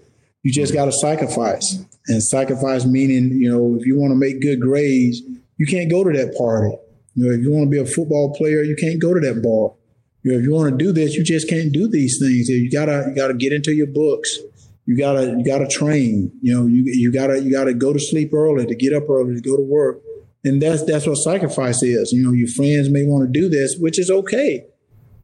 You 0.43 0.51
just 0.51 0.73
got 0.73 0.85
to 0.85 0.91
sacrifice. 0.93 1.83
And 2.07 2.23
sacrifice 2.23 2.85
meaning, 2.85 3.31
you 3.31 3.51
know, 3.51 3.77
if 3.79 3.85
you 3.85 3.99
want 3.99 4.11
to 4.11 4.15
make 4.15 4.41
good 4.41 4.59
grades, 4.59 5.21
you 5.57 5.67
can't 5.67 5.91
go 5.91 6.03
to 6.03 6.17
that 6.17 6.35
party. 6.35 6.75
You 7.15 7.27
know, 7.27 7.31
if 7.33 7.41
you 7.41 7.51
want 7.51 7.65
to 7.65 7.69
be 7.69 7.77
a 7.77 7.85
football 7.85 8.33
player, 8.33 8.63
you 8.63 8.75
can't 8.75 8.99
go 8.99 9.13
to 9.13 9.19
that 9.19 9.43
bar. 9.43 9.75
You 10.23 10.31
know, 10.31 10.37
if 10.39 10.43
you 10.43 10.51
want 10.53 10.71
to 10.71 10.83
do 10.83 10.93
this, 10.93 11.15
you 11.15 11.23
just 11.23 11.49
can't 11.49 11.71
do 11.71 11.87
these 11.87 12.17
things. 12.19 12.47
You 12.47 12.71
gotta 12.71 13.07
you 13.09 13.15
gotta 13.15 13.33
get 13.33 13.51
into 13.51 13.73
your 13.73 13.87
books. 13.87 14.39
You 14.85 14.97
gotta 14.97 15.35
you 15.37 15.43
gotta 15.43 15.67
train. 15.67 16.31
You 16.41 16.53
know, 16.53 16.65
you 16.65 16.83
you 16.85 17.11
gotta 17.11 17.41
you 17.41 17.51
gotta 17.51 17.73
go 17.73 17.91
to 17.91 17.99
sleep 17.99 18.33
early 18.33 18.65
to 18.65 18.75
get 18.75 18.93
up 18.93 19.09
early 19.09 19.35
to 19.35 19.41
go 19.41 19.57
to 19.57 19.63
work. 19.63 20.01
And 20.43 20.61
that's 20.61 20.83
that's 20.85 21.05
what 21.05 21.15
sacrifice 21.15 21.83
is. 21.83 22.11
You 22.11 22.23
know, 22.23 22.31
your 22.31 22.47
friends 22.47 22.89
may 22.89 23.05
want 23.05 23.31
to 23.31 23.39
do 23.39 23.47
this, 23.47 23.77
which 23.77 23.99
is 23.99 24.09
okay. 24.09 24.65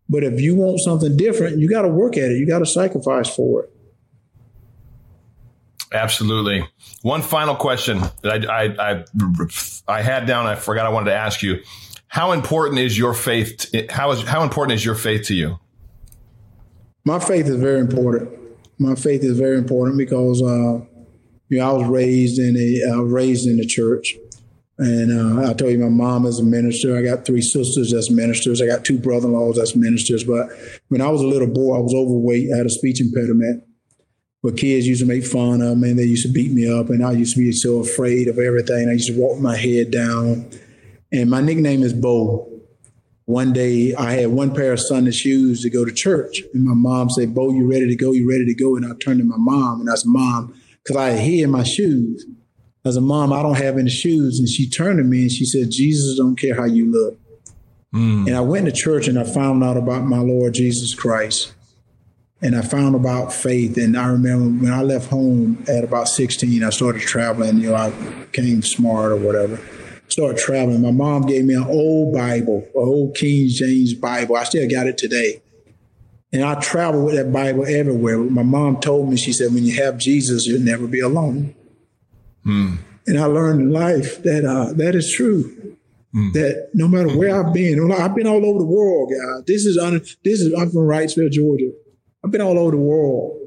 But 0.10 0.24
if 0.24 0.40
you 0.40 0.56
want 0.56 0.80
something 0.80 1.18
different, 1.18 1.58
you 1.58 1.70
got 1.70 1.82
to 1.82 1.90
work 1.90 2.18
at 2.18 2.32
it. 2.32 2.38
You 2.38 2.48
got 2.48 2.60
to 2.60 2.66
sacrifice 2.66 3.34
for 3.34 3.64
it. 3.64 3.74
Absolutely. 5.94 6.68
One 7.02 7.22
final 7.22 7.56
question 7.56 8.02
that 8.22 8.50
I, 8.50 8.66
I, 8.66 8.92
I, 8.92 9.06
I 9.88 10.02
had 10.02 10.26
down. 10.26 10.46
I 10.46 10.56
forgot 10.56 10.86
I 10.86 10.90
wanted 10.90 11.12
to 11.12 11.16
ask 11.16 11.42
you. 11.42 11.62
How 12.08 12.32
important 12.32 12.80
is 12.80 12.98
your 12.98 13.14
faith? 13.14 13.70
How 13.90 14.12
is 14.12 14.24
how 14.24 14.44
important 14.44 14.76
is 14.76 14.86
your 14.86 14.96
faith 14.96 15.28
to 15.28 15.34
you? 15.34 15.60
My 17.06 17.20
faith 17.20 17.48
is 17.48 17.58
very 17.58 17.80
important. 17.80 18.30
My 18.80 18.96
faith 18.96 19.24
is 19.24 19.38
very 19.38 19.58
important 19.58 19.98
because 19.98 20.42
uh, 20.42 20.86
you 21.50 21.58
know 21.58 21.70
I 21.70 21.74
was 21.74 21.88
raised 21.88 22.40
in 22.40 22.56
a 22.56 22.92
uh, 22.92 23.02
raised 23.02 23.48
in 23.48 23.58
the 23.58 23.66
church. 23.66 24.16
And 24.80 25.12
uh, 25.12 25.50
I 25.50 25.54
told 25.54 25.72
you 25.72 25.80
my 25.80 25.90
mom 25.90 26.26
is 26.28 26.40
a 26.40 26.44
minister. 26.44 26.96
I 26.96 27.02
got 27.02 27.26
three 27.26 27.42
sisters 27.42 27.92
that's 27.92 28.12
ministers. 28.12 28.62
I 28.62 28.68
got 28.68 28.86
two 28.86 29.00
brother-in-laws 29.00 29.58
that's 29.58 29.76
ministers. 29.76 30.24
But 30.24 30.50
when 30.90 31.02
I 31.02 31.10
was 31.10 31.22
a 31.22 31.28
little 31.28 31.48
boy, 31.48 31.76
I 31.76 31.80
was 31.80 31.96
overweight. 31.96 32.50
I 32.54 32.58
had 32.58 32.66
a 32.68 32.70
speech 32.70 33.02
impediment. 33.02 33.64
But 34.44 34.56
kids 34.56 34.88
used 34.88 35.02
to 35.02 35.08
make 35.08 35.26
fun 35.26 35.62
of 35.62 35.78
me. 35.80 35.90
And 35.90 36.00
they 36.00 36.04
used 36.04 36.28
to 36.28 36.32
beat 36.32 36.52
me 36.52 36.72
up. 36.72 36.90
And 36.90 37.04
I 37.04 37.14
used 37.14 37.36
to 37.36 37.40
be 37.40 37.52
so 37.52 37.80
afraid 37.80 38.28
of 38.28 38.38
everything. 38.38 38.88
I 38.88 38.94
used 38.94 39.08
to 39.08 39.20
walk 39.20 39.40
my 39.40 39.58
head 39.58 39.90
down. 39.90 40.48
And 41.12 41.30
my 41.30 41.42
nickname 41.42 41.82
is 41.82 41.94
Bo. 41.94 42.48
One 43.26 43.54
day 43.54 43.96
I 43.96 44.14
had 44.14 44.28
one 44.28 44.54
pair 44.54 44.74
of 44.74 44.80
Sunday 44.80 45.12
shoes 45.12 45.64
to 45.64 45.72
go 45.72 45.86
to 45.86 45.92
church. 45.92 46.44
And 46.54 46.64
my 46.64 46.76
mom 46.76 47.10
said, 47.10 47.34
Bo, 47.34 47.52
you 47.52 47.70
ready 47.70 47.88
to 47.88 47.96
go? 47.96 48.12
You 48.12 48.30
ready 48.30 48.46
to 48.46 48.54
go? 48.54 48.76
And 48.76 48.86
I 48.86 48.92
turned 49.04 49.20
to 49.20 49.26
my 49.26 49.38
mom 49.38 49.82
and 49.82 49.90
I 49.90 49.96
said, 49.96 50.08
Mom, 50.08 50.54
because 50.84 50.96
I 50.96 51.10
had 51.10 51.50
my 51.50 51.64
shoes. 51.64 52.26
I 52.86 52.90
a 52.90 53.02
Mom, 53.02 53.34
I 53.34 53.42
don't 53.42 53.58
have 53.58 53.78
any 53.78 53.90
shoes. 53.90 54.40
And 54.40 54.48
she 54.48 54.70
turned 54.70 54.98
to 55.00 55.04
me 55.04 55.24
and 55.24 55.32
she 55.32 55.46
said, 55.46 55.72
Jesus 55.72 56.18
don't 56.18 56.40
care 56.40 56.56
how 56.56 56.66
you 56.66 56.90
look. 56.90 57.20
Mm. 57.94 58.28
And 58.28 58.36
I 58.36 58.42
went 58.42 58.66
to 58.66 58.72
church 58.72 59.08
and 59.08 59.20
I 59.20 59.24
found 59.24 59.64
out 59.64 59.78
about 59.78 60.06
my 60.06 60.20
Lord 60.20 60.54
Jesus 60.54 60.94
Christ. 60.94 61.54
And 62.42 62.56
I 62.56 62.62
found 62.62 62.96
about 62.96 63.34
faith. 63.34 63.78
And 63.78 63.98
I 63.98 64.08
remember 64.08 64.64
when 64.64 64.72
I 64.72 64.84
left 64.84 65.10
home 65.10 65.66
at 65.68 65.84
about 65.84 66.08
16, 66.08 66.64
I 66.64 66.70
started 66.70 67.02
traveling. 67.02 67.58
You 67.58 67.72
know, 67.72 67.76
I 67.76 67.90
became 67.90 68.62
smart 68.62 69.12
or 69.12 69.18
whatever. 69.18 69.60
Started 70.08 70.38
traveling. 70.38 70.82
My 70.82 70.92
mom 70.92 71.24
gave 71.24 71.44
me 71.46 71.56
an 71.56 71.66
old 71.66 72.14
Bible, 72.14 72.60
an 72.60 72.72
old 72.76 73.16
King 73.16 73.48
James 73.50 73.94
Bible. 73.96 74.38
I 74.38 74.44
still 74.44 74.70
got 74.70 74.88
it 74.88 74.98
today. 74.98 75.42
And 76.32 76.44
I 76.44 76.56
traveled 76.60 77.06
with 77.06 77.16
that 77.16 77.34
Bible 77.34 77.66
everywhere. 77.66 78.18
My 78.20 78.44
mom 78.44 78.80
told 78.80 79.10
me, 79.10 79.18
she 79.18 79.34
said, 79.34 79.54
when 79.54 79.64
you 79.64 79.82
have 79.82 79.98
Jesus, 79.98 80.46
you'll 80.46 80.62
never 80.62 80.86
be 80.86 81.00
alone. 81.00 81.56
Mm. 82.48 82.78
And 83.06 83.20
I 83.20 83.26
learned 83.26 83.62
in 83.62 83.72
life 83.72 84.24
that 84.24 84.46
uh, 84.46 84.74
that 84.74 84.96
is 84.96 85.14
true. 85.14 85.76
Mm. 86.16 86.34
That 86.34 86.70
no 86.74 86.88
matter 86.88 87.16
where 87.16 87.36
I've 87.40 87.54
been, 87.54 87.92
I've 87.92 88.16
been 88.16 88.28
all 88.28 88.46
over 88.46 88.60
the 88.60 88.66
world, 88.66 89.12
guys. 89.12 89.44
This 89.46 89.66
is 89.66 89.78
un, 89.78 90.00
this 90.24 90.42
is 90.42 90.54
I'm 90.54 90.70
from 90.70 90.88
Wrightsville, 90.88 91.32
Georgia. 91.32 91.72
I've 92.24 92.32
been 92.32 92.42
all 92.42 92.58
over 92.58 92.72
the 92.72 92.78
world, 92.78 93.38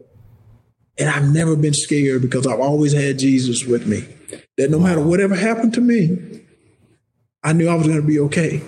and 0.99 1.09
I've 1.09 1.33
never 1.33 1.57
been 1.57 1.75
scared 1.75 2.23
because 2.23 2.47
I've 2.47 2.61
always 2.61 2.93
had 2.93 3.19
Jesus 3.19 3.65
with 3.65 3.87
me. 3.87 4.05
That 4.57 4.71
no 4.71 4.79
matter 4.79 5.01
whatever 5.01 5.35
happened 5.35 5.75
to 5.75 5.81
me, 5.81 6.43
I 7.43 7.53
knew 7.53 7.69
I 7.69 7.75
was 7.75 7.87
going 7.87 8.01
to 8.01 8.07
be 8.07 8.21
okay. 8.21 8.63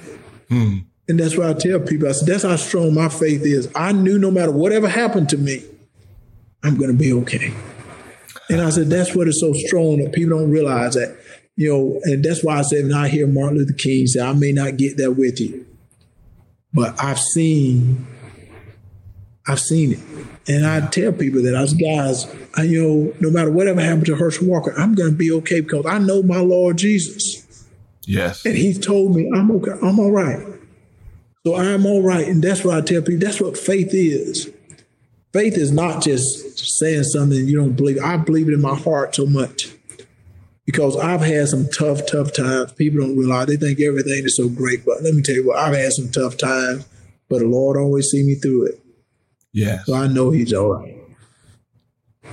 Mm. 0.49 0.87
And 1.09 1.21
that's 1.21 1.37
why 1.37 1.51
I 1.51 1.55
tell 1.55 1.81
people, 1.81 2.09
I 2.09 2.13
said, 2.13 2.29
that's 2.29 2.45
how 2.45 2.57
strong 2.57 2.95
my 2.95 3.09
faith 3.09 3.43
is. 3.45 3.71
I 3.75 3.93
knew 3.93 4.19
no 4.19 4.31
matter 4.31 4.53
whatever 4.53 4.89
happened 4.89 5.29
to 5.31 5.39
me, 5.39 5.63
I'm 6.63 6.77
going 6.77 6.91
to 6.91 6.97
be 6.97 7.13
okay. 7.13 7.53
And 8.48 8.60
I 8.60 8.70
said, 8.70 8.90
that's 8.90 9.14
what 9.14 9.28
is 9.28 9.40
so 9.40 9.52
strong 9.52 10.02
that 10.02 10.12
people 10.12 10.39
don't 10.39 10.51
realize 10.51 10.94
that 10.94 11.16
you 11.56 11.69
know, 11.69 12.01
and 12.05 12.24
that's 12.24 12.43
why 12.43 12.59
I 12.59 12.62
said 12.62 12.85
when 12.85 12.94
I 12.94 13.09
hear 13.09 13.27
Martin 13.27 13.59
Luther 13.59 13.74
King 13.74 14.06
say, 14.06 14.20
I 14.20 14.32
may 14.32 14.52
not 14.52 14.77
get 14.77 14.97
that 14.97 15.12
with 15.12 15.40
you, 15.40 15.66
but 16.73 17.01
I've 17.02 17.19
seen, 17.19 18.06
I've 19.47 19.60
seen 19.60 19.93
it. 19.93 19.98
And 20.48 20.66
I 20.66 20.86
tell 20.89 21.12
people 21.12 21.43
that 21.43 21.55
as 21.55 21.74
guys, 21.74 22.27
I, 22.56 22.62
you 22.62 22.82
know, 22.82 23.14
no 23.20 23.31
matter 23.31 23.51
whatever 23.51 23.81
happened 23.81 24.06
to 24.06 24.16
Herschel 24.16 24.48
Walker, 24.48 24.73
I'm 24.78 24.94
going 24.94 25.10
to 25.10 25.16
be 25.16 25.31
okay 25.32 25.60
because 25.60 25.85
I 25.86 25.98
know 25.98 26.23
my 26.23 26.39
Lord 26.39 26.78
Jesus. 26.78 27.66
Yes. 28.06 28.44
And 28.44 28.56
he's 28.56 28.85
told 28.85 29.14
me 29.14 29.31
I'm 29.35 29.51
okay. 29.52 29.73
I'm 29.82 30.01
all 30.01 30.10
right. 30.10 30.44
So 31.47 31.56
I'm 31.56 31.85
all 31.86 32.02
right. 32.02 32.27
And 32.27 32.43
that's 32.43 32.64
what 32.64 32.77
I 32.77 32.81
tell 32.81 33.02
people. 33.02 33.24
That's 33.24 33.40
what 33.40 33.59
faith 33.59 33.90
is. 33.93 34.51
Faith 35.33 35.57
is 35.57 35.73
not 35.73 36.03
just 36.03 36.59
saying 36.79 37.05
something 37.05 37.47
you 37.47 37.57
don't 37.57 37.73
believe. 37.73 37.99
I 38.03 38.19
believe 38.19 38.49
it 38.49 38.55
in 38.55 38.61
my 38.61 38.75
heart 38.75 39.15
so 39.15 39.25
much 39.25 39.73
because 40.67 40.97
I've 40.97 41.23
had 41.23 41.49
some 41.49 41.69
tough, 41.69 42.07
tough 42.07 42.33
times. 42.35 42.73
People 42.73 43.01
don't 43.01 43.17
realize 43.17 43.47
they 43.47 43.57
think 43.57 43.81
everything 43.81 44.25
is 44.25 44.37
so 44.37 44.49
great. 44.49 44.85
But 44.85 45.03
let 45.03 45.15
me 45.15 45.23
tell 45.23 45.35
you 45.35 45.47
what, 45.47 45.59
I've 45.59 45.75
had 45.75 45.93
some 45.93 46.11
tough 46.11 46.37
times, 46.37 46.87
but 47.29 47.41
the 47.41 47.47
Lord 47.47 47.79
always 47.79 48.11
see 48.11 48.23
me 48.23 48.35
through 48.35 48.67
it. 48.67 48.81
Yeah. 49.53 49.83
So 49.85 49.95
I 49.95 50.07
know 50.07 50.31
He's 50.31 50.53
all 50.53 50.75
right. 50.75 50.99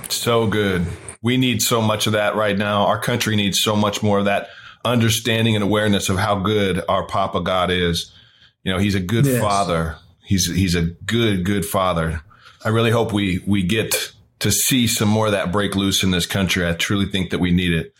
So 0.08 0.46
good. 0.46 0.86
We 1.22 1.36
need 1.36 1.62
so 1.62 1.82
much 1.82 2.06
of 2.06 2.12
that 2.14 2.34
right 2.34 2.56
now. 2.56 2.86
Our 2.86 2.98
country 2.98 3.36
needs 3.36 3.60
so 3.60 3.76
much 3.76 4.02
more 4.02 4.18
of 4.18 4.24
that 4.26 4.48
understanding 4.84 5.54
and 5.54 5.62
awareness 5.62 6.08
of 6.08 6.18
how 6.18 6.38
good 6.38 6.82
our 6.88 7.06
Papa 7.06 7.40
God 7.42 7.70
is. 7.70 8.12
You 8.62 8.72
know, 8.72 8.78
He's 8.78 8.94
a 8.94 9.00
good 9.00 9.26
yes. 9.26 9.40
father. 9.40 9.96
He's 10.24 10.46
He's 10.46 10.74
a 10.74 10.82
good, 10.82 11.44
good 11.44 11.64
father. 11.64 12.22
I 12.64 12.68
really 12.68 12.90
hope 12.90 13.12
we 13.12 13.42
we 13.46 13.62
get 13.62 14.12
to 14.40 14.50
see 14.50 14.86
some 14.86 15.08
more 15.08 15.26
of 15.26 15.32
that 15.32 15.52
break 15.52 15.76
loose 15.76 16.02
in 16.02 16.10
this 16.10 16.26
country. 16.26 16.66
I 16.66 16.72
truly 16.72 17.06
think 17.06 17.30
that 17.30 17.38
we 17.38 17.50
need 17.50 17.72
it. 17.72 17.94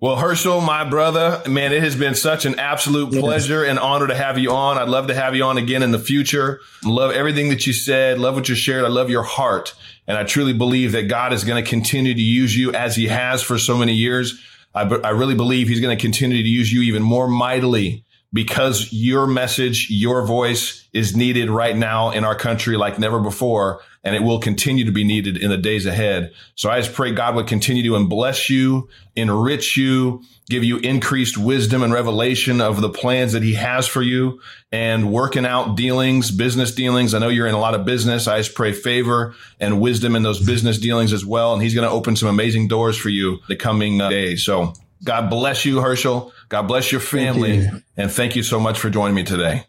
Well, 0.00 0.16
Herschel, 0.16 0.60
my 0.60 0.82
brother, 0.82 1.40
man, 1.48 1.72
it 1.72 1.80
has 1.80 1.94
been 1.94 2.16
such 2.16 2.44
an 2.44 2.58
absolute 2.58 3.12
pleasure 3.12 3.62
and 3.62 3.78
honor 3.78 4.08
to 4.08 4.16
have 4.16 4.36
you 4.36 4.50
on. 4.50 4.76
I'd 4.76 4.88
love 4.88 5.06
to 5.06 5.14
have 5.14 5.36
you 5.36 5.44
on 5.44 5.58
again 5.58 5.84
in 5.84 5.92
the 5.92 5.98
future. 6.00 6.60
Love 6.84 7.12
everything 7.12 7.50
that 7.50 7.68
you 7.68 7.72
said. 7.72 8.18
Love 8.18 8.34
what 8.34 8.48
you 8.48 8.56
shared. 8.56 8.84
I 8.84 8.88
love 8.88 9.10
your 9.10 9.22
heart. 9.22 9.74
And 10.08 10.18
I 10.18 10.24
truly 10.24 10.54
believe 10.54 10.90
that 10.90 11.04
God 11.04 11.32
is 11.32 11.44
going 11.44 11.62
to 11.62 11.70
continue 11.70 12.14
to 12.14 12.20
use 12.20 12.56
you 12.56 12.72
as 12.72 12.96
he 12.96 13.06
has 13.06 13.42
for 13.42 13.58
so 13.58 13.76
many 13.76 13.92
years. 13.92 14.42
I, 14.74 14.82
I 14.82 15.10
really 15.10 15.36
believe 15.36 15.68
he's 15.68 15.80
going 15.80 15.96
to 15.96 16.00
continue 16.00 16.42
to 16.42 16.48
use 16.48 16.72
you 16.72 16.82
even 16.82 17.04
more 17.04 17.28
mightily 17.28 18.04
because 18.32 18.92
your 18.92 19.26
message, 19.26 19.88
your 19.90 20.26
voice 20.26 20.88
is 20.92 21.14
needed 21.14 21.50
right 21.50 21.76
now 21.76 22.10
in 22.10 22.24
our 22.24 22.34
country 22.34 22.76
like 22.76 22.98
never 22.98 23.20
before 23.20 23.80
and 24.04 24.16
it 24.16 24.22
will 24.22 24.40
continue 24.40 24.84
to 24.84 24.92
be 24.92 25.04
needed 25.04 25.36
in 25.36 25.50
the 25.50 25.56
days 25.56 25.86
ahead. 25.86 26.32
So 26.56 26.68
I 26.70 26.80
just 26.80 26.92
pray 26.92 27.12
God 27.12 27.36
would 27.36 27.46
continue 27.46 27.82
to 27.84 28.04
bless 28.06 28.50
you, 28.50 28.88
enrich 29.14 29.76
you, 29.76 30.22
give 30.48 30.64
you 30.64 30.78
increased 30.78 31.38
wisdom 31.38 31.82
and 31.82 31.92
revelation 31.92 32.60
of 32.60 32.80
the 32.80 32.88
plans 32.88 33.32
that 33.32 33.42
he 33.42 33.54
has 33.54 33.86
for 33.86 34.02
you 34.02 34.40
and 34.72 35.12
working 35.12 35.46
out 35.46 35.76
dealings, 35.76 36.30
business 36.30 36.74
dealings. 36.74 37.14
I 37.14 37.20
know 37.20 37.28
you're 37.28 37.46
in 37.46 37.54
a 37.54 37.60
lot 37.60 37.74
of 37.74 37.84
business. 37.84 38.26
I 38.26 38.38
just 38.38 38.56
pray 38.56 38.72
favor 38.72 39.34
and 39.60 39.80
wisdom 39.80 40.16
in 40.16 40.22
those 40.24 40.44
business 40.44 40.78
dealings 40.78 41.12
as 41.12 41.24
well. 41.24 41.52
And 41.52 41.62
he's 41.62 41.74
going 41.74 41.88
to 41.88 41.94
open 41.94 42.16
some 42.16 42.28
amazing 42.28 42.68
doors 42.68 42.96
for 42.96 43.08
you 43.08 43.38
the 43.48 43.56
coming 43.56 44.00
uh, 44.00 44.08
days. 44.08 44.44
So 44.44 44.72
God 45.04 45.30
bless 45.30 45.64
you, 45.64 45.80
Herschel. 45.80 46.32
God 46.52 46.68
bless 46.68 46.92
your 46.92 47.00
family. 47.00 47.60
Thank 47.60 47.72
you. 47.72 47.82
And 47.96 48.12
thank 48.12 48.36
you 48.36 48.42
so 48.42 48.60
much 48.60 48.78
for 48.78 48.90
joining 48.90 49.14
me 49.14 49.24
today. 49.24 49.64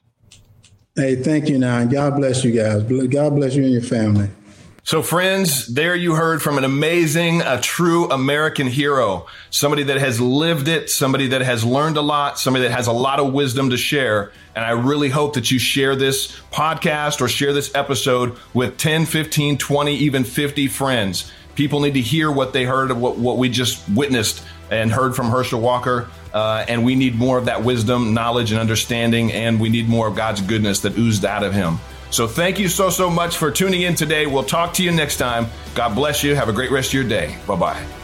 Hey, 0.98 1.16
thank 1.16 1.48
you, 1.48 1.58
now. 1.58 1.86
God 1.86 2.18
bless 2.18 2.44
you 2.44 2.52
guys. 2.52 2.84
God 3.08 3.38
bless 3.38 3.56
you 3.56 3.64
and 3.64 3.72
your 3.72 3.82
family. 3.82 4.28
So, 4.84 5.02
friends, 5.02 5.74
there 5.74 5.96
you 5.96 6.16
heard 6.16 6.42
from 6.42 6.58
an 6.58 6.66
amazing, 6.66 7.40
a 7.42 7.62
true 7.62 8.12
American 8.12 8.68
hero, 8.68 9.28
somebody 9.50 9.84
that 9.84 9.98
has 9.98 10.20
lived 10.20 10.68
it, 10.68 10.90
somebody 10.90 11.30
that 11.30 11.40
has 11.40 11.64
learned 11.64 11.96
a 11.96 12.02
lot, 12.02 12.38
somebody 12.38 12.66
that 12.66 12.74
has 12.74 12.88
a 12.88 12.92
lot 12.92 13.22
of 13.22 13.32
wisdom 13.32 13.70
to 13.70 13.78
share. 13.78 14.34
And 14.54 14.66
I 14.66 14.72
really 14.72 15.08
hope 15.08 15.36
that 15.36 15.52
you 15.52 15.60
share 15.60 15.96
this 15.96 16.38
podcast 16.52 17.22
or 17.22 17.30
share 17.30 17.54
this 17.54 17.74
episode 17.74 18.38
with 18.54 18.78
10, 18.78 19.06
15, 19.06 19.58
20, 19.58 19.96
even 19.96 20.26
50 20.26 20.68
friends. 20.68 21.32
People 21.56 21.80
need 21.80 21.94
to 21.94 22.02
hear 22.02 22.30
what 22.30 22.52
they 22.52 22.66
heard 22.66 22.92
of 22.92 23.00
what, 23.00 23.18
what 23.18 23.38
we 23.38 23.48
just 23.48 23.88
witnessed 23.88 24.44
and 24.72 24.92
heard 24.92 25.16
from 25.16 25.30
Herschel 25.30 25.62
Walker. 25.62 26.10
Uh, 26.34 26.66
and 26.68 26.84
we 26.84 26.96
need 26.96 27.16
more 27.16 27.38
of 27.38 27.46
that 27.46 27.64
wisdom, 27.64 28.14
knowledge, 28.14 28.52
and 28.52 28.60
understanding. 28.60 29.32
And 29.32 29.60
we 29.60 29.70
need 29.70 29.88
more 29.88 30.08
of 30.08 30.16
God's 30.16 30.42
goodness 30.42 30.80
that 30.82 30.98
oozed 30.98 31.26
out 31.26 31.44
of 31.44 31.54
him. 31.54 31.80
So 32.10 32.28
thank 32.28 32.60
you 32.60 32.68
so, 32.68 32.90
so 32.90 33.10
much 33.10 33.38
for 33.38 33.50
tuning 33.50 33.82
in 33.82 33.96
today. 33.96 34.28
We'll 34.28 34.44
talk 34.44 34.74
to 34.76 34.84
you 34.84 34.92
next 34.92 35.18
time. 35.18 35.48
God 35.74 35.96
bless 35.96 36.24
you. 36.24 36.36
Have 36.36 36.50
a 36.50 36.54
great 36.54 36.72
rest 36.72 36.90
of 36.90 36.94
your 36.94 37.04
day. 37.04 37.38
Bye 37.48 37.56
bye. 37.56 38.03